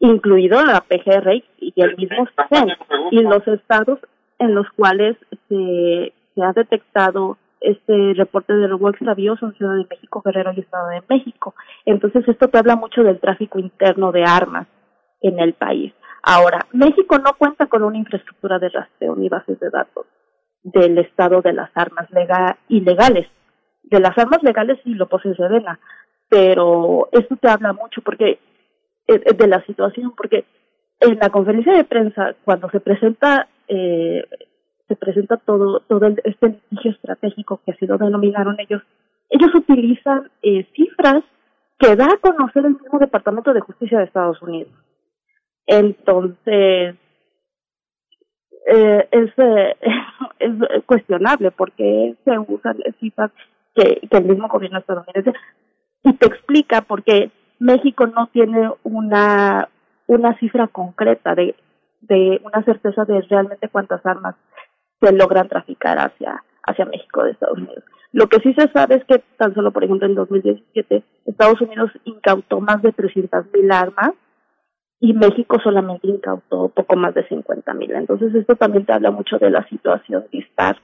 incluido 0.00 0.62
la 0.64 0.80
PGR 0.80 1.42
y 1.58 1.72
el 1.76 1.96
mismo 1.96 2.26
CEN, 2.48 2.68
y 3.10 3.22
los 3.22 3.46
estados 3.48 4.00
en 4.38 4.54
los 4.54 4.68
cuales 4.70 5.16
se, 5.48 6.12
se 6.34 6.42
ha 6.42 6.52
detectado 6.52 7.38
este 7.66 8.14
reporte 8.14 8.52
de 8.54 8.68
robo 8.68 8.90
extravío 8.90 9.36
son 9.36 9.54
Ciudad 9.54 9.76
de 9.76 9.86
México, 9.90 10.22
Guerrero 10.24 10.52
y 10.52 10.60
Estado 10.60 10.88
de 10.88 11.02
México. 11.08 11.54
Entonces 11.84 12.26
esto 12.28 12.48
te 12.48 12.58
habla 12.58 12.76
mucho 12.76 13.02
del 13.02 13.20
tráfico 13.20 13.58
interno 13.58 14.12
de 14.12 14.24
armas 14.24 14.66
en 15.20 15.38
el 15.40 15.54
país. 15.54 15.92
Ahora, 16.22 16.66
México 16.72 17.18
no 17.18 17.34
cuenta 17.38 17.66
con 17.66 17.82
una 17.82 17.98
infraestructura 17.98 18.58
de 18.58 18.68
rastreo 18.68 19.14
ni 19.16 19.28
bases 19.28 19.58
de 19.60 19.70
datos 19.70 20.06
del 20.62 20.98
estado 20.98 21.42
de 21.42 21.52
las 21.52 21.70
armas 21.74 22.10
legal, 22.10 22.56
ilegales. 22.68 23.28
De 23.84 24.00
las 24.00 24.18
armas 24.18 24.42
legales 24.42 24.80
sí 24.82 24.94
lo 24.94 25.08
posee 25.08 25.36
Sedena, 25.36 25.78
pero 26.28 27.08
esto 27.12 27.36
te 27.36 27.48
habla 27.48 27.72
mucho 27.72 28.02
porque 28.02 28.30
eh, 28.30 28.40
eh, 29.06 29.34
de 29.34 29.46
la 29.46 29.64
situación, 29.66 30.12
porque 30.16 30.44
en 31.00 31.18
la 31.18 31.30
conferencia 31.30 31.72
de 31.72 31.84
prensa, 31.84 32.34
cuando 32.44 32.68
se 32.70 32.80
presenta 32.80 33.46
eh, 33.68 34.24
se 34.88 34.96
presenta 34.96 35.36
todo 35.36 35.80
todo 35.80 36.06
este 36.24 36.48
litigio 36.48 36.92
estratégico 36.92 37.60
que 37.64 37.72
así 37.72 37.86
lo 37.86 37.98
denominaron 37.98 38.56
ellos, 38.60 38.82
ellos 39.30 39.54
utilizan 39.54 40.30
eh, 40.42 40.66
cifras 40.74 41.24
que 41.78 41.96
da 41.96 42.06
a 42.06 42.18
conocer 42.20 42.64
el 42.64 42.74
mismo 42.74 42.98
Departamento 42.98 43.52
de 43.52 43.60
Justicia 43.60 43.98
de 43.98 44.04
Estados 44.04 44.40
Unidos. 44.40 44.72
Entonces, 45.66 46.96
eh, 48.66 49.08
es, 49.10 49.30
eh, 49.36 49.76
es 50.38 50.84
cuestionable 50.86 51.50
porque 51.50 52.14
se 52.24 52.38
usan 52.38 52.78
cifras 53.00 53.30
que, 53.74 54.00
que 54.10 54.16
el 54.16 54.24
mismo 54.24 54.48
gobierno 54.48 54.78
estadounidense 54.78 55.32
y 56.02 56.12
te 56.14 56.26
explica 56.26 56.82
por 56.82 57.02
qué 57.02 57.30
México 57.58 58.06
no 58.06 58.28
tiene 58.28 58.70
una 58.82 59.68
una 60.06 60.38
cifra 60.38 60.68
concreta 60.68 61.34
de 61.34 61.56
de 62.00 62.40
una 62.44 62.62
certeza 62.64 63.04
de 63.04 63.20
realmente 63.22 63.68
cuántas 63.68 64.04
armas 64.06 64.36
se 65.00 65.12
logran 65.12 65.48
traficar 65.48 65.98
hacia 65.98 66.42
hacia 66.66 66.84
México 66.84 67.22
de 67.22 67.30
Estados 67.30 67.58
Unidos. 67.58 67.84
Lo 68.12 68.26
que 68.26 68.38
sí 68.40 68.52
se 68.54 68.68
sabe 68.72 68.96
es 68.96 69.04
que 69.04 69.22
tan 69.36 69.54
solo, 69.54 69.70
por 69.70 69.84
ejemplo, 69.84 70.06
en 70.06 70.14
2017 70.14 71.02
Estados 71.26 71.60
Unidos 71.60 71.90
incautó 72.04 72.60
más 72.60 72.82
de 72.82 72.92
300.000 72.92 73.72
armas 73.72 74.10
y 75.00 75.12
México 75.12 75.58
solamente 75.62 76.08
incautó 76.08 76.68
poco 76.68 76.96
más 76.96 77.14
de 77.14 77.26
50 77.28 77.74
mil. 77.74 77.92
Entonces 77.92 78.34
esto 78.34 78.56
también 78.56 78.84
te 78.84 78.92
habla 78.92 79.10
mucho 79.10 79.38
de 79.38 79.50
la 79.50 79.66
situación 79.68 80.24
dispar 80.32 80.76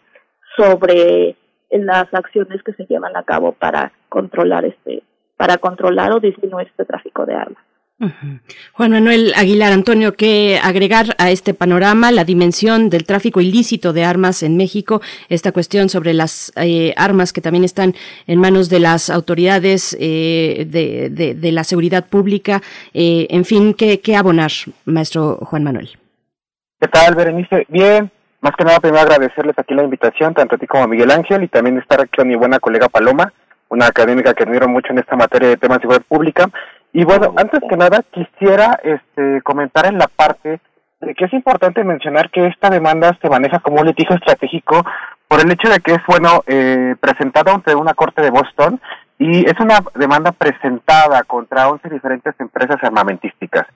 sobre 0.57 1.37
las 1.71 2.13
acciones 2.13 2.63
que 2.63 2.75
se 2.75 2.85
llevan 2.85 3.17
a 3.17 3.23
cabo 3.23 3.53
para 3.53 3.93
controlar 4.09 4.67
este, 4.67 5.03
para 5.37 5.57
controlar 5.57 6.13
o 6.13 6.21
disminuir 6.21 6.67
este 6.69 6.85
tráfico 6.85 7.25
de 7.25 7.35
armas. 7.35 7.65
Juan 8.73 8.91
Manuel 8.91 9.33
Aguilar 9.37 9.73
Antonio, 9.73 10.15
¿qué 10.15 10.59
agregar 10.63 11.15
a 11.19 11.31
este 11.31 11.55
panorama 11.55 12.11
la 12.11 12.25
dimensión 12.25 12.91
del 12.91 13.05
tráfico 13.05 13.41
ilícito 13.41 13.93
de 13.93 14.05
armas 14.05 14.43
en 14.43 14.57
México? 14.57 15.01
Esta 15.29 15.53
cuestión 15.53 15.89
sobre 15.89 16.13
las 16.13 16.53
eh, 16.57 16.95
armas 16.97 17.33
que 17.33 17.41
también 17.41 17.65
están 17.65 17.95
en 18.27 18.41
manos 18.41 18.69
de 18.69 18.81
las 18.81 19.09
autoridades 19.09 19.97
eh, 20.01 20.67
de, 20.69 21.53
la 21.53 21.65
seguridad 21.65 22.07
pública. 22.07 22.61
Eh, 22.93 23.27
en 23.31 23.45
fin, 23.45 23.75
¿qué, 23.75 24.01
¿qué 24.01 24.17
abonar, 24.17 24.51
maestro 24.85 25.37
Juan 25.43 25.65
Manuel? 25.65 25.91
¿Qué 26.81 26.89
tal, 26.89 27.15
Berenice? 27.15 27.67
Bien, 27.69 28.11
más 28.41 28.55
que 28.57 28.65
nada 28.65 28.81
primero 28.81 29.03
agradecerles 29.03 29.57
aquí 29.57 29.75
la 29.75 29.85
invitación, 29.85 30.35
tanto 30.35 30.57
a 30.57 30.59
ti 30.59 30.67
como 30.67 30.85
a 30.85 30.89
Miguel 30.89 31.11
Ángel, 31.13 31.45
y 31.45 31.49
también 31.49 31.79
estar 31.79 32.01
aquí 32.01 32.17
con 32.17 32.27
mi 32.27 32.35
buena 32.35 32.59
colega 32.59 32.89
Paloma, 32.89 33.33
una 33.69 33.87
académica 33.87 34.35
que 34.35 34.43
admiro 34.43 34.69
mucho 34.69 34.93
en 34.93 34.99
esta 34.99 35.15
materia 35.15 35.49
de 35.49 35.57
temas 35.57 35.79
de 35.79 35.83
seguridad 35.83 36.05
pública. 36.09 36.51
Y 36.93 37.05
bueno, 37.05 37.33
antes 37.37 37.61
que 37.69 37.77
nada 37.77 38.03
quisiera 38.11 38.79
este, 38.83 39.41
comentar 39.43 39.87
en 39.87 39.99
la 39.99 40.09
parte 40.09 40.61
de 41.01 41.15
que 41.15 41.25
es 41.25 41.33
importante 41.33 41.83
mencionar 41.85 42.31
que 42.31 42.47
esta 42.47 42.71
demanda 42.71 43.17
se 43.21 43.29
maneja 43.29 43.59
como 43.61 43.81
un 43.81 43.87
litigio 43.87 44.15
estratégico 44.15 44.85
por 45.27 45.41
el 45.41 45.51
hecho 45.51 45.71
de 45.71 45.81
que 45.81 45.93
es, 45.93 46.03
bueno, 46.07 46.43
eh, 46.47 46.95
presentada 47.01 47.55
ante 47.55 47.75
una 47.75 47.95
corte 47.95 48.21
de 48.23 48.31
Boston 48.31 48.81
y 49.19 49.49
es 49.49 49.59
una 49.59 49.79
demanda 49.95 50.33
presentada 50.33 51.23
contra 51.25 51.69
11 51.69 51.89
diferentes 51.89 52.35
empresas 52.39 52.77
armamentísticas. 52.83 53.67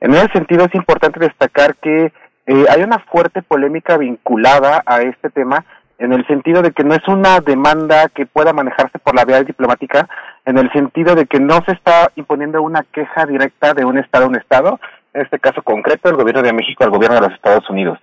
En 0.00 0.12
ese 0.12 0.28
sentido 0.32 0.66
es 0.66 0.74
importante 0.74 1.20
destacar 1.20 1.76
que 1.76 2.12
eh, 2.46 2.64
hay 2.68 2.82
una 2.82 2.98
fuerte 2.98 3.42
polémica 3.42 3.96
vinculada 3.96 4.82
a 4.84 5.00
este 5.00 5.30
tema 5.30 5.64
en 5.98 6.12
el 6.12 6.26
sentido 6.26 6.62
de 6.62 6.72
que 6.72 6.84
no 6.84 6.94
es 6.94 7.06
una 7.08 7.40
demanda 7.40 8.08
que 8.08 8.26
pueda 8.26 8.52
manejarse 8.52 8.98
por 8.98 9.14
la 9.14 9.24
vía 9.24 9.42
diplomática, 9.42 10.08
en 10.46 10.58
el 10.58 10.72
sentido 10.72 11.14
de 11.14 11.26
que 11.26 11.40
no 11.40 11.60
se 11.66 11.72
está 11.72 12.10
imponiendo 12.14 12.62
una 12.62 12.84
queja 12.84 13.26
directa 13.26 13.74
de 13.74 13.84
un 13.84 13.98
Estado 13.98 14.24
a 14.24 14.28
un 14.28 14.36
Estado, 14.36 14.80
en 15.12 15.22
este 15.22 15.38
caso 15.38 15.60
concreto 15.62 16.08
el 16.08 16.16
gobierno 16.16 16.42
de 16.42 16.52
México 16.52 16.84
al 16.84 16.90
gobierno 16.90 17.16
de 17.16 17.22
los 17.22 17.32
Estados 17.32 17.68
Unidos. 17.68 17.98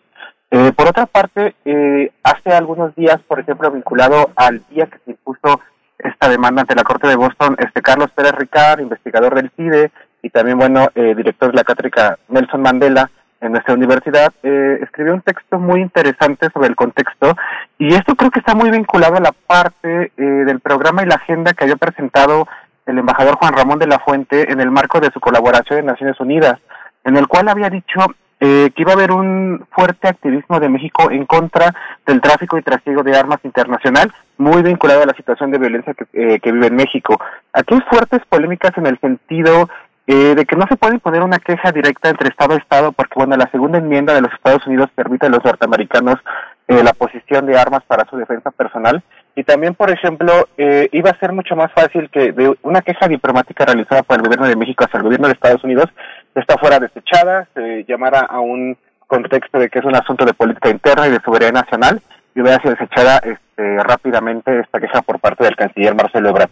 Eh, 0.52 0.72
por 0.76 0.88
otra 0.88 1.06
parte, 1.06 1.56
eh, 1.66 2.12
hace 2.22 2.52
algunos 2.52 2.94
días, 2.96 3.18
por 3.28 3.40
ejemplo, 3.40 3.72
vinculado 3.72 4.30
al 4.36 4.62
día 4.70 4.86
que 4.86 5.00
se 5.00 5.12
impuso 5.12 5.62
esta 5.98 6.30
demanda 6.30 6.62
ante 6.62 6.76
la 6.76 6.84
Corte 6.84 7.08
de 7.08 7.16
Boston, 7.16 7.56
este 7.58 7.82
Carlos 7.82 8.12
Pérez 8.14 8.34
Ricard, 8.34 8.82
investigador 8.82 9.34
del 9.36 9.50
CIDE, 9.56 9.92
y 10.22 10.30
también, 10.30 10.58
bueno, 10.58 10.90
eh, 10.96 11.16
director 11.16 11.50
de 11.50 11.58
la 11.58 11.64
cátedra 11.64 12.20
Nelson 12.28 12.62
Mandela, 12.62 13.10
en 13.44 13.52
nuestra 13.52 13.74
universidad, 13.74 14.34
eh, 14.42 14.80
escribió 14.82 15.14
un 15.14 15.22
texto 15.22 15.60
muy 15.60 15.82
interesante 15.82 16.50
sobre 16.54 16.70
el 16.70 16.76
contexto 16.76 17.36
y 17.78 17.94
esto 17.94 18.16
creo 18.16 18.32
que 18.32 18.40
está 18.40 18.56
muy 18.56 18.72
vinculado 18.72 19.18
a 19.18 19.22
la 19.22 19.34
parte 19.34 20.12
eh, 20.18 20.24
del 20.24 20.62
programa 20.62 21.04
y 21.04 21.08
la 21.08 21.16
agenda 21.16 21.54
que 21.54 21.66
había 21.66 21.76
presentado 21.76 22.48
el 22.86 22.98
embajador 22.98 23.36
Juan 23.36 23.54
Ramón 23.54 23.80
de 23.80 23.88
la 23.88 24.00
Fuente 24.00 24.52
en 24.52 24.60
el 24.60 24.72
marco 24.72 25.00
de 25.00 25.12
su 25.12 25.20
colaboración 25.20 25.80
en 25.80 25.86
Naciones 25.88 26.20
Unidas, 26.20 26.60
en 27.04 27.18
el 27.18 27.28
cual 27.28 27.50
había 27.50 27.70
dicho 27.70 28.00
eh, 28.40 28.72
que 28.76 28.82
iba 28.82 28.92
a 28.92 28.96
haber 28.96 29.12
un 29.12 29.66
fuerte 29.72 30.08
activismo 30.08 30.60
de 30.60 30.70
México 30.70 31.10
en 31.12 31.26
contra 31.26 31.74
del 32.06 32.20
tráfico 32.22 32.58
y 32.58 32.62
trasiego 32.62 33.04
de 33.04 33.16
armas 33.16 33.40
internacional, 33.44 34.14
muy 34.38 34.62
vinculado 34.62 35.04
a 35.04 35.06
la 35.06 35.14
situación 35.14 35.52
de 35.52 35.60
violencia 35.60 35.94
que, 35.94 36.06
eh, 36.14 36.40
que 36.40 36.52
vive 36.52 36.68
en 36.68 36.76
México. 36.76 37.18
Aquí 37.54 37.76
hay 37.76 37.82
fuertes 37.90 38.22
polémicas 38.28 38.72
en 38.78 38.88
el 38.88 39.00
sentido 39.00 39.70
eh, 40.06 40.36
de 40.36 40.46
que 40.46 40.56
no 40.56 40.66
se 40.68 40.76
puede 40.76 41.00
poner 41.00 41.24
una 41.24 41.40
queja 41.40 41.72
directa 41.72 42.10
entre 42.10 42.30
Estado 42.30 42.56
a 42.56 42.58
Estado, 42.58 42.92
porque 42.92 43.14
bueno, 43.16 43.38
la 43.38 43.50
segunda 43.52 43.78
enmienda 43.78 44.14
de 44.14 44.22
los 44.22 44.34
Estados 44.34 44.66
Unidos 44.68 44.90
permite 44.94 45.28
a 45.28 45.30
los 45.30 45.44
norteamericanos 45.44 46.16
eh, 46.68 46.84
la 46.84 46.94
posición 46.94 47.46
de 47.46 47.58
armas 47.58 47.84
para 47.88 48.08
su 48.10 48.18
defensa 48.18 48.52
personal. 48.52 49.02
Y 49.36 49.44
también, 49.44 49.74
por 49.76 49.90
ejemplo, 49.90 50.48
eh, 50.58 50.90
iba 50.92 51.10
a 51.10 51.20
ser 51.20 51.32
mucho 51.32 51.56
más 51.56 51.72
fácil 51.72 52.10
que 52.10 52.32
de 52.34 52.56
una 52.62 52.82
queja 52.82 53.08
diplomática 53.08 53.66
realizada 53.66 54.04
por 54.04 54.18
el 54.18 54.24
gobierno 54.24 54.48
de 54.48 54.56
México 54.56 54.84
hacia 54.84 54.98
el 54.98 55.04
gobierno 55.04 55.28
de 55.28 55.34
Estados 55.34 55.64
Unidos, 55.64 55.90
esta 56.36 56.58
fuera 56.58 56.80
desechada, 56.80 57.48
se 57.54 57.86
llamara 57.86 58.22
a 58.22 58.40
un 58.40 58.78
contexto 59.08 59.58
de 59.58 59.70
que 59.70 59.80
es 59.80 59.86
un 59.86 59.96
asunto 59.96 60.26
de 60.26 60.34
política 60.34 60.70
interna 60.70 61.08
y 61.08 61.12
de 61.12 61.22
soberanía 61.24 61.62
nacional, 61.62 62.02
y 62.36 62.42
hubiera 62.42 62.60
sido 62.62 62.72
desechada 62.72 63.18
este, 63.24 63.78
rápidamente 63.84 64.60
esta 64.60 64.80
queja 64.80 65.02
por 65.02 65.20
parte 65.20 65.44
del 65.44 65.56
canciller 65.56 65.96
Marcelo 65.96 66.30
Ebrard. 66.30 66.50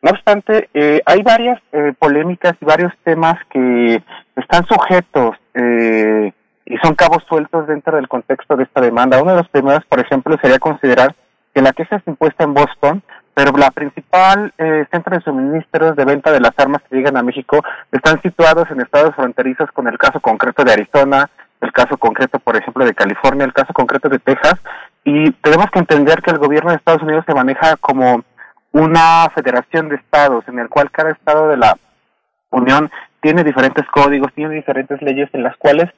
No 0.00 0.10
obstante, 0.10 0.68
eh, 0.74 1.00
hay 1.06 1.22
varias 1.22 1.60
eh, 1.72 1.92
polémicas 1.98 2.54
y 2.60 2.64
varios 2.64 2.92
temas 3.02 3.34
que 3.50 4.00
están 4.36 4.64
sujetos 4.66 5.36
eh, 5.54 6.32
y 6.66 6.76
son 6.78 6.94
cabos 6.94 7.24
sueltos 7.28 7.66
dentro 7.66 7.96
del 7.96 8.06
contexto 8.06 8.56
de 8.56 8.64
esta 8.64 8.80
demanda. 8.80 9.20
Uno 9.20 9.32
de 9.32 9.38
los 9.38 9.48
primeros, 9.48 9.84
por 9.86 9.98
ejemplo, 9.98 10.36
sería 10.40 10.58
considerar 10.60 11.14
que 11.52 11.62
la 11.62 11.72
queja 11.72 11.96
está 11.96 12.10
impuesta 12.10 12.44
en 12.44 12.54
Boston, 12.54 13.02
pero 13.34 13.50
la 13.56 13.70
principal 13.70 14.52
eh, 14.58 14.84
centro 14.90 15.16
de 15.16 15.22
suministros 15.22 15.96
de 15.96 16.04
venta 16.04 16.30
de 16.30 16.40
las 16.40 16.52
armas 16.58 16.82
que 16.88 16.96
llegan 16.96 17.16
a 17.16 17.22
México 17.22 17.60
están 17.90 18.20
situados 18.22 18.70
en 18.70 18.80
estados 18.80 19.14
fronterizos 19.16 19.70
con 19.72 19.88
el 19.88 19.98
caso 19.98 20.20
concreto 20.20 20.62
de 20.62 20.72
Arizona, 20.72 21.28
el 21.60 21.72
caso 21.72 21.96
concreto, 21.96 22.38
por 22.38 22.56
ejemplo, 22.56 22.84
de 22.84 22.94
California, 22.94 23.44
el 23.44 23.52
caso 23.52 23.72
concreto 23.72 24.08
de 24.08 24.18
Texas, 24.20 24.54
y 25.04 25.32
tenemos 25.32 25.66
que 25.72 25.78
entender 25.78 26.22
que 26.22 26.30
el 26.30 26.38
gobierno 26.38 26.70
de 26.70 26.76
Estados 26.76 27.02
Unidos 27.02 27.24
se 27.26 27.34
maneja 27.34 27.76
como 27.76 28.22
una 28.72 29.28
federación 29.34 29.88
de 29.88 29.96
estados 29.96 30.46
en 30.48 30.58
el 30.58 30.68
cual 30.68 30.90
cada 30.90 31.10
estado 31.10 31.48
de 31.48 31.56
la 31.56 31.76
Unión 32.50 32.90
tiene 33.20 33.44
diferentes 33.44 33.86
códigos, 33.88 34.32
tiene 34.32 34.54
diferentes 34.54 35.00
leyes 35.02 35.28
en 35.32 35.42
las 35.42 35.56
cuales 35.56 35.90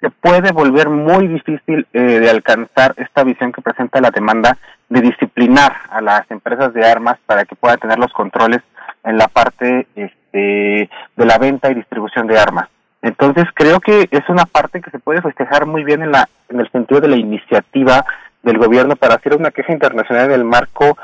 se 0.00 0.10
puede 0.10 0.52
volver 0.52 0.88
muy 0.88 1.28
difícil 1.28 1.86
eh, 1.92 2.00
de 2.00 2.30
alcanzar 2.30 2.94
esta 2.96 3.22
visión 3.22 3.52
que 3.52 3.60
presenta 3.60 4.00
la 4.00 4.10
demanda 4.10 4.56
de 4.88 5.02
disciplinar 5.02 5.72
a 5.90 6.00
las 6.00 6.30
empresas 6.30 6.72
de 6.72 6.86
armas 6.86 7.18
para 7.26 7.44
que 7.44 7.54
puedan 7.54 7.78
tener 7.78 7.98
los 7.98 8.12
controles 8.12 8.60
en 9.04 9.18
la 9.18 9.28
parte 9.28 9.86
este, 9.94 10.88
de 11.16 11.26
la 11.26 11.38
venta 11.38 11.70
y 11.70 11.74
distribución 11.74 12.26
de 12.26 12.38
armas. 12.38 12.68
Entonces 13.02 13.44
creo 13.54 13.80
que 13.80 14.08
es 14.10 14.28
una 14.28 14.44
parte 14.44 14.80
que 14.80 14.90
se 14.90 14.98
puede 14.98 15.22
festejar 15.22 15.66
muy 15.66 15.84
bien 15.84 16.02
en 16.02 16.12
la 16.12 16.28
en 16.48 16.60
el 16.60 16.70
sentido 16.70 17.00
de 17.00 17.08
la 17.08 17.16
iniciativa 17.16 18.04
del 18.42 18.58
gobierno 18.58 18.96
para 18.96 19.14
hacer 19.14 19.36
una 19.36 19.50
queja 19.50 19.72
internacional 19.72 20.26
en 20.26 20.32
el 20.32 20.44
marco 20.44 20.96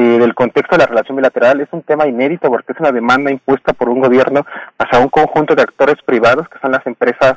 eh, 0.00 0.16
del 0.16 0.32
contexto 0.32 0.76
de 0.76 0.82
la 0.84 0.86
relación 0.86 1.16
bilateral 1.16 1.60
es 1.60 1.66
un 1.72 1.82
tema 1.82 2.06
inédito 2.06 2.48
porque 2.48 2.70
es 2.72 2.78
una 2.78 2.92
demanda 2.92 3.32
impuesta 3.32 3.72
por 3.72 3.88
un 3.88 4.00
gobierno 4.00 4.46
hacia 4.78 5.00
un 5.00 5.08
conjunto 5.08 5.56
de 5.56 5.62
actores 5.62 5.96
privados 6.06 6.48
que 6.48 6.60
son 6.60 6.70
las 6.70 6.86
empresas 6.86 7.34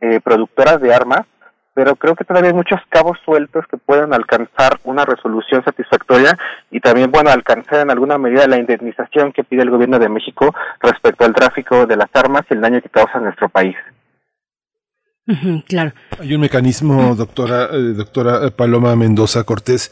eh, 0.00 0.20
productoras 0.22 0.80
de 0.80 0.94
armas, 0.94 1.22
pero 1.74 1.96
creo 1.96 2.14
que 2.14 2.22
todavía 2.22 2.50
hay 2.50 2.54
muchos 2.54 2.78
cabos 2.88 3.18
sueltos 3.24 3.66
que 3.68 3.78
pueden 3.78 4.14
alcanzar 4.14 4.78
una 4.84 5.04
resolución 5.04 5.64
satisfactoria 5.64 6.38
y 6.70 6.78
también, 6.78 7.10
bueno, 7.10 7.30
alcanzar 7.30 7.80
en 7.80 7.90
alguna 7.90 8.16
medida 8.16 8.46
la 8.46 8.60
indemnización 8.60 9.32
que 9.32 9.42
pide 9.42 9.62
el 9.62 9.70
gobierno 9.70 9.98
de 9.98 10.08
México 10.08 10.54
respecto 10.78 11.24
al 11.24 11.34
tráfico 11.34 11.84
de 11.84 11.96
las 11.96 12.10
armas 12.14 12.42
y 12.48 12.54
el 12.54 12.60
daño 12.60 12.80
que 12.80 12.90
causa 12.90 13.18
en 13.18 13.24
nuestro 13.24 13.48
país. 13.48 13.74
claro. 15.66 15.92
Hay 16.20 16.32
un 16.32 16.42
mecanismo, 16.42 17.16
doctora, 17.16 17.70
eh, 17.72 17.94
doctora 17.96 18.50
Paloma 18.50 18.94
Mendoza 18.94 19.42
Cortés, 19.42 19.90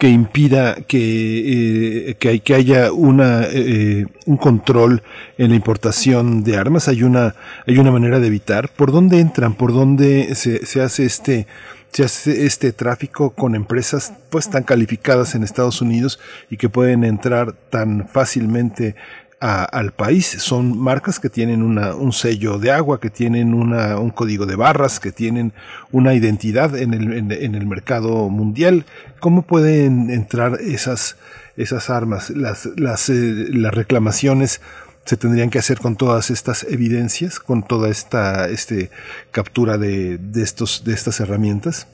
que 0.00 0.08
impida 0.08 0.76
que, 0.76 2.08
eh, 2.08 2.14
que, 2.14 2.30
hay, 2.30 2.40
que 2.40 2.54
haya 2.54 2.90
una, 2.90 3.42
eh, 3.44 4.06
un 4.24 4.38
control 4.38 5.02
en 5.36 5.50
la 5.50 5.56
importación 5.56 6.42
de 6.42 6.56
armas? 6.56 6.88
¿Hay 6.88 7.02
una, 7.02 7.34
hay 7.66 7.76
una 7.76 7.92
manera 7.92 8.18
de 8.18 8.28
evitar? 8.28 8.70
¿Por 8.70 8.92
dónde 8.92 9.20
entran? 9.20 9.54
¿Por 9.54 9.74
dónde 9.74 10.34
se, 10.36 10.64
se 10.64 10.80
hace 10.80 11.04
este, 11.04 11.46
se 11.92 12.04
hace 12.04 12.46
este 12.46 12.72
tráfico 12.72 13.30
con 13.30 13.54
empresas 13.54 14.14
pues 14.30 14.48
tan 14.48 14.62
calificadas 14.62 15.34
en 15.34 15.42
Estados 15.42 15.82
Unidos 15.82 16.18
y 16.48 16.56
que 16.56 16.70
pueden 16.70 17.04
entrar 17.04 17.52
tan 17.52 18.08
fácilmente 18.08 18.96
a, 19.40 19.64
al 19.64 19.92
país. 19.92 20.26
Son 20.26 20.78
marcas 20.78 21.18
que 21.18 21.30
tienen 21.30 21.62
una, 21.62 21.94
un 21.94 22.12
sello 22.12 22.58
de 22.58 22.70
agua, 22.70 23.00
que 23.00 23.10
tienen 23.10 23.54
una, 23.54 23.98
un 23.98 24.10
código 24.10 24.46
de 24.46 24.56
barras, 24.56 25.00
que 25.00 25.12
tienen 25.12 25.52
una 25.90 26.14
identidad 26.14 26.76
en 26.76 26.94
el, 26.94 27.12
en, 27.12 27.32
en 27.32 27.54
el 27.54 27.66
mercado 27.66 28.28
mundial. 28.28 28.84
¿Cómo 29.20 29.42
pueden 29.42 30.10
entrar 30.10 30.58
esas, 30.60 31.16
esas 31.56 31.90
armas? 31.90 32.30
Las, 32.30 32.66
las, 32.76 33.08
eh, 33.08 33.46
las 33.52 33.74
reclamaciones 33.74 34.60
se 35.04 35.16
tendrían 35.16 35.50
que 35.50 35.58
hacer 35.58 35.78
con 35.78 35.96
todas 35.96 36.30
estas 36.30 36.62
evidencias, 36.64 37.40
con 37.40 37.62
toda 37.62 37.88
esta 37.88 38.48
este, 38.48 38.90
captura 39.30 39.78
de, 39.78 40.18
de, 40.18 40.42
estos, 40.42 40.84
de 40.84 40.92
estas 40.92 41.18
herramientas. 41.20 41.88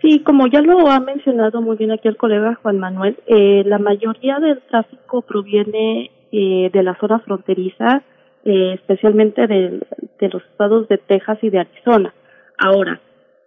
Sí, 0.00 0.20
como 0.24 0.48
ya 0.48 0.62
lo 0.62 0.90
ha 0.90 0.98
mencionado 0.98 1.62
muy 1.62 1.76
bien 1.76 1.92
aquí 1.92 2.08
el 2.08 2.16
colega 2.16 2.58
Juan 2.60 2.80
Manuel, 2.80 3.20
eh, 3.26 3.62
la 3.66 3.78
mayoría 3.78 4.40
del 4.40 4.60
tráfico 4.68 5.22
proviene 5.22 6.10
eh, 6.32 6.70
de 6.72 6.82
la 6.82 6.96
zona 6.98 7.18
fronteriza, 7.20 8.02
eh, 8.44 8.72
especialmente 8.74 9.46
de, 9.46 9.80
de, 10.18 10.28
los 10.30 10.42
estados 10.44 10.88
de 10.88 10.98
Texas 10.98 11.38
y 11.42 11.50
de 11.50 11.60
Arizona. 11.60 12.14
Ahora, 12.58 13.00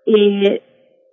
eh, 0.05 0.61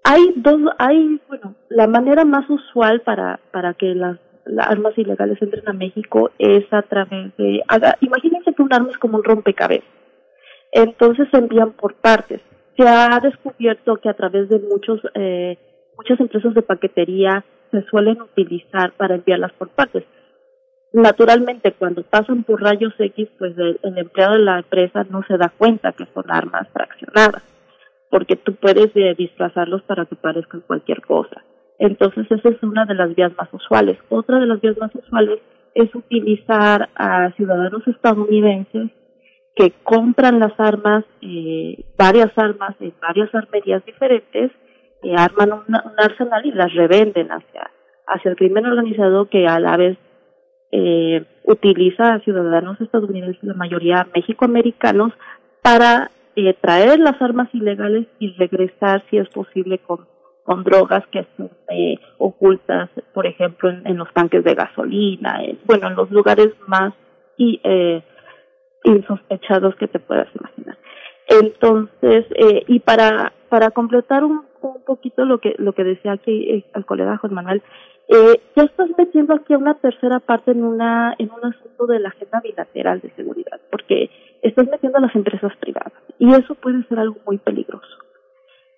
hay 0.05 0.33
dos, 0.37 0.61
hay, 0.79 1.21
bueno, 1.29 1.55
la 1.71 1.87
manera 1.87 2.25
más 2.25 2.49
usual 2.51 3.01
para, 3.01 3.41
para 3.51 3.75
que 3.75 3.95
las, 3.95 4.19
armas 4.59 4.99
ilegales 4.99 5.41
entren 5.41 5.69
a 5.69 5.73
México 5.73 6.31
es 6.37 6.65
a 6.73 6.83
través 6.83 7.35
de, 7.37 7.63
haga, 7.69 7.97
imagínense 8.01 8.53
que 8.53 8.63
un 8.63 8.75
arma 8.75 8.91
es 8.91 8.99
como 8.99 9.19
un 9.19 9.25
rompecabezas. 9.25 9.89
Entonces 10.73 11.29
se 11.31 11.39
envían 11.39 11.73
por 11.73 11.95
partes. 11.95 12.41
Se 12.77 12.83
ha 12.87 13.21
descubierto 13.23 13.97
que 13.97 14.09
a 14.09 14.15
través 14.15 14.49
de 14.49 14.59
muchos, 14.59 15.01
eh, 15.15 15.57
muchas 15.97 16.19
empresas 16.19 16.55
de 16.55 16.63
paquetería 16.63 17.45
se 17.71 17.83
suelen 17.85 18.21
utilizar 18.21 18.93
para 18.93 19.15
enviarlas 19.15 19.53
por 19.53 19.69
partes 19.69 20.05
naturalmente 20.93 21.73
cuando 21.73 22.03
pasan 22.03 22.45
por 22.45 22.63
rayos 22.63 22.95
X, 22.99 23.29
pues 23.39 23.57
el, 23.57 23.79
empleado 23.97 24.35
de 24.35 24.41
la 24.41 24.59
empresa 24.59 25.05
no 25.09 25.23
se 25.27 25.37
da 25.37 25.53
cuenta 25.57 25.93
que 25.93 26.07
son 26.13 26.25
armas 26.31 26.69
fraccionadas, 26.73 27.43
porque 28.11 28.37
tú 28.37 28.55
puedes 28.55 28.91
eh, 28.95 29.15
disfrazarlos 29.17 29.83
para 29.83 30.05
que 30.07 30.17
parezcan 30.17 30.61
cualquier 30.61 31.01
cosa. 31.03 31.43
Entonces 31.79 32.31
esa 32.31 32.49
es 32.49 32.63
una 32.63 32.85
de 32.85 32.95
las 32.95 33.15
vías 33.15 33.33
más 33.37 33.49
usuales. 33.53 33.99
Otra 34.09 34.39
de 34.39 34.47
las 34.47 34.61
vías 34.61 34.77
más 34.79 34.95
usuales 34.95 35.41
es 35.75 35.93
utilizar 35.95 36.91
a 36.95 37.31
ciudadanos 37.33 37.87
estadounidenses 37.89 38.91
que 39.55 39.73
compran 39.83 40.39
las 40.39 40.59
armas, 40.59 41.05
eh, 41.21 41.85
varias 41.99 42.31
armas 42.37 42.75
en 42.81 42.93
varias 43.01 43.35
armerías 43.35 43.85
diferentes, 43.85 44.51
eh, 45.03 45.15
arman 45.17 45.53
un, 45.53 45.65
un 45.69 45.95
arsenal 45.99 46.45
y 46.47 46.53
las 46.53 46.73
revenden 46.73 47.29
hacia, 47.29 47.71
hacia 48.07 48.31
el 48.31 48.37
crimen 48.37 48.67
organizado 48.67 49.29
que 49.29 49.47
a 49.47 49.59
la 49.59 49.77
vez 49.77 49.99
eh, 50.73 51.25
utiliza 51.45 52.15
a 52.15 52.21
ciudadanos 52.21 52.81
estadounidenses, 52.81 53.43
la 53.45 53.55
mayoría 53.55 54.07
mexicoamericanos, 54.15 55.13
para 55.63 56.11
eh, 56.35 56.55
traer 56.61 56.99
las 56.99 57.21
armas 57.21 57.49
ilegales 57.53 58.07
y 58.19 58.33
regresar, 58.33 59.05
si 59.11 59.19
es 59.19 59.29
posible, 59.29 59.79
con, 59.79 60.07
con 60.45 60.65
drogas 60.65 61.07
que 61.09 61.21
están 61.21 61.51
eh, 61.69 61.99
ocultas, 62.19 62.91
por 63.15 63.27
ejemplo, 63.27 63.71
en, 63.71 63.97
los 63.97 64.13
tanques 64.13 64.43
de 64.43 64.55
gasolina, 64.55 65.45
en, 65.45 65.59
bueno, 65.67 65.89
en 65.89 65.95
los 65.95 66.11
lugares 66.11 66.49
más 66.67 66.95
y, 67.37 67.61
eh, 67.63 68.03
insospechados 68.85 69.77
que 69.77 69.89
te 69.89 69.99
puedas 69.99 70.29
imaginar. 70.35 70.77
Entonces, 71.29 72.27
eh, 72.35 72.65
y 72.67 72.81
para, 72.81 73.33
para 73.49 73.71
completar 73.71 74.25
un, 74.25 74.45
un 74.61 74.83
poquito 74.85 75.25
lo 75.25 75.39
que, 75.39 75.55
lo 75.59 75.73
que 75.73 75.85
decía 75.85 76.13
aquí 76.13 76.51
eh, 76.51 76.65
el 76.75 76.85
colega 76.85 77.19
Juan 77.19 77.35
Manuel, 77.35 77.63
eh, 78.09 78.41
ya 78.57 78.65
estás 78.65 78.91
metiendo 78.99 79.35
aquí 79.35 79.55
a 79.55 79.59
una 79.59 79.75
tercera 79.75 80.21
parte 80.21 80.51
en 80.51 80.65
una 80.65 81.15
en 81.19 81.31
un 81.31 81.45
asunto 81.45 81.87
de 81.87 82.01
la 82.01 82.09
agenda 82.09 82.41
bilateral 82.41 83.01
de 83.01 83.11
seguridad, 83.15 83.61
porque 83.71 84.11
estás 84.43 84.69
metiendo 84.69 84.99
a 84.99 85.03
las 85.03 85.15
empresas 85.15 85.53
privadas 85.57 85.93
y 86.19 86.31
eso 86.33 86.55
puede 86.55 86.83
ser 86.89 86.99
algo 86.99 87.17
muy 87.27 87.39
peligroso, 87.39 87.99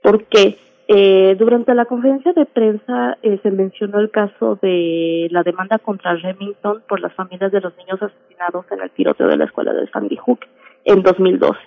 porque 0.03 0.59
eh, 0.86 1.35
durante 1.39 1.75
la 1.75 1.86
conferencia 1.86 2.35
de 2.35 2.44
prensa 2.44 3.17
eh, 3.23 3.41
se 3.43 3.51
mencionó 3.51 4.01
el 4.01 4.11
caso 4.11 4.59
de 4.61 5.28
la 5.31 5.43
demanda 5.43 5.78
contra 5.78 6.15
Remington 6.15 6.83
por 6.86 7.01
las 7.01 7.15
familias 7.15 7.51
de 7.51 7.62
los 7.62 7.75
niños 7.78 8.03
asesinados 8.03 8.67
en 8.70 8.83
el 8.83 8.91
tiroteo 8.91 9.28
de 9.28 9.39
la 9.39 9.47
escuela 9.47 9.73
de 9.73 9.91
Sandy 9.91 10.17
Hook 10.17 10.41
en 10.85 11.03
2012. 11.03 11.59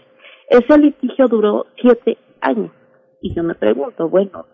Ese 0.50 0.78
litigio 0.78 1.28
duró 1.28 1.66
siete 1.82 2.18
años. 2.42 2.72
Y 3.20 3.34
yo 3.34 3.44
me 3.44 3.56
pregunto, 3.56 4.08
bueno, 4.08 4.46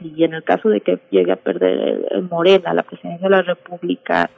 si 0.00 0.24
en 0.24 0.34
el 0.34 0.42
caso 0.42 0.68
de 0.68 0.80
que 0.80 0.98
llegue 1.10 1.32
a 1.32 1.36
perder 1.36 2.06
el, 2.10 2.22
Morena 2.22 2.74
la 2.74 2.82
presidencia 2.82 3.28
de 3.28 3.36
la 3.36 3.42
República, 3.42 4.30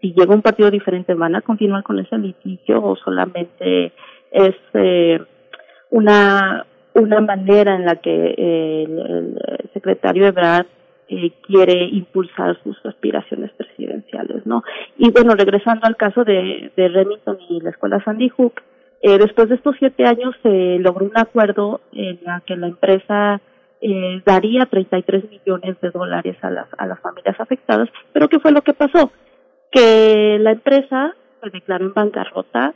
si 0.00 0.12
llega 0.12 0.34
un 0.34 0.42
partido 0.42 0.70
diferente, 0.70 1.14
¿van 1.14 1.34
a 1.34 1.40
continuar 1.40 1.82
con 1.82 1.98
ese 1.98 2.18
litigio 2.18 2.82
o 2.82 2.96
solamente 2.96 3.92
es 4.30 4.54
eh, 4.74 5.20
una, 5.90 6.66
una 6.94 7.20
manera 7.20 7.74
en 7.74 7.86
la 7.86 7.96
que 7.96 8.34
el, 8.36 9.38
secretario 9.72 10.26
Ebrard 10.26 10.66
eh, 11.08 11.32
quiere 11.46 11.84
impulsar 11.84 12.58
sus 12.62 12.76
aspiraciones 12.84 13.50
presidenciales, 13.52 14.46
¿no? 14.46 14.64
Y 14.96 15.10
bueno, 15.10 15.34
regresando 15.34 15.86
al 15.86 15.96
caso 15.96 16.24
de, 16.24 16.72
de 16.76 16.88
Remington 16.88 17.38
y 17.48 17.60
la 17.60 17.70
escuela 17.70 18.02
Sandy 18.02 18.28
Hook, 18.30 18.62
eh, 19.02 19.18
después 19.18 19.48
de 19.48 19.56
estos 19.56 19.76
siete 19.78 20.04
años 20.04 20.34
se 20.42 20.78
logró 20.78 21.06
un 21.06 21.16
acuerdo 21.16 21.80
en 21.92 22.18
la 22.24 22.40
que 22.46 22.56
la 22.56 22.68
empresa 22.68 23.40
eh, 23.80 24.22
daría 24.24 24.66
33 24.66 25.30
millones 25.30 25.80
de 25.80 25.90
dólares 25.90 26.36
a 26.42 26.50
las, 26.50 26.68
a 26.78 26.86
las 26.86 27.00
familias 27.00 27.38
afectadas, 27.38 27.88
pero 28.12 28.28
¿qué 28.28 28.40
fue 28.40 28.52
lo 28.52 28.62
que 28.62 28.72
pasó? 28.72 29.10
Que 29.70 30.38
la 30.40 30.52
empresa 30.52 31.14
se 31.42 31.50
declaró 31.50 31.86
en 31.86 31.94
bancarrota 31.94 32.74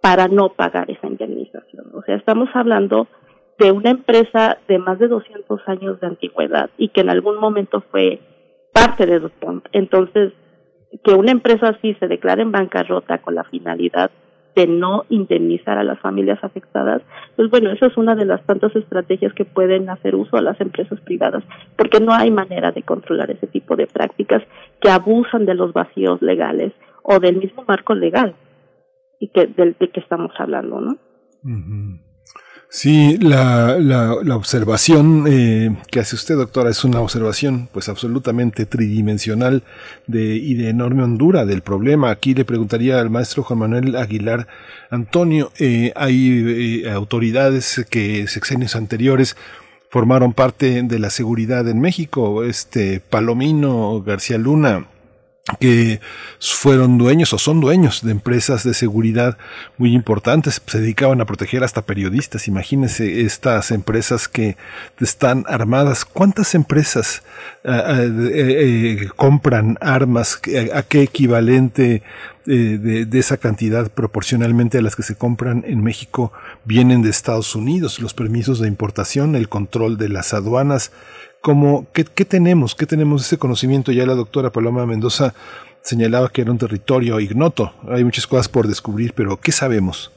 para 0.00 0.28
no 0.28 0.50
pagar 0.50 0.90
esa 0.90 1.06
indemnización. 1.06 1.86
O 1.94 2.02
sea, 2.02 2.16
estamos 2.16 2.48
hablando 2.54 3.06
de 3.58 3.70
una 3.72 3.90
empresa 3.90 4.58
de 4.66 4.78
más 4.78 4.98
de 4.98 5.08
200 5.08 5.60
años 5.66 6.00
de 6.00 6.06
antigüedad 6.06 6.70
y 6.78 6.88
que 6.88 7.02
en 7.02 7.10
algún 7.10 7.38
momento 7.38 7.82
fue 7.90 8.20
parte 8.72 9.04
de 9.04 9.20
DuPont. 9.20 9.66
Entonces, 9.72 10.32
que 11.04 11.12
una 11.12 11.30
empresa 11.30 11.68
así 11.68 11.94
se 12.00 12.08
declare 12.08 12.42
en 12.42 12.52
bancarrota 12.52 13.18
con 13.18 13.34
la 13.34 13.44
finalidad 13.44 14.10
de 14.54 14.66
no 14.66 15.04
indemnizar 15.08 15.78
a 15.78 15.84
las 15.84 15.98
familias 16.00 16.42
afectadas, 16.42 17.02
pues 17.36 17.50
bueno, 17.50 17.70
eso 17.70 17.86
es 17.86 17.96
una 17.96 18.14
de 18.14 18.24
las 18.24 18.44
tantas 18.44 18.74
estrategias 18.74 19.32
que 19.32 19.44
pueden 19.44 19.88
hacer 19.88 20.14
uso 20.14 20.36
a 20.36 20.42
las 20.42 20.60
empresas 20.60 21.00
privadas, 21.00 21.44
porque 21.76 22.00
no 22.00 22.12
hay 22.12 22.30
manera 22.30 22.72
de 22.72 22.82
controlar 22.82 23.30
ese 23.30 23.46
tipo 23.46 23.76
de 23.76 23.86
prácticas 23.86 24.42
que 24.80 24.90
abusan 24.90 25.46
de 25.46 25.54
los 25.54 25.72
vacíos 25.72 26.20
legales 26.22 26.72
o 27.02 27.20
del 27.20 27.36
mismo 27.36 27.64
marco 27.66 27.94
legal 27.94 28.34
y 29.18 29.28
que 29.28 29.46
del 29.46 29.76
de 29.78 29.88
que 29.90 30.00
estamos 30.00 30.32
hablando, 30.38 30.80
¿no? 30.80 30.96
Sí, 32.72 33.18
la, 33.18 33.78
la, 33.80 34.36
observación 34.36 35.24
eh, 35.28 35.76
que 35.90 35.98
hace 35.98 36.14
usted, 36.14 36.36
doctora, 36.36 36.70
es 36.70 36.84
una 36.84 37.00
observación 37.00 37.68
pues 37.72 37.88
absolutamente 37.88 38.64
tridimensional 38.64 39.64
de, 40.06 40.36
y 40.36 40.54
de 40.54 40.68
enorme 40.68 41.02
hondura 41.02 41.44
del 41.44 41.62
problema. 41.62 42.10
Aquí 42.10 42.32
le 42.32 42.44
preguntaría 42.44 43.00
al 43.00 43.10
maestro 43.10 43.42
Juan 43.42 43.58
Manuel 43.58 43.96
Aguilar 43.96 44.46
Antonio, 44.88 45.50
eh, 45.58 45.92
hay 45.96 46.84
eh, 46.84 46.90
autoridades 46.92 47.84
que 47.90 48.28
sexenios 48.28 48.76
anteriores 48.76 49.36
formaron 49.88 50.32
parte 50.32 50.82
de 50.84 50.98
la 51.00 51.10
seguridad 51.10 51.68
en 51.68 51.80
México, 51.80 52.44
este 52.44 53.00
Palomino 53.00 54.00
García 54.00 54.38
Luna, 54.38 54.86
que 55.58 56.00
fueron 56.38 56.98
dueños 56.98 57.32
o 57.32 57.38
son 57.38 57.60
dueños 57.60 58.02
de 58.02 58.12
empresas 58.12 58.62
de 58.62 58.74
seguridad 58.74 59.36
muy 59.78 59.94
importantes, 59.94 60.62
se 60.64 60.80
dedicaban 60.80 61.20
a 61.20 61.24
proteger 61.24 61.64
hasta 61.64 61.82
periodistas. 61.82 62.46
Imagínense 62.46 63.22
estas 63.22 63.70
empresas 63.70 64.28
que 64.28 64.56
están 65.00 65.44
armadas. 65.48 66.04
¿Cuántas 66.04 66.54
empresas 66.54 67.22
ah, 67.64 68.02
eh, 68.02 69.00
eh, 69.02 69.08
compran 69.16 69.78
armas? 69.80 70.40
¿A 70.74 70.82
qué 70.82 71.02
equivalente 71.02 72.02
eh, 72.46 73.06
de, 73.06 73.18
esa 73.18 73.36
cantidad 73.36 73.90
proporcionalmente 73.90 74.78
a 74.78 74.82
las 74.82 74.96
que 74.96 75.02
se 75.02 75.14
compran 75.14 75.64
en 75.66 75.82
México 75.82 76.32
vienen 76.64 77.02
de 77.02 77.10
Estados 77.10 77.54
Unidos? 77.54 78.00
Los 78.00 78.14
permisos 78.14 78.60
de 78.60 78.68
importación, 78.68 79.34
el 79.36 79.48
control 79.48 79.98
de 79.98 80.10
las 80.10 80.32
aduanas 80.34 80.92
como, 81.40 81.86
¿qué, 81.92 82.04
¿qué, 82.04 82.24
tenemos? 82.24 82.74
¿Qué 82.74 82.86
tenemos 82.86 83.22
ese 83.22 83.38
conocimiento? 83.38 83.92
Ya 83.92 84.06
la 84.06 84.14
doctora 84.14 84.50
Paloma 84.50 84.86
Mendoza 84.86 85.34
señalaba 85.82 86.28
que 86.28 86.42
era 86.42 86.50
un 86.50 86.58
territorio 86.58 87.20
ignoto. 87.20 87.72
Hay 87.88 88.04
muchas 88.04 88.26
cosas 88.26 88.48
por 88.48 88.66
descubrir, 88.66 89.14
pero 89.14 89.38
¿qué 89.38 89.52
sabemos? 89.52 90.12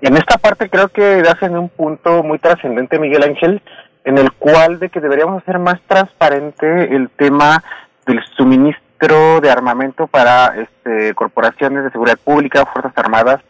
En 0.00 0.16
esta 0.16 0.38
parte 0.38 0.70
creo 0.70 0.88
que 0.88 1.22
hacen 1.28 1.56
un 1.56 1.68
punto 1.68 2.22
muy 2.22 2.38
trascendente, 2.38 2.98
Miguel 2.98 3.22
Ángel, 3.22 3.62
en 4.04 4.18
el 4.18 4.32
cual 4.32 4.78
de 4.78 4.88
que 4.88 5.00
deberíamos 5.00 5.42
hacer 5.42 5.58
más 5.58 5.80
transparente 5.86 6.94
el 6.94 7.10
tema 7.10 7.62
del 8.06 8.20
suministro 8.36 9.40
de 9.40 9.50
armamento 9.50 10.06
para 10.06 10.54
este, 10.56 11.14
corporaciones 11.14 11.84
de 11.84 11.90
seguridad 11.90 12.18
pública, 12.22 12.66
Fuerzas 12.66 12.92
Armadas 12.96 13.40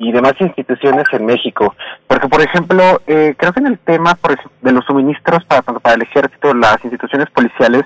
y 0.00 0.12
demás 0.12 0.32
instituciones 0.40 1.04
en 1.12 1.26
México. 1.26 1.76
Porque, 2.08 2.26
por 2.26 2.40
ejemplo, 2.40 3.00
eh, 3.06 3.34
creo 3.36 3.52
que 3.52 3.60
en 3.60 3.66
el 3.66 3.78
tema 3.78 4.18
de 4.62 4.72
los 4.72 4.84
suministros 4.86 5.44
para 5.44 5.62
para 5.62 5.94
el 5.94 6.02
ejército, 6.02 6.54
las 6.54 6.82
instituciones 6.82 7.30
policiales, 7.30 7.84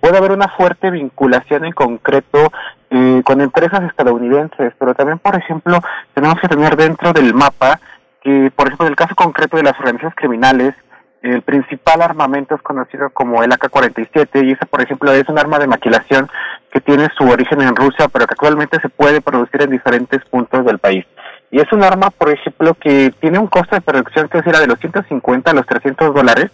puede 0.00 0.18
haber 0.18 0.32
una 0.32 0.48
fuerte 0.48 0.90
vinculación 0.90 1.64
en 1.64 1.72
concreto 1.72 2.52
eh, 2.90 3.22
con 3.24 3.40
empresas 3.40 3.84
estadounidenses, 3.84 4.74
pero 4.76 4.94
también, 4.94 5.20
por 5.20 5.36
ejemplo, 5.36 5.78
tenemos 6.12 6.40
que 6.40 6.48
tener 6.48 6.76
dentro 6.76 7.12
del 7.12 7.32
mapa 7.32 7.78
que, 8.20 8.52
por 8.54 8.66
ejemplo, 8.66 8.86
en 8.86 8.92
el 8.92 8.96
caso 8.96 9.14
concreto 9.14 9.56
de 9.56 9.62
las 9.62 9.78
organizaciones 9.78 10.16
criminales, 10.16 10.74
el 11.22 11.42
principal 11.42 12.02
armamento 12.02 12.56
es 12.56 12.62
conocido 12.62 13.10
como 13.10 13.44
el 13.44 13.52
AK-47 13.52 14.44
y 14.44 14.52
ese, 14.52 14.66
por 14.66 14.82
ejemplo, 14.82 15.12
es 15.12 15.28
un 15.28 15.38
arma 15.38 15.60
de 15.60 15.68
maquilación 15.68 16.28
que 16.72 16.80
tiene 16.80 17.08
su 17.16 17.24
origen 17.24 17.62
en 17.62 17.76
Rusia, 17.76 18.08
pero 18.12 18.26
que 18.26 18.32
actualmente 18.32 18.80
se 18.80 18.88
puede 18.88 19.20
producir 19.20 19.62
en 19.62 19.70
diferentes 19.70 20.24
puntos 20.24 20.64
del 20.64 20.80
país. 20.80 21.06
Y 21.52 21.60
es 21.60 21.70
un 21.70 21.84
arma, 21.84 22.08
por 22.08 22.30
ejemplo, 22.30 22.72
que 22.72 23.12
tiene 23.20 23.38
un 23.38 23.46
costo 23.46 23.76
de 23.76 23.82
producción 23.82 24.26
que 24.28 24.38
era 24.38 24.58
de 24.58 24.66
los 24.66 24.80
150 24.80 25.50
a 25.50 25.54
los 25.54 25.66
300 25.66 26.14
dólares 26.14 26.50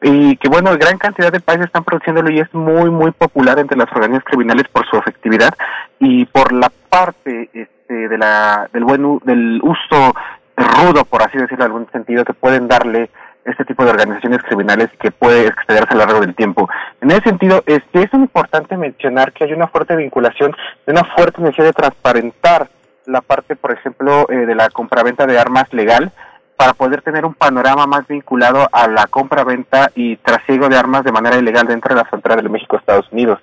y 0.00 0.36
que, 0.36 0.48
bueno, 0.48 0.70
gran 0.78 0.98
cantidad 0.98 1.32
de 1.32 1.40
países 1.40 1.66
están 1.66 1.82
produciéndolo 1.82 2.30
y 2.30 2.38
es 2.38 2.54
muy, 2.54 2.88
muy 2.88 3.10
popular 3.10 3.58
entre 3.58 3.76
las 3.76 3.88
organizaciones 3.88 4.24
criminales 4.24 4.68
por 4.68 4.86
su 4.86 4.96
efectividad 4.98 5.52
y 5.98 6.26
por 6.26 6.52
la 6.52 6.70
parte 6.88 7.50
este, 7.52 8.08
de 8.08 8.18
la, 8.18 8.70
del 8.72 8.84
buen 8.84 9.18
del 9.24 9.60
uso 9.64 10.14
rudo, 10.56 11.04
por 11.04 11.24
así 11.24 11.38
decirlo 11.38 11.64
en 11.64 11.72
algún 11.72 11.90
sentido, 11.90 12.24
que 12.24 12.32
pueden 12.32 12.68
darle 12.68 13.10
este 13.44 13.64
tipo 13.64 13.84
de 13.84 13.90
organizaciones 13.90 14.44
criminales 14.44 14.90
que 15.00 15.10
puede 15.10 15.48
excederse 15.48 15.88
a 15.90 15.96
lo 15.96 16.04
largo 16.04 16.20
del 16.20 16.36
tiempo. 16.36 16.68
En 17.00 17.10
ese 17.10 17.22
sentido, 17.22 17.64
este, 17.66 18.04
es 18.04 18.14
importante 18.14 18.76
mencionar 18.76 19.32
que 19.32 19.42
hay 19.42 19.52
una 19.52 19.66
fuerte 19.66 19.96
vinculación, 19.96 20.54
una 20.86 21.02
fuerte 21.16 21.42
necesidad 21.42 21.66
de 21.66 21.72
transparentar 21.72 22.68
la 23.06 23.20
parte, 23.20 23.56
por 23.56 23.72
ejemplo, 23.72 24.26
eh, 24.30 24.46
de 24.46 24.54
la 24.54 24.68
compraventa 24.68 25.26
de 25.26 25.38
armas 25.38 25.72
legal 25.72 26.12
para 26.56 26.72
poder 26.72 27.02
tener 27.02 27.24
un 27.24 27.34
panorama 27.34 27.86
más 27.86 28.06
vinculado 28.06 28.66
a 28.72 28.88
la 28.88 29.06
compra-venta 29.06 29.90
y 29.94 30.16
trasiego 30.16 30.68
de 30.68 30.76
armas 30.76 31.04
de 31.04 31.12
manera 31.12 31.36
ilegal 31.36 31.66
dentro 31.66 31.94
de 31.94 32.00
la 32.00 32.08
frontera 32.08 32.36
de 32.36 32.48
México-Estados 32.48 33.12
Unidos. 33.12 33.38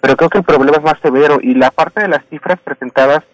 Pero 0.00 0.16
creo 0.16 0.28
que 0.28 0.38
el 0.38 0.44
problema 0.44 0.76
es 0.76 0.82
más 0.82 1.00
severo 1.02 1.38
y 1.42 1.54
la 1.54 1.70
parte 1.70 2.02
de 2.02 2.08
las 2.08 2.24
cifras 2.28 2.58
presentadas 2.60 3.24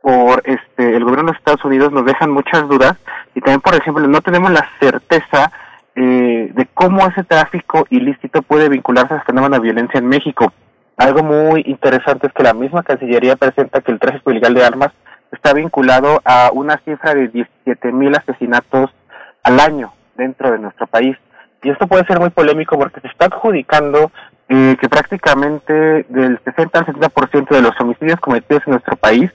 por 0.00 0.42
este 0.44 0.96
el 0.96 1.04
gobierno 1.04 1.26
de 1.26 1.32
los 1.32 1.38
Estados 1.38 1.64
Unidos 1.64 1.92
nos 1.92 2.06
dejan 2.06 2.30
muchas 2.30 2.66
dudas 2.68 2.94
y 3.34 3.40
también, 3.40 3.60
por 3.60 3.74
ejemplo, 3.74 4.06
no 4.06 4.20
tenemos 4.22 4.50
la 4.50 4.66
certeza 4.80 5.52
eh, 5.94 6.50
de 6.54 6.66
cómo 6.72 7.06
ese 7.06 7.24
tráfico 7.24 7.86
ilícito 7.90 8.40
puede 8.42 8.68
vincularse 8.68 9.14
al 9.14 9.24
fenómeno 9.24 9.56
de 9.56 9.62
violencia 9.62 9.98
en 9.98 10.06
México. 10.06 10.52
Algo 10.96 11.22
muy 11.22 11.62
interesante 11.66 12.28
es 12.28 12.32
que 12.32 12.42
la 12.42 12.54
misma 12.54 12.82
Cancillería 12.82 13.36
presenta 13.36 13.80
que 13.80 13.92
el 13.92 14.00
tráfico 14.00 14.30
ilegal 14.30 14.54
de 14.54 14.64
armas 14.64 14.92
está 15.32 15.52
vinculado 15.52 16.20
a 16.24 16.50
una 16.52 16.78
cifra 16.84 17.14
de 17.14 17.28
17 17.28 17.92
mil 17.92 18.14
asesinatos 18.14 18.90
al 19.42 19.60
año 19.60 19.92
dentro 20.16 20.50
de 20.50 20.58
nuestro 20.58 20.86
país. 20.86 21.16
Y 21.62 21.70
esto 21.70 21.86
puede 21.86 22.06
ser 22.06 22.20
muy 22.20 22.30
polémico 22.30 22.78
porque 22.78 23.00
se 23.00 23.08
está 23.08 23.26
adjudicando 23.26 24.10
eh, 24.48 24.76
que 24.80 24.88
prácticamente 24.88 26.06
del 26.08 26.40
60 26.44 26.78
al 26.78 26.86
70% 26.86 27.48
de 27.48 27.62
los 27.62 27.72
homicidios 27.80 28.20
cometidos 28.20 28.62
en 28.66 28.72
nuestro 28.72 28.96
país 28.96 29.30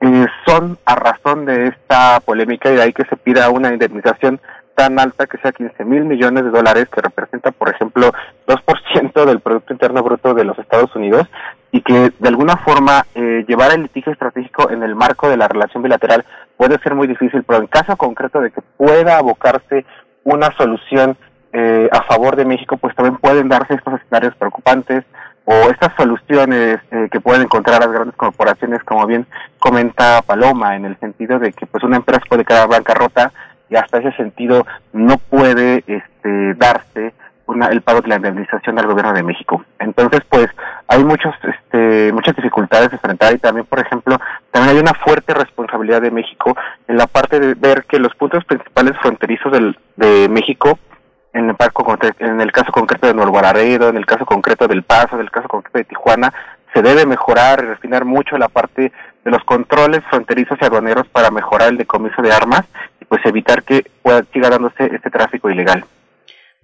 eh, 0.00 0.26
son 0.46 0.78
a 0.84 0.96
razón 0.96 1.46
de 1.46 1.68
esta 1.68 2.20
polémica 2.20 2.70
y 2.70 2.76
de 2.76 2.82
ahí 2.82 2.92
que 2.92 3.04
se 3.04 3.16
pida 3.16 3.50
una 3.50 3.72
indemnización 3.72 4.40
tan 4.74 4.98
alta 4.98 5.26
que 5.26 5.38
sea 5.38 5.52
15 5.52 5.84
mil 5.84 6.04
millones 6.04 6.44
de 6.44 6.50
dólares, 6.50 6.88
que 6.88 7.00
representa, 7.00 7.50
por 7.52 7.68
ejemplo, 7.68 8.12
2% 8.46 9.24
del 9.24 9.40
Producto 9.40 9.72
Interno 9.72 10.02
Bruto 10.02 10.34
de 10.34 10.44
los 10.44 10.58
Estados 10.58 10.94
Unidos, 10.96 11.26
y 11.70 11.80
que 11.80 12.12
de 12.18 12.28
alguna 12.28 12.56
forma 12.58 13.06
eh, 13.14 13.44
llevar 13.48 13.72
el 13.72 13.82
litigio 13.82 14.12
estratégico 14.12 14.70
en 14.70 14.82
el 14.82 14.94
marco 14.94 15.28
de 15.28 15.38
la 15.38 15.48
relación 15.48 15.82
bilateral 15.82 16.24
puede 16.56 16.78
ser 16.80 16.94
muy 16.94 17.06
difícil, 17.06 17.42
pero 17.44 17.60
en 17.60 17.66
caso 17.66 17.96
concreto 17.96 18.40
de 18.40 18.50
que 18.50 18.60
pueda 18.76 19.18
abocarse 19.18 19.84
una 20.24 20.52
solución 20.56 21.16
eh, 21.52 21.88
a 21.90 22.02
favor 22.04 22.36
de 22.36 22.44
México, 22.44 22.76
pues 22.76 22.94
también 22.94 23.16
pueden 23.16 23.48
darse 23.48 23.74
estos 23.74 23.94
escenarios 23.94 24.34
preocupantes 24.36 25.04
o 25.44 25.52
estas 25.70 25.92
soluciones 25.96 26.78
eh, 26.90 27.08
que 27.10 27.20
pueden 27.20 27.42
encontrar 27.42 27.80
las 27.80 27.92
grandes 27.92 28.16
corporaciones, 28.16 28.82
como 28.84 29.06
bien 29.06 29.26
comenta 29.58 30.22
Paloma, 30.22 30.76
en 30.76 30.84
el 30.84 30.98
sentido 31.00 31.38
de 31.38 31.52
que 31.52 31.66
pues 31.66 31.82
una 31.82 31.96
empresa 31.96 32.22
puede 32.28 32.44
quedar 32.44 32.68
bancarrota 32.68 33.32
y 33.72 33.76
hasta 33.76 33.98
ese 33.98 34.12
sentido 34.12 34.66
no 34.92 35.16
puede 35.16 35.82
este, 35.86 36.54
darse 36.54 37.14
el 37.70 37.82
pago 37.82 38.00
de 38.00 38.08
la 38.08 38.16
indemnización 38.16 38.78
al 38.78 38.86
gobierno 38.86 39.12
de 39.12 39.22
México. 39.22 39.64
Entonces, 39.78 40.20
pues 40.28 40.46
hay 40.88 41.04
muchos, 41.04 41.34
este, 41.42 42.12
muchas 42.12 42.36
dificultades 42.36 42.90
de 42.90 42.96
enfrentar 42.96 43.34
y 43.34 43.38
también, 43.38 43.66
por 43.66 43.80
ejemplo, 43.80 44.18
también 44.50 44.76
hay 44.76 44.82
una 44.82 44.94
fuerte 44.94 45.34
responsabilidad 45.34 46.02
de 46.02 46.10
México 46.10 46.56
en 46.86 46.96
la 46.96 47.06
parte 47.06 47.40
de 47.40 47.54
ver 47.54 47.84
que 47.84 47.98
los 47.98 48.14
puntos 48.14 48.44
principales 48.44 48.96
fronterizos 49.00 49.52
del, 49.52 49.78
de 49.96 50.28
México, 50.28 50.78
en 51.32 51.48
el, 51.48 51.56
en 52.18 52.40
el 52.40 52.52
caso 52.52 52.72
concreto 52.72 53.06
de 53.06 53.14
Nuevo 53.14 53.40
Laredo, 53.40 53.88
en 53.88 53.96
el 53.96 54.06
caso 54.06 54.26
concreto 54.26 54.68
del 54.68 54.82
Paso, 54.82 55.16
en 55.16 55.22
el 55.22 55.30
caso 55.30 55.48
concreto 55.48 55.78
de 55.78 55.84
Tijuana, 55.84 56.32
se 56.74 56.82
debe 56.82 57.06
mejorar 57.06 57.60
y 57.62 57.66
refinar 57.66 58.04
mucho 58.04 58.38
la 58.38 58.48
parte 58.48 58.92
de 59.24 59.30
los 59.30 59.44
controles 59.44 60.02
fronterizos 60.10 60.58
y 60.60 60.64
aduaneros 60.64 61.06
para 61.08 61.30
mejorar 61.30 61.68
el 61.68 61.76
decomiso 61.76 62.22
de 62.22 62.32
armas 62.32 62.62
pues 63.12 63.26
evitar 63.26 63.62
que 63.62 63.84
pueda 64.00 64.24
siga 64.32 64.48
dándose 64.48 64.86
este 64.86 65.10
tráfico 65.10 65.50
ilegal. 65.50 65.84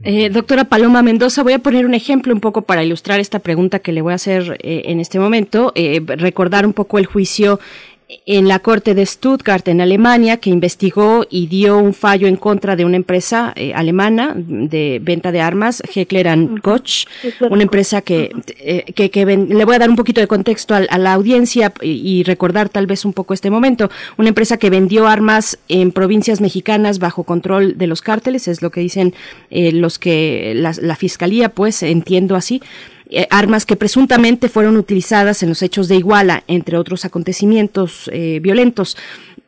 Eh, 0.02 0.30
doctora 0.30 0.64
Paloma 0.64 1.02
Mendoza, 1.02 1.42
voy 1.42 1.52
a 1.52 1.58
poner 1.58 1.84
un 1.84 1.92
ejemplo 1.92 2.32
un 2.32 2.40
poco 2.40 2.62
para 2.62 2.82
ilustrar 2.82 3.20
esta 3.20 3.40
pregunta 3.40 3.80
que 3.80 3.92
le 3.92 4.00
voy 4.00 4.12
a 4.12 4.14
hacer 4.14 4.56
eh, 4.62 4.84
en 4.86 4.98
este 4.98 5.18
momento. 5.18 5.72
Eh, 5.74 6.00
recordar 6.06 6.64
un 6.64 6.72
poco 6.72 6.96
el 6.96 7.04
juicio 7.04 7.60
en 8.24 8.48
la 8.48 8.58
Corte 8.60 8.94
de 8.94 9.04
Stuttgart, 9.04 9.68
en 9.68 9.82
Alemania, 9.82 10.38
que 10.38 10.48
investigó 10.48 11.26
y 11.28 11.46
dio 11.46 11.76
un 11.76 11.92
fallo 11.92 12.26
en 12.26 12.36
contra 12.36 12.74
de 12.74 12.86
una 12.86 12.96
empresa 12.96 13.52
eh, 13.54 13.74
alemana 13.74 14.32
de 14.34 14.98
venta 15.02 15.30
de 15.30 15.42
armas, 15.42 15.82
Heckler 15.94 16.26
Koch, 16.62 17.06
una 17.50 17.62
empresa 17.62 18.00
que, 18.00 18.32
eh, 18.60 18.92
que, 18.94 19.26
le 19.26 19.64
voy 19.64 19.74
a 19.74 19.78
dar 19.78 19.90
un 19.90 19.96
poquito 19.96 20.22
de 20.22 20.26
contexto 20.26 20.74
a, 20.74 20.98
la 20.98 21.12
audiencia 21.12 21.72
y, 21.82 22.22
recordar 22.24 22.68
tal 22.68 22.86
vez 22.86 23.04
un 23.04 23.12
poco 23.12 23.34
este 23.34 23.50
momento, 23.50 23.90
una 24.16 24.28
empresa 24.28 24.56
que 24.56 24.70
vendió 24.70 25.06
armas 25.06 25.58
en 25.68 25.92
provincias 25.92 26.40
mexicanas 26.40 26.98
bajo 26.98 27.24
control 27.24 27.76
de 27.76 27.86
los 27.86 28.00
cárteles, 28.00 28.48
es 28.48 28.62
lo 28.62 28.70
que 28.70 28.80
dicen 28.80 29.14
eh, 29.50 29.72
los 29.72 29.98
que 29.98 30.54
la, 30.56 30.72
la 30.80 30.96
fiscalía, 30.96 31.50
pues 31.50 31.82
entiendo 31.82 32.36
así. 32.36 32.62
Eh, 33.10 33.26
armas 33.30 33.64
que 33.64 33.74
presuntamente 33.74 34.50
fueron 34.50 34.76
utilizadas 34.76 35.42
en 35.42 35.48
los 35.48 35.62
hechos 35.62 35.88
de 35.88 35.96
Iguala, 35.96 36.44
entre 36.46 36.76
otros 36.76 37.06
acontecimientos 37.06 38.10
eh, 38.12 38.38
violentos. 38.42 38.98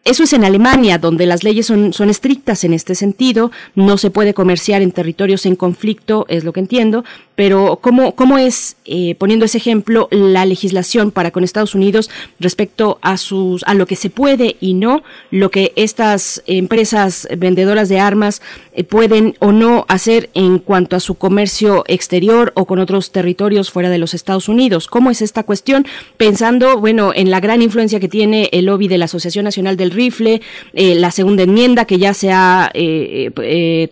Eso 0.02 0.22
es 0.22 0.32
en 0.32 0.44
Alemania, 0.44 0.96
donde 0.96 1.26
las 1.26 1.44
leyes 1.44 1.66
son, 1.66 1.92
son 1.92 2.08
estrictas 2.08 2.64
en 2.64 2.72
este 2.72 2.94
sentido, 2.94 3.52
no 3.74 3.98
se 3.98 4.10
puede 4.10 4.32
comerciar 4.32 4.80
en 4.80 4.92
territorios 4.92 5.44
en 5.44 5.56
conflicto, 5.56 6.24
es 6.30 6.42
lo 6.42 6.54
que 6.54 6.60
entiendo, 6.60 7.04
pero 7.40 7.78
¿cómo, 7.80 8.14
cómo 8.14 8.36
es, 8.36 8.76
eh, 8.84 9.14
poniendo 9.14 9.46
ese 9.46 9.56
ejemplo, 9.56 10.08
la 10.10 10.44
legislación 10.44 11.10
para 11.10 11.30
con 11.30 11.42
Estados 11.42 11.74
Unidos 11.74 12.10
respecto 12.38 12.98
a, 13.00 13.16
sus, 13.16 13.62
a 13.64 13.72
lo 13.72 13.86
que 13.86 13.96
se 13.96 14.10
puede 14.10 14.58
y 14.60 14.74
no, 14.74 15.02
lo 15.30 15.50
que 15.50 15.72
estas 15.74 16.42
empresas 16.44 17.26
vendedoras 17.38 17.88
de 17.88 17.98
armas 17.98 18.42
eh, 18.74 18.84
pueden 18.84 19.36
o 19.38 19.52
no 19.52 19.86
hacer 19.88 20.28
en 20.34 20.58
cuanto 20.58 20.96
a 20.96 21.00
su 21.00 21.14
comercio 21.14 21.82
exterior 21.88 22.52
o 22.56 22.66
con 22.66 22.78
otros 22.78 23.10
territorios 23.10 23.70
fuera 23.70 23.88
de 23.88 23.96
los 23.96 24.12
Estados 24.12 24.50
Unidos? 24.50 24.86
¿Cómo 24.86 25.10
es 25.10 25.22
esta 25.22 25.42
cuestión? 25.44 25.86
Pensando, 26.18 26.78
bueno, 26.78 27.12
en 27.14 27.30
la 27.30 27.40
gran 27.40 27.62
influencia 27.62 28.00
que 28.00 28.08
tiene 28.08 28.50
el 28.52 28.66
lobby 28.66 28.86
de 28.86 28.98
la 28.98 29.06
Asociación 29.06 29.46
Nacional 29.46 29.78
del 29.78 29.92
Rifle, 29.92 30.42
eh, 30.74 30.94
la 30.94 31.10
segunda 31.10 31.44
enmienda 31.44 31.86
que 31.86 31.96
ya 31.96 32.12
se 32.12 32.32
ha 32.32 32.70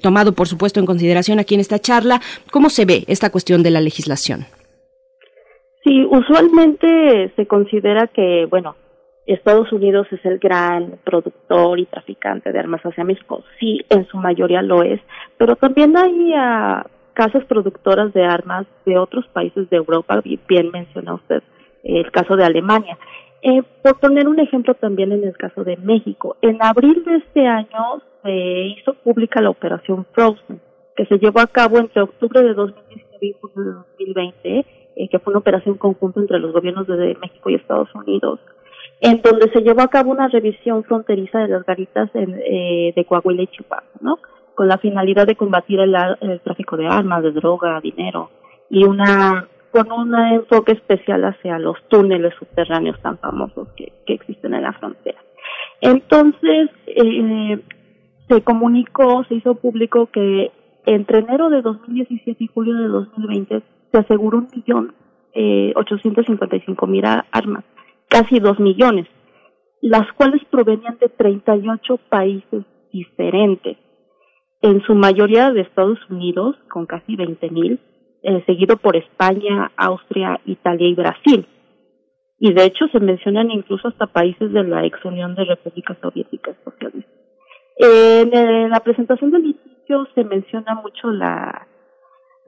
tomado, 0.03 0.33
por 0.33 0.49
supuesto, 0.49 0.81
en 0.81 0.85
consideración 0.85 1.39
aquí 1.39 1.55
en 1.55 1.61
esta 1.61 1.79
charla. 1.79 2.21
¿Cómo 2.51 2.69
se 2.69 2.85
ve 2.85 3.05
esta 3.07 3.31
cuestión? 3.31 3.38
Cuestión 3.39 3.63
de 3.63 3.71
la 3.71 3.81
legislación? 3.81 4.47
Sí, 5.85 6.05
usualmente 6.11 7.33
se 7.37 7.47
considera 7.47 8.09
que, 8.09 8.47
bueno, 8.51 8.75
Estados 9.27 9.71
Unidos 9.73 10.09
es 10.11 10.25
el 10.25 10.41
gran 10.41 10.99
productor 11.05 11.79
y 11.79 11.87
traficante 11.87 12.51
de 12.51 12.59
armas 12.59 12.81
hacia 12.83 13.05
México. 13.05 13.45
Sí, 13.61 13.81
en 13.91 14.09
su 14.09 14.17
mayoría 14.17 14.61
lo 14.61 14.83
es, 14.83 15.01
pero 15.39 15.55
también 15.55 15.97
hay 15.97 16.33
uh, 16.33 16.83
casas 17.13 17.45
productoras 17.45 18.13
de 18.13 18.25
armas 18.25 18.67
de 18.85 18.99
otros 18.99 19.25
países 19.29 19.71
de 19.71 19.77
Europa, 19.77 20.21
bien 20.49 20.73
menciona 20.73 21.15
usted 21.15 21.41
el 21.85 22.11
caso 22.11 22.35
de 22.35 22.45
Alemania. 22.45 22.99
Eh, 23.43 23.63
por 23.85 24.01
poner 24.01 24.27
un 24.27 24.41
ejemplo 24.41 24.75
también 24.75 25.13
en 25.13 25.23
el 25.23 25.37
caso 25.37 25.63
de 25.63 25.77
México, 25.77 26.37
en 26.43 26.61
abril 26.61 27.05
de 27.05 27.19
este 27.19 27.47
año 27.47 28.03
se 28.25 28.33
hizo 28.75 28.95
pública 28.95 29.41
la 29.41 29.51
operación 29.51 30.05
Frozen, 30.13 30.61
que 30.97 31.07
se 31.07 31.19
llevó 31.19 31.39
a 31.39 31.47
cabo 31.47 31.79
entre 31.79 32.03
octubre 32.03 32.43
de 32.43 32.53
2019 32.53 33.08
de 33.21 33.35
2020, 33.41 34.67
eh, 34.97 35.09
que 35.09 35.19
fue 35.19 35.33
una 35.33 35.41
operación 35.41 35.77
conjunta 35.77 36.21
entre 36.21 36.39
los 36.39 36.53
gobiernos 36.53 36.87
de 36.87 37.17
México 37.21 37.51
y 37.51 37.55
Estados 37.55 37.95
Unidos, 37.95 38.41
en 39.01 39.21
donde 39.23 39.51
se 39.53 39.61
llevó 39.61 39.83
a 39.83 39.89
cabo 39.89 40.11
una 40.11 40.29
revisión 40.29 40.85
fronteriza 40.85 41.39
de 41.41 41.49
las 41.49 41.65
garitas 41.65 42.11
eh, 42.15 42.93
de 42.95 43.05
Coahuila 43.05 43.43
y 43.43 43.47
Chihuahua, 43.49 43.85
¿no? 44.01 44.19
Con 44.55 44.69
la 44.69 44.79
finalidad 44.79 45.27
de 45.27 45.37
combatir 45.37 45.79
el, 45.81 45.95
tráfico 46.43 46.77
de 46.77 46.87
armas, 46.89 47.23
de 47.23 47.31
droga, 47.31 47.81
dinero 47.81 48.31
y 48.71 48.85
una 48.85 49.47
con 49.71 49.93
un 49.93 50.15
enfoque 50.15 50.73
especial 50.73 51.25
hacia 51.25 51.59
los 51.59 51.77
túneles 51.89 52.35
subterráneos 52.39 52.99
tan 53.03 53.19
famosos 53.19 53.69
que, 53.77 53.93
que 54.07 54.15
existen 54.15 54.55
en 54.55 54.63
la 54.63 54.73
frontera. 54.73 55.19
Entonces, 55.81 56.71
eh, 56.87 57.61
se 58.29 58.43
comunicó, 58.43 59.25
se 59.25 59.37
hizo 59.37 59.55
público 59.55 60.07
que 60.13 60.51
entre 60.95 61.19
enero 61.19 61.51
de 61.51 61.63
2017 61.63 62.45
y 62.45 62.47
julio 62.47 62.75
de 62.75 62.89
2020 62.89 63.63
se 63.93 63.99
aseguró 63.99 64.39
un 64.39 64.49
millón 64.55 64.95
eh, 65.35 65.73
855 65.77 66.87
mil 66.87 67.05
armas, 67.05 67.65
casi 68.09 68.41
dos 68.41 68.59
millones, 68.59 69.07
las 69.83 70.11
cuales 70.13 70.43
provenían 70.51 70.99
de 70.99 71.09
38 71.09 71.99
países 72.09 72.65
diferentes, 72.93 73.77
en 74.63 74.83
su 74.83 74.95
mayoría 74.95 75.53
de 75.53 75.61
Estados 75.61 75.99
Unidos, 76.11 76.57
con 76.71 76.87
casi 76.87 77.15
20 77.15 77.51
mil, 77.51 77.79
eh, 78.23 78.43
seguido 78.47 78.77
por 78.79 78.97
España, 78.97 79.71
Austria, 79.77 80.41
Italia 80.47 80.89
y 80.89 80.95
Brasil. 80.95 81.47
Y 82.41 82.53
de 82.53 82.65
hecho 82.65 82.89
se 82.89 82.99
mencionan 82.99 83.51
incluso 83.51 83.89
hasta 83.89 84.07
países 84.07 84.53
de 84.53 84.65
la 84.65 84.85
ex 84.87 85.05
Unión 85.05 85.35
de 85.35 85.45
Repúblicas 85.45 85.99
Soviéticas 86.01 86.57
Socialistas. 86.65 87.15
En, 87.77 88.71
la 88.71 88.81
presentación 88.81 89.31
del 89.31 89.55
se 90.15 90.25
menciona 90.25 90.75
mucho 90.75 91.11
la 91.11 91.67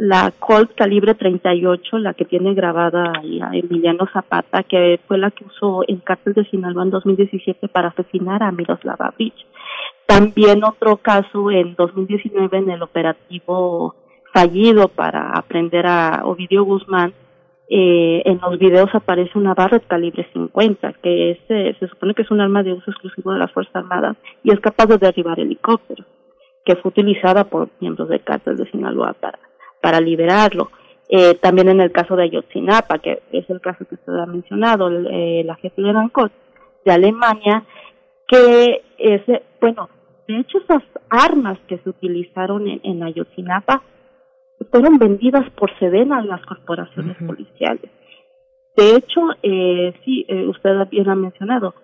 la 0.01 0.33
Colt 0.39 0.75
calibre 0.75 1.15
38, 1.15 1.99
la 1.99 2.15
que 2.15 2.25
tiene 2.25 2.55
grabada 2.55 3.13
Emiliano 3.53 4.09
Zapata, 4.11 4.63
que 4.63 4.99
fue 5.07 5.19
la 5.19 5.31
que 5.31 5.45
usó 5.45 5.83
el 5.87 6.03
cártel 6.03 6.33
de 6.33 6.47
Sinaloa 6.47 6.85
en 6.85 6.91
2017 6.91 7.69
para 7.69 7.89
asesinar 7.89 8.43
a 8.43 8.51
Miroslava 8.51 9.13
Beach. 9.19 9.47
También 10.07 10.65
otro 10.65 10.97
caso 10.97 11.51
en 11.51 11.75
2019 11.75 12.57
en 12.57 12.71
el 12.71 12.83
operativo 12.83 13.95
fallido 14.33 14.89
para 14.89 15.33
aprender 15.33 15.87
a 15.87 16.23
Ovidio 16.25 16.65
Guzmán, 16.65 17.13
eh, 17.69 18.23
en 18.25 18.41
los 18.41 18.59
videos 18.59 18.89
aparece 18.95 19.39
una 19.39 19.53
Barrett 19.53 19.87
calibre 19.87 20.27
50, 20.33 20.95
que 21.03 21.33
es, 21.33 21.39
eh, 21.51 21.77
se 21.79 21.89
supone 21.89 22.15
que 22.15 22.23
es 22.23 22.31
un 22.31 22.41
arma 22.41 22.63
de 22.63 22.73
uso 22.73 22.91
exclusivo 22.91 23.33
de 23.33 23.39
las 23.39 23.53
Fuerzas 23.53 23.77
Armadas 23.77 24.17
y 24.43 24.51
es 24.51 24.61
capaz 24.61 24.87
de 24.87 24.97
derribar 24.97 25.39
helicópteros 25.39 26.07
que 26.65 26.77
fue 26.77 26.91
utilizada 26.91 27.45
por 27.45 27.69
miembros 27.81 28.09
del 28.09 28.23
cártel 28.23 28.57
de 28.57 28.71
Sinaloa 28.71 29.15
para, 29.15 29.39
para 29.81 30.01
liberarlo. 30.01 30.71
Eh, 31.09 31.35
también 31.35 31.69
en 31.69 31.81
el 31.81 31.91
caso 31.91 32.15
de 32.15 32.25
Ayotzinapa, 32.25 32.99
que 32.99 33.23
es 33.33 33.49
el 33.51 33.61
caso 33.61 33.85
que 33.85 33.97
usted 33.97 34.13
ha 34.15 34.27
mencionado, 34.27 34.89
eh, 34.89 35.43
la 35.45 35.57
jefe 35.57 35.83
de 35.83 35.93
Rancot 35.93 36.33
de 36.85 36.93
Alemania, 36.93 37.65
que 38.29 38.83
es, 38.99 39.23
bueno, 39.61 39.89
de 40.29 40.39
hecho 40.39 40.59
esas 40.59 40.83
armas 41.09 41.59
que 41.67 41.79
se 41.79 41.89
utilizaron 41.89 42.69
en, 42.69 42.81
en 42.85 43.03
Ayotzinapa 43.03 43.83
fueron 44.71 44.99
vendidas 44.99 45.49
por 45.51 45.77
Sedena 45.79 46.19
a 46.19 46.25
las 46.25 46.45
corporaciones 46.47 47.17
policiales. 47.27 47.91
De 48.77 48.97
hecho, 48.97 49.21
eh, 49.43 49.95
sí, 50.05 50.25
eh, 50.29 50.47
usted 50.47 50.71
bien 50.91 51.09
ha 51.09 51.15
mencionado, 51.15 51.75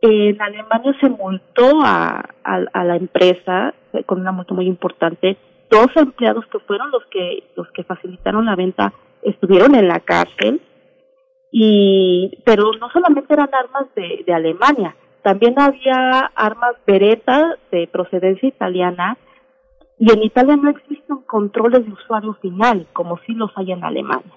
en 0.00 0.40
Alemania 0.40 0.94
se 1.00 1.08
multó 1.08 1.80
a, 1.82 2.28
a, 2.44 2.84
la 2.84 2.96
empresa 2.96 3.74
eh, 3.85 3.85
con 4.04 4.20
una 4.20 4.32
multa 4.32 4.54
muy 4.54 4.66
importante. 4.66 5.36
Dos 5.70 5.88
empleados 5.96 6.46
que 6.46 6.58
fueron 6.60 6.90
los 6.90 7.04
que 7.06 7.44
los 7.56 7.68
que 7.72 7.84
facilitaron 7.84 8.46
la 8.46 8.56
venta 8.56 8.92
estuvieron 9.22 9.74
en 9.74 9.88
la 9.88 10.00
cárcel 10.00 10.60
y 11.50 12.38
pero 12.44 12.70
no 12.80 12.90
solamente 12.90 13.32
eran 13.32 13.50
armas 13.52 13.86
de, 13.94 14.22
de 14.26 14.34
Alemania, 14.34 14.94
también 15.22 15.58
había 15.58 16.30
armas 16.36 16.76
Beretta 16.86 17.56
de 17.72 17.88
procedencia 17.88 18.48
italiana 18.48 19.16
y 19.98 20.12
en 20.12 20.22
Italia 20.22 20.56
no 20.56 20.70
existen 20.70 21.16
controles 21.26 21.84
de 21.84 21.92
usuario 21.92 22.34
final 22.34 22.86
como 22.92 23.18
sí 23.26 23.32
los 23.32 23.50
hay 23.56 23.72
en 23.72 23.82
Alemania. 23.82 24.32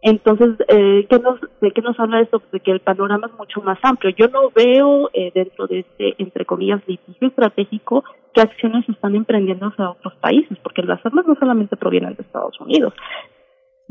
Entonces, 0.00 0.50
eh, 0.68 1.06
¿qué 1.10 1.18
nos, 1.18 1.40
¿de 1.60 1.72
qué 1.72 1.82
nos 1.82 1.98
habla 1.98 2.20
esto? 2.20 2.40
De 2.52 2.60
que 2.60 2.70
el 2.70 2.80
panorama 2.80 3.26
es 3.26 3.36
mucho 3.36 3.60
más 3.62 3.78
amplio. 3.82 4.14
Yo 4.16 4.28
no 4.28 4.50
veo 4.54 5.10
eh, 5.12 5.32
dentro 5.34 5.66
de 5.66 5.80
este, 5.80 6.14
entre 6.18 6.44
comillas, 6.44 6.80
litigio 6.86 7.28
estratégico 7.28 8.04
qué 8.32 8.42
acciones 8.42 8.88
están 8.88 9.16
emprendiendo 9.16 9.66
hacia 9.66 9.90
otros 9.90 10.14
países, 10.16 10.56
porque 10.62 10.82
las 10.82 11.04
armas 11.04 11.26
no 11.26 11.34
solamente 11.34 11.76
provienen 11.76 12.14
de 12.14 12.22
Estados 12.22 12.60
Unidos, 12.60 12.94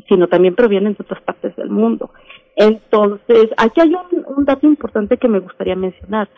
sino 0.08 0.28
también 0.28 0.56
provienen 0.56 0.94
de 0.94 1.04
otras 1.04 1.22
partes 1.24 1.56
del 1.58 1.70
mundo. 1.70 2.12
Entonces, 2.56 3.50
aquí 3.58 3.82
hay 3.82 3.94
un 3.94 4.46
dato 4.46 4.66
importante 4.66 5.18
que 5.18 5.28
me 5.28 5.40
gustaría 5.40 5.76
mencionar. 5.76 6.30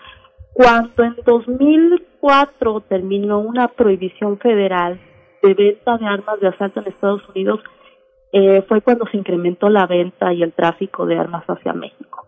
Cuando 0.54 1.04
en 1.04 1.16
2004 1.26 2.82
terminó 2.82 3.40
una 3.40 3.68
prohibición 3.68 4.40
federal 4.40 5.00
de 5.44 5.54
venta 5.54 5.98
de 5.98 6.06
armas 6.06 6.40
de 6.40 6.48
asalto 6.48 6.82
en 6.82 6.88
Estados 6.88 7.28
Unidos, 7.30 7.62
eh, 8.32 8.64
fue 8.67 8.82
cuando 8.82 9.06
se 9.08 9.17
incrementó 9.17 9.69
la 9.69 9.88
venta 9.88 10.33
y 10.33 10.43
el 10.43 10.53
tráfico 10.53 11.06
de 11.06 11.17
armas 11.17 11.43
hacia 11.48 11.74
México. 11.74 12.27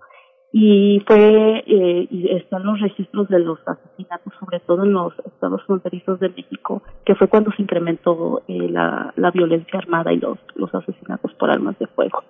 y 0.53 1.01
fue 1.07 1.63
eh, 1.65 2.07
y 2.09 2.30
están 2.35 2.65
los 2.65 2.80
registros 2.81 3.30
de 3.30 3.39
los 3.39 3.59
asesinatos 3.65 4.33
sobre 4.38 4.59
todo 4.59 4.83
en 4.83 4.91
los 4.91 5.13
estados 5.25 5.63
fronterizos 5.65 6.19
de 6.19 6.27
México 6.30 6.83
que 7.05 7.15
fue 7.15 7.30
cuando 7.30 7.51
se 7.51 7.61
incrementó 7.61 8.41
eh, 8.49 8.67
la, 8.69 9.13
la 9.15 9.31
violencia 9.31 9.80
armada 9.80 10.11
y 10.11 10.17
los 10.17 10.38
los 10.55 10.73
asesinatos 10.75 11.33
por 11.35 11.49
armas 11.49 11.80
de 11.80 11.88
fuego. 11.88 12.23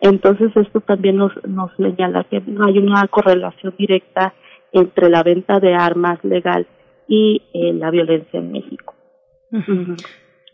Entonces 0.00 0.50
esto 0.56 0.80
también 0.80 1.18
nos 1.18 1.32
nos 1.46 1.70
señala 1.76 2.24
que 2.24 2.40
no 2.40 2.66
hay 2.66 2.78
una 2.78 3.06
correlación 3.08 3.74
directa 3.78 4.34
entre 4.72 5.08
la 5.08 5.22
venta 5.22 5.60
de 5.60 5.74
armas 5.74 6.18
legal 6.24 6.66
y 7.06 7.42
eh, 7.54 7.72
la 7.74 7.90
violencia 7.90 8.40
en 8.40 8.52
México 8.52 8.94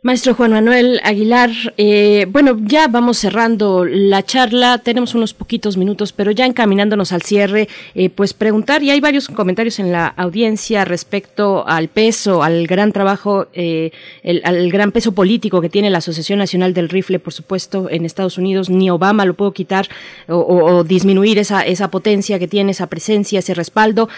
Maestro 0.04 0.34
Juan 0.34 0.50
Manuel 0.50 1.00
Aguilar, 1.02 1.50
eh, 1.78 2.26
bueno, 2.28 2.58
ya 2.60 2.88
vamos 2.88 3.16
cerrando 3.16 3.86
la 3.86 4.22
charla, 4.22 4.76
tenemos 4.76 5.14
unos 5.14 5.32
poquitos 5.32 5.78
minutos, 5.78 6.12
pero 6.12 6.30
ya 6.30 6.44
encaminándonos 6.44 7.10
al 7.10 7.22
cierre, 7.22 7.70
eh, 7.94 8.10
pues 8.10 8.34
preguntar, 8.34 8.82
y 8.82 8.90
hay 8.90 9.00
varios 9.00 9.28
comentarios 9.28 9.78
en 9.78 9.92
la 9.92 10.08
audiencia 10.08 10.84
respecto 10.84 11.66
al 11.66 11.88
peso, 11.88 12.42
al 12.42 12.66
gran 12.66 12.92
trabajo, 12.92 13.46
eh, 13.54 13.92
el, 14.22 14.42
al 14.44 14.70
gran 14.70 14.92
peso 14.92 15.12
político 15.12 15.62
que 15.62 15.70
tiene 15.70 15.88
la 15.88 15.98
Asociación 15.98 16.38
Nacional 16.38 16.74
del 16.74 16.90
Rifle, 16.90 17.18
por 17.18 17.32
supuesto, 17.32 17.88
en 17.88 18.04
Estados 18.04 18.36
Unidos, 18.36 18.68
ni 18.68 18.90
Obama 18.90 19.24
lo 19.24 19.32
pudo 19.32 19.54
quitar 19.54 19.88
o, 20.28 20.36
o 20.36 20.84
disminuir 20.84 21.38
esa, 21.38 21.62
esa 21.62 21.90
potencia 21.90 22.38
que 22.38 22.46
tiene, 22.46 22.72
esa 22.72 22.88
presencia, 22.88 23.38
ese 23.38 23.54
respaldo, 23.54 24.10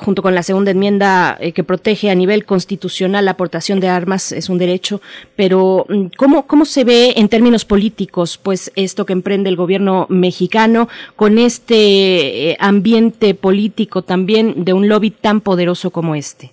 junto 0.00 0.22
con 0.22 0.34
la 0.34 0.42
segunda 0.42 0.70
enmienda 0.70 1.38
que 1.54 1.62
protege 1.62 2.08
a 2.08 2.14
nivel 2.14 2.46
constitucional 2.46 3.26
la 3.26 3.32
aportación 3.32 3.80
de 3.80 3.88
armas, 3.88 4.32
es 4.32 4.48
un 4.48 4.56
derecho 4.56 5.02
pero 5.36 5.86
mm, 5.88 6.06
¿cómo, 6.16 6.46
¿cómo 6.46 6.64
se 6.64 6.84
ve 6.84 7.14
en 7.16 7.28
términos 7.28 7.64
políticos 7.64 8.38
pues 8.38 8.72
esto 8.76 9.06
que 9.06 9.12
emprende 9.12 9.48
el 9.48 9.56
gobierno 9.56 10.06
mexicano 10.08 10.88
con 11.16 11.38
este 11.38 12.50
eh, 12.50 12.56
ambiente 12.60 13.34
político 13.34 14.02
también 14.02 14.64
de 14.64 14.72
un 14.72 14.88
lobby 14.88 15.10
tan 15.10 15.40
poderoso 15.40 15.90
como 15.90 16.14
este? 16.14 16.52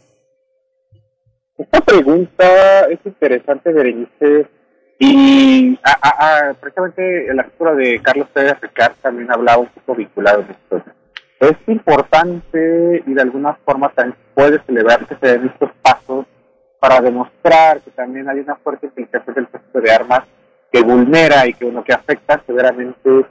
Esta 1.58 1.82
pregunta 1.82 2.82
es 2.82 3.00
interesante, 3.03 3.74
Berenice, 3.74 4.48
y 5.00 5.80
a, 5.84 6.56
precisamente 6.60 7.27
el 7.30 7.40
artículo 7.40 7.76
de 7.76 8.00
Carlos 8.02 8.27
Pérez 8.34 8.60
Ricard 8.61 8.94
también 9.02 9.32
hablaba 9.32 9.60
un 9.60 9.68
poco 9.68 9.95
vinculado 9.95 10.40
a 10.40 10.52
esto. 10.52 10.84
Es 11.40 11.56
importante 11.68 13.03
y 13.06 13.14
de 13.14 13.22
alguna 13.22 13.53
forma 13.64 13.90
también 13.90 14.18
puede 14.34 14.60
celebrar 14.66 15.06
que 15.06 15.16
se 15.16 15.27
den 15.27 15.48
estos 15.48 15.69
pasos 15.84 16.26
para 16.80 17.02
demostrar 17.02 17.82
que 17.82 17.92
también 17.92 18.30
hay 18.30 18.40
una 18.40 18.56
fuerte 18.56 18.88
implicación 18.88 19.36
del 19.36 19.48
proceso 19.48 19.82
de 19.82 19.92
armas 19.92 20.22
que 20.72 20.82
vulnera 20.82 21.48
y 21.48 21.54
que 21.54 21.66
uno 21.66 21.84
que 21.84 21.94
afecta 21.94 22.42
severamente 22.46 23.26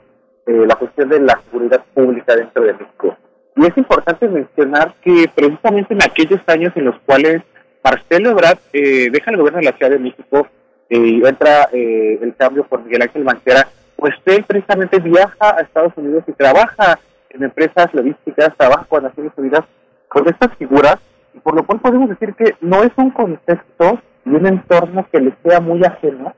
eh, 0.45 0.65
la 0.65 0.75
cuestión 0.75 1.09
de 1.09 1.19
la 1.19 1.39
seguridad 1.43 1.83
pública 1.93 2.35
dentro 2.35 2.63
de 2.63 2.73
México. 2.73 3.17
Y 3.55 3.65
es 3.65 3.77
importante 3.77 4.27
mencionar 4.27 4.93
que 5.01 5.29
precisamente 5.33 5.93
en 5.93 6.03
aquellos 6.03 6.41
años 6.47 6.73
en 6.75 6.85
los 6.85 6.99
cuales 7.05 7.41
Marcelo 7.83 8.31
Ebrard 8.31 8.59
eh, 8.73 9.09
deja 9.11 9.31
el 9.31 9.37
gobierno 9.37 9.59
de 9.59 9.65
la 9.65 9.77
Ciudad 9.77 9.91
de 9.91 9.99
México 9.99 10.47
eh, 10.89 10.97
y 10.97 11.25
entra 11.25 11.69
el 11.71 12.35
cambio 12.37 12.63
por 12.65 12.83
Miguel 12.83 13.03
Ángel 13.03 13.23
Mancera, 13.23 13.67
pues 13.95 14.13
él 14.25 14.43
precisamente 14.45 14.99
viaja 14.99 15.57
a 15.57 15.61
Estados 15.61 15.93
Unidos 15.95 16.23
y 16.27 16.33
trabaja 16.33 16.99
en 17.29 17.43
empresas 17.43 17.93
logísticas, 17.93 18.55
trabaja 18.57 18.85
con 18.85 19.03
Naciones 19.03 19.33
Unidas 19.37 19.63
con 20.07 20.27
estas 20.27 20.55
figuras 20.57 20.97
por 21.43 21.55
lo 21.55 21.65
cual 21.65 21.79
podemos 21.79 22.09
decir 22.09 22.33
que 22.35 22.55
no 22.61 22.83
es 22.83 22.91
un 22.97 23.11
contexto 23.11 23.99
y 24.25 24.29
un 24.29 24.45
entorno 24.45 25.05
que 25.11 25.19
le 25.19 25.33
sea 25.43 25.59
muy 25.59 25.83
ajeno 25.83 26.33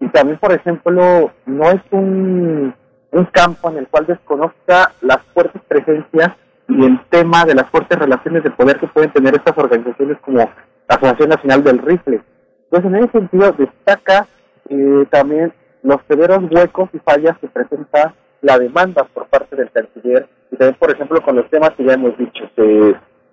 y 0.00 0.08
también, 0.08 0.38
por 0.38 0.52
ejemplo, 0.52 1.30
no 1.46 1.70
es 1.70 1.80
un, 1.90 2.74
un 3.12 3.24
campo 3.26 3.70
en 3.70 3.78
el 3.78 3.88
cual 3.88 4.06
desconozca 4.06 4.92
las 5.00 5.18
fuertes 5.32 5.62
presencias 5.68 6.32
y 6.68 6.84
el 6.84 7.00
tema 7.10 7.44
de 7.44 7.54
las 7.54 7.70
fuertes 7.70 7.98
relaciones 7.98 8.42
de 8.42 8.50
poder 8.50 8.78
que 8.78 8.86
pueden 8.88 9.12
tener 9.12 9.34
estas 9.34 9.56
organizaciones 9.56 10.18
como 10.20 10.38
la 10.38 10.50
Asociación 10.88 11.28
Nacional 11.28 11.64
del 11.64 11.78
Rifle. 11.78 12.20
Entonces, 12.64 12.90
en 12.90 12.96
ese 12.96 13.12
sentido, 13.12 13.52
destaca 13.52 14.26
eh, 14.68 15.06
también 15.10 15.52
los 15.82 16.00
severos 16.08 16.40
huecos 16.50 16.88
y 16.92 16.98
fallas 16.98 17.38
que 17.38 17.48
presenta 17.48 18.14
la 18.40 18.58
demanda 18.58 19.04
por 19.04 19.26
parte 19.26 19.56
del 19.56 19.70
canciller 19.70 20.26
y 20.50 20.56
también, 20.56 20.78
por 20.78 20.90
ejemplo, 20.90 21.20
con 21.22 21.36
los 21.36 21.48
temas 21.50 21.70
que 21.76 21.84
ya 21.84 21.94
hemos 21.94 22.16
dicho, 22.18 22.44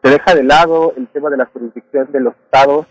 se 0.03 0.09
deja 0.09 0.35
de 0.35 0.43
lado 0.43 0.93
el 0.97 1.07
tema 1.07 1.30
de 1.30 1.38
la 1.38 1.45
jurisdicción 1.45 2.11
de 2.11 2.19
los 2.19 2.33
estados 2.45 2.88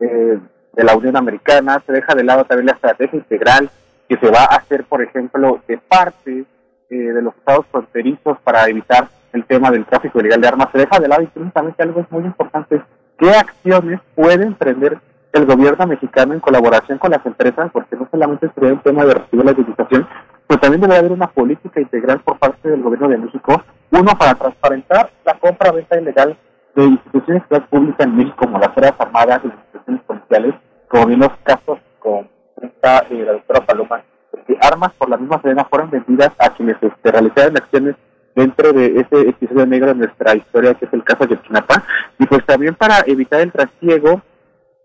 eh, 0.00 0.38
de 0.72 0.84
la 0.84 0.96
Unión 0.96 1.16
Americana, 1.16 1.82
se 1.86 1.92
deja 1.92 2.14
de 2.14 2.24
lado 2.24 2.44
también 2.44 2.66
la 2.66 2.72
estrategia 2.72 3.18
integral 3.18 3.70
que 4.08 4.16
se 4.16 4.30
va 4.30 4.40
a 4.40 4.56
hacer, 4.56 4.84
por 4.84 5.02
ejemplo, 5.02 5.60
de 5.68 5.78
parte 5.78 6.44
eh, 6.90 6.94
de 6.94 7.22
los 7.22 7.34
estados 7.34 7.66
fronterizos 7.70 8.38
para 8.42 8.66
evitar 8.68 9.08
el 9.32 9.44
tema 9.44 9.70
del 9.70 9.84
tráfico 9.84 10.20
ilegal 10.20 10.40
de 10.40 10.48
armas, 10.48 10.68
se 10.72 10.78
deja 10.78 10.98
de 11.00 11.08
lado 11.08 11.22
y 11.22 11.26
precisamente 11.26 11.82
algo 11.82 12.00
es 12.00 12.10
muy 12.10 12.24
importante, 12.24 12.80
qué 13.18 13.30
acciones 13.30 14.00
puede 14.14 14.44
emprender 14.44 14.98
el 15.32 15.46
gobierno 15.46 15.86
mexicano 15.86 16.34
en 16.34 16.40
colaboración 16.40 16.98
con 16.98 17.10
las 17.10 17.26
empresas, 17.26 17.70
porque 17.72 17.96
no 17.96 18.06
solamente 18.10 18.48
sería 18.54 18.72
un 18.72 18.80
tema 18.80 19.04
de 19.04 19.14
recibir 19.14 19.44
la 19.44 19.50
educación, 19.50 20.06
pero 20.46 20.60
también 20.60 20.80
debe 20.80 20.96
haber 20.96 21.10
una 21.10 21.26
política 21.26 21.80
integral 21.80 22.20
por 22.20 22.38
parte 22.38 22.68
del 22.68 22.82
gobierno 22.82 23.08
de 23.08 23.18
México, 23.18 23.60
uno 23.90 24.12
para 24.16 24.34
transparentar 24.34 25.10
la 25.24 25.34
compra-venta 25.34 26.00
ilegal 26.00 26.36
de 26.74 26.84
instituciones 26.84 27.42
públicas 27.70 28.06
en 28.06 28.16
México 28.16 28.36
como 28.38 28.58
las 28.58 28.72
Fuerzas 28.72 28.94
Armadas 28.98 29.40
y 29.44 29.48
las 29.48 29.56
instituciones 29.56 30.02
policiales, 30.02 30.54
como 30.88 31.06
bien 31.06 31.20
los 31.20 31.32
casos 31.42 31.78
con 31.98 32.28
esta, 32.60 32.98
eh, 33.10 33.24
la 33.24 33.32
doctora 33.32 33.60
Paloma, 33.66 34.02
que 34.46 34.58
armas 34.60 34.92
por 34.94 35.08
la 35.08 35.16
misma 35.16 35.40
cadena 35.40 35.64
fueron 35.64 35.90
vendidas 35.90 36.32
a 36.38 36.50
quienes 36.50 36.76
este, 36.82 37.10
realizaron 37.10 37.56
acciones 37.56 37.96
dentro 38.34 38.72
de 38.72 39.00
ese 39.00 39.28
episodio 39.28 39.66
negro 39.66 39.88
de 39.88 39.94
nuestra 39.94 40.34
historia, 40.34 40.74
que 40.74 40.86
es 40.86 40.92
el 40.92 41.04
caso 41.04 41.26
de 41.26 41.40
Chinapa, 41.42 41.84
y 42.18 42.26
pues 42.26 42.44
también 42.44 42.74
para 42.74 43.00
evitar 43.06 43.40
el 43.40 43.52
trasiego 43.52 44.20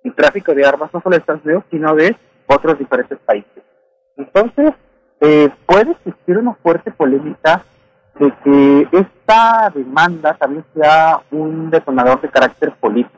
y 0.04 0.12
tráfico 0.12 0.54
de 0.54 0.66
armas, 0.66 0.94
no 0.94 1.02
solo 1.02 1.16
de 1.16 1.20
Estados 1.20 1.44
Unidos, 1.44 1.64
sino 1.72 1.96
de 1.96 2.16
otros 2.48 2.78
diferentes 2.78 3.18
países. 3.20 3.64
Entonces, 4.18 4.74
eh, 5.22 5.50
puede 5.66 5.92
existir 5.92 6.38
una 6.38 6.54
fuerte 6.56 6.92
polémica 6.92 7.64
de 8.20 8.34
que 8.44 8.88
esta 8.92 9.72
demanda 9.74 10.34
también 10.34 10.66
sea 10.74 11.22
un 11.32 11.70
detonador 11.70 12.20
de 12.22 12.30
carácter 12.30 12.74
político. 12.74 13.18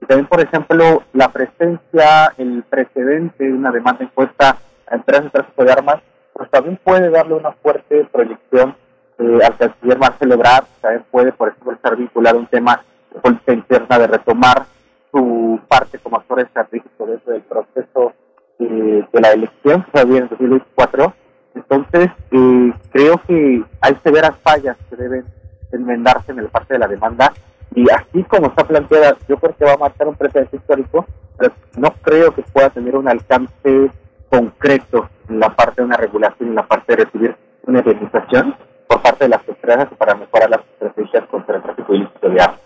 Y 0.00 0.06
también, 0.06 0.26
por 0.26 0.40
ejemplo, 0.40 1.02
la 1.12 1.28
presencia, 1.28 2.32
el 2.36 2.64
precedente 2.64 3.44
de 3.44 3.52
una 3.52 3.70
demanda 3.70 4.02
impuesta 4.02 4.58
a 4.86 4.94
empresas 4.94 5.24
de 5.24 5.30
tráfico 5.30 5.64
de 5.64 5.72
armas, 5.72 5.96
pues 6.32 6.50
también 6.50 6.78
puede 6.82 7.10
darle 7.10 7.34
una 7.34 7.52
fuerte 7.52 8.04
proyección 8.12 8.74
eh, 9.18 9.38
al 9.44 9.56
canciller 9.56 9.98
Marcelo 9.98 10.34
Ebrard, 10.34 10.64
también 10.80 11.04
puede, 11.10 11.32
por 11.32 11.48
ejemplo, 11.48 11.72
estar 11.72 11.96
vinculado 11.96 12.38
a 12.38 12.40
un 12.40 12.48
tema 12.48 12.82
de 13.14 13.20
política 13.20 13.52
interna 13.52 13.98
de 14.00 14.06
retomar 14.08 14.66
su 15.12 15.60
parte 15.68 15.98
como 16.00 16.16
actor 16.16 16.40
estratégico 16.40 17.06
dentro 17.06 17.32
del 17.32 17.42
proceso 17.42 18.12
eh, 18.58 19.06
de 19.12 19.20
la 19.20 19.30
elección 19.30 19.84
que 19.84 19.98
se 20.00 20.16
en 20.16 20.28
2024 20.28 21.14
entonces, 21.54 22.10
eh, 22.32 22.72
creo 22.92 23.20
que 23.26 23.64
hay 23.80 23.96
severas 24.02 24.36
fallas 24.42 24.76
que 24.90 24.96
deben 24.96 25.24
enmendarse 25.72 26.32
en 26.32 26.40
el 26.40 26.48
parte 26.48 26.74
de 26.74 26.80
la 26.80 26.88
demanda 26.88 27.32
y 27.74 27.90
así 27.90 28.22
como 28.24 28.46
está 28.48 28.64
planteada, 28.64 29.16
yo 29.28 29.36
creo 29.36 29.56
que 29.56 29.64
va 29.64 29.72
a 29.72 29.78
marcar 29.78 30.08
un 30.08 30.14
precedente 30.14 30.56
histórico, 30.56 31.06
pero 31.36 31.52
no 31.76 31.90
creo 32.02 32.32
que 32.34 32.42
pueda 32.42 32.70
tener 32.70 32.96
un 32.96 33.08
alcance 33.08 33.90
concreto 34.30 35.08
en 35.28 35.40
la 35.40 35.50
parte 35.50 35.80
de 35.80 35.86
una 35.86 35.96
regulación, 35.96 36.50
en 36.50 36.54
la 36.54 36.66
parte 36.66 36.94
de 36.94 37.04
recibir 37.04 37.36
una 37.66 37.80
indemnización 37.80 38.54
por 38.86 39.02
parte 39.02 39.24
de 39.24 39.30
las 39.30 39.48
empresas 39.48 39.88
para 39.98 40.14
mejorar 40.14 40.50
las 40.50 40.60
estrategias 40.60 41.26
contra 41.26 41.56
el 41.56 41.62
tráfico 41.62 41.94
ilícito 41.94 42.28
de 42.28 42.40
armas. 42.40 42.60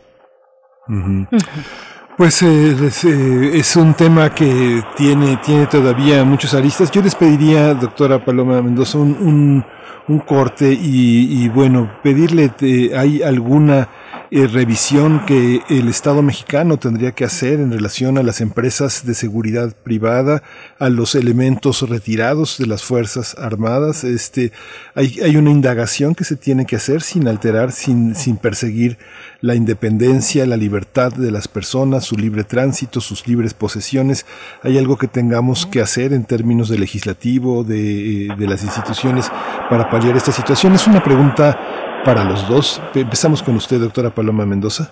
Pues 2.19 2.43
eh, 2.43 2.75
eh, 3.05 3.51
es, 3.55 3.77
un 3.77 3.95
tema 3.95 4.35
que 4.35 4.83
tiene, 4.97 5.37
tiene 5.37 5.69
todavía 5.69 6.25
muchos 6.25 6.53
aristas. 6.53 6.91
Yo 6.91 7.01
les 7.01 7.15
pediría, 7.15 7.75
doctora 7.75 8.25
Paloma 8.25 8.61
Mendoza, 8.61 8.99
un, 8.99 9.65
un, 10.09 10.19
corte 10.19 10.73
y, 10.73 11.45
y, 11.45 11.49
bueno, 11.49 11.89
pedirle, 12.03 12.51
eh, 12.61 12.91
¿hay 12.97 13.23
alguna 13.23 13.89
eh, 14.31 14.47
revisión 14.47 15.25
que 15.25 15.63
el 15.71 15.89
Estado 15.89 16.23
mexicano 16.23 16.77
tendría 16.77 17.13
que 17.13 17.25
hacer 17.25 17.61
en 17.61 17.73
relación 17.73 18.19
a 18.19 18.23
las 18.23 18.43
empresas 18.43 19.07
de 19.07 19.15
seguridad 19.15 19.75
privada, 19.75 20.43
a 20.79 20.91
los 20.91 21.15
elementos 21.15 21.89
retirados 21.89 22.59
de 22.59 22.67
las 22.67 22.83
Fuerzas 22.83 23.37
Armadas. 23.39 24.05
Este, 24.05 24.53
hay, 24.95 25.19
hay 25.21 25.37
una 25.37 25.51
indagación 25.51 26.15
que 26.15 26.25
se 26.25 26.37
tiene 26.37 26.67
que 26.67 26.77
hacer 26.77 27.01
sin 27.01 27.27
alterar, 27.27 27.73
sin, 27.73 28.15
sin 28.15 28.37
perseguir 28.37 28.99
la 29.41 29.55
independencia, 29.55 30.45
la 30.45 30.59
libertad 30.59 31.11
de 31.13 31.31
las 31.31 31.49
personas, 31.49 32.05
su 32.05 32.17
libre 32.17 32.45
tránsito, 32.45 33.01
sus 33.01 33.27
libres 33.27 33.55
posesiones. 33.55 34.27
Hay 34.63 34.77
algo 34.77 34.99
que 34.99 35.09
tengamos 35.09 35.65
que 35.65 35.81
hacer 35.81 36.13
en 36.13 36.25
términos 36.25 36.69
de 36.69 36.79
legislativo, 36.79 37.65
de, 37.65 38.35
de 38.37 38.47
las 38.47 38.63
instituciones 38.63 39.31
para 39.71 39.89
paliar 39.89 40.19
esta 40.19 40.33
situación. 40.33 40.75
Es 40.75 40.87
una 40.87 41.03
pregunta 41.03 41.88
para 42.05 42.25
los 42.25 42.49
dos. 42.49 42.83
Empezamos 42.95 43.43
con 43.43 43.57
usted, 43.57 43.81
doctora 43.81 44.11
Paloma 44.11 44.47
Mendoza. 44.47 44.91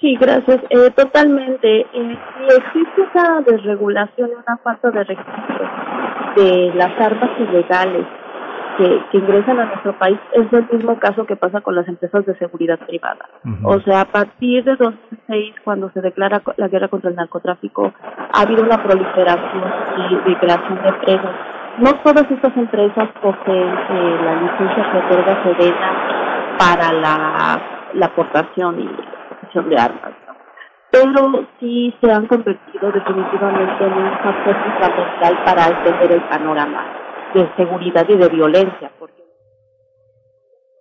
Sí, 0.00 0.16
gracias. 0.16 0.60
Eh, 0.70 0.90
totalmente. 0.94 1.80
Eh, 1.80 1.86
si 1.92 2.54
existe 2.54 3.02
esa 3.02 3.40
desregulación, 3.46 4.30
una 4.30 4.56
falta 4.58 4.90
de 4.90 5.04
registro 5.04 5.70
de 6.36 6.72
las 6.74 7.00
armas 7.00 7.30
ilegales 7.40 8.06
que, 8.76 9.02
que 9.10 9.18
ingresan 9.18 9.58
a 9.58 9.64
nuestro 9.66 9.98
país 9.98 10.18
es 10.32 10.52
el 10.52 10.66
mismo 10.70 10.98
caso 10.98 11.24
que 11.24 11.36
pasa 11.36 11.62
con 11.62 11.74
las 11.74 11.88
empresas 11.88 12.26
de 12.26 12.36
seguridad 12.38 12.78
privada. 12.78 13.26
O 13.62 13.80
sea, 13.80 14.02
a 14.02 14.04
partir 14.04 14.64
de 14.64 14.76
2006, 14.76 15.54
cuando 15.64 15.90
se 15.92 16.00
declara 16.02 16.42
la 16.56 16.68
guerra 16.68 16.88
contra 16.88 17.10
el 17.10 17.16
narcotráfico, 17.16 17.92
ha 18.32 18.40
habido 18.42 18.62
una 18.62 18.82
proliferación 18.82 19.64
y 20.10 20.30
de 20.30 20.38
creación 20.38 20.82
de 20.82 20.88
empresas. 20.88 21.55
No 21.78 21.92
todas 22.02 22.30
estas 22.30 22.56
empresas 22.56 23.08
poseen 23.20 23.68
eh, 23.68 24.18
la 24.24 24.40
licencia 24.40 24.92
que 24.92 24.98
otorga 24.98 25.42
Sedena 25.42 26.56
para 26.58 26.92
la, 26.92 27.90
la 27.94 28.06
aportación 28.06 28.80
y 28.80 28.88
posesión 29.28 29.68
de 29.68 29.76
armas. 29.76 30.12
¿no? 30.26 30.34
Pero 30.90 31.46
sí 31.60 31.94
se 32.00 32.10
han 32.10 32.26
convertido 32.26 32.90
definitivamente 32.92 33.84
en 33.84 33.92
un 33.92 34.10
factor 34.22 34.56
fundamental 34.62 35.44
para 35.44 35.66
entender 35.66 36.12
el 36.12 36.22
panorama 36.22 36.86
de 37.34 37.50
seguridad 37.56 38.08
y 38.08 38.16
de 38.16 38.28
violencia, 38.28 38.90
porque 38.98 39.22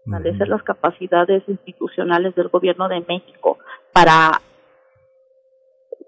fortalecer 0.06 0.48
las 0.48 0.64
capacidades 0.64 1.44
institucionales 1.48 2.36
del 2.36 2.50
gobierno 2.50 2.88
de 2.88 3.04
México 3.08 3.58
para 3.92 4.32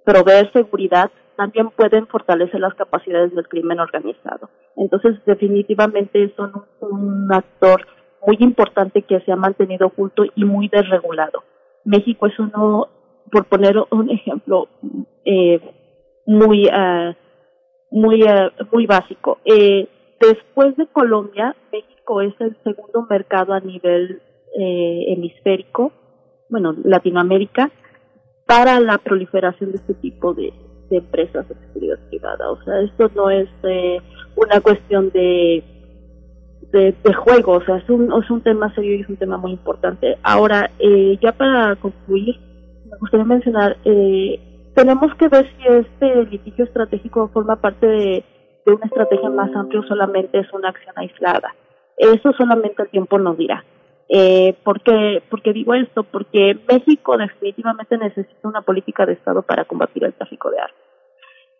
proveer 0.05 0.51
seguridad 0.53 1.11
también 1.37 1.69
pueden 1.69 2.07
fortalecer 2.07 2.59
las 2.59 2.73
capacidades 2.73 3.33
del 3.33 3.47
crimen 3.47 3.79
organizado. 3.79 4.49
Entonces, 4.75 5.15
definitivamente 5.25 6.33
son 6.35 6.51
un, 6.81 7.31
actor 7.31 7.87
muy 8.25 8.37
importante 8.39 9.03
que 9.03 9.21
se 9.21 9.31
ha 9.31 9.35
mantenido 9.35 9.87
oculto 9.87 10.23
y 10.35 10.43
muy 10.43 10.67
desregulado. 10.67 11.43
México 11.85 12.27
es 12.27 12.37
uno, 12.39 12.87
por 13.31 13.45
poner 13.45 13.75
un 13.91 14.09
ejemplo 14.09 14.67
eh, 15.23 15.61
muy 16.25 16.67
ah, 16.73 17.15
muy 17.91 18.23
ah, 18.27 18.51
muy 18.71 18.85
básico. 18.87 19.37
Eh, 19.45 19.87
después 20.19 20.75
de 20.75 20.87
Colombia, 20.87 21.55
México 21.71 22.21
es 22.21 22.33
el 22.39 22.57
segundo 22.63 23.05
mercado 23.09 23.53
a 23.53 23.59
nivel 23.59 24.21
eh, 24.59 25.05
hemisférico, 25.13 25.91
bueno, 26.49 26.75
Latinoamérica, 26.83 27.71
para 28.45 28.79
la 28.79 28.97
proliferación 28.97 29.71
de 29.71 29.77
este 29.77 29.93
tipo 29.93 30.33
de, 30.33 30.53
de 30.89 30.97
empresas 30.97 31.47
de 31.47 31.55
seguridad 31.55 31.99
privada. 32.09 32.51
O 32.51 32.63
sea, 32.63 32.81
esto 32.81 33.11
no 33.15 33.29
es 33.29 33.49
eh, 33.63 33.99
una 34.35 34.61
cuestión 34.61 35.09
de, 35.11 35.63
de, 36.71 37.13
juego, 37.13 37.53
o 37.53 37.63
sea, 37.63 37.77
es 37.77 37.89
un, 37.89 38.11
es 38.11 38.29
un 38.29 38.41
tema 38.41 38.73
serio 38.75 38.95
y 38.95 39.01
es 39.01 39.09
un 39.09 39.17
tema 39.17 39.37
muy 39.37 39.51
importante. 39.51 40.17
Ahora, 40.23 40.71
eh, 40.79 41.17
ya 41.21 41.31
para 41.31 41.75
concluir, 41.77 42.35
me 42.89 42.97
gustaría 42.97 43.25
mencionar, 43.25 43.77
eh, 43.85 44.39
tenemos 44.75 45.13
que 45.15 45.27
ver 45.27 45.49
si 45.57 45.67
este 45.67 46.25
litigio 46.25 46.65
estratégico 46.65 47.29
forma 47.33 47.55
parte 47.55 47.87
de, 47.87 48.23
de 48.65 48.73
una 48.73 48.85
estrategia 48.85 49.29
más 49.29 49.53
amplia 49.55 49.79
o 49.79 49.87
solamente 49.87 50.39
es 50.39 50.51
una 50.53 50.69
acción 50.69 50.93
aislada. 50.97 51.55
Eso 51.97 52.31
solamente 52.33 52.83
el 52.83 52.89
tiempo 52.89 53.17
nos 53.17 53.37
dirá. 53.37 53.63
Eh, 54.09 54.55
¿por, 54.63 54.81
qué, 54.81 55.21
¿Por 55.29 55.41
qué 55.41 55.51
digo 55.53 55.73
esto? 55.73 56.03
Porque 56.03 56.57
México 56.67 57.17
definitivamente 57.17 57.97
necesita 57.97 58.47
una 58.47 58.61
política 58.61 59.05
de 59.05 59.13
Estado 59.13 59.41
para 59.41 59.65
combatir 59.65 60.03
el 60.05 60.13
tráfico 60.13 60.49
de 60.49 60.59
armas. 60.59 60.81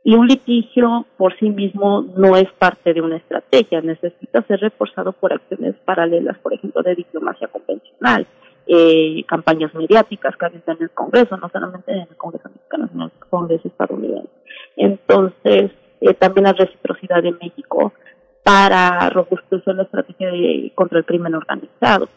Y 0.03 0.15
un 0.15 0.27
litigio 0.27 1.05
por 1.17 1.37
sí 1.37 1.49
mismo 1.49 2.05
no 2.15 2.37
es 2.37 2.49
parte 2.53 2.93
de 2.93 3.01
una 3.01 3.17
estrategia, 3.17 3.81
necesita 3.81 4.41
ser 4.43 4.61
reforzado 4.61 5.11
por 5.11 5.33
acciones 5.33 5.75
paralelas, 5.83 6.37
por 6.37 6.53
ejemplo, 6.53 6.81
de 6.81 6.95
diplomacia 6.95 7.49
convencional, 7.49 8.25
eh, 8.67 9.23
campañas 9.27 9.73
mediáticas 9.75 10.35
que 10.37 10.45
en 10.45 10.77
el 10.79 10.89
Congreso, 10.91 11.35
no 11.35 11.49
solamente 11.49 11.91
en 11.91 12.07
el 12.09 12.15
Congreso 12.15 12.47
mexicano, 12.47 12.87
sino 12.89 13.03
en 13.05 13.11
el 13.13 13.29
Congreso 13.29 13.67
estadounidense. 13.67 14.29
Entonces, 14.77 15.71
eh, 15.99 16.13
también 16.13 16.45
la 16.45 16.53
reciprocidad 16.53 17.21
de 17.21 17.31
México 17.33 17.91
para 18.43 19.09
robustecer 19.09 19.75
la 19.75 19.83
estrategia 19.83 20.31
de- 20.31 20.71
contra 20.75 20.99
el 20.99 21.05
crimen 21.05 21.35
organizado. 21.35 22.07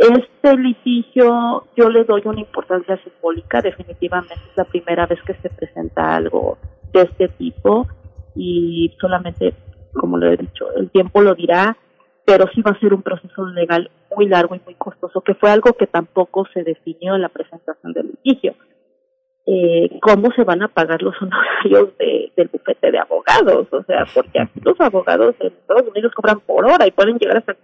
Este 0.00 0.56
litigio 0.56 1.66
yo 1.76 1.90
le 1.90 2.04
doy 2.04 2.22
una 2.24 2.40
importancia 2.40 2.98
simbólica, 3.04 3.60
definitivamente 3.60 4.32
es 4.32 4.56
la 4.56 4.64
primera 4.64 5.04
vez 5.04 5.20
que 5.26 5.34
se 5.34 5.50
presenta 5.50 6.16
algo 6.16 6.56
de 6.90 7.02
este 7.02 7.28
tipo 7.28 7.86
y 8.34 8.96
solamente, 8.98 9.52
como 9.92 10.16
lo 10.16 10.32
he 10.32 10.38
dicho, 10.38 10.72
el 10.74 10.88
tiempo 10.90 11.20
lo 11.20 11.34
dirá, 11.34 11.76
pero 12.24 12.46
sí 12.54 12.62
va 12.62 12.70
a 12.70 12.80
ser 12.80 12.94
un 12.94 13.02
proceso 13.02 13.44
legal 13.48 13.90
muy 14.16 14.26
largo 14.26 14.54
y 14.54 14.62
muy 14.64 14.74
costoso, 14.76 15.20
que 15.20 15.34
fue 15.34 15.50
algo 15.50 15.74
que 15.74 15.86
tampoco 15.86 16.46
se 16.54 16.62
definió 16.62 17.14
en 17.14 17.20
la 17.20 17.28
presentación 17.28 17.92
del 17.92 18.06
litigio. 18.06 18.54
Eh, 19.44 19.98
¿Cómo 20.00 20.30
se 20.34 20.44
van 20.44 20.62
a 20.62 20.68
pagar 20.68 21.02
los 21.02 21.14
honorarios 21.20 21.94
de, 21.98 22.32
del 22.38 22.48
bufete 22.48 22.90
de 22.90 22.98
abogados? 23.00 23.68
O 23.70 23.82
sea, 23.82 24.06
porque 24.14 24.40
aquí 24.40 24.60
los 24.62 24.80
abogados 24.80 25.34
en 25.40 25.48
Estados 25.48 25.90
Unidos 25.90 26.14
cobran 26.14 26.40
por 26.40 26.64
hora 26.64 26.86
y 26.86 26.90
pueden 26.90 27.18
llegar 27.18 27.36
hasta 27.36 27.54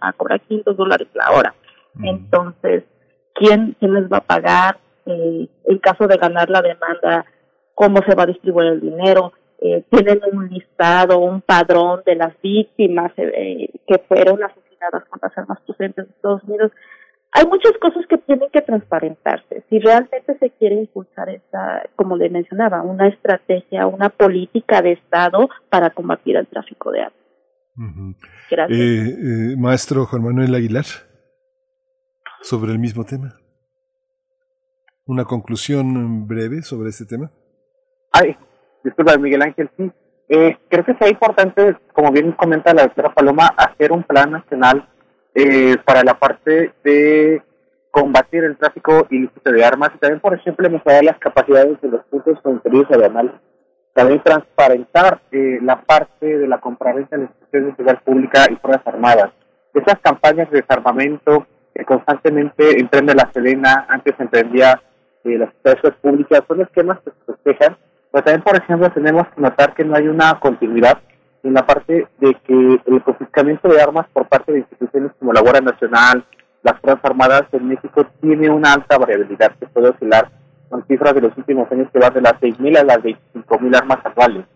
a 0.00 0.12
cobrar 0.14 0.40
500 0.40 0.74
dólares 0.74 1.08
la 1.12 1.30
hora. 1.32 1.54
Entonces, 2.02 2.84
¿quién, 3.34 3.76
quién 3.78 3.94
les 3.94 4.10
va 4.10 4.18
a 4.18 4.24
pagar? 4.24 4.78
Eh, 5.06 5.48
en 5.64 5.78
caso 5.78 6.06
de 6.06 6.16
ganar 6.16 6.48
la 6.48 6.62
demanda, 6.62 7.26
¿cómo 7.74 8.02
se 8.06 8.14
va 8.14 8.22
a 8.22 8.26
distribuir 8.26 8.68
el 8.68 8.80
dinero? 8.80 9.32
Eh, 9.60 9.84
¿Tienen 9.90 10.20
un 10.32 10.48
listado, 10.48 11.18
un 11.18 11.40
padrón 11.40 12.02
de 12.04 12.16
las 12.16 12.34
víctimas 12.42 13.12
eh, 13.16 13.68
que 13.86 13.98
fueron 14.08 14.42
asesinadas 14.42 15.04
con 15.08 15.20
las 15.22 15.36
armas 15.38 15.60
procedentes 15.60 16.06
de 16.06 16.12
Estados 16.12 16.42
Unidos? 16.44 16.72
Hay 17.32 17.46
muchas 17.46 17.72
cosas 17.80 18.04
que 18.08 18.18
tienen 18.18 18.50
que 18.50 18.60
transparentarse. 18.60 19.64
Si 19.70 19.78
realmente 19.78 20.36
se 20.38 20.50
quiere 20.50 20.74
impulsar 20.74 21.30
esta, 21.30 21.82
como 21.96 22.16
le 22.16 22.28
mencionaba, 22.28 22.82
una 22.82 23.08
estrategia, 23.08 23.86
una 23.86 24.10
política 24.10 24.82
de 24.82 24.92
Estado 24.92 25.48
para 25.70 25.90
combatir 25.90 26.36
el 26.36 26.46
tráfico 26.46 26.90
de 26.90 27.00
armas. 27.00 28.16
Gracias. 28.50 28.78
Eh, 28.78 29.54
maestro 29.56 30.04
Juan 30.04 30.24
Manuel 30.24 30.54
Aguilar, 30.54 30.84
sobre 32.42 32.72
el 32.72 32.78
mismo 32.78 33.04
tema. 33.04 33.34
Una 35.06 35.24
conclusión 35.24 36.26
breve 36.26 36.62
sobre 36.62 36.90
este 36.90 37.06
tema. 37.06 37.30
Ay, 38.12 38.36
disculpa, 38.84 39.16
Miguel 39.16 39.42
Ángel, 39.42 39.70
sí. 39.76 39.90
Eh, 40.28 40.56
creo 40.68 40.84
que 40.84 40.94
sería 40.94 41.10
importante, 41.10 41.76
como 41.92 42.10
bien 42.10 42.32
comenta 42.32 42.72
la 42.72 42.84
doctora 42.84 43.12
Paloma, 43.12 43.48
hacer 43.56 43.92
un 43.92 44.02
plan 44.02 44.30
nacional 44.30 44.88
eh, 45.34 45.76
para 45.84 46.02
la 46.02 46.18
parte 46.18 46.72
de 46.84 47.42
combatir 47.90 48.44
el 48.44 48.56
tráfico 48.56 49.06
ilícito 49.10 49.52
de 49.52 49.64
armas 49.64 49.90
y 49.94 49.98
también, 49.98 50.20
por 50.20 50.34
ejemplo, 50.34 50.68
mejorar 50.70 51.04
las 51.04 51.18
capacidades 51.18 51.80
de 51.80 51.88
los 51.88 52.04
puntos 52.06 52.40
fronterizos 52.42 52.90
aduanales. 52.90 53.32
También 53.92 54.22
transparentar 54.22 55.20
eh, 55.30 55.58
la 55.60 55.82
parte 55.82 56.38
de 56.38 56.48
la 56.48 56.58
compraventa 56.58 57.16
de 57.16 57.24
las 57.24 57.30
instituciones 57.30 57.68
de 57.68 57.76
seguridad 57.76 58.02
pública 58.02 58.46
y 58.50 58.56
fuerzas 58.56 58.86
armadas. 58.86 59.32
Esas 59.74 60.00
campañas 60.00 60.50
de 60.50 60.62
desarmamento 60.62 61.46
que 61.74 61.84
constantemente 61.84 62.78
emprende 62.80 63.14
la 63.14 63.30
Sedena, 63.32 63.86
antes 63.88 64.14
emprendía 64.18 64.80
eh, 65.24 65.38
las 65.38 65.52
instituciones 65.54 65.98
públicas, 66.00 66.42
son 66.46 66.60
esquemas 66.60 66.98
que 67.00 67.10
se 67.10 67.32
festejan, 67.32 67.76
pero 68.10 68.24
también, 68.24 68.42
por 68.42 68.56
ejemplo, 68.56 68.90
tenemos 68.90 69.26
que 69.28 69.40
notar 69.40 69.74
que 69.74 69.84
no 69.84 69.96
hay 69.96 70.08
una 70.08 70.38
continuidad 70.38 70.98
en 71.42 71.54
la 71.54 71.66
parte 71.66 72.06
de 72.18 72.34
que 72.46 72.80
el 72.86 73.02
confiscamiento 73.02 73.68
de 73.68 73.80
armas 73.80 74.06
por 74.12 74.28
parte 74.28 74.52
de 74.52 74.58
instituciones 74.58 75.12
como 75.18 75.32
la 75.32 75.40
Guardia 75.40 75.62
Nacional, 75.62 76.24
las 76.62 76.78
Fuerzas 76.80 77.04
Armadas 77.04 77.44
en 77.52 77.68
México 77.68 78.06
tiene 78.20 78.48
una 78.48 78.74
alta 78.74 78.98
variabilidad 78.98 79.52
que 79.58 79.66
puede 79.66 79.88
oscilar 79.88 80.30
con 80.68 80.86
cifras 80.86 81.14
de 81.14 81.22
los 81.22 81.36
últimos 81.36 81.70
años 81.72 81.88
que 81.92 81.98
van 81.98 82.14
de 82.14 82.20
las 82.20 82.34
6.000 82.34 82.78
a 82.78 82.84
las 82.84 82.98
25.000 82.98 83.76
armas 83.76 83.98
anuales. 84.04 84.46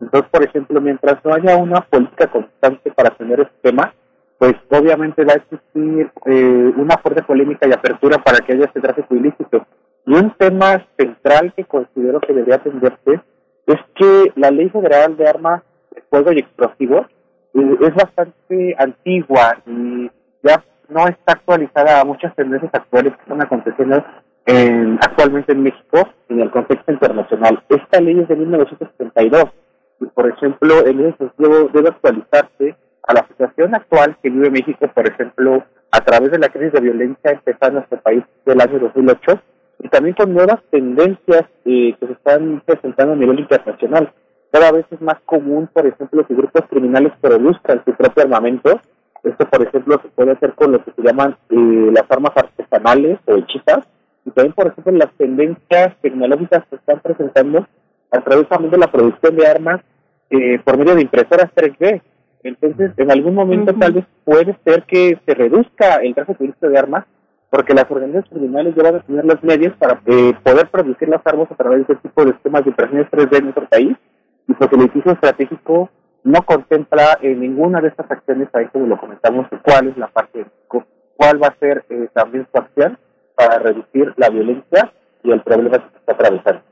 Entonces, 0.00 0.30
por 0.30 0.44
ejemplo, 0.44 0.80
mientras 0.80 1.24
no 1.24 1.34
haya 1.34 1.56
una 1.56 1.80
política 1.82 2.26
constante 2.26 2.90
para 2.90 3.10
tener 3.10 3.40
este 3.40 3.54
tema, 3.62 3.94
pues 4.38 4.54
obviamente 4.70 5.24
va 5.24 5.34
a 5.34 5.36
existir 5.36 6.10
eh, 6.26 6.72
una 6.76 6.96
fuerte 6.98 7.22
polémica 7.22 7.66
y 7.68 7.72
apertura 7.72 8.18
para 8.18 8.38
que 8.38 8.52
haya 8.52 8.66
este 8.66 8.80
tráfico 8.80 9.14
ilícito. 9.14 9.66
Y 10.06 10.14
un 10.14 10.30
tema 10.36 10.84
central 10.98 11.52
que 11.56 11.64
considero 11.64 12.20
que 12.20 12.32
debería 12.32 12.56
atenderse 12.56 13.20
es 13.66 13.76
que 13.94 14.32
la 14.36 14.50
Ley 14.50 14.68
Federal 14.68 15.16
de 15.16 15.26
Armas 15.28 15.62
Fuego 16.10 16.32
y 16.32 16.40
Explosivos 16.40 17.06
eh, 17.54 17.76
es 17.80 17.94
bastante 17.94 18.74
antigua 18.78 19.56
y 19.66 20.10
ya 20.42 20.62
no 20.88 21.06
está 21.08 21.32
actualizada 21.32 22.00
a 22.00 22.04
muchas 22.04 22.34
tendencias 22.36 22.74
actuales 22.74 23.14
que 23.14 23.22
están 23.22 23.40
aconteciendo 23.40 24.04
en- 24.46 24.98
actualmente 25.00 25.52
en 25.52 25.62
México 25.62 26.06
en 26.28 26.40
el 26.40 26.50
contexto 26.50 26.92
internacional. 26.92 27.62
Esta 27.70 28.00
ley 28.00 28.18
es 28.20 28.28
de 28.28 28.36
1972 28.36 29.44
y, 30.00 30.06
por 30.06 30.28
ejemplo, 30.28 30.84
en 30.84 31.06
ese 31.06 31.30
debe 31.72 31.88
actualizarse 31.88 32.76
a 33.06 33.14
la 33.14 33.26
situación 33.28 33.74
actual 33.74 34.16
que 34.22 34.30
vive 34.30 34.50
México, 34.50 34.88
por 34.94 35.06
ejemplo, 35.06 35.64
a 35.90 36.00
través 36.00 36.30
de 36.30 36.38
la 36.38 36.48
crisis 36.48 36.72
de 36.72 36.80
violencia 36.80 37.30
empezada 37.30 37.68
en 37.68 37.74
nuestro 37.74 38.00
país 38.00 38.24
del 38.44 38.60
año 38.60 38.78
2008 38.78 39.40
y 39.80 39.88
también 39.88 40.14
con 40.14 40.32
nuevas 40.32 40.60
tendencias 40.70 41.44
eh, 41.64 41.94
que 41.98 42.06
se 42.06 42.12
están 42.12 42.62
presentando 42.64 43.12
a 43.12 43.16
nivel 43.16 43.40
internacional. 43.40 44.12
Cada 44.50 44.72
vez 44.72 44.86
es 44.90 45.00
más 45.00 45.20
común, 45.26 45.68
por 45.72 45.86
ejemplo, 45.86 46.26
que 46.26 46.34
grupos 46.34 46.62
criminales 46.70 47.12
produzcan 47.20 47.82
su 47.84 47.92
propio 47.92 48.22
armamento. 48.22 48.80
Esto, 49.22 49.46
por 49.48 49.66
ejemplo, 49.66 50.00
se 50.00 50.08
puede 50.08 50.32
hacer 50.32 50.54
con 50.54 50.72
lo 50.72 50.82
que 50.82 50.92
se 50.92 51.02
llaman 51.02 51.36
eh, 51.50 51.90
las 51.92 52.04
armas 52.08 52.32
artesanales 52.36 53.18
o 53.26 53.34
hechizas. 53.36 53.86
Y 54.24 54.30
también, 54.30 54.54
por 54.54 54.68
ejemplo, 54.68 54.92
las 54.92 55.12
tendencias 55.14 55.96
tecnológicas 56.00 56.64
que 56.70 56.76
están 56.76 57.00
presentando 57.00 57.66
a 58.10 58.20
través 58.20 58.48
también 58.48 58.70
de 58.70 58.78
la 58.78 58.90
producción 58.90 59.36
de 59.36 59.46
armas 59.46 59.80
eh, 60.30 60.60
por 60.64 60.78
medio 60.78 60.94
de 60.94 61.02
impresoras 61.02 61.50
3D. 61.54 62.00
Entonces, 62.44 62.92
en 62.98 63.10
algún 63.10 63.34
momento 63.34 63.74
tal 63.74 63.94
vez 63.94 64.04
puede 64.22 64.56
ser 64.64 64.84
que 64.84 65.18
se 65.26 65.34
reduzca 65.34 65.96
el 66.02 66.14
tráfico 66.14 66.44
ilícito 66.44 66.68
de 66.68 66.78
armas, 66.78 67.06
porque 67.50 67.72
las 67.72 67.90
organizaciones 67.90 68.28
criminales 68.30 68.74
ya 68.76 68.82
van 68.82 68.96
a 68.96 69.02
tener 69.02 69.24
los 69.24 69.42
medios 69.42 69.74
para 69.76 70.00
eh, 70.06 70.34
poder 70.42 70.68
producir 70.68 71.08
las 71.08 71.26
armas 71.26 71.50
a 71.50 71.54
través 71.54 71.86
de 71.86 71.94
este 71.94 72.08
tipo 72.08 72.24
de 72.24 72.32
sistemas 72.32 72.64
de 72.64 72.70
impresiones 72.70 73.10
3D 73.10 73.38
en 73.38 73.44
nuestro 73.44 73.68
país, 73.68 73.96
y 74.46 74.52
porque 74.52 74.76
el 74.76 74.82
edificio 74.82 75.12
estratégico 75.12 75.88
no 76.22 76.42
contempla 76.42 77.18
eh, 77.22 77.34
ninguna 77.34 77.80
de 77.80 77.88
estas 77.88 78.10
acciones, 78.10 78.48
ahí 78.52 78.66
como 78.66 78.86
lo 78.86 78.98
comentamos, 78.98 79.46
cuál 79.62 79.88
es 79.88 79.96
la 79.96 80.08
parte 80.08 80.40
de 80.40 80.46
cuál 80.68 81.42
va 81.42 81.48
a 81.48 81.58
ser 81.58 81.84
eh, 81.88 82.08
también 82.12 82.46
su 82.52 82.58
acción 82.58 82.98
para 83.36 83.58
reducir 83.58 84.12
la 84.16 84.28
violencia 84.28 84.92
y 85.22 85.30
el 85.30 85.40
problema 85.40 85.78
que 85.78 85.90
se 85.90 85.98
está 85.98 86.12
atravesando. 86.12 86.62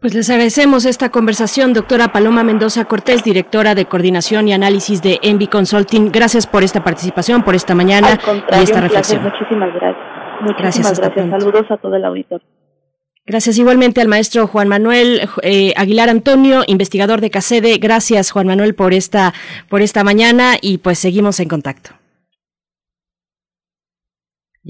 Pues 0.00 0.14
les 0.14 0.30
agradecemos 0.30 0.84
esta 0.84 1.10
conversación, 1.10 1.72
doctora 1.72 2.08
Paloma 2.08 2.42
Mendoza 2.42 2.86
Cortés, 2.86 3.22
directora 3.22 3.74
de 3.74 3.86
Coordinación 3.86 4.48
y 4.48 4.52
Análisis 4.52 5.02
de 5.02 5.18
Envy 5.22 5.46
Consulting. 5.46 6.10
Gracias 6.10 6.46
por 6.46 6.62
esta 6.62 6.82
participación, 6.82 7.42
por 7.42 7.54
esta 7.54 7.74
mañana 7.74 8.18
y 8.52 8.62
esta 8.62 8.80
reflexión. 8.80 9.22
Muchísimas 9.22 9.72
gracias. 9.74 10.20
Muchísimas 10.40 10.98
Gracias, 10.98 11.00
gracias. 11.00 11.30
Saludos 11.30 11.70
a 11.70 11.76
todo 11.76 11.96
el 11.96 12.04
auditor. 12.04 12.40
Gracias 13.26 13.58
igualmente 13.58 14.00
al 14.00 14.08
maestro 14.08 14.46
Juan 14.46 14.66
Manuel 14.66 15.20
eh, 15.42 15.72
Aguilar 15.76 16.08
Antonio, 16.08 16.64
investigador 16.66 17.20
de 17.20 17.30
CACEDE. 17.30 17.78
Gracias, 17.78 18.30
Juan 18.32 18.46
Manuel, 18.46 18.74
por 18.74 18.92
esta, 18.92 19.34
por 19.68 19.82
esta 19.82 20.02
mañana 20.02 20.54
y 20.60 20.78
pues 20.78 20.98
seguimos 20.98 21.38
en 21.38 21.48
contacto. 21.48 21.99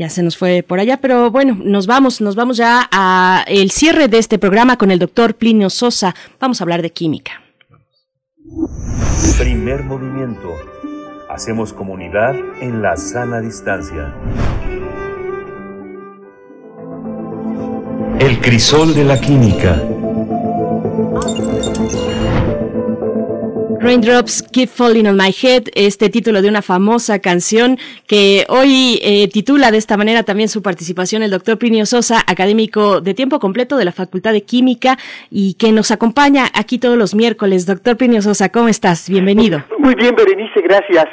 Ya 0.01 0.09
se 0.09 0.23
nos 0.23 0.39
fue 0.39 0.65
por 0.67 0.81
allá, 0.81 0.97
pero 0.97 1.31
bueno, 1.31 1.59
nos 1.63 1.87
vamos, 1.87 2.23
nos 2.23 2.35
vamos 2.35 2.57
ya 2.57 2.89
a 2.91 3.45
el 3.47 3.71
cierre 3.71 4.09
de 4.09 4.17
este 4.17 4.39
programa 4.39 4.79
con 4.79 4.91
el 4.91 4.99
doctor 4.99 5.35
Plinio 5.35 5.69
Sosa. 5.69 6.15
Vamos 6.41 6.59
a 6.59 6.65
hablar 6.65 6.81
de 6.81 6.89
química. 6.89 7.43
Primer 9.39 9.85
movimiento. 9.85 10.55
Hacemos 11.29 11.75
comunidad 11.75 12.35
en 12.63 12.81
la 12.81 12.97
sana 12.97 13.43
distancia. 13.43 14.15
El 18.21 18.41
crisol 18.41 18.95
de 18.95 19.05
la 19.05 19.21
química. 19.21 19.83
Raindrops 23.83 24.43
Keep 24.43 24.69
Falling 24.69 25.07
on 25.07 25.17
My 25.17 25.31
Head, 25.31 25.69
este 25.75 26.11
título 26.11 26.43
de 26.43 26.51
una 26.51 26.61
famosa 26.61 27.19
canción 27.19 27.79
que 28.07 28.45
hoy 28.51 29.01
eh, 29.03 29.27
titula 29.33 29.71
de 29.71 29.79
esta 29.79 29.97
manera 29.97 30.23
también 30.23 30.51
su 30.51 30.63
participación 30.63 31.23
el 31.23 31.31
doctor 31.31 31.59
Plinio 31.59 31.87
Sosa, 31.87 32.21
académico 32.27 33.01
de 33.01 33.15
tiempo 33.15 33.39
completo 33.41 33.79
de 33.79 33.87
la 33.87 33.93
Facultad 33.93 34.35
de 34.35 34.43
Química 34.43 34.99
y 35.31 35.55
que 35.55 35.73
nos 35.73 35.91
acompaña 35.93 36.45
aquí 36.55 36.79
todos 36.79 36.99
los 36.99 37.15
miércoles. 37.15 37.65
Doctor 37.65 37.97
Plinio 37.97 38.21
Sosa, 38.21 38.51
¿cómo 38.51 38.69
estás? 38.69 39.09
Bienvenido. 39.09 39.65
Muy 39.79 39.95
bien, 39.95 40.15
Berenice, 40.15 40.61
gracias. 40.61 41.07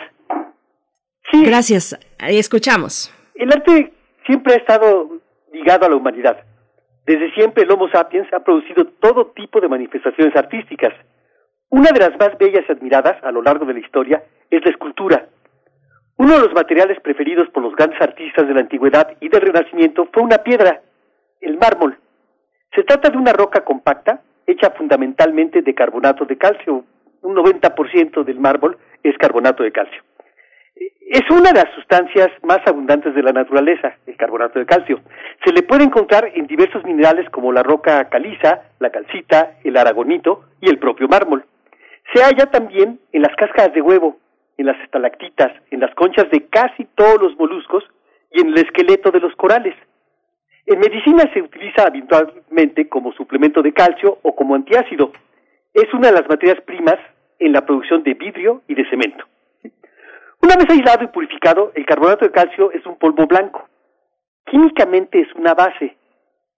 Gracias. 1.32 1.98
Escuchamos. 2.20 3.14
El 3.36 3.50
arte 3.50 3.94
siempre 4.26 4.56
ha 4.56 4.58
estado 4.58 5.22
ligado 5.54 5.86
a 5.86 5.90
la 5.90 5.96
humanidad. 5.96 6.44
Desde 7.06 7.34
siempre 7.34 7.64
el 7.64 7.72
Homo 7.72 7.88
sapiens 7.90 8.28
ha 8.34 8.44
producido 8.44 8.86
todo 9.00 9.28
tipo 9.28 9.62
de 9.62 9.70
manifestaciones 9.70 10.36
artísticas. 10.36 10.94
Una 11.70 11.92
de 11.92 12.00
las 12.00 12.18
más 12.18 12.38
bellas 12.38 12.64
y 12.68 12.72
admiradas 12.72 13.22
a 13.24 13.32
lo 13.32 13.42
largo 13.42 13.66
de 13.66 13.74
la 13.74 13.80
historia 13.80 14.24
es 14.50 14.64
la 14.64 14.72
escultura. 14.72 15.28
Uno 16.16 16.36
de 16.36 16.40
los 16.40 16.54
materiales 16.54 16.98
preferidos 17.02 17.50
por 17.50 17.62
los 17.62 17.76
grandes 17.76 18.02
artistas 18.02 18.48
de 18.48 18.54
la 18.54 18.62
antigüedad 18.62 19.18
y 19.20 19.28
del 19.28 19.42
Renacimiento 19.42 20.08
fue 20.14 20.24
una 20.24 20.38
piedra, 20.38 20.82
el 21.42 21.58
mármol. 21.58 21.98
Se 22.74 22.84
trata 22.84 23.10
de 23.10 23.18
una 23.18 23.34
roca 23.34 23.66
compacta 23.66 24.22
hecha 24.46 24.72
fundamentalmente 24.72 25.62
de 25.62 25.76
carbonato 25.76 26.24
de 26.24 26.38
calcio. 26.38 26.86
Un 27.22 27.36
90% 27.36 28.24
del 28.24 28.40
mármol 28.40 28.78
es 29.04 29.18
carbonato 29.18 29.62
de 29.64 29.74
calcio. 29.74 30.02
Es 30.76 31.30
una 31.30 31.52
de 31.52 31.64
las 31.64 31.74
sustancias 31.76 32.30
más 32.44 32.60
abundantes 32.66 33.14
de 33.14 33.24
la 33.24 33.34
naturaleza, 33.34 33.98
el 34.06 34.16
carbonato 34.16 34.58
de 34.60 34.66
calcio. 34.66 35.02
Se 35.44 35.52
le 35.52 35.64
puede 35.64 35.84
encontrar 35.84 36.32
en 36.34 36.48
diversos 36.48 36.86
minerales 36.86 37.30
como 37.30 37.52
la 37.52 37.64
roca 37.64 38.08
caliza, 38.10 38.62
la 38.80 38.90
calcita, 38.90 39.58
el 39.66 39.76
aragonito 39.76 40.46
y 40.62 40.70
el 40.70 40.80
propio 40.80 41.10
mármol. 41.10 41.44
Se 42.14 42.24
halla 42.24 42.46
también 42.52 43.00
en 43.12 43.22
las 43.22 43.36
cáscaras 43.36 43.74
de 43.74 43.82
huevo, 43.82 44.18
en 44.58 44.66
las 44.66 44.80
estalactitas, 44.82 45.52
en 45.72 45.82
las 45.82 45.94
conchas 45.96 46.30
de 46.32 46.48
casi 46.48 46.86
todos 46.96 47.22
los 47.22 47.38
moluscos 47.38 47.84
y 48.32 48.42
en 48.42 48.50
el 48.50 48.58
esqueleto 48.58 49.12
de 49.12 49.20
los 49.20 49.36
corales. 49.36 49.76
En 50.66 50.80
medicina 50.80 51.30
se 51.34 51.42
utiliza 51.42 51.84
habitualmente 51.84 52.90
como 52.90 53.14
suplemento 53.14 53.62
de 53.62 53.74
calcio 53.74 54.20
o 54.22 54.36
como 54.36 54.56
antiácido. 54.56 55.12
Es 55.74 55.94
una 55.94 56.08
de 56.08 56.14
las 56.14 56.28
materias 56.28 56.62
primas 56.62 56.98
en 57.40 57.54
la 57.54 57.66
producción 57.66 58.04
de 58.04 58.14
vidrio 58.14 58.64
y 58.68 58.76
de 58.76 58.90
cemento. 58.90 59.26
Una 60.42 60.56
vez 60.56 60.70
aislado 60.70 61.04
y 61.04 61.08
purificado, 61.08 61.72
el 61.76 61.86
carbonato 61.86 62.26
de 62.26 62.32
calcio 62.32 62.72
es 62.72 62.86
un 62.86 62.98
polvo 62.98 63.26
blanco. 63.28 63.68
Químicamente 64.46 65.20
es 65.20 65.34
una 65.36 65.54
base. 65.54 65.96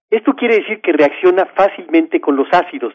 Esto 0.09 0.35
quiere 0.35 0.59
decir 0.59 0.81
que 0.81 0.91
reacciona 0.91 1.45
fácilmente 1.47 2.19
con 2.19 2.35
los 2.35 2.47
ácidos. 2.51 2.93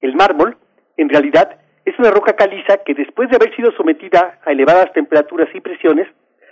El 0.00 0.14
mármol, 0.14 0.56
en 0.96 1.08
realidad, 1.08 1.58
es 1.88 1.98
una 1.98 2.10
roca 2.10 2.34
caliza 2.34 2.78
que 2.84 2.94
después 2.94 3.30
de 3.30 3.36
haber 3.36 3.54
sido 3.56 3.72
sometida 3.72 4.40
a 4.44 4.52
elevadas 4.52 4.92
temperaturas 4.92 5.48
y 5.54 5.60
presiones, 5.60 6.06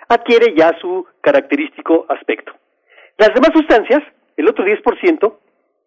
adquiere 0.08 0.55
ya 0.56 0.76
su 0.81 1.06
característico 1.20 2.06
aspecto. 2.08 2.52
Las 3.18 3.34
demás 3.34 3.50
sustancias, 3.52 4.02
el 4.36 4.48
otro 4.48 4.65
10%, 4.65 5.34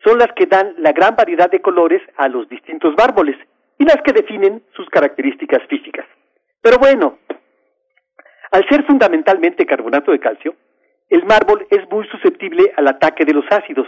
son 0.04 0.18
las 0.18 0.32
que 0.34 0.46
dan 0.46 0.76
la 0.78 0.92
gran 0.92 1.16
variedad 1.16 1.50
de 1.50 1.62
colores 1.62 2.02
a 2.18 2.28
los 2.28 2.48
distintos 2.50 2.94
mármoles 2.98 3.38
y 3.78 3.86
las 3.86 3.98
que 4.04 4.14
definen 4.14 4.64
sus 4.76 4.88
características 4.90 5.62
físicas. 5.68 6.06
Pero 6.62 6.78
bueno, 6.78 7.20
al 8.52 8.68
ser 8.68 8.86
fundamentalmente 8.86 9.66
carbonato 9.66 10.12
de 10.12 10.20
calcio, 10.20 10.56
el 11.10 11.26
mármol 11.26 11.66
es 11.70 11.90
muy 11.90 12.08
susceptible 12.08 12.72
al 12.78 12.88
ataque 12.88 13.26
de 13.26 13.34
los 13.34 13.46
ácidos. 13.50 13.88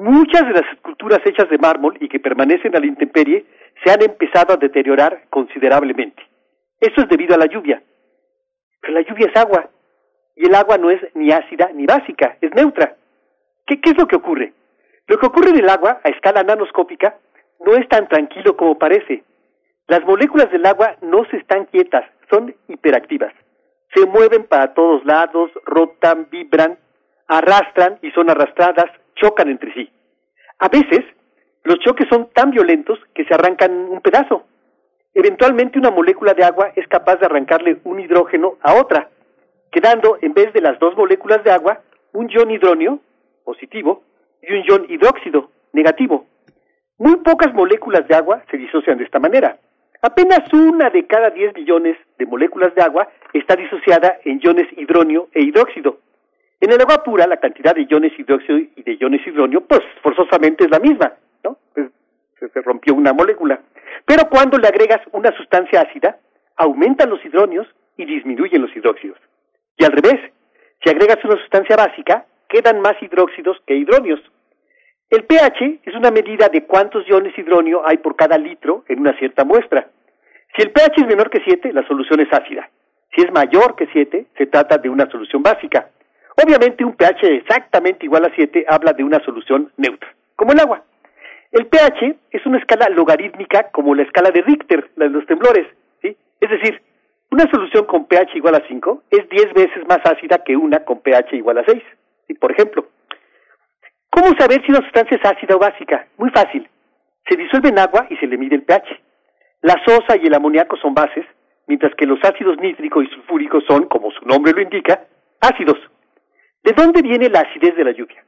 Muchas 0.00 0.46
de 0.46 0.54
las 0.54 0.72
esculturas 0.72 1.20
hechas 1.26 1.50
de 1.50 1.58
mármol 1.58 1.98
y 2.00 2.08
que 2.08 2.18
permanecen 2.18 2.74
a 2.74 2.80
la 2.80 2.86
intemperie 2.86 3.44
se 3.84 3.92
han 3.92 4.00
empezado 4.00 4.54
a 4.54 4.56
deteriorar 4.56 5.24
considerablemente. 5.28 6.22
Eso 6.80 7.02
es 7.02 7.08
debido 7.10 7.34
a 7.34 7.38
la 7.38 7.44
lluvia. 7.44 7.82
Pero 8.80 8.94
la 8.94 9.02
lluvia 9.02 9.26
es 9.26 9.36
agua, 9.36 9.68
y 10.36 10.46
el 10.46 10.54
agua 10.54 10.78
no 10.78 10.90
es 10.90 11.02
ni 11.12 11.30
ácida 11.30 11.68
ni 11.74 11.84
básica, 11.84 12.38
es 12.40 12.50
neutra. 12.54 12.96
¿Qué, 13.66 13.78
¿Qué, 13.82 13.90
es 13.90 13.98
lo 13.98 14.06
que 14.06 14.16
ocurre? 14.16 14.54
Lo 15.06 15.18
que 15.18 15.26
ocurre 15.26 15.50
en 15.50 15.58
el 15.58 15.68
agua 15.68 16.00
a 16.02 16.08
escala 16.08 16.42
nanoscópica 16.44 17.18
no 17.66 17.74
es 17.74 17.86
tan 17.90 18.08
tranquilo 18.08 18.56
como 18.56 18.78
parece. 18.78 19.22
Las 19.86 20.02
moléculas 20.06 20.50
del 20.50 20.64
agua 20.64 20.96
no 21.02 21.26
se 21.26 21.36
están 21.36 21.66
quietas, 21.66 22.06
son 22.30 22.54
hiperactivas. 22.68 23.34
Se 23.94 24.06
mueven 24.06 24.44
para 24.44 24.72
todos 24.72 25.04
lados, 25.04 25.50
rotan, 25.66 26.26
vibran, 26.30 26.78
arrastran 27.28 27.98
y 28.00 28.10
son 28.12 28.30
arrastradas, 28.30 28.90
chocan 29.20 29.48
entre 29.48 29.72
sí. 29.74 29.90
A 30.58 30.68
veces, 30.68 31.04
los 31.64 31.78
choques 31.80 32.08
son 32.08 32.30
tan 32.32 32.50
violentos 32.50 32.98
que 33.14 33.24
se 33.24 33.34
arrancan 33.34 33.72
un 33.72 34.00
pedazo. 34.00 34.44
Eventualmente 35.14 35.78
una 35.78 35.90
molécula 35.90 36.34
de 36.34 36.44
agua 36.44 36.72
es 36.76 36.86
capaz 36.88 37.16
de 37.16 37.26
arrancarle 37.26 37.78
un 37.84 38.00
hidrógeno 38.00 38.56
a 38.62 38.74
otra, 38.74 39.10
quedando 39.70 40.18
en 40.20 40.34
vez 40.34 40.52
de 40.52 40.60
las 40.60 40.78
dos 40.78 40.96
moléculas 40.96 41.42
de 41.44 41.50
agua 41.50 41.80
un 42.12 42.28
ion 42.28 42.50
hidronio, 42.50 43.00
positivo, 43.44 44.02
y 44.42 44.52
un 44.52 44.64
ion 44.64 44.86
hidróxido, 44.88 45.50
negativo. 45.72 46.26
Muy 46.98 47.16
pocas 47.16 47.52
moléculas 47.54 48.06
de 48.08 48.14
agua 48.14 48.42
se 48.50 48.56
disocian 48.56 48.98
de 48.98 49.04
esta 49.04 49.18
manera. 49.18 49.58
Apenas 50.02 50.50
una 50.52 50.90
de 50.90 51.06
cada 51.06 51.30
10 51.30 51.54
millones 51.54 51.96
de 52.18 52.26
moléculas 52.26 52.74
de 52.74 52.82
agua 52.82 53.08
está 53.32 53.54
disociada 53.56 54.18
en 54.24 54.40
iones 54.42 54.66
hidronio 54.76 55.28
e 55.32 55.42
hidróxido. 55.42 55.98
En 56.60 56.70
el 56.70 56.80
agua 56.80 57.02
pura, 57.02 57.26
la 57.26 57.38
cantidad 57.38 57.74
de 57.74 57.86
iones 57.88 58.12
hidróxido 58.18 58.58
y 58.58 58.82
de 58.82 58.96
iones 59.00 59.26
hidronio, 59.26 59.62
pues 59.62 59.80
forzosamente 60.02 60.64
es 60.64 60.70
la 60.70 60.78
misma, 60.78 61.14
¿no? 61.42 61.56
Se 61.74 62.62
rompió 62.62 62.94
una 62.94 63.12
molécula. 63.12 63.60
Pero 64.04 64.28
cuando 64.28 64.58
le 64.58 64.68
agregas 64.68 65.00
una 65.12 65.34
sustancia 65.36 65.80
ácida, 65.80 66.18
aumentan 66.56 67.08
los 67.10 67.24
hidronios 67.24 67.66
y 67.96 68.04
disminuyen 68.04 68.62
los 68.62 68.74
hidróxidos. 68.76 69.18
Y 69.76 69.84
al 69.84 69.92
revés, 69.92 70.20
si 70.82 70.90
agregas 70.90 71.24
una 71.24 71.36
sustancia 71.38 71.76
básica, 71.76 72.26
quedan 72.48 72.80
más 72.80 72.94
hidróxidos 73.00 73.58
que 73.66 73.76
hidronios. 73.76 74.20
El 75.08 75.24
pH 75.24 75.80
es 75.84 75.94
una 75.94 76.10
medida 76.10 76.48
de 76.48 76.64
cuántos 76.64 77.08
iones 77.08 77.36
hidronio 77.36 77.86
hay 77.86 77.98
por 77.98 78.16
cada 78.16 78.38
litro 78.38 78.84
en 78.88 79.00
una 79.00 79.16
cierta 79.18 79.44
muestra. 79.44 79.88
Si 80.54 80.62
el 80.62 80.70
pH 80.72 81.02
es 81.02 81.06
menor 81.06 81.30
que 81.30 81.42
7, 81.44 81.72
la 81.72 81.86
solución 81.86 82.20
es 82.20 82.32
ácida. 82.32 82.68
Si 83.14 83.22
es 83.22 83.32
mayor 83.32 83.76
que 83.76 83.88
7, 83.92 84.26
se 84.36 84.46
trata 84.46 84.78
de 84.78 84.88
una 84.88 85.10
solución 85.10 85.42
básica. 85.42 85.90
Obviamente 86.42 86.84
un 86.84 86.94
pH 86.94 87.26
exactamente 87.26 88.06
igual 88.06 88.24
a 88.24 88.34
7 88.34 88.64
habla 88.68 88.92
de 88.92 89.04
una 89.04 89.22
solución 89.24 89.72
neutra, 89.76 90.14
como 90.36 90.52
el 90.52 90.60
agua. 90.60 90.84
El 91.52 91.66
pH 91.66 92.16
es 92.30 92.46
una 92.46 92.58
escala 92.58 92.88
logarítmica 92.88 93.70
como 93.72 93.94
la 93.94 94.02
escala 94.02 94.30
de 94.30 94.42
Richter, 94.42 94.90
la 94.96 95.06
de 95.06 95.10
los 95.10 95.26
temblores. 95.26 95.66
¿sí? 96.00 96.16
Es 96.40 96.50
decir, 96.50 96.80
una 97.30 97.50
solución 97.50 97.84
con 97.86 98.06
pH 98.06 98.36
igual 98.36 98.54
a 98.54 98.62
5 98.66 99.02
es 99.10 99.28
10 99.28 99.52
veces 99.54 99.86
más 99.88 99.98
ácida 100.04 100.38
que 100.44 100.56
una 100.56 100.84
con 100.84 101.00
pH 101.00 101.36
igual 101.36 101.58
a 101.58 101.64
6. 101.64 101.82
¿sí? 102.28 102.34
Por 102.34 102.52
ejemplo, 102.52 102.86
¿Cómo 104.10 104.36
saber 104.36 104.60
si 104.66 104.72
una 104.72 104.82
sustancia 104.82 105.16
es 105.16 105.24
ácida 105.24 105.54
o 105.54 105.58
básica? 105.58 106.06
Muy 106.18 106.30
fácil. 106.30 106.68
Se 107.28 107.36
disuelve 107.36 107.68
en 107.68 107.78
agua 107.78 108.06
y 108.10 108.16
se 108.16 108.26
le 108.26 108.36
mide 108.36 108.56
el 108.56 108.64
pH. 108.64 109.00
La 109.62 109.80
sosa 109.86 110.16
y 110.20 110.26
el 110.26 110.34
amoníaco 110.34 110.76
son 110.76 110.94
bases, 110.94 111.24
mientras 111.68 111.94
que 111.94 112.06
los 112.06 112.18
ácidos 112.24 112.58
nítrico 112.58 113.02
y 113.02 113.06
sulfúrico 113.06 113.60
son, 113.62 113.86
como 113.86 114.10
su 114.10 114.24
nombre 114.26 114.52
lo 114.52 114.60
indica, 114.60 115.04
ácidos. 115.40 115.78
¿De 116.62 116.72
dónde 116.72 117.00
viene 117.00 117.30
la 117.30 117.40
acidez 117.40 117.74
de 117.74 117.84
la 117.84 117.92
lluvia? 117.92 118.22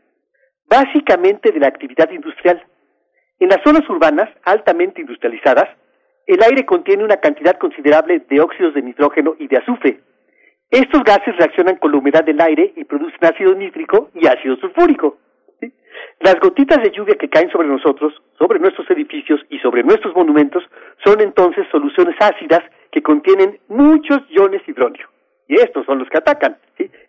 Básicamente 0.66 1.52
de 1.52 1.60
la 1.60 1.68
actividad 1.68 2.10
industrial. 2.10 2.64
En 3.38 3.48
las 3.48 3.60
zonas 3.62 3.88
urbanas 3.90 4.30
altamente 4.44 5.02
industrializadas, 5.02 5.68
el 6.26 6.42
aire 6.42 6.64
contiene 6.64 7.04
una 7.04 7.18
cantidad 7.18 7.58
considerable 7.58 8.20
de 8.30 8.40
óxidos 8.40 8.72
de 8.72 8.82
nitrógeno 8.82 9.36
y 9.38 9.48
de 9.48 9.58
azufre. 9.58 10.00
Estos 10.70 11.02
gases 11.04 11.36
reaccionan 11.36 11.76
con 11.76 11.92
la 11.92 11.98
humedad 11.98 12.24
del 12.24 12.40
aire 12.40 12.72
y 12.74 12.84
producen 12.84 13.22
ácido 13.22 13.54
nítrico 13.54 14.10
y 14.14 14.26
ácido 14.26 14.56
sulfúrico. 14.56 15.18
Las 16.20 16.36
gotitas 16.40 16.82
de 16.82 16.90
lluvia 16.90 17.16
que 17.16 17.28
caen 17.28 17.50
sobre 17.50 17.68
nosotros, 17.68 18.14
sobre 18.38 18.58
nuestros 18.58 18.88
edificios 18.90 19.40
y 19.50 19.58
sobre 19.58 19.82
nuestros 19.82 20.14
monumentos 20.14 20.64
son 21.04 21.20
entonces 21.20 21.66
soluciones 21.70 22.16
ácidas 22.18 22.62
que 22.90 23.02
contienen 23.02 23.58
muchos 23.68 24.20
iones 24.30 24.62
hidróneo. 24.66 25.11
Y 25.52 25.56
estos 25.56 25.84
son 25.84 25.98
los 25.98 26.08
que 26.08 26.16
atacan. 26.16 26.56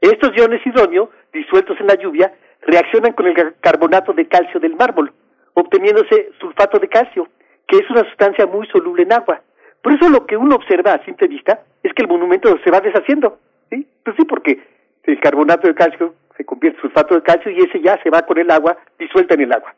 Estos 0.02 0.36
iones 0.36 0.60
hidróneo, 0.66 1.10
disueltos 1.32 1.80
en 1.80 1.88
la 1.88 1.96
lluvia, 1.96 2.34
reaccionan 2.64 3.14
con 3.14 3.26
el 3.26 3.56
carbonato 3.62 4.12
de 4.12 4.28
calcio 4.28 4.60
del 4.60 4.76
mármol, 4.76 5.14
obteniéndose 5.54 6.32
sulfato 6.42 6.78
de 6.78 6.90
calcio, 6.90 7.30
que 7.66 7.78
es 7.78 7.90
una 7.90 8.04
sustancia 8.04 8.46
muy 8.46 8.68
soluble 8.68 9.04
en 9.04 9.14
agua. 9.14 9.40
Por 9.82 9.94
eso 9.94 10.10
lo 10.10 10.26
que 10.26 10.36
uno 10.36 10.56
observa 10.56 10.92
a 10.92 11.06
simple 11.06 11.30
vista 11.30 11.62
es 11.84 11.94
que 11.94 12.02
el 12.02 12.10
monumento 12.10 12.54
se 12.66 12.70
va 12.70 12.82
deshaciendo. 12.82 13.40
¿sí? 13.70 13.88
Pues 14.04 14.18
sí, 14.18 14.26
porque 14.26 14.62
el 15.04 15.22
carbonato 15.22 15.70
de 15.70 15.76
calcio 15.76 16.14
se 16.36 16.44
convierte 16.44 16.80
en 16.80 16.82
sulfato 16.82 17.16
de 17.16 17.22
calcio 17.22 17.50
y 17.50 17.60
ese 17.60 17.80
ya 17.80 17.98
se 18.04 18.10
va 18.10 18.24
con 18.24 18.38
el 18.40 18.52
agua 18.52 18.76
disuelta 19.00 19.36
en 19.36 19.42
el 19.44 19.54
agua. 19.54 19.74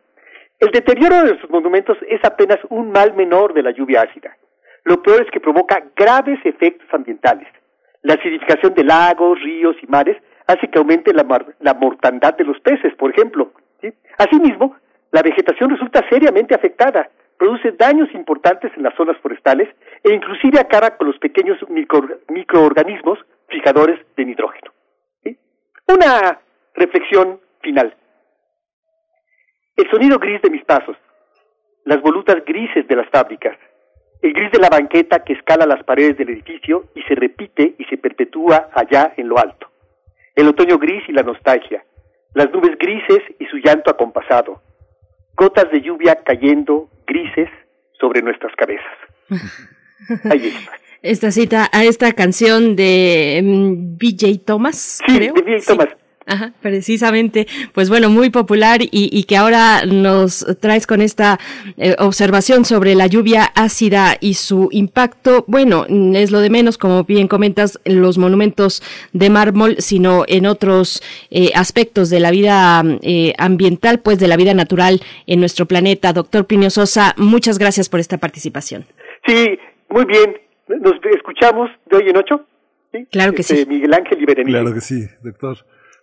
El 0.60 0.72
deterioro 0.72 1.22
de 1.22 1.40
sus 1.40 1.52
monumentos 1.52 2.00
es 2.10 2.20
apenas 2.26 2.58
un 2.70 2.92
mal 2.92 3.14
menor 3.14 3.54
de 3.54 3.62
la 3.62 3.70
lluvia 3.70 4.02
ácida. 4.02 4.36
Lo 4.86 5.04
peor 5.04 5.22
es 5.22 5.30
que 5.30 5.40
provoca 5.40 5.84
graves 5.96 6.40
efectos 6.44 6.92
ambientales. 6.92 7.48
La 8.06 8.14
acidificación 8.14 8.76
de 8.76 8.84
lagos, 8.84 9.42
ríos 9.42 9.76
y 9.82 9.88
mares 9.88 10.16
hace 10.46 10.68
que 10.68 10.78
aumente 10.78 11.12
la, 11.12 11.26
la 11.60 11.74
mortandad 11.74 12.36
de 12.36 12.44
los 12.44 12.60
peces, 12.60 12.94
por 12.94 13.10
ejemplo. 13.10 13.52
Asimismo, 14.20 14.76
la 15.12 15.24
vegetación 15.24 15.72
resulta 15.72 16.08
seriamente 16.08 16.54
afectada, 16.54 17.10
produce 17.36 17.72
daños 17.72 18.08
importantes 18.14 18.72
en 18.78 18.84
las 18.84 18.94
zonas 18.94 19.18
forestales 19.24 19.70
e 20.04 20.14
inclusive 20.14 20.60
acaba 20.60 20.92
con 20.92 21.08
los 21.08 21.18
pequeños 21.18 21.58
microorganismos 22.30 23.18
fijadores 23.48 24.00
de 24.16 24.26
nitrógeno. 24.26 24.72
Una 25.88 26.40
reflexión 26.76 27.40
final. 27.62 27.96
El 29.78 29.90
sonido 29.90 30.20
gris 30.20 30.44
de 30.44 30.52
mis 30.52 30.64
pasos, 30.64 30.96
las 31.86 32.00
volutas 32.04 32.46
grises 32.46 32.88
de 32.88 32.96
las 32.98 33.10
fábricas, 33.10 33.58
el 34.26 34.34
gris 34.34 34.52
de 34.52 34.58
la 34.58 34.70
banqueta 34.70 35.24
que 35.24 35.34
escala 35.34 35.68
las 35.68 35.84
paredes 35.84 36.18
del 36.18 36.30
edificio 36.30 36.86
y 36.96 37.04
se 37.04 37.14
repite 37.14 37.76
y 37.78 37.84
se 37.86 37.98
perpetúa 37.98 38.70
allá 38.74 39.14
en 39.18 39.28
lo 39.30 39.38
alto, 39.38 39.70
el 40.36 40.48
otoño 40.48 40.80
gris 40.80 41.04
y 41.08 41.12
la 41.12 41.22
nostalgia, 41.22 41.86
las 42.34 42.52
nubes 42.52 42.76
grises 42.80 43.22
y 43.40 43.46
su 43.46 43.58
llanto 43.58 43.92
acompasado, 43.92 44.64
gotas 45.36 45.70
de 45.72 45.82
lluvia 45.82 46.24
cayendo 46.26 46.90
grises 47.06 47.50
sobre 48.00 48.24
nuestras 48.24 48.52
cabezas. 48.56 48.98
Ahí 50.32 50.48
está. 50.48 50.72
Esta 51.04 51.30
cita 51.30 51.70
a 51.72 51.84
esta 51.84 52.14
canción 52.14 52.76
de 52.76 53.42
mm, 53.44 53.98
BJ 53.98 54.44
Thomas, 54.44 55.04
sí, 55.06 55.18
creo. 55.18 55.36
De 55.36 55.42
BJ 55.44 55.68
Thomas. 55.68 55.90
Ajá, 56.28 56.54
precisamente, 56.60 57.46
pues 57.72 57.90
bueno, 57.90 58.10
muy 58.10 58.32
popular 58.32 58.80
y, 58.82 59.24
que 59.26 59.38
ahora 59.38 59.86
nos 59.86 60.44
traes 60.60 60.88
con 60.88 61.02
esta 61.02 61.40
eh, 61.78 61.96
observación 62.00 62.66
sobre 62.66 62.96
la 62.96 63.06
lluvia 63.06 63.52
ácida 63.56 64.18
y 64.20 64.34
su 64.34 64.70
impacto. 64.72 65.46
Bueno, 65.48 65.86
es 66.16 66.32
lo 66.32 66.40
de 66.40 66.50
menos, 66.50 66.80
como 66.80 67.04
bien 67.04 67.28
comentas, 67.28 67.80
en 67.86 68.02
los 68.02 68.18
monumentos 68.18 68.82
de 69.14 69.30
mármol, 69.30 69.76
sino 69.78 70.26
en 70.28 70.48
otros 70.48 71.04
eh, 71.30 71.52
aspectos 71.54 72.10
de 72.10 72.20
la 72.20 72.32
vida 72.32 72.82
eh, 73.04 73.34
ambiental, 73.38 74.00
pues 74.00 74.18
de 74.18 74.28
la 74.28 74.36
vida 74.36 74.56
natural 74.56 75.02
en 75.28 75.40
nuestro 75.40 75.68
planeta. 75.68 76.12
Doctor 76.12 76.48
Plinio 76.48 76.72
Sosa, 76.72 77.14
muchas 77.18 77.60
gracias 77.60 77.88
por 77.88 78.00
esta 78.00 78.18
participación. 78.18 78.86
Sí, 79.28 79.60
muy 79.90 80.06
bien. 80.06 80.40
Nos 80.68 80.94
escuchamos 81.16 81.70
de 81.86 81.98
hoy 81.98 82.10
en 82.10 82.18
ocho. 82.18 82.48
¿Sí? 82.92 83.06
Claro 83.12 83.34
que 83.34 83.42
este, 83.42 83.58
sí. 83.58 83.66
Miguel 83.68 83.94
Ángel 83.94 84.24
y 84.24 84.26
Berenice. 84.26 84.58
Claro 84.58 84.74
que 84.74 84.82
sí, 84.82 85.06
doctor. 85.22 85.58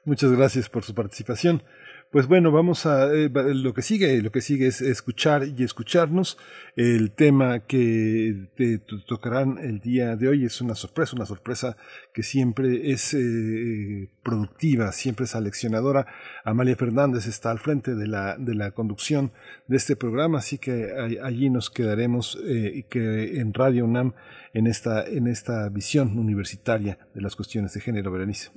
Muchas 0.04 0.32
gracias 0.32 0.68
por 0.68 0.82
su 0.82 0.94
participación. 0.94 1.62
Pues 2.10 2.26
bueno, 2.26 2.50
vamos 2.50 2.86
a 2.86 3.10
eh, 3.14 3.30
lo 3.32 3.72
que 3.72 3.82
sigue. 3.82 4.20
Lo 4.20 4.32
que 4.32 4.40
sigue 4.40 4.66
es 4.66 4.82
escuchar 4.82 5.44
y 5.46 5.62
escucharnos. 5.62 6.36
El 6.74 7.12
tema 7.12 7.60
que 7.60 8.48
te 8.56 8.80
tocarán 9.06 9.58
el 9.58 9.78
día 9.78 10.16
de 10.16 10.28
hoy 10.28 10.44
es 10.44 10.60
una 10.60 10.74
sorpresa, 10.74 11.14
una 11.14 11.24
sorpresa 11.24 11.76
que 12.12 12.24
siempre 12.24 12.90
es 12.90 13.14
eh, 13.14 14.10
productiva, 14.24 14.90
siempre 14.90 15.24
es 15.24 15.36
aleccionadora. 15.36 16.06
Amalia 16.44 16.74
Fernández 16.74 17.28
está 17.28 17.52
al 17.52 17.60
frente 17.60 17.94
de 17.94 18.08
la, 18.08 18.36
de 18.36 18.56
la 18.56 18.72
conducción 18.72 19.32
de 19.68 19.76
este 19.76 19.94
programa, 19.94 20.38
así 20.38 20.58
que 20.58 20.92
allí 21.22 21.48
nos 21.48 21.70
quedaremos 21.70 22.38
eh, 22.44 22.86
que 22.90 23.40
en 23.40 23.54
Radio 23.54 23.84
UNAM 23.84 24.14
en 24.52 24.66
esta, 24.66 25.06
en 25.06 25.28
esta 25.28 25.68
visión 25.68 26.18
universitaria 26.18 26.98
de 27.14 27.20
las 27.22 27.36
cuestiones 27.36 27.72
de 27.72 27.80
género, 27.80 28.10
Berenice. 28.10 28.50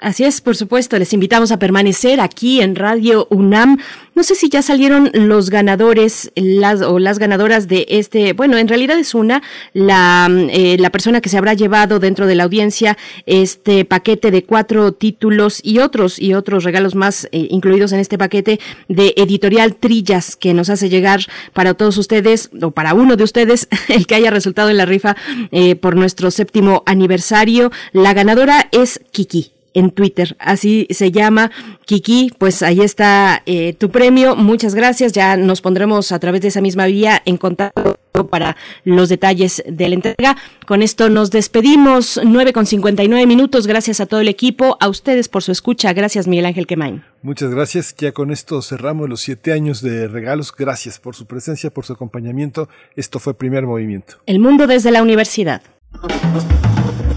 Así 0.00 0.24
es, 0.24 0.42
por 0.42 0.56
supuesto, 0.56 0.98
les 0.98 1.14
invitamos 1.14 1.52
a 1.52 1.58
permanecer 1.58 2.20
aquí 2.20 2.60
en 2.60 2.76
Radio 2.76 3.26
UNAM. 3.30 3.78
No 4.14 4.24
sé 4.24 4.34
si 4.34 4.50
ya 4.50 4.60
salieron 4.60 5.10
los 5.14 5.48
ganadores 5.48 6.30
las, 6.34 6.82
o 6.82 6.98
las 6.98 7.18
ganadoras 7.18 7.66
de 7.66 7.86
este, 7.88 8.34
bueno, 8.34 8.58
en 8.58 8.68
realidad 8.68 8.98
es 8.98 9.14
una, 9.14 9.42
la, 9.72 10.28
eh, 10.50 10.76
la 10.78 10.90
persona 10.90 11.22
que 11.22 11.30
se 11.30 11.38
habrá 11.38 11.54
llevado 11.54 11.98
dentro 11.98 12.26
de 12.26 12.34
la 12.34 12.44
audiencia 12.44 12.98
este 13.24 13.86
paquete 13.86 14.30
de 14.30 14.44
cuatro 14.44 14.92
títulos 14.92 15.60
y 15.62 15.78
otros 15.78 16.18
y 16.18 16.34
otros 16.34 16.64
regalos 16.64 16.94
más 16.94 17.26
eh, 17.32 17.48
incluidos 17.50 17.92
en 17.92 18.00
este 18.00 18.18
paquete 18.18 18.60
de 18.88 19.14
editorial 19.16 19.76
Trillas 19.76 20.36
que 20.36 20.52
nos 20.52 20.68
hace 20.68 20.90
llegar 20.90 21.20
para 21.54 21.72
todos 21.72 21.96
ustedes 21.96 22.50
o 22.60 22.70
para 22.70 22.92
uno 22.92 23.16
de 23.16 23.24
ustedes 23.24 23.66
el 23.88 24.06
que 24.06 24.14
haya 24.14 24.30
resultado 24.30 24.68
en 24.68 24.76
la 24.76 24.84
rifa 24.84 25.16
eh, 25.52 25.74
por 25.74 25.96
nuestro 25.96 26.30
séptimo 26.30 26.82
aniversario. 26.84 27.72
La 27.92 28.12
ganadora 28.12 28.68
es 28.72 29.00
Kiki 29.10 29.55
en 29.76 29.90
Twitter. 29.90 30.36
Así 30.40 30.88
se 30.90 31.12
llama 31.12 31.52
Kiki. 31.84 32.32
Pues 32.38 32.62
ahí 32.62 32.80
está 32.80 33.42
eh, 33.46 33.74
tu 33.74 33.90
premio. 33.90 34.34
Muchas 34.34 34.74
gracias. 34.74 35.12
Ya 35.12 35.36
nos 35.36 35.60
pondremos 35.60 36.10
a 36.12 36.18
través 36.18 36.40
de 36.40 36.48
esa 36.48 36.60
misma 36.60 36.86
vía 36.86 37.22
en 37.26 37.36
contacto 37.36 37.98
para 38.30 38.56
los 38.84 39.10
detalles 39.10 39.62
de 39.68 39.88
la 39.88 39.94
entrega. 39.94 40.36
Con 40.66 40.82
esto 40.82 41.10
nos 41.10 41.30
despedimos. 41.30 42.18
9 42.24 42.54
con 42.54 42.64
59 42.64 43.26
minutos. 43.26 43.66
Gracias 43.66 44.00
a 44.00 44.06
todo 44.06 44.20
el 44.20 44.28
equipo. 44.28 44.78
A 44.80 44.88
ustedes 44.88 45.28
por 45.28 45.42
su 45.42 45.52
escucha. 45.52 45.92
Gracias, 45.92 46.26
Miguel 46.26 46.46
Ángel 46.46 46.66
Quemain. 46.66 47.04
Muchas 47.20 47.50
gracias. 47.50 47.94
Ya 47.98 48.12
con 48.12 48.30
esto 48.30 48.62
cerramos 48.62 49.10
los 49.10 49.20
siete 49.20 49.52
años 49.52 49.82
de 49.82 50.08
regalos. 50.08 50.54
Gracias 50.56 50.98
por 50.98 51.14
su 51.14 51.26
presencia, 51.26 51.70
por 51.70 51.84
su 51.84 51.92
acompañamiento. 51.92 52.70
Esto 52.94 53.18
fue 53.18 53.34
Primer 53.34 53.66
Movimiento. 53.66 54.14
El 54.24 54.38
mundo 54.38 54.66
desde 54.66 54.90
la 54.90 55.02
universidad. 55.02 55.60